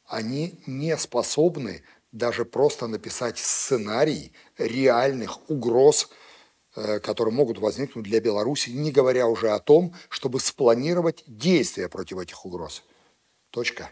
Они 0.06 0.60
не 0.66 0.96
способны 0.96 1.82
даже 2.12 2.44
просто 2.44 2.86
написать 2.86 3.38
сценарий 3.38 4.32
реальных 4.58 5.48
угроз, 5.50 6.08
э, 6.74 6.98
которые 7.00 7.34
могут 7.34 7.58
возникнуть 7.58 8.04
для 8.04 8.20
Беларуси, 8.20 8.70
не 8.70 8.90
говоря 8.90 9.26
уже 9.26 9.50
о 9.50 9.58
том, 9.58 9.94
чтобы 10.08 10.40
спланировать 10.40 11.22
действия 11.26 11.88
против 11.88 12.18
этих 12.18 12.44
угроз. 12.44 12.82
Точка. 13.50 13.88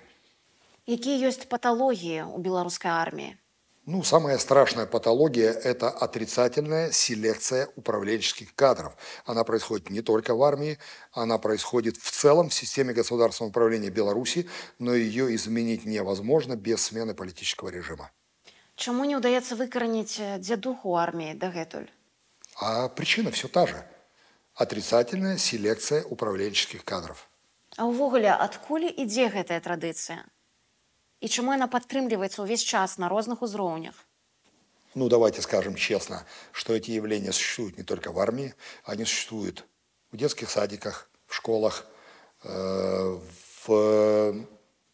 Якія 0.85 1.33
ёсць 1.33 1.49
паталогіі 1.49 2.29
ў 2.29 2.39
беларускай 2.45 2.93
арміі? 2.93 3.41
Ну, 3.89 4.03
самая 4.03 4.39
страшная 4.39 4.87
патология – 4.87 5.65
это 5.65 5.91
отрицательная 5.91 6.91
селекция 6.91 7.69
управленческих 7.77 8.55
кадров. 8.55 8.97
Она 9.27 9.45
происходит 9.45 9.91
не 9.91 10.01
только 10.01 10.35
в 10.35 10.43
армии, 10.43 10.79
она 11.13 11.37
происходит 11.37 11.99
в 11.99 12.11
целом 12.11 12.49
в 12.49 12.55
системе 12.55 12.95
государственного 12.95 13.51
управления 13.51 13.91
Беларуси, 13.91 14.49
но 14.79 14.95
ее 14.95 15.35
изменить 15.35 15.85
невозможно 15.85 16.57
без 16.57 16.83
смены 16.83 17.15
политического 17.15 17.69
режима. 17.69 18.11
Чаму 18.77 19.05
не 19.05 19.15
ўдаецца 19.15 19.55
выкараніць 19.55 20.19
э, 20.19 20.43
дзядуху 20.43 20.91
ў 20.91 21.07
арміі 21.07 21.39
дагэтуль? 21.39 21.87
А 22.59 22.89
причина 22.89 23.31
все 23.31 23.47
та 23.47 23.67
же – 23.67 24.55
отрицательная 24.55 25.37
селекция 25.39 26.03
управленческих 26.03 26.85
кадров. 26.85 27.29
А 27.77 27.87
ўвогуле, 27.87 28.35
адкуль 28.35 28.91
ідзе 28.91 29.31
гэтая 29.31 29.61
традыцыя? 29.63 30.27
І 31.25 31.29
чаму 31.33 31.55
яна 31.57 31.67
падтрымліваецца 31.73 32.45
ўвесь 32.45 32.61
час 32.61 32.99
на 33.01 33.09
розных 33.09 33.41
узроўнях? 33.41 33.97
Ну, 34.95 35.09
давайте 35.09 35.41
скажем 35.41 35.75
честно, 35.75 36.27
что 36.53 36.75
эти 36.75 36.91
явления 36.91 37.33
существуют 37.33 37.79
не 37.79 37.83
только 37.83 38.13
в 38.13 38.19
армии, 38.19 38.55
они 38.85 39.05
существуют 39.05 39.65
в 40.13 40.19
детских 40.19 40.51
садиках, 40.51 41.09
в 41.27 41.35
школах, 41.35 41.87
э, 42.45 43.19
в, 43.65 43.69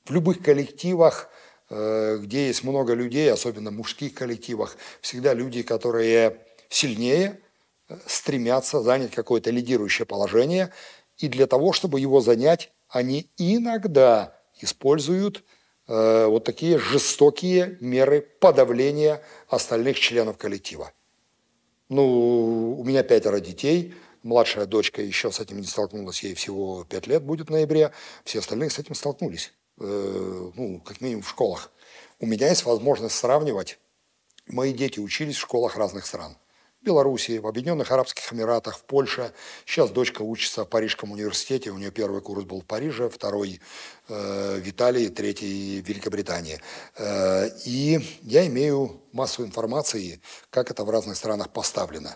в 0.05 0.11
любых 0.11 0.41
коллективах, 0.41 1.29
э, 1.69 2.19
где 2.19 2.47
есть 2.47 2.63
много 2.63 2.95
людей, 2.95 3.31
особенно 3.33 3.71
в 3.71 3.75
мужских 3.75 4.15
коллективах, 4.15 4.77
всегда 5.01 5.35
люди, 5.35 5.63
которые 5.65 6.41
сильнее, 6.69 7.41
э, 7.89 7.99
стремятся 8.07 8.81
занять 8.83 9.11
какое-то 9.11 9.51
лидирующее 9.51 10.07
положение, 10.07 10.73
и 11.19 11.27
для 11.27 11.49
того, 11.49 11.73
чтобы 11.73 11.99
его 11.99 12.21
занять, 12.21 12.71
они 12.89 13.29
иногда 13.37 14.39
используют 14.61 15.39
э, 15.39 15.41
вот 15.88 16.44
такие 16.44 16.80
жестокие 16.80 17.78
меры 17.80 18.22
подавления 18.22 19.22
остальных 19.48 20.00
членов 20.00 20.38
коллектива. 20.38 20.92
Ну, 21.90 22.80
у 22.80 22.84
меня 22.84 23.04
пятеро 23.04 23.40
детей, 23.40 23.94
младшая 24.24 24.66
дочка 24.66 25.02
еще 25.02 25.32
с 25.32 25.40
этим 25.40 25.62
не 25.62 25.68
столкнулась, 25.68 26.24
ей 26.24 26.34
всего 26.34 26.84
пять 26.84 27.08
лет 27.08 27.24
будет 27.24 27.48
в 27.48 27.52
ноябре, 27.52 27.92
все 28.24 28.40
остальные 28.40 28.72
с 28.72 28.80
этим 28.80 28.96
столкнулись, 28.96 29.54
э, 29.80 30.52
ну, 30.56 30.82
как 30.82 31.00
минимум 31.00 31.22
в 31.22 31.30
школах. 31.30 31.72
У 32.20 32.26
меня 32.26 32.50
есть 32.50 32.66
возможность 32.66 33.16
сравнивать, 33.16 33.78
мои 34.48 34.74
дети 34.74 35.00
учились 35.00 35.36
в 35.36 35.42
школах 35.42 35.78
разных 35.78 36.08
стран. 36.08 36.38
Белоруссии, 36.86 37.40
в 37.40 37.48
Объединенных 37.48 37.92
Арабских 37.92 38.32
Эмиратах, 38.32 38.78
в 38.78 38.84
Польше. 38.84 39.34
Сейчас 39.66 39.90
дочка 39.90 40.22
учится 40.22 40.64
в 40.64 40.70
Парижском 40.70 41.12
университете, 41.12 41.72
у 41.72 41.78
нее 41.78 41.92
первый 41.92 42.22
курс 42.22 42.46
был 42.46 42.62
в 42.62 42.66
Париже, 42.66 43.10
второй 43.10 43.60
э, 44.08 44.62
в 44.64 44.70
Италии, 44.70 45.10
третий 45.10 45.82
в 45.82 45.90
Великобритании. 45.90 46.62
Э, 46.98 47.50
и 47.66 48.00
я 48.22 48.46
имею 48.48 49.02
массу 49.12 49.44
информации, 49.44 50.22
как 50.50 50.72
это 50.72 50.86
в 50.86 50.90
разных 50.90 51.18
странах 51.18 51.52
поставлено. 51.52 52.16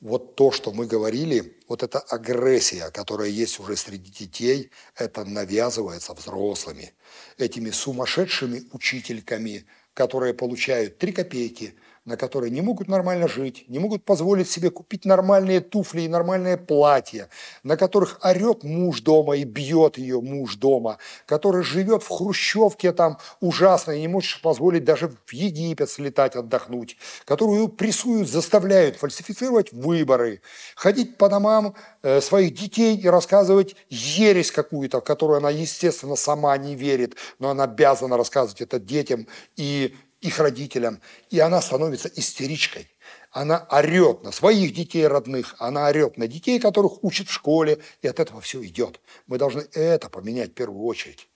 Вот 0.00 0.34
то, 0.34 0.50
что 0.50 0.72
мы 0.72 0.86
говорили, 0.86 1.58
вот 1.68 1.82
эта 1.82 1.98
агрессия, 1.98 2.90
которая 2.90 3.28
есть 3.28 3.58
уже 3.60 3.76
среди 3.76 4.10
детей, 4.10 4.70
это 4.96 5.24
навязывается 5.24 6.14
взрослыми. 6.14 6.94
Этими 7.38 7.70
сумасшедшими 7.70 8.64
учительками, 8.72 9.66
которые 9.94 10.34
получают 10.34 10.98
3 10.98 11.12
копейки, 11.12 11.74
на 12.06 12.16
которые 12.16 12.50
не 12.50 12.62
могут 12.62 12.88
нормально 12.88 13.28
жить, 13.28 13.64
не 13.68 13.78
могут 13.78 14.04
позволить 14.04 14.50
себе 14.50 14.70
купить 14.70 15.04
нормальные 15.04 15.60
туфли 15.60 16.02
и 16.02 16.08
нормальное 16.08 16.56
платье, 16.56 17.28
на 17.62 17.76
которых 17.76 18.18
орет 18.22 18.64
муж 18.64 19.02
дома 19.02 19.36
и 19.36 19.44
бьет 19.44 19.98
ее 19.98 20.20
муж 20.20 20.56
дома, 20.56 20.96
который 21.26 21.62
живет 21.62 22.02
в 22.02 22.08
хрущевке 22.08 22.92
там 22.92 23.18
ужасно 23.40 23.92
и 23.92 24.00
не 24.00 24.08
может 24.08 24.40
позволить 24.40 24.84
даже 24.84 25.08
в 25.26 25.32
Египет 25.32 25.90
слетать 25.90 26.36
отдохнуть, 26.36 26.96
которую 27.26 27.68
прессуют, 27.68 28.28
заставляют 28.28 28.96
фальсифицировать 28.96 29.72
выборы, 29.72 30.40
ходить 30.76 31.18
по 31.18 31.28
домам 31.28 31.74
э, 32.02 32.22
своих 32.22 32.54
детей 32.54 32.96
и 32.96 33.08
рассказывать 33.08 33.76
ересь 33.90 34.50
какую-то, 34.50 35.00
в 35.00 35.04
которую 35.04 35.36
она, 35.36 35.50
естественно, 35.50 36.16
сама 36.16 36.56
не 36.56 36.74
верит, 36.74 37.16
но 37.38 37.50
она 37.50 37.64
обязана 37.64 38.16
рассказывать 38.16 38.62
это 38.62 38.78
детям 38.78 39.26
и 39.56 39.94
их 40.20 40.38
родителям, 40.38 41.00
и 41.30 41.38
она 41.38 41.60
становится 41.62 42.08
истеричкой. 42.08 42.88
Она 43.30 43.66
орет 43.70 44.22
на 44.22 44.32
своих 44.32 44.74
детей 44.74 45.06
родных, 45.06 45.54
она 45.58 45.86
орет 45.86 46.18
на 46.18 46.26
детей, 46.26 46.58
которых 46.58 47.02
учат 47.04 47.28
в 47.28 47.32
школе, 47.32 47.78
и 48.02 48.08
от 48.08 48.20
этого 48.20 48.40
все 48.40 48.62
идет. 48.64 49.00
Мы 49.26 49.38
должны 49.38 49.66
это 49.72 50.08
поменять 50.08 50.50
в 50.50 50.54
первую 50.54 50.84
очередь. 50.84 51.28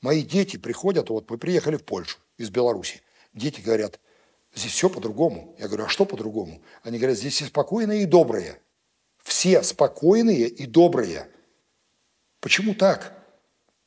Мои 0.00 0.22
дети 0.22 0.56
приходят, 0.56 1.10
вот 1.10 1.30
мы 1.30 1.38
приехали 1.38 1.76
в 1.76 1.84
Польшу 1.84 2.18
из 2.36 2.50
Беларуси, 2.50 3.02
дети 3.32 3.60
говорят, 3.60 4.00
здесь 4.54 4.72
все 4.72 4.88
по-другому. 4.88 5.54
Я 5.58 5.68
говорю, 5.68 5.84
а 5.84 5.88
что 5.88 6.04
по-другому? 6.04 6.62
Они 6.82 6.98
говорят, 6.98 7.18
здесь 7.18 7.34
все 7.34 7.46
спокойные 7.46 8.02
и 8.02 8.06
добрые. 8.06 8.60
Все 9.22 9.62
спокойные 9.62 10.48
и 10.48 10.66
добрые. 10.66 11.28
Почему 12.40 12.74
так? 12.74 13.14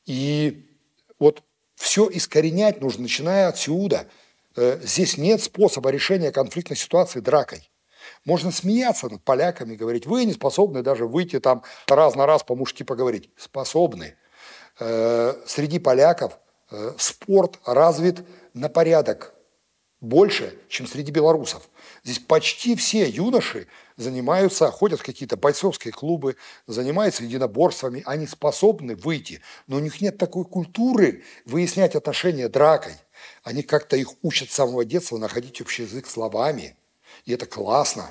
И 0.06 0.70
вот 1.18 1.42
все 1.74 2.08
искоренять 2.10 2.80
нужно, 2.80 3.02
начиная 3.02 3.48
отсюда. 3.48 4.08
Э, 4.56 4.78
здесь 4.82 5.18
нет 5.18 5.42
способа 5.42 5.90
решения 5.90 6.30
конфликтной 6.30 6.76
ситуации 6.76 7.20
дракой. 7.20 7.70
Можно 8.24 8.50
смеяться 8.50 9.08
над 9.08 9.22
поляками, 9.22 9.76
говорить, 9.76 10.06
вы 10.06 10.24
не 10.24 10.32
способны 10.32 10.82
даже 10.82 11.06
выйти 11.06 11.40
там 11.40 11.62
раз 11.88 12.14
на 12.14 12.26
раз 12.26 12.42
по-мужски 12.42 12.82
поговорить. 12.82 13.30
Способны. 13.36 14.16
Э, 14.78 15.34
среди 15.46 15.78
поляков 15.78 16.38
э, 16.70 16.94
спорт 16.98 17.58
развит 17.64 18.26
на 18.52 18.68
порядок 18.68 19.34
больше, 20.00 20.58
чем 20.68 20.86
среди 20.86 21.10
белорусов. 21.10 21.68
Здесь 22.02 22.18
почти 22.18 22.76
все 22.76 23.08
юноши 23.08 23.66
занимаются, 23.96 24.70
ходят 24.70 25.00
в 25.00 25.04
какие-то 25.04 25.36
бойцовские 25.36 25.92
клубы, 25.92 26.36
занимаются 26.66 27.24
единоборствами, 27.24 28.02
они 28.04 28.26
способны 28.26 28.96
выйти, 28.96 29.40
но 29.66 29.76
у 29.76 29.80
них 29.80 30.00
нет 30.00 30.18
такой 30.18 30.44
культуры 30.44 31.24
выяснять 31.46 31.94
отношения 31.94 32.48
дракой. 32.48 32.94
Они 33.42 33.62
как-то 33.62 33.96
их 33.96 34.08
учат 34.22 34.50
с 34.50 34.54
самого 34.54 34.84
детства 34.84 35.18
находить 35.18 35.60
общий 35.60 35.82
язык 35.82 36.06
словами, 36.06 36.76
и 37.24 37.32
это 37.32 37.46
классно. 37.46 38.10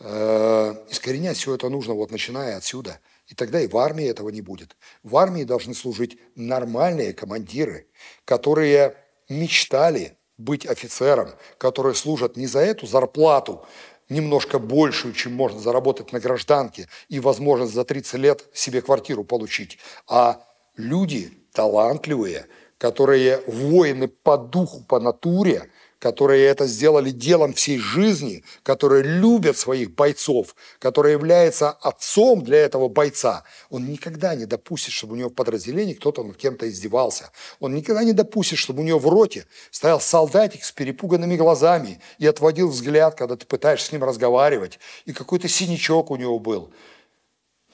Э, 0.00 0.74
искоренять 0.90 1.36
все 1.36 1.54
это 1.54 1.68
нужно 1.68 1.94
вот 1.94 2.10
начиная 2.10 2.56
отсюда. 2.56 3.00
И 3.26 3.34
тогда 3.34 3.60
и 3.60 3.68
в 3.68 3.76
армии 3.76 4.06
этого 4.06 4.30
не 4.30 4.40
будет. 4.40 4.76
В 5.02 5.16
армии 5.16 5.44
должны 5.44 5.74
служить 5.74 6.18
нормальные 6.34 7.12
командиры, 7.12 7.86
которые 8.24 8.96
мечтали 9.28 10.16
быть 10.38 10.64
офицером, 10.66 11.30
которые 11.58 11.94
служат 11.94 12.36
не 12.36 12.46
за 12.46 12.60
эту 12.60 12.86
зарплату, 12.86 13.66
немножко 14.08 14.58
большую, 14.58 15.12
чем 15.12 15.34
можно 15.34 15.60
заработать 15.60 16.12
на 16.12 16.20
гражданке, 16.20 16.88
и 17.08 17.20
возможность 17.20 17.74
за 17.74 17.84
30 17.84 18.14
лет 18.14 18.44
себе 18.54 18.80
квартиру 18.80 19.24
получить, 19.24 19.78
а 20.06 20.42
люди 20.76 21.32
талантливые, 21.52 22.46
которые 22.78 23.42
воины 23.46 24.08
по 24.08 24.38
духу, 24.38 24.80
по 24.80 25.00
натуре, 25.00 25.68
которые 25.98 26.46
это 26.46 26.66
сделали 26.66 27.10
делом 27.10 27.52
всей 27.52 27.78
жизни, 27.78 28.44
которые 28.62 29.02
любят 29.02 29.58
своих 29.58 29.94
бойцов, 29.96 30.54
которые 30.78 31.14
является 31.14 31.70
отцом 31.70 32.44
для 32.44 32.58
этого 32.58 32.88
бойца, 32.88 33.42
он 33.68 33.86
никогда 33.86 34.36
не 34.36 34.46
допустит, 34.46 34.92
чтобы 34.92 35.14
у 35.14 35.16
него 35.16 35.28
в 35.28 35.34
подразделении 35.34 35.94
кто-то 35.94 36.22
над 36.22 36.36
кем-то 36.36 36.68
издевался. 36.68 37.32
Он 37.58 37.74
никогда 37.74 38.04
не 38.04 38.12
допустит, 38.12 38.58
чтобы 38.58 38.82
у 38.82 38.84
него 38.84 39.00
в 39.00 39.08
роте 39.08 39.46
стоял 39.72 40.00
солдатик 40.00 40.62
с 40.62 40.70
перепуганными 40.70 41.36
глазами 41.36 42.00
и 42.18 42.28
отводил 42.28 42.68
взгляд, 42.68 43.16
когда 43.16 43.34
ты 43.34 43.44
пытаешься 43.44 43.88
с 43.88 43.92
ним 43.92 44.04
разговаривать, 44.04 44.78
и 45.04 45.12
какой-то 45.12 45.48
синячок 45.48 46.12
у 46.12 46.16
него 46.16 46.38
был. 46.38 46.70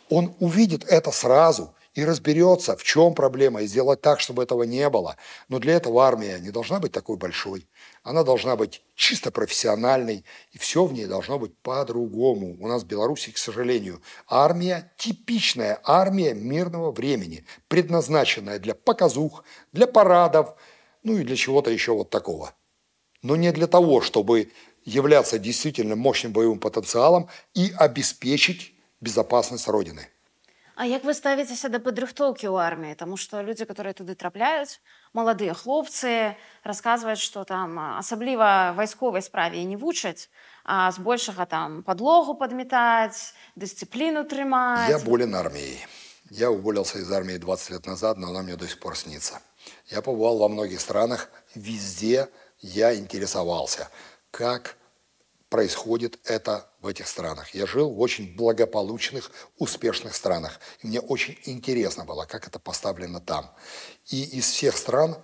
Он 0.09 0.35
увидит 0.41 0.85
это 0.89 1.11
сразу– 1.11 1.75
и 1.95 2.05
разберется, 2.05 2.77
в 2.77 2.83
чем 2.83 3.15
проблема, 3.15 3.63
и 3.63 3.67
сделать 3.67 4.01
так, 4.01 4.21
чтобы 4.21 4.43
этого 4.43 4.65
не 4.65 4.89
было. 4.91 5.17
Но 5.49 5.59
для 5.59 5.75
этого 5.75 6.05
армия 6.05 6.39
не 6.41 6.51
должна 6.51 6.81
быть 6.81 6.93
такой 6.93 7.17
большой. 7.17 7.67
Она 8.03 8.25
должна 8.25 8.57
быть 8.57 8.83
чисто 8.95 9.31
профессиональной, 9.31 10.25
и 10.51 10.59
все 10.59 10.85
в 10.85 10.93
ней 10.93 11.07
должно 11.07 11.39
быть 11.39 11.57
по-другому. 11.59 12.57
У 12.61 12.69
нас 12.69 12.83
в 12.83 12.87
Беларуси, 12.87 13.31
к 13.31 13.39
сожалению, 13.39 14.03
армия– 14.27 14.93
типичная 14.99 15.81
армия 15.85 16.35
мирного 16.35 16.91
времени, 16.91 17.45
предназначенная 17.69 18.59
для 18.59 18.75
показух, 18.75 19.45
для 19.73 19.87
парадов, 19.87 20.55
ну 21.05 21.17
и 21.17 21.23
для 21.23 21.37
чего-то 21.37 21.71
еще 21.71 21.93
вот 21.93 22.11
такого. 22.11 22.55
Но 23.23 23.37
не 23.37 23.53
для 23.53 23.67
того, 23.67 24.01
чтобы 24.01 24.51
являться 24.85 25.39
действительно 25.39 25.97
мощным 25.97 26.33
боевым 26.33 26.59
потенциалом 26.59 27.29
и 27.55 27.73
обеспечить 27.77 28.75
безопасность 29.01 29.69
Родины. 29.69 30.09
А 30.80 30.86
як 30.86 31.04
вы 31.04 31.12
ставіцеся 31.12 31.68
да 31.68 31.84
падрыхтоўкі 31.84 32.48
ў 32.48 32.56
арміі 32.56 32.96
Таму 32.96 33.20
што 33.20 33.44
людзі 33.44 33.68
которые 33.68 33.92
туды 33.92 34.16
трапляюць 34.16 34.80
маладыя 35.12 35.52
хлопцы 35.52 36.40
расказваюць 36.64 37.20
што 37.20 37.44
там 37.44 37.76
асабліва 38.00 38.72
вайсковай 38.80 39.20
справе 39.20 39.64
не 39.68 39.76
вучаць 39.76 40.32
а 40.64 40.88
збольшага 40.96 41.46
там 41.46 41.84
подлогу 41.84 42.36
подметать 42.40 43.36
дысциплину 43.60 44.24
трымаць 44.24 44.88
я 44.88 45.00
болен 45.04 45.36
армией 45.36 45.84
я 46.30 46.52
уволился 46.52 47.00
из 47.00 47.12
армии 47.12 47.36
20 47.36 47.70
лет 47.72 47.86
назад 47.86 48.18
но 48.18 48.30
она 48.30 48.42
мне 48.42 48.56
до 48.56 48.68
сих 48.68 48.80
пор 48.80 48.96
снится 48.96 49.42
я 49.92 50.02
побывал 50.02 50.38
во 50.38 50.48
многих 50.48 50.80
странах 50.80 51.30
везде 51.56 52.30
я 52.62 52.96
интересовался 52.96 53.90
как 54.32 54.78
происходит 55.55 56.19
это 56.25 56.69
в 56.81 56.89
этих 56.89 57.07
странах. 57.07 57.55
Я 57.55 57.69
жил 57.69 57.89
в 57.89 58.01
очень 58.01 58.35
благополучных, 58.35 59.31
успешных 59.57 60.17
странах. 60.17 60.59
И 60.81 60.89
мне 60.89 60.99
очень 60.99 61.39
интересно 61.45 62.05
было, 62.05 62.25
как 62.25 62.49
это 62.49 62.59
поставлено 62.59 63.21
там. 63.21 63.55
И 64.09 64.25
из 64.25 64.51
всех 64.51 64.77
стран 64.77 65.17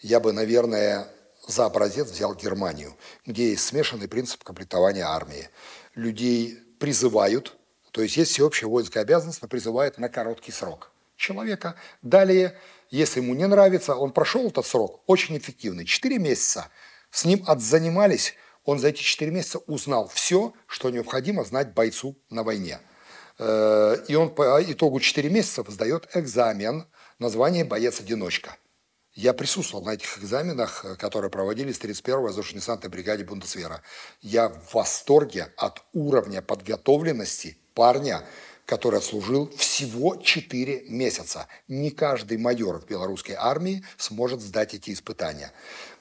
я 0.00 0.20
бы, 0.20 0.32
наверное, 0.32 1.06
за 1.46 1.66
образец 1.66 2.08
взял 2.08 2.34
Германию, 2.34 2.96
где 3.26 3.50
есть 3.50 3.66
смешанный 3.66 4.08
принцип 4.08 4.42
комплектования 4.42 5.06
армии. 5.06 5.50
Людей 5.94 6.58
призывают, 6.80 7.54
то 7.90 8.00
есть 8.00 8.16
есть 8.16 8.30
всеобщая 8.30 8.68
воинская 8.68 9.02
обязанность, 9.02 9.42
но 9.42 9.48
призывают 9.48 9.98
на 9.98 10.08
короткий 10.08 10.52
срок 10.52 10.92
человека. 11.18 11.74
Далее, 12.00 12.58
если 12.88 13.20
ему 13.20 13.34
не 13.34 13.46
нравится, 13.46 13.96
он 13.96 14.12
прошел 14.12 14.48
этот 14.48 14.64
срок, 14.64 15.02
очень 15.06 15.36
эффективный, 15.36 15.84
4 15.84 16.18
месяца. 16.18 16.70
С 17.10 17.26
ним 17.26 17.44
отзанимались 17.46 18.34
он 18.64 18.78
за 18.78 18.88
эти 18.88 19.02
четыре 19.02 19.30
месяца 19.30 19.58
узнал 19.66 20.08
все, 20.08 20.52
что 20.66 20.90
необходимо 20.90 21.44
знать 21.44 21.74
бойцу 21.74 22.16
на 22.30 22.42
войне. 22.42 22.80
Э, 23.38 23.96
и 24.08 24.14
он 24.14 24.34
по 24.34 24.62
итогу 24.62 25.00
4 25.00 25.28
месяцев 25.30 25.66
сдает 25.68 26.08
экзамен 26.14 26.86
на 27.18 27.28
звание 27.28 27.64
боец-одиночка. 27.64 28.56
Я 29.14 29.32
присутствовал 29.32 29.84
на 29.84 29.94
этих 29.94 30.18
экзаменах, 30.18 30.98
которые 30.98 31.30
проводились 31.30 31.78
в 31.78 31.84
31-й 31.84 32.20
воздушно-десантной 32.20 32.90
бригаде 32.90 33.24
Бундесвера. 33.24 33.82
Я 34.22 34.48
в 34.48 34.74
восторге 34.74 35.52
от 35.56 35.82
уровня 35.92 36.42
подготовленности 36.42 37.56
парня, 37.74 38.24
который 38.66 38.98
отслужил 38.98 39.50
всего 39.56 40.16
4 40.16 40.86
месяца. 40.88 41.46
Не 41.68 41.90
каждый 41.90 42.38
майор 42.38 42.80
в 42.80 42.86
белорусской 42.86 43.36
армии 43.38 43.84
сможет 43.98 44.40
сдать 44.40 44.74
эти 44.74 44.92
испытания. 44.92 45.52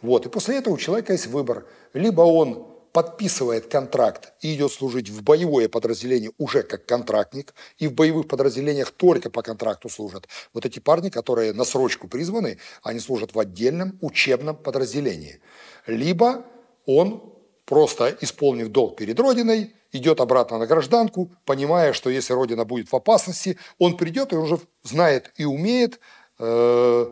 Вот. 0.02 0.26
И 0.26 0.30
после 0.30 0.58
этого 0.58 0.74
у 0.74 0.78
человека 0.78 1.14
есть 1.14 1.28
выбор. 1.28 1.68
Либо 1.94 2.22
он 2.22 2.68
подписывает 2.94 3.66
контракт 3.66 4.34
и 4.42 4.54
идет 4.54 4.72
служить 4.72 5.10
в 5.10 5.24
боевое 5.24 5.68
подразделение 5.68 6.32
уже 6.38 6.62
как 6.62 6.86
контрактник, 6.86 7.54
и 7.80 7.88
в 7.88 7.94
боевых 7.94 8.28
подразделениях 8.28 8.92
только 8.92 9.32
по 9.32 9.42
контракту 9.42 9.90
служат. 9.90 10.28
Вот 10.54 10.66
эти 10.66 10.80
парни, 10.80 11.10
которые 11.10 11.54
на 11.54 11.66
срочку 11.66 12.08
призваны, 12.08 12.60
они 12.84 13.00
служат 13.00 13.34
в 13.34 13.40
отдельном 13.40 13.98
учебном 14.00 14.56
подразделении. 14.56 15.42
Либо 15.88 16.46
он, 16.86 17.34
просто 17.66 18.16
исполнив 18.22 18.70
долг 18.70 18.96
перед 18.96 19.20
Родиной, 19.20 19.74
идет 19.92 20.22
обратно 20.22 20.60
на 20.60 20.68
гражданку, 20.68 21.32
понимая, 21.46 21.94
что 21.94 22.12
если 22.12 22.34
Родина 22.34 22.64
будет 22.64 22.92
в 22.92 22.96
опасности, 22.96 23.58
он 23.80 23.98
придет 23.98 24.34
и 24.34 24.36
уже 24.36 24.60
знает 24.84 25.32
и 25.38 25.46
умеет 25.46 26.00
э, 26.38 27.08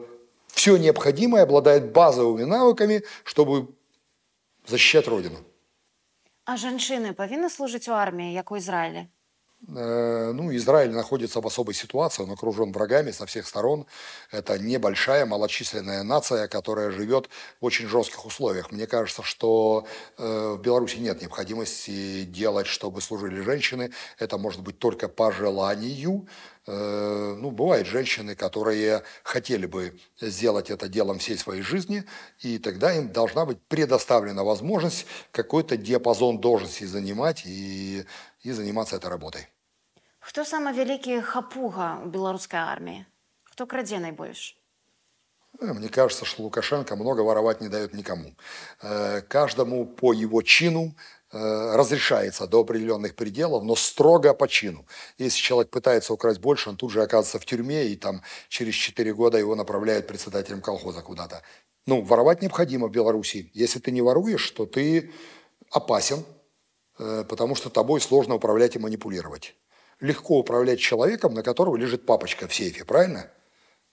все 0.48 0.78
необходимое, 0.78 1.44
обладает 1.44 1.92
базовыми 1.92 2.44
навыками, 2.44 3.04
чтобы 3.24 3.70
защищать 4.72 5.08
Родину. 5.08 5.38
А 6.46 6.58
женщины 6.58 7.14
повинны 7.14 7.50
служить 7.50 7.88
у 7.88 7.92
армии, 7.92 8.36
как 8.36 8.52
у 8.52 8.58
Израиля? 8.58 9.12
Э, 9.68 10.32
ну, 10.34 10.54
Израиль 10.56 10.92
находится 10.92 11.40
в 11.40 11.46
особой 11.46 11.74
ситуации, 11.76 12.24
он 12.24 12.32
окружен 12.32 12.72
врагами 12.72 13.12
со 13.12 13.26
всех 13.26 13.48
сторон. 13.48 13.86
Это 14.32 14.58
небольшая, 14.58 15.26
малочисленная 15.26 16.04
нация, 16.04 16.48
которая 16.48 16.92
живет 16.92 17.30
в 17.60 17.66
очень 17.66 17.88
жестких 17.88 18.26
условиях. 18.26 18.72
Мне 18.72 18.88
кажется, 18.88 19.22
что 19.22 19.86
э, 20.18 20.56
в 20.58 20.62
Беларуси 20.62 20.98
нет 20.98 21.22
необходимости 21.22 22.24
делать, 22.24 22.68
чтобы 22.68 23.02
служили 23.02 23.42
женщины. 23.42 23.92
Это 24.18 24.38
может 24.38 24.62
быть 24.62 24.80
только 24.80 25.08
по 25.08 25.32
желанию. 25.32 26.28
Э, 26.68 27.36
ну, 27.40 27.52
бывают 27.52 27.88
женщины, 27.88 28.36
которые 28.36 29.04
хотели 29.24 29.68
бы 29.68 30.00
сделать 30.20 30.72
это 30.72 30.88
делом 30.88 31.20
всей 31.20 31.38
своей 31.38 31.62
жизни, 31.62 32.04
и 32.40 32.58
тогда 32.58 32.94
им 32.96 33.12
должна 33.12 33.46
быть 33.46 33.60
предоставлена 33.68 34.44
возможность 34.44 35.06
какой-то 35.32 35.78
диапазон 35.78 36.40
должности 36.40 36.84
занимать 36.84 37.44
и 37.46 38.06
и 38.44 38.52
заниматься 38.52 38.96
этой 38.96 39.10
работой. 39.10 39.48
Кто 40.20 40.44
самый 40.44 40.74
великий 40.74 41.20
хапуга 41.22 42.00
у 42.04 42.08
белорусской 42.08 42.60
армии? 42.60 43.06
Кто 43.44 43.66
краде 43.66 44.00
найбольш? 44.00 44.56
Э, 45.60 45.74
мне 45.74 45.90
кажется, 45.90 46.26
что 46.26 46.44
Лукашенко 46.44 46.96
много 46.96 47.22
воровать 47.22 47.62
не 47.62 47.70
дает 47.70 47.94
никому. 47.94 48.36
Э, 48.82 49.22
каждому 49.22 49.86
по 49.86 50.14
его 50.14 50.42
чину 50.42 50.96
э, 51.32 51.76
разрешается 51.76 52.48
до 52.48 52.62
определенных 52.62 53.16
пределов, 53.16 53.64
но 53.64 53.76
строго 53.76 54.34
по 54.34 54.48
чину. 54.48 54.86
Если 55.18 55.40
человек 55.40 55.72
пытается 55.72 56.14
украсть 56.14 56.40
больше, 56.40 56.70
он 56.70 56.78
тут 56.78 56.92
же 56.92 57.02
оказывается 57.02 57.40
в 57.40 57.46
тюрьме, 57.46 57.88
и 57.88 57.96
там 57.96 58.22
через 58.50 58.76
4 58.76 59.14
года 59.14 59.38
его 59.38 59.56
направляют 59.56 60.08
председателем 60.08 60.62
колхоза 60.62 61.02
куда-то. 61.02 61.42
Ну, 61.88 62.02
воровать 62.02 62.42
необходимо 62.42 62.88
в 62.88 62.92
Беларуси. 62.92 63.50
Если 63.54 63.80
ты 63.80 63.92
не 63.92 64.02
воруешь, 64.02 64.52
то 64.52 64.66
ты 64.66 65.12
опасен, 65.72 66.24
потому 67.28 67.56
что 67.56 67.70
тобой 67.70 68.02
сложно 68.02 68.36
управлять 68.36 68.76
и 68.76 68.80
манипулировать. 68.80 69.56
Легко 70.00 70.40
управлять 70.40 70.80
человеком, 70.80 71.34
на 71.34 71.44
которого 71.44 71.76
лежит 71.76 72.06
папочка 72.06 72.48
в 72.48 72.54
сейфе, 72.54 72.86
правильно? 72.86 73.30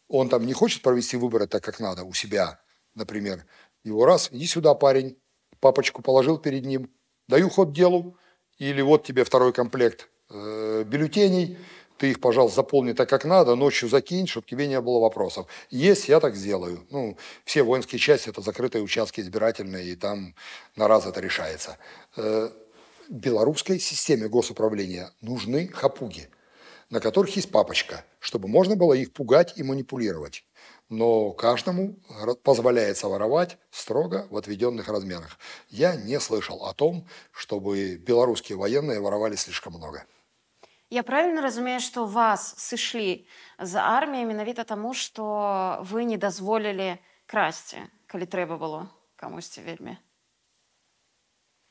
Он 0.09 0.29
там 0.29 0.47
не 0.47 0.53
хочет 0.53 0.83
провести 0.83 1.17
выборы 1.17 1.47
так, 1.47 1.63
как 1.63 1.81
надо, 1.81 2.05
у 2.05 2.15
себя, 2.15 2.61
например. 2.95 3.45
Его 3.85 4.05
раз, 4.05 4.29
иди 4.33 4.47
сюда, 4.47 4.75
парень, 4.75 5.19
папочку 5.61 6.03
положил 6.03 6.39
перед 6.39 6.65
ним, 6.65 6.91
даю 7.29 7.51
ход 7.51 7.73
делу, 7.73 8.17
или 8.59 8.83
вот 8.83 9.05
тебе 9.05 9.25
второй 9.25 9.53
комплект 9.53 10.09
э, 10.31 10.85
бюллетеней, 10.85 11.59
ты 11.99 12.11
их, 12.11 12.21
пожалуйста, 12.21 12.57
заполни 12.57 12.93
так, 12.93 13.09
как 13.09 13.25
надо, 13.25 13.55
ночью 13.57 13.89
закинь, 13.89 14.27
чтобы 14.27 14.47
тебе 14.47 14.67
не 14.67 14.81
было 14.81 15.01
вопросов. 15.01 15.47
Есть, 15.69 16.09
я 16.09 16.21
так 16.21 16.37
сделаю. 16.37 16.87
Ну, 16.91 17.19
все 17.45 17.63
воинские 17.63 17.99
части– 17.99 18.29
это 18.31 18.41
закрытые 18.41 18.83
участки 18.83 19.21
избирательные, 19.21 19.85
и 19.85 19.97
там 19.97 20.35
на 20.77 20.87
раз 20.89 21.07
это 21.07 21.21
решается 21.21 21.77
Э, 23.10 23.14
белорусской 23.14 23.80
системе 23.80 24.28
госуправления 24.28 25.12
нужны 25.22 25.68
хапуги – 25.68 26.38
на 26.94 27.00
которых 27.00 27.36
есть 27.36 27.52
папочка, 27.52 28.06
чтобы 28.20 28.48
можно 28.48 28.76
было 28.76 28.94
их 28.94 29.14
пугать 29.14 29.58
и 29.58 29.64
манипулировать. 29.64 30.46
Но 30.90 31.32
каждому 31.32 31.96
позволяется 32.44 33.08
воровать 33.08 33.58
строго 33.72 34.28
в 34.30 34.38
отведенных 34.38 34.88
размерах. 34.90 35.40
Я 35.70 35.96
не 35.96 36.20
слышал 36.20 36.66
о 36.68 36.74
том, 36.76 37.08
чтобы 37.32 37.96
белорусские 37.96 38.60
военные 38.60 39.00
воровали 39.00 39.36
слишком 39.36 39.74
много. 39.74 40.06
Я 40.92 41.02
правильно 41.02 41.42
разумею, 41.42 41.80
что 41.80 42.06
вас 42.06 42.54
сышлі 42.58 43.26
за 43.58 43.82
арміяй 43.82 44.30
менавіта 44.30 44.64
таму, 44.64 44.94
што 44.94 45.82
вы 45.90 46.06
не 46.06 46.18
дазволілі 46.22 47.02
красці, 47.26 47.90
калі 48.06 48.30
трэба 48.30 48.62
было 48.62 48.86
камусьці 49.16 49.66
вельмі. 49.66 49.98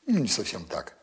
Ну, 0.05 0.19
не 0.19 0.27
совсем 0.27 0.65
так. 0.65 0.96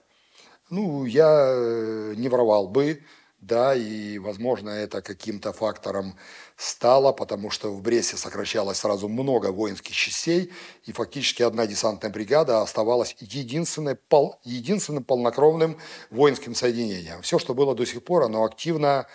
Ну, 0.70 1.06
я 1.06 1.52
э, 1.54 2.14
не 2.18 2.28
воровал 2.28 2.68
бы, 2.68 3.04
да, 3.40 3.76
и, 3.76 4.18
возможно, 4.18 4.72
это 4.72 5.04
каким-то 5.04 5.54
фактором 5.54 6.16
стало, 6.58 7.12
потому 7.12 7.52
что 7.52 7.70
в 7.72 7.84
Бресте 7.84 8.18
сокращалось 8.18 8.80
сразу 8.80 9.08
много 9.08 9.52
воинских 9.52 9.96
частей, 9.96 10.52
и 10.86 10.92
фактически 10.92 11.44
одна 11.44 11.68
десантная 11.68 12.10
бригада 12.10 12.62
оставалась 12.64 13.16
единственной, 13.20 13.96
пол, 13.96 14.40
единственным 14.44 15.04
полнокровным 15.04 15.78
воинским 16.10 16.56
соединением. 16.56 17.22
Все, 17.22 17.38
что 17.38 17.54
было 17.54 17.76
до 17.76 17.86
сих 17.86 18.04
пор, 18.04 18.24
оно 18.24 18.44
активно 18.44 19.06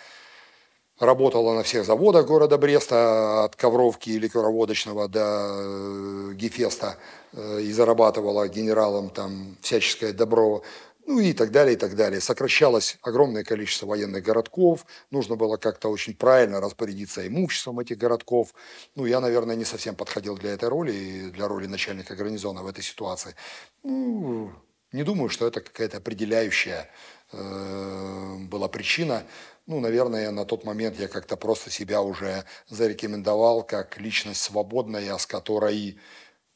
работало 1.01 1.55
на 1.55 1.63
всех 1.63 1.83
заводах 1.83 2.27
города 2.27 2.57
Бреста, 2.57 3.43
от 3.43 3.55
Ковровки 3.57 4.11
или 4.11 4.25
Ликероводочного 4.25 5.09
до 5.09 5.19
э, 5.19 6.33
Гефеста, 6.35 6.97
э, 7.33 7.61
и 7.61 7.71
зарабатывало 7.73 8.47
генералам 8.47 9.09
там 9.09 9.57
всяческое 9.61 10.13
добро 10.13 10.61
ну 11.05 11.19
и 11.19 11.33
так 11.33 11.51
далее, 11.51 11.73
и 11.73 11.77
так 11.77 11.95
далее. 11.95 12.21
Сокращалось 12.21 12.97
огромное 13.01 13.43
количество 13.43 13.85
военных 13.85 14.23
городков, 14.23 14.85
нужно 15.09 15.35
было 15.35 15.57
как-то 15.57 15.89
очень 15.89 16.15
правильно 16.15 16.61
распорядиться 16.61 17.27
имуществом 17.27 17.79
этих 17.79 17.97
городков. 17.97 18.53
Ну, 18.95 19.05
я, 19.05 19.19
наверное, 19.19 19.55
не 19.55 19.65
совсем 19.65 19.95
подходил 19.95 20.37
для 20.37 20.51
этой 20.51 20.69
роли, 20.69 21.29
для 21.33 21.47
роли 21.47 21.67
начальника 21.67 22.15
гарнизона 22.15 22.61
в 22.63 22.67
этой 22.67 22.83
ситуации. 22.83 23.35
Ну, 23.83 24.51
не 24.91 25.03
думаю, 25.03 25.29
что 25.29 25.47
это 25.47 25.61
какая-то 25.61 25.97
определяющая 25.97 26.89
э, 27.31 28.35
была 28.49 28.67
причина. 28.67 29.23
Ну, 29.67 29.79
наверное, 29.79 30.31
на 30.31 30.43
тот 30.43 30.65
момент 30.65 30.99
я 30.99 31.07
как-то 31.07 31.37
просто 31.37 31.69
себя 31.69 32.01
уже 32.01 32.43
зарекомендовал 32.67 33.63
как 33.63 33.97
личность 33.97 34.41
свободная, 34.41 35.17
с 35.17 35.25
которой 35.25 35.97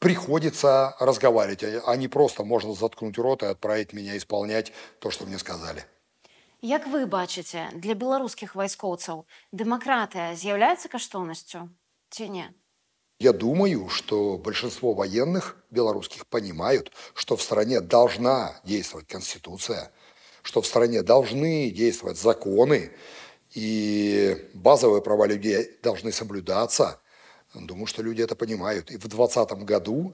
приходится 0.04 0.96
разговаривать, 0.98 1.62
а, 1.62 1.82
а 1.86 1.96
не 1.96 2.08
просто 2.08 2.42
можно 2.42 2.74
заткнуть 2.74 3.18
рот 3.18 3.42
и 3.44 3.46
отправить 3.46 3.92
меня 3.92 4.16
исполнять 4.16 4.72
то, 4.98 5.10
что 5.10 5.26
мне 5.26 5.38
сказали. 5.38 5.84
Як 6.62 6.86
вы 6.88 7.06
бачите, 7.06 7.68
для 7.72 7.94
белорусских 7.94 8.54
вайскоўцаў 8.54 9.24
демократия 9.52 10.36
з'яўляецца 10.36 10.88
каштоўнасцю 10.92 11.70
ці 12.10 12.28
не? 12.28 12.52
Я 13.18 13.32
думаю, 13.32 13.88
что 13.88 14.36
большинство 14.36 14.92
военных 14.92 15.56
белорусских 15.70 16.26
понимают, 16.26 16.92
что 17.14 17.36
в 17.36 17.42
стране 17.42 17.80
должна 17.80 18.60
действовать 18.64 19.06
Конституция, 19.06 19.92
что 20.42 20.60
в 20.60 20.66
стране 20.66 21.02
должны 21.02 21.70
действовать 21.70 22.18
законы, 22.18 22.92
и 23.54 24.50
базовые 24.54 25.02
права 25.02 25.26
людей 25.26 25.78
должны 25.82 26.12
соблюдаться –– 26.12 27.03
Думаю, 27.61 27.87
что 27.87 28.01
люди 28.01 28.21
это 28.21 28.35
понимают. 28.35 28.91
И 28.91 28.97
в 28.97 29.07
2020 29.07 29.63
году 29.63 30.13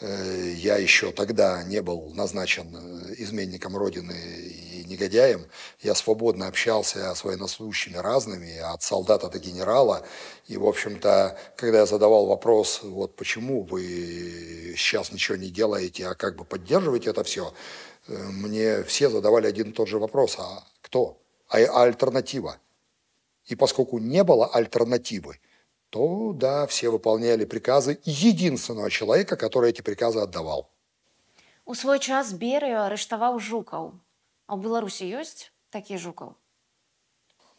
э, 0.00 0.52
я 0.56 0.76
еще 0.76 1.12
тогда 1.12 1.62
не 1.64 1.82
был 1.82 2.12
назначен 2.14 2.74
э, 2.74 3.14
изменником 3.18 3.76
Родины 3.76 4.12
и 4.12 4.84
негодяем. 4.84 5.46
Я 5.80 5.94
свободно 5.94 6.46
общался 6.46 7.14
с 7.14 7.24
военнослужащими 7.24 7.96
разными, 7.96 8.58
от 8.58 8.82
солдата 8.82 9.28
до 9.28 9.38
генерала. 9.38 10.06
И, 10.46 10.56
в 10.56 10.66
общем-то, 10.66 11.36
когда 11.56 11.80
я 11.80 11.86
задавал 11.86 12.26
вопрос, 12.26 12.80
вот 12.82 13.16
почему 13.16 13.64
вы 13.64 14.74
сейчас 14.76 15.12
ничего 15.12 15.36
не 15.36 15.50
делаете, 15.50 16.06
а 16.06 16.14
как 16.14 16.36
бы 16.36 16.44
поддерживаете 16.44 17.10
это 17.10 17.24
все, 17.24 17.52
э, 18.06 18.16
мне 18.16 18.84
все 18.84 19.10
задавали 19.10 19.46
один 19.46 19.70
и 19.70 19.72
тот 19.72 19.88
же 19.88 19.98
вопрос. 19.98 20.36
А 20.38 20.64
кто? 20.82 21.20
А, 21.48 21.58
а 21.58 21.82
альтернатива? 21.82 22.58
И 23.46 23.54
поскольку 23.54 23.98
не 23.98 24.24
было 24.24 24.46
альтернативы, 24.46 25.38
то 25.95 26.31
да, 26.33 26.65
все 26.67 26.89
выполняли 26.89 27.43
приказы 27.45 27.99
единственного 28.05 28.89
человека, 28.89 29.35
который 29.35 29.71
эти 29.71 29.81
приказы 29.81 30.19
отдавал. 30.19 30.71
У 31.65 31.75
свой 31.75 31.99
час 31.99 32.33
Берию 32.33 32.81
арыштаваў 32.87 33.39
жукаў. 33.39 33.99
А 34.47 34.55
ў 34.55 34.63
Беларусі 34.63 35.03
ёсць 35.03 35.51
такі 35.69 35.99
жукаў? 35.99 36.39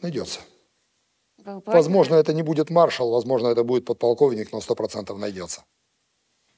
Найдется. 0.01 0.41
Возможно, 1.45 2.17
это 2.17 2.33
не 2.33 2.43
будет 2.43 2.71
маршал, 2.71 3.11
возможно, 3.11 3.49
это 3.49 3.65
будет 3.65 3.85
подполковник, 3.85 4.53
но 4.53 4.61
сто 4.61 4.75
процентов 4.75 5.19
найдется. 5.19 5.65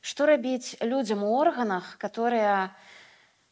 Что 0.01 0.27
рабіць 0.27 0.77
людям 0.81 1.25
у 1.25 1.35
органах, 1.35 1.99
которые 1.99 2.71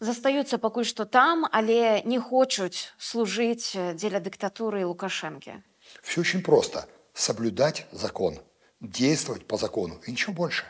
застаюцца 0.01 0.59
пакуль 0.59 0.85
што 0.85 1.05
там, 1.05 1.47
але 1.51 2.03
не 2.05 2.21
хочуць 2.21 2.93
служыць 2.99 3.75
дзеля 3.99 4.21
дыктатуры 4.21 4.87
Лукашэнкі? 4.87 5.59
Все 6.03 6.21
очень 6.21 6.43
просто – 6.43 6.96
соблюдать 7.18 7.88
закон, 7.92 8.40
действовать 8.80 9.48
по 9.48 9.58
закону 9.58 10.00
и 10.06 10.12
ничего 10.12 10.34
больше. 10.34 10.66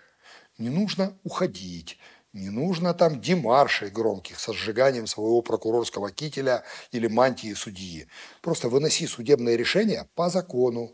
Не 0.58 0.70
нужно 0.70 1.14
уходить, 1.24 1.98
не 2.34 2.50
нужно 2.50 2.94
там 2.94 3.20
демаршей 3.20 3.90
громких 3.90 4.40
со 4.40 4.54
сжиганием 4.54 5.08
своего 5.08 5.42
прокурорского 5.42 6.10
кителя 6.10 6.64
или 6.92 7.08
мантии 7.08 7.54
судьи. 7.54 8.08
Просто 8.42 8.70
выноси 8.70 9.08
судебное 9.08 9.56
решение 9.56 10.08
по 10.16 10.30
закону, 10.30 10.94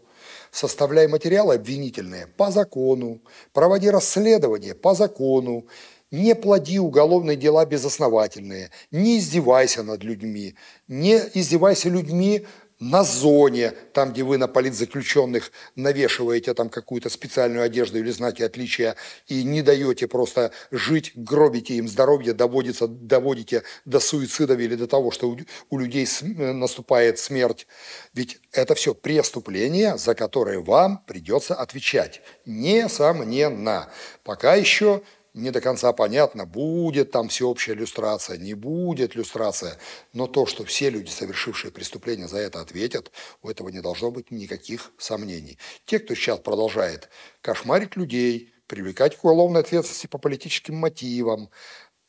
составляй 0.52 1.08
материалы 1.08 1.56
обвинительные 1.56 2.28
по 2.28 2.52
закону, 2.52 3.22
проводи 3.54 3.90
расследование 3.90 4.74
по 4.74 4.96
закону, 4.96 5.68
не 6.12 6.36
плоди 6.36 6.80
уголовные 6.80 7.36
дела 7.36 7.66
безосновательные, 7.66 8.70
не 8.92 9.18
издевайся 9.18 9.82
над 9.82 10.04
людьми, 10.04 10.56
не 10.88 11.18
издевайся 11.34 11.90
людьми 11.90 12.46
на 12.80 13.04
зоне, 13.04 13.72
там, 13.94 14.12
где 14.12 14.24
вы 14.24 14.38
на 14.38 14.48
политзаключенных 14.48 15.52
навешиваете 15.76 16.54
там 16.54 16.70
какую-то 16.70 17.10
специальную 17.10 17.64
одежду 17.64 18.00
или 18.00 18.12
знаки 18.12 18.42
отличия 18.44 18.96
и 19.28 19.44
не 19.44 19.62
даете 19.62 20.08
просто 20.08 20.52
жить, 20.72 21.12
гробите 21.16 21.76
им 21.76 21.88
здоровье, 21.88 22.34
доводите, 22.34 22.88
доводите 22.88 23.64
до 23.86 24.00
суицидов 24.00 24.60
или 24.60 24.76
до 24.76 24.88
того, 24.88 25.12
что 25.12 25.30
у, 25.30 25.38
у 25.70 25.78
людей 25.78 26.08
наступает 26.22 27.20
смерть. 27.20 27.68
Ведь 28.14 28.40
это 28.52 28.76
все 28.76 28.94
преступления, 28.94 29.98
за 29.98 30.16
которые 30.16 30.62
вам 30.62 31.04
придется 31.06 31.56
отвечать. 31.56 32.22
Несомненно. 32.46 33.90
Пока 34.24 34.56
еще 34.56 35.02
не 35.34 35.52
до 35.52 35.62
конца 35.62 35.94
понятно, 35.94 36.46
будет 36.46 37.12
там 37.12 37.30
всеобщая 37.30 37.74
иллюстрация, 37.74 38.38
не 38.38 38.54
будет 38.54 39.16
иллюстрация. 39.16 39.78
Но 40.14 40.28
то, 40.28 40.46
что 40.46 40.64
все 40.64 40.90
люди, 40.90 41.10
совершившие 41.10 41.72
преступления, 41.72 42.28
за 42.28 42.38
это 42.38 42.62
ответят, 42.62 43.12
у 43.42 43.50
этого 43.50 43.70
не 43.70 43.82
должно 43.82 44.12
быть 44.12 44.32
никаких 44.32 44.92
сомнений. 44.98 45.58
Те, 45.86 46.00
кто 46.00 46.14
сейчас 46.16 46.40
продолжает 46.40 47.10
кошмарить 47.42 47.96
людей, 47.96 48.54
привлекать 48.68 49.18
к 49.18 49.24
уголовной 49.24 49.62
ответственности 49.62 50.08
по 50.08 50.18
политическим 50.18 50.76
мотивам 50.76 51.50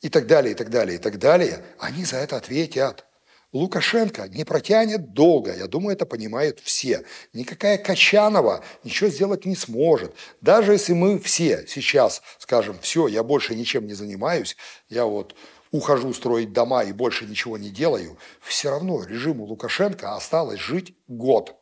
и 0.01 0.09
так 0.09 0.26
далее, 0.26 0.52
и 0.52 0.55
так 0.55 0.70
далее, 0.70 0.96
и 0.96 1.01
так 1.01 1.18
далее, 1.18 1.64
они 1.78 2.05
за 2.05 2.16
это 2.16 2.36
ответят. 2.36 3.06
Лукашенко 3.55 4.28
не 4.28 4.44
протянет 4.44 5.12
долго, 5.12 5.55
я 5.55 5.68
думаю, 5.68 5.94
это 5.94 6.06
понимают 6.06 6.59
все. 6.59 7.05
Никакая 7.32 7.78
Качанова 7.78 8.64
ничего 8.82 9.09
сделать 9.09 9.47
не 9.47 9.55
сможет. 9.55 10.12
Даже 10.40 10.72
если 10.72 10.93
мы 10.93 11.20
все 11.20 11.64
сейчас 11.68 12.20
скажем, 12.39 12.76
все, 12.81 13.06
я 13.06 13.22
больше 13.22 13.55
ничем 13.55 13.86
не 13.86 13.94
занимаюсь, 13.94 14.56
я 14.89 15.05
вот 15.05 15.36
ухожу 15.70 16.12
строить 16.14 16.52
дома 16.52 16.82
и 16.82 16.93
больше 16.93 17.26
ничего 17.26 17.56
не 17.56 17.70
делаю, 17.70 18.18
все 18.40 18.70
равно 18.70 19.05
режиму 19.05 19.44
Лукашенко 19.44 20.16
осталось 20.16 20.59
жить 20.59 20.97
год. 21.06 21.55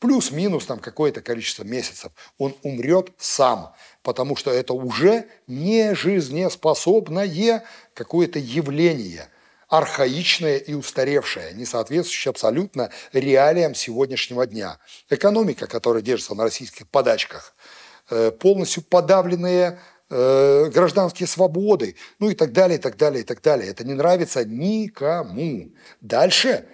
Плюс-минус 0.00 0.66
там 0.66 0.80
какое-то 0.80 1.20
количество 1.20 1.62
месяцев. 1.62 2.10
Он 2.38 2.56
умрет 2.64 3.12
сам, 3.18 3.72
потому 4.02 4.34
что 4.34 4.50
это 4.50 4.72
уже 4.72 5.28
не 5.46 5.94
жизнеспособное 5.94 7.62
какое-то 7.94 8.40
явление– 8.40 9.28
архаичное 9.70 10.58
и 10.58 10.74
устаревшее, 10.74 11.54
не 11.54 11.64
соответствующее 11.64 12.30
абсолютно 12.30 12.90
реалиям 13.12 13.74
сегодняшнего 13.74 14.44
дня. 14.46 14.78
Экономика, 15.08 15.66
которая 15.66 16.02
держится 16.02 16.34
на 16.34 16.42
российских 16.42 16.88
подачках, 16.88 17.54
э, 18.10 18.32
полностью 18.32 18.82
подавленные 18.82 19.78
э, 20.10 20.70
гражданские 20.74 21.28
свободы, 21.28 21.94
ну 22.18 22.30
и 22.30 22.34
так 22.34 22.52
далее, 22.52 22.78
и 22.78 22.80
так 22.80 22.96
далее, 22.96 23.22
и 23.22 23.24
так 23.24 23.40
далее. 23.40 23.70
Это 23.70 23.84
не 23.84 23.94
нравится 23.94 24.44
никому. 24.44 25.70
Дальше 26.00 26.66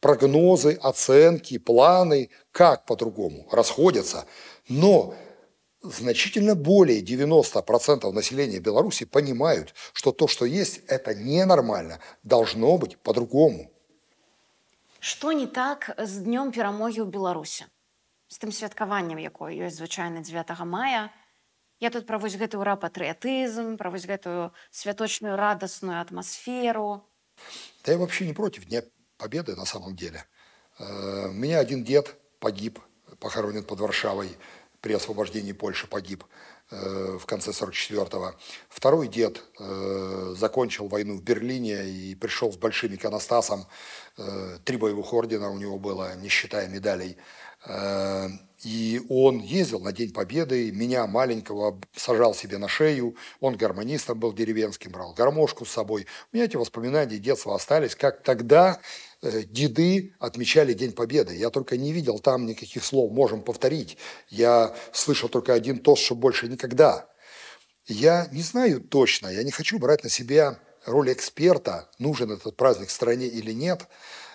прогнозы, 0.00 0.76
оценки, 0.82 1.58
планы, 1.58 2.30
как 2.50 2.86
по-другому, 2.86 3.48
расходятся. 3.52 4.26
Но 4.68 5.14
значительно 5.81 6.55
более 6.55 7.01
90% 7.01 8.11
населения 8.11 8.59
Беларуси 8.59 9.05
понимают, 9.05 9.73
что 9.93 10.11
то, 10.11 10.27
что 10.27 10.45
есть, 10.45 10.81
это 10.87 11.13
ненормально, 11.13 11.99
должно 12.23 12.77
быть 12.77 12.97
по-другому. 12.97 13.71
Что 14.99 15.31
не 15.31 15.47
так 15.47 15.93
з 15.97 16.25
днём 16.25 16.51
перамогі 16.51 17.05
ў 17.05 17.09
Беларусі? 17.09 17.65
З 18.27 18.35
тым 18.43 18.51
святкаваннем, 18.51 19.21
якое 19.21 19.53
ёсць 19.53 19.77
звычайна 19.77 20.25
9 20.25 20.65
мая. 20.65 21.13
Я 21.79 21.89
тут 21.93 22.07
пра 22.07 22.17
вось 22.17 22.35
гэты 22.35 22.57
ура 22.57 22.75
патрыятызм, 22.75 23.77
пра 23.77 23.93
вось 23.93 24.09
гэтую 24.09 24.51
святочную 24.71 25.37
радасную 25.37 26.01
атмасферу. 26.01 27.05
Да 27.85 27.91
я 27.93 27.97
вообще 27.97 28.25
не 28.25 28.33
против 28.33 28.65
Дня 28.65 28.81
Победы 29.17 29.55
на 29.55 29.65
самом 29.65 29.95
деле. 29.95 30.25
Э, 30.79 31.29
у 31.29 31.33
меня 31.33 31.59
один 31.59 31.83
дед 31.83 32.15
погиб, 32.39 32.79
похоронен 33.19 33.63
под 33.63 33.79
Варшавой 33.79 34.35
при 34.82 34.92
освобождении 34.94 35.52
Польши 35.52 35.86
погиб 35.86 36.24
э, 36.70 37.16
в 37.18 37.24
конце 37.24 37.52
44-го. 37.52 38.34
Второй 38.68 39.08
дед 39.08 39.42
э, 39.58 40.34
закончил 40.36 40.88
войну 40.88 41.16
в 41.16 41.22
Берлине 41.22 41.88
и 41.88 42.14
пришел 42.16 42.52
с 42.52 42.56
большим 42.56 42.94
иконостасом. 42.94 43.66
Э, 44.18 44.58
три 44.64 44.76
боевых 44.76 45.14
ордена 45.14 45.50
у 45.50 45.56
него 45.56 45.78
было, 45.78 46.14
не 46.16 46.28
считая 46.28 46.68
медалей. 46.68 47.16
И 48.64 49.00
он 49.08 49.38
ездил 49.38 49.78
на 49.78 49.92
День 49.92 50.12
Победы, 50.12 50.72
меня 50.72 51.06
маленького 51.06 51.80
сажал 51.94 52.34
себе 52.34 52.58
на 52.58 52.66
шею, 52.66 53.16
он 53.38 53.56
гармонистом 53.56 54.18
был 54.18 54.32
деревенским, 54.32 54.90
брал 54.90 55.14
гармошку 55.14 55.64
с 55.64 55.70
собой. 55.70 56.08
У 56.32 56.36
меня 56.36 56.46
эти 56.46 56.56
воспоминания 56.56 57.18
детства 57.18 57.54
остались, 57.54 57.94
как 57.94 58.24
тогда 58.24 58.80
деды 59.22 60.14
отмечали 60.18 60.72
День 60.72 60.92
Победы. 60.92 61.34
Я 61.36 61.50
только 61.50 61.76
не 61.76 61.92
видел 61.92 62.18
там 62.18 62.46
никаких 62.46 62.84
слов, 62.84 63.12
можем 63.12 63.42
повторить. 63.42 63.96
Я 64.28 64.74
слышал 64.92 65.28
только 65.28 65.54
один 65.54 65.78
тост, 65.78 66.02
что 66.02 66.14
больше 66.14 66.48
никогда. 66.48 67.08
Я 67.86 68.28
не 68.32 68.42
знаю 68.42 68.80
точно, 68.80 69.28
я 69.28 69.42
не 69.42 69.50
хочу 69.50 69.78
брать 69.78 70.04
на 70.04 70.10
себя 70.10 70.58
роль 70.86 71.12
эксперта, 71.12 71.88
нужен 71.98 72.30
этот 72.30 72.56
праздник 72.56 72.90
стране 72.90 73.26
или 73.26 73.52
нет. 73.52 73.86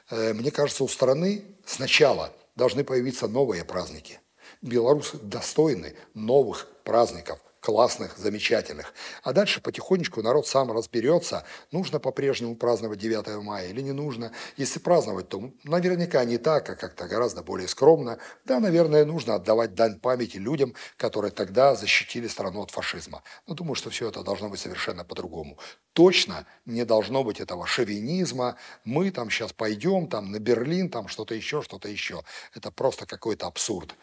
Э, 0.09 0.33
мне 0.33 0.51
кажется, 0.51 0.83
у 0.83 0.87
страны 0.87 1.43
сначала– 1.65 2.33
должны 2.57 2.83
появиться 2.83 3.27
новые 3.27 3.63
праздники. 3.63 4.19
Белорусы 4.61 5.17
достойны 5.17 5.95
новых 6.13 6.67
праздников, 6.83 7.39
классных, 7.67 8.17
замечательных. 8.17 8.93
А 9.23 9.33
дальше 9.33 9.59
потихонечку 9.59 10.21
народ 10.21 10.47
сам 10.47 10.71
разберется, 10.71 11.43
нужно 11.73 11.99
по-прежнему 11.99 12.55
праздновать 12.55 12.99
9 12.99 13.43
мая 13.43 13.67
или 13.67 13.81
не 13.81 13.91
нужно. 13.91 14.31
Если 14.55 14.79
праздновать, 14.79 15.27
то 15.27 15.51
наверняка 15.65 16.23
не 16.23 16.37
так, 16.37 16.69
а 16.69 16.75
как-то 16.77 17.09
гораздо 17.09 17.43
более 17.43 17.67
скромно. 17.67 18.19
Да, 18.45 18.61
наверное, 18.61 19.03
нужно 19.03 19.35
отдавать 19.35 19.75
дань 19.75 19.99
памяти 19.99 20.37
людям, 20.37 20.75
которые 20.95 21.31
тогда 21.31 21.75
защитили 21.75 22.29
страну 22.29 22.61
от 22.61 22.71
фашизма. 22.71 23.21
Но 23.47 23.53
думаю, 23.53 23.75
что 23.75 23.89
все 23.89 24.07
это 24.07 24.23
должно 24.23 24.47
быть 24.47 24.61
совершенно 24.61 25.03
по-другому. 25.03 25.57
Точно 25.91 26.45
не 26.65 26.85
должно 26.85 27.25
быть 27.25 27.41
этого 27.41 27.67
шовинизма. 27.67 28.55
Мы 28.85 29.11
там 29.11 29.29
сейчас 29.29 29.51
пойдем 29.51 30.07
там 30.07 30.31
на 30.31 30.39
Берлин, 30.39 30.89
там 30.89 31.09
что-то 31.09 31.35
еще, 31.35 31.61
что-то 31.61 31.89
еще. 31.89 32.23
Это 32.55 32.71
просто 32.71 33.05
какой-то 33.05 33.45
абсурд. 33.45 33.93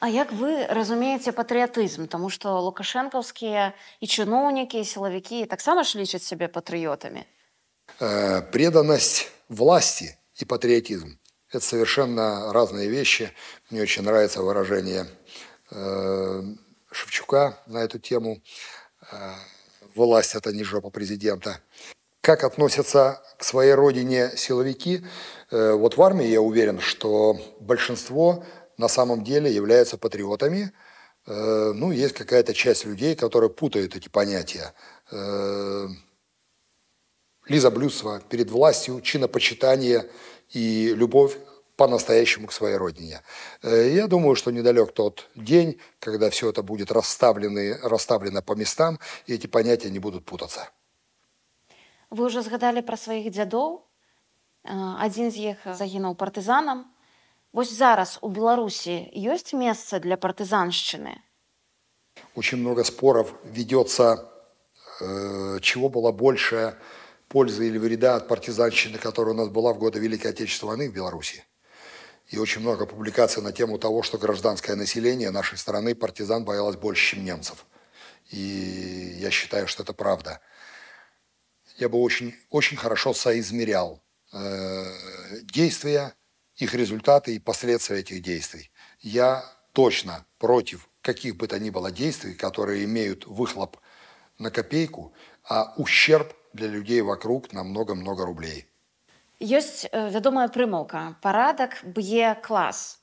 А 0.00 0.08
як 0.08 0.32
вы 0.32 0.66
разумееце 0.66 1.30
патрыятызм, 1.30 2.08
Таму 2.08 2.30
што 2.30 2.58
лукашэнкаўскія 2.58 3.72
і 4.00 4.06
чыноўнікі, 4.06 4.82
сілавікі 4.82 5.46
таксама 5.46 5.84
ж 5.86 5.98
лічаць 5.98 6.26
сябе 6.26 6.48
патрыётамі. 6.48 7.22
Э, 8.00 8.42
преданность 8.42 9.30
власти 9.48 10.18
и 10.34 10.44
патриотизм – 10.44 11.50
это 11.52 11.64
совершенно 11.64 12.52
разные 12.52 12.88
вещи. 12.88 13.32
Мне 13.70 13.82
очень 13.82 14.02
нравится 14.02 14.42
выражение 14.42 15.06
э, 15.70 16.42
Шевчука 16.90 17.58
на 17.66 17.78
эту 17.78 17.98
тему. 17.98 18.42
Э, 19.12 19.34
власть – 19.94 20.34
это 20.34 20.52
не 20.52 20.64
жопа 20.64 20.90
президента. 20.90 21.60
Как 22.22 22.44
относятся 22.44 23.20
к 23.36 23.44
своей 23.44 23.74
родине 23.74 24.30
силовики? 24.36 25.04
Э, 25.50 25.72
вот 25.72 25.96
в 25.96 26.02
армии 26.02 26.26
я 26.26 26.40
уверен, 26.40 26.80
что 26.80 27.36
большинство 27.60 28.44
на 28.77 28.87
самом 28.87 29.23
деле 29.23 29.53
являются 29.53 29.97
патриотами. 29.97 30.71
Э, 31.25 31.71
ну, 31.73 31.91
есть 31.91 32.13
какая-то 32.13 32.53
часть 32.53 32.85
людей, 32.85 33.15
которые 33.15 33.49
путают 33.49 33.95
эти 33.95 34.09
понятия. 34.09 34.73
Э, 35.11 35.87
Лизоблюдство 37.47 38.19
перед 38.29 38.51
властью, 38.51 39.01
чинопочитание 39.01 40.09
и 40.49 40.93
любовь 40.93 41.37
по-настоящему 41.77 42.47
к 42.47 42.51
своей 42.51 42.75
родине. 42.75 43.21
Э, 43.63 43.89
я 43.89 44.07
думаю, 44.07 44.35
что 44.35 44.51
недалек 44.51 44.93
тот 44.93 45.29
день, 45.35 45.79
когда 45.99 46.29
все 46.29 46.49
это 46.49 46.61
будет 46.61 46.91
расставлено, 46.91 47.77
расставлено 47.83 48.41
по 48.41 48.53
местам, 48.53 48.99
и 49.25 49.33
эти 49.33 49.47
понятия 49.47 49.89
не 49.89 49.99
будут 49.99 50.25
путаться. 50.25 50.69
Вы 52.09 52.25
уже 52.25 52.41
згадали 52.41 52.81
про 52.81 52.95
своих 52.95 53.31
дядоў. 53.31 53.83
Один 54.63 55.27
из 55.27 55.37
них 55.37 55.57
загинул 55.65 56.13
партизаном, 56.15 56.91
Вось 57.57 57.71
зараз 57.73 58.19
у 58.21 58.29
Беларуси 58.29 59.09
есть 59.13 59.53
место 59.53 59.99
для 59.99 60.15
партизанщины? 60.15 61.23
Очень 62.35 62.59
много 62.59 62.83
споров 62.83 63.33
ведется, 63.45 64.29
э, 65.01 65.57
чего 65.61 65.89
было 65.89 66.11
больше 66.11 66.75
пользы 67.27 67.67
или 67.67 67.79
вреда 67.79 68.15
от 68.15 68.27
партизанщины, 68.27 68.99
которая 68.99 69.33
у 69.33 69.37
нас 69.37 69.47
была 69.49 69.73
в 69.73 69.79
годы 69.79 69.99
Великой 69.99 70.27
Отечественной 70.33 70.75
войны 70.75 70.91
в 70.91 70.93
Беларуси. 70.93 71.45
И 72.27 72.37
очень 72.37 72.61
много 72.61 72.85
публикаций 72.85 73.41
на 73.41 73.51
тему 73.51 73.79
того, 73.79 74.03
что 74.03 74.19
гражданское 74.19 74.75
население 74.75 75.31
нашей 75.31 75.57
страны 75.57 75.95
партизан 75.95 76.45
боялось 76.45 76.75
больше, 76.75 77.15
чем 77.15 77.25
немцев. 77.25 77.65
И 78.29 79.17
я 79.19 79.31
считаю, 79.31 79.67
что 79.67 79.81
это 79.81 79.93
правда. 79.93 80.41
Я 81.79 81.89
бы 81.89 81.97
очень, 81.97 82.35
очень 82.51 82.77
хорошо 82.77 83.15
соизмерял 83.15 83.99
э, 84.31 84.83
действия 85.41 86.13
их 86.56 86.74
результаты 86.74 87.34
и 87.34 87.38
последствия 87.38 87.98
этих 88.00 88.22
действий. 88.22 88.70
Я 89.00 89.44
точно 89.72 90.26
против 90.38 90.88
каких 91.00 91.36
бы 91.36 91.48
то 91.48 91.58
ни 91.58 91.70
было 91.70 91.90
действий, 91.90 92.34
которые 92.34 92.84
имеют 92.84 93.26
выхлоп 93.26 93.76
на 94.38 94.50
копейку, 94.50 95.12
а 95.48 95.74
ущерб 95.76 96.34
для 96.52 96.68
людей 96.68 97.00
вокруг 97.00 97.52
на 97.52 97.64
много-много 97.64 98.24
рублей. 98.24 98.66
Есть 99.40 99.88
э, 99.90 100.10
вядомая 100.10 100.48
прымаўка 100.48 101.16
парадак 101.20 101.80
б'е 101.82 102.36
клас. 102.36 103.02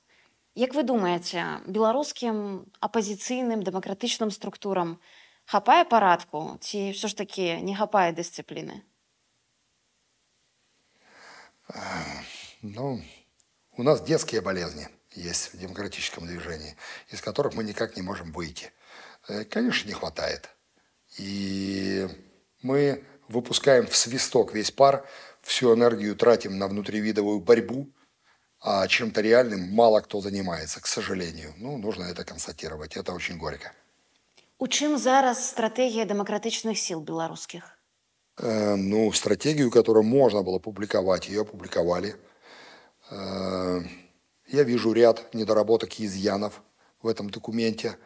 Як 0.55 0.73
вы 0.73 0.83
думаете, 0.83 1.59
беларускім 1.67 2.65
апазіцыйным 2.79 3.63
дэмакратычным 3.63 4.31
структурам 4.31 4.99
хапае 5.45 5.83
парадку 5.83 6.57
ці 6.63 6.95
ўсё 6.95 7.11
ж 7.11 7.15
такі 7.15 7.59
не 7.59 7.75
хапае 7.75 8.15
дысцыпліны? 8.15 8.83
Ну, 12.61 13.03
у 13.77 13.83
нас 13.83 14.01
детские 14.01 14.41
болезни 14.41 14.89
есть 15.11 15.53
в 15.53 15.57
демократическом 15.57 16.27
движении, 16.27 16.75
из 17.09 17.21
которых 17.21 17.53
мы 17.53 17.63
никак 17.63 17.95
не 17.95 18.01
можем 18.01 18.31
выйти. 18.31 18.71
Э, 19.27 19.43
конечно, 19.45 19.87
не 19.87 19.93
хватает. 19.93 20.49
И 21.17 22.07
мы 22.61 23.03
выпускаем 23.27 23.87
в 23.87 23.95
свисток 23.95 24.53
весь 24.53 24.71
пар, 24.71 25.05
всю 25.41 25.73
энергию 25.73 26.15
тратим 26.15 26.57
на 26.57 26.67
внутривидовую 26.67 27.39
борьбу, 27.39 27.87
а 28.61 28.87
чем-то 28.87 29.21
реальным 29.21 29.61
мало 29.73 30.01
кто 30.01 30.21
занимается, 30.21 30.81
к 30.81 30.87
сожалению. 30.87 31.53
Ну, 31.57 31.77
нужно 31.77 32.03
это 32.03 32.25
констатировать. 32.25 32.97
Это 32.97 33.13
очень 33.13 33.37
горько. 33.37 33.71
У 34.61 34.67
чым 34.67 34.97
зараз 34.97 35.47
стратегія 35.47 36.03
дэмакратычных 36.05 36.75
сіл 36.75 36.99
беларускіх? 36.99 37.79
Э, 38.37 38.75
ну, 38.75 39.13
стратегию, 39.13 39.71
которую 39.71 40.03
можно 40.03 40.43
было 40.43 40.59
публиковать, 40.59 41.29
ее 41.29 41.41
опубликовали. 41.41 42.15
Э, 43.09 43.81
я 44.47 44.63
вижу 44.63 44.93
ряд 44.93 45.33
недоработок 45.33 45.99
и 45.99 46.05
изъянов 46.05 46.61
в 47.01 47.07
этом 47.07 47.29
документе. 47.29 47.97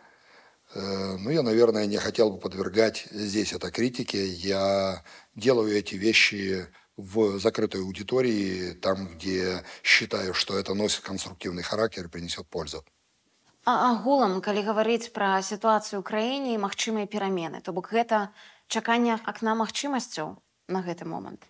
Э, 0.74 1.18
ну, 1.18 1.30
я, 1.30 1.44
наверное, 1.44 1.86
не 1.86 1.98
хотел 1.98 2.32
бы 2.32 2.40
подвергать 2.40 3.08
здесь 3.12 3.54
это 3.54 3.72
критике. 3.72 4.26
Я 4.26 5.04
делаю 5.36 5.76
эти 5.78 5.96
вещи 5.96 6.68
в 6.98 7.40
закрытой 7.40 7.82
аудитории, 7.82 8.74
там, 8.74 9.08
где 9.08 9.64
считаю, 9.84 10.34
что 10.34 10.58
это 10.58 10.74
носит 10.74 11.02
конструктивный 11.02 11.64
характер 11.64 12.06
и 12.06 12.10
принесет 12.10 12.48
пользу. 12.48 12.84
А 13.66 13.96
агулам, 13.96 14.42
калі 14.44 14.60
гаварыць 14.60 15.16
пра 15.16 15.40
сітуацыю 15.40 16.02
ў 16.02 16.04
краіне 16.04 16.52
і 16.52 16.60
магчымыя 16.60 17.08
перамены, 17.08 17.64
то 17.64 17.72
бок 17.72 17.96
гэта 17.96 18.36
чаканне 18.68 19.16
акна 19.24 19.56
магчымасцяў 19.56 20.36
на 20.68 20.84
гэты 20.84 21.08
момент. 21.08 21.48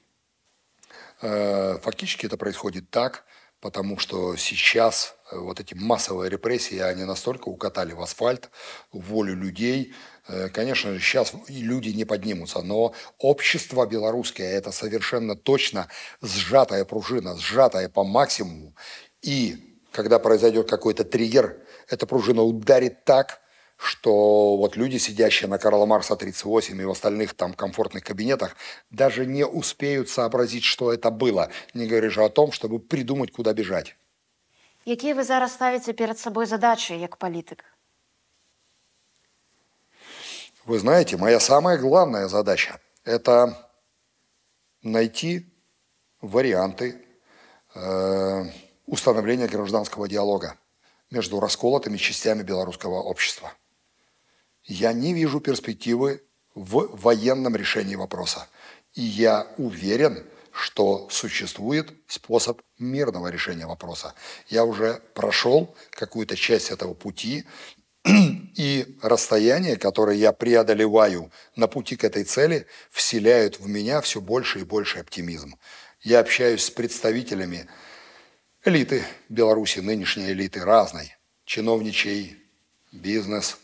Э, 1.21 1.79
фактически 1.81 2.27
это 2.27 2.37
происходит 2.37 2.91
так, 2.91 3.25
потому 3.60 3.98
что 3.98 4.36
сейчас 4.36 5.16
э, 5.30 5.38
вот 5.38 5.60
эти 5.60 5.74
массовые 5.74 6.30
репрессии, 6.30 6.78
они 6.78 7.04
настолько 7.04 7.48
укатали 7.48 7.92
в 7.92 8.00
асфальт 8.00 8.50
волю 8.92 9.34
людей. 9.34 9.94
Э, 10.28 10.48
конечно 10.48 10.98
сейчас 10.98 11.32
люди 11.48 11.90
не 11.90 12.04
поднимутся, 12.04 12.62
но 12.62 12.94
общество 13.18 13.86
белорусское– 13.86 14.50
это 14.52 14.70
совершенно 14.70 15.36
точно 15.36 15.88
сжатая 16.22 16.84
пружина, 16.84 17.36
сжатая 17.36 17.88
по 17.88 18.04
максимуму. 18.04 18.74
И 19.22 19.80
когда 19.92 20.18
произойдет 20.18 20.68
какой-то 20.68 21.04
триггер, 21.04 21.60
эта 21.88 22.06
пружина 22.06 22.42
ударит 22.42 23.04
так, 23.04 23.40
что 23.78 24.56
вот 24.56 24.76
люди, 24.76 24.98
сидящие 24.98 25.48
на 25.48 25.58
Карла 25.58 25.86
Марса 25.86 26.16
38 26.16 26.80
и 26.80 26.84
в 26.84 26.90
остальных 26.90 27.34
там 27.34 27.54
комфортных 27.54 28.02
кабинетах, 28.02 28.56
даже 28.90 29.24
не 29.24 29.46
успеют 29.46 30.08
сообразить, 30.10 30.64
что 30.64 30.92
это 30.92 31.10
было, 31.10 31.48
не 31.74 31.86
говоря 31.86 32.10
же 32.10 32.24
о 32.24 32.28
том, 32.28 32.50
чтобы 32.50 32.80
придумать, 32.80 33.30
куда 33.30 33.52
бежать. 33.52 33.96
Какие 34.84 35.12
вы 35.12 35.22
зараз 35.22 35.52
ставите 35.52 35.92
перед 35.92 36.18
собой 36.18 36.46
задачи, 36.46 36.98
как 36.98 37.18
политик? 37.18 37.64
Вы 40.64 40.78
знаете, 40.78 41.16
моя 41.16 41.40
самая 41.40 41.78
главная 41.78 42.28
задача– 42.28 42.80
это 43.04 43.70
найти 44.82 45.46
варианты 46.20 46.96
э, 47.74 48.44
установления 48.86 49.46
гражданского 49.46 50.08
диалога 50.08 50.56
между 51.10 51.40
расколотыми 51.40 51.96
частями 51.96 52.42
белорусского 52.42 53.00
общества. 53.02 53.52
Я 54.68 54.92
не 54.92 55.14
вижу 55.14 55.40
перспективы 55.40 56.22
в 56.54 56.96
военном 57.02 57.56
решении 57.56 57.96
вопроса. 57.96 58.46
И 58.94 59.02
я 59.02 59.46
уверен, 59.56 60.24
что 60.52 61.08
существует 61.10 61.92
способ 62.06 62.60
мирного 62.78 63.28
решения 63.28 63.66
вопроса. 63.66 64.14
Я 64.48 64.64
уже 64.64 65.00
прошел 65.14 65.74
какую-то 65.90 66.36
часть 66.36 66.70
этого 66.70 66.94
пути, 66.94 67.44
и 68.04 68.98
расстояние, 69.02 69.76
которое 69.76 70.16
я 70.16 70.32
преодолеваю 70.32 71.30
на 71.56 71.66
пути 71.66 71.96
к 71.96 72.04
этой 72.04 72.24
цели, 72.24 72.66
вселяют 72.90 73.58
в 73.60 73.68
меня 73.68 74.00
все 74.00 74.20
больше 74.20 74.60
и 74.60 74.64
больше 74.64 74.98
оптимизм. 74.98 75.56
Я 76.02 76.20
общаюсь 76.20 76.64
с 76.64 76.70
представителями 76.70 77.68
элиты 78.64 79.04
Беларуси, 79.28 79.80
нынешней 79.80 80.32
элиты 80.32 80.64
разной, 80.64 81.16
чиновничей, 81.44 82.38
бизнес, 82.92 83.58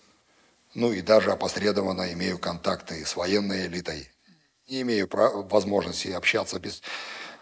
ну 0.75 0.93
и 0.93 1.01
даже 1.01 1.33
опосредованно 1.33 2.13
имею 2.13 2.39
контакты 2.39 3.05
с 3.05 3.17
военной 3.17 3.67
элитой. 3.67 4.11
Не 4.69 4.83
имею 4.83 5.09
возможности 5.11 6.09
общаться 6.09 6.59
без, 6.59 6.83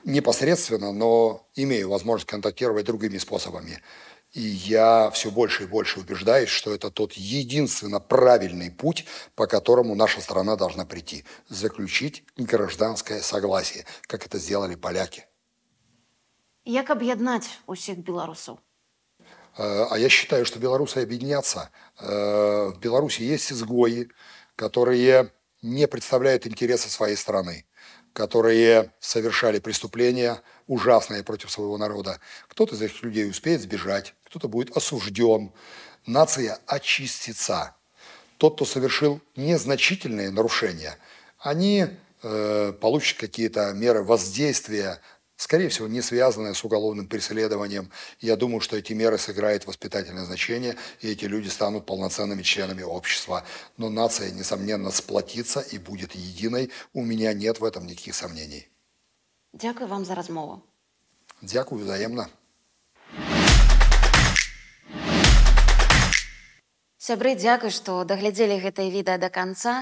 непосредственно, 0.04 0.92
но 0.92 1.48
имею 1.54 1.88
возможность 1.88 2.28
контактировать 2.28 2.86
другими 2.86 3.18
способами. 3.18 3.80
И 4.32 4.40
я 4.40 5.10
все 5.10 5.30
больше 5.30 5.64
и 5.64 5.66
больше 5.66 6.00
убеждаюсь, 6.00 6.48
что 6.48 6.74
это 6.74 6.90
тот 6.90 7.12
единственно 7.12 8.00
правильный 8.00 8.70
путь, 8.70 9.04
по 9.34 9.46
которому 9.46 9.94
наша 9.94 10.20
страна 10.22 10.56
должна 10.56 10.86
прийти. 10.86 11.24
Заключить 11.48 12.24
гражданское 12.36 13.20
согласие, 13.20 13.84
как 14.02 14.26
это 14.26 14.38
сделали 14.38 14.74
поляки. 14.74 15.26
Як 16.64 16.90
аб'яднаць 16.94 17.50
усіх 17.66 17.98
беларусаў? 18.06 18.62
А 19.56 19.96
я 19.96 20.08
считаю, 20.08 20.46
что 20.46 20.58
белорусы 20.58 20.98
объединятся. 20.98 21.70
Э, 21.98 22.72
в 22.74 22.78
Беларуси 22.80 23.22
есть 23.22 23.52
изгои, 23.52 24.08
которые 24.56 25.30
не 25.60 25.86
представляют 25.86 26.46
интересы 26.46 26.88
своей 26.88 27.16
страны, 27.16 27.66
которые 28.12 28.92
совершали 28.98 29.58
преступления 29.58 30.40
ужасные 30.66 31.22
против 31.22 31.50
своего 31.50 31.76
народа. 31.76 32.18
Кто-то 32.48 32.74
из 32.74 32.82
этих 32.82 33.02
людей 33.02 33.28
успеет 33.28 33.60
сбежать, 33.60 34.14
кто-то 34.24 34.48
будет 34.48 34.76
осужден. 34.76 35.52
Нация 36.06 36.58
очистится. 36.66 37.76
Тот, 38.38 38.56
кто 38.56 38.64
совершил 38.64 39.20
незначительные 39.36 40.30
нарушения, 40.30 40.98
они 41.38 41.86
э, 42.22 42.72
получат 42.80 43.18
какие-то 43.18 43.72
меры 43.72 44.02
воздействия 44.02 45.00
скорее 45.42 45.68
всего, 45.68 45.88
не 45.88 46.02
связанное 46.02 46.54
с 46.54 46.62
уголовным 46.64 47.08
преследованием. 47.08 47.90
Я 48.20 48.36
думаю, 48.36 48.60
что 48.60 48.76
эти 48.76 48.92
меры 48.92 49.18
сыграют 49.18 49.66
воспитательное 49.66 50.24
значение, 50.24 50.76
и 51.00 51.08
эти 51.10 51.24
люди 51.24 51.48
станут 51.48 51.84
полноценными 51.84 52.42
членами 52.42 52.82
общества. 52.82 53.44
Но 53.76 53.90
нация, 53.90 54.30
несомненно, 54.30 54.92
сплотится 54.92 55.58
и 55.58 55.78
будет 55.78 56.14
единой. 56.14 56.70
У 56.92 57.02
меня 57.02 57.32
нет 57.32 57.58
в 57.58 57.64
этом 57.64 57.86
никаких 57.86 58.14
сомнений. 58.14 58.68
Дякую 59.52 59.88
вам 59.88 60.04
за 60.04 60.14
размову. 60.14 60.62
Дякую 61.40 61.82
взаимно. 61.82 62.30
Сябры 67.02 67.30
дзякуй 67.34 67.72
што 67.74 67.94
даглядзелі 68.06 68.56
гэтае 68.62 68.84
відэа 68.94 69.18
да 69.22 69.28
канца. 69.36 69.72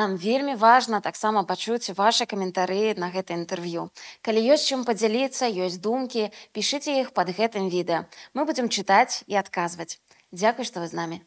Нам 0.00 0.12
вельмі 0.24 0.52
важна 0.60 1.00
таксама 1.06 1.42
пачуць 1.48 1.90
ваши 2.00 2.26
каментары 2.32 2.94
на 3.04 3.08
гэта 3.14 3.34
інтэрв'ю. 3.34 3.88
Калі 4.22 4.44
ёсць 4.54 4.66
чым 4.70 4.84
падзяліцца 4.86 5.50
ёсць 5.66 5.80
думкі 5.82 6.28
пішыце 6.54 6.94
іх 7.00 7.10
под 7.16 7.34
гэтым 7.40 7.66
відэа. 7.74 8.06
Мы 8.30 8.46
будзем 8.46 8.70
чытаць 8.70 9.26
і 9.26 9.42
адказваць. 9.42 9.98
Дзякуй 10.30 10.70
што 10.70 10.86
вы 10.86 10.92
з 10.94 11.00
намі 11.00 11.18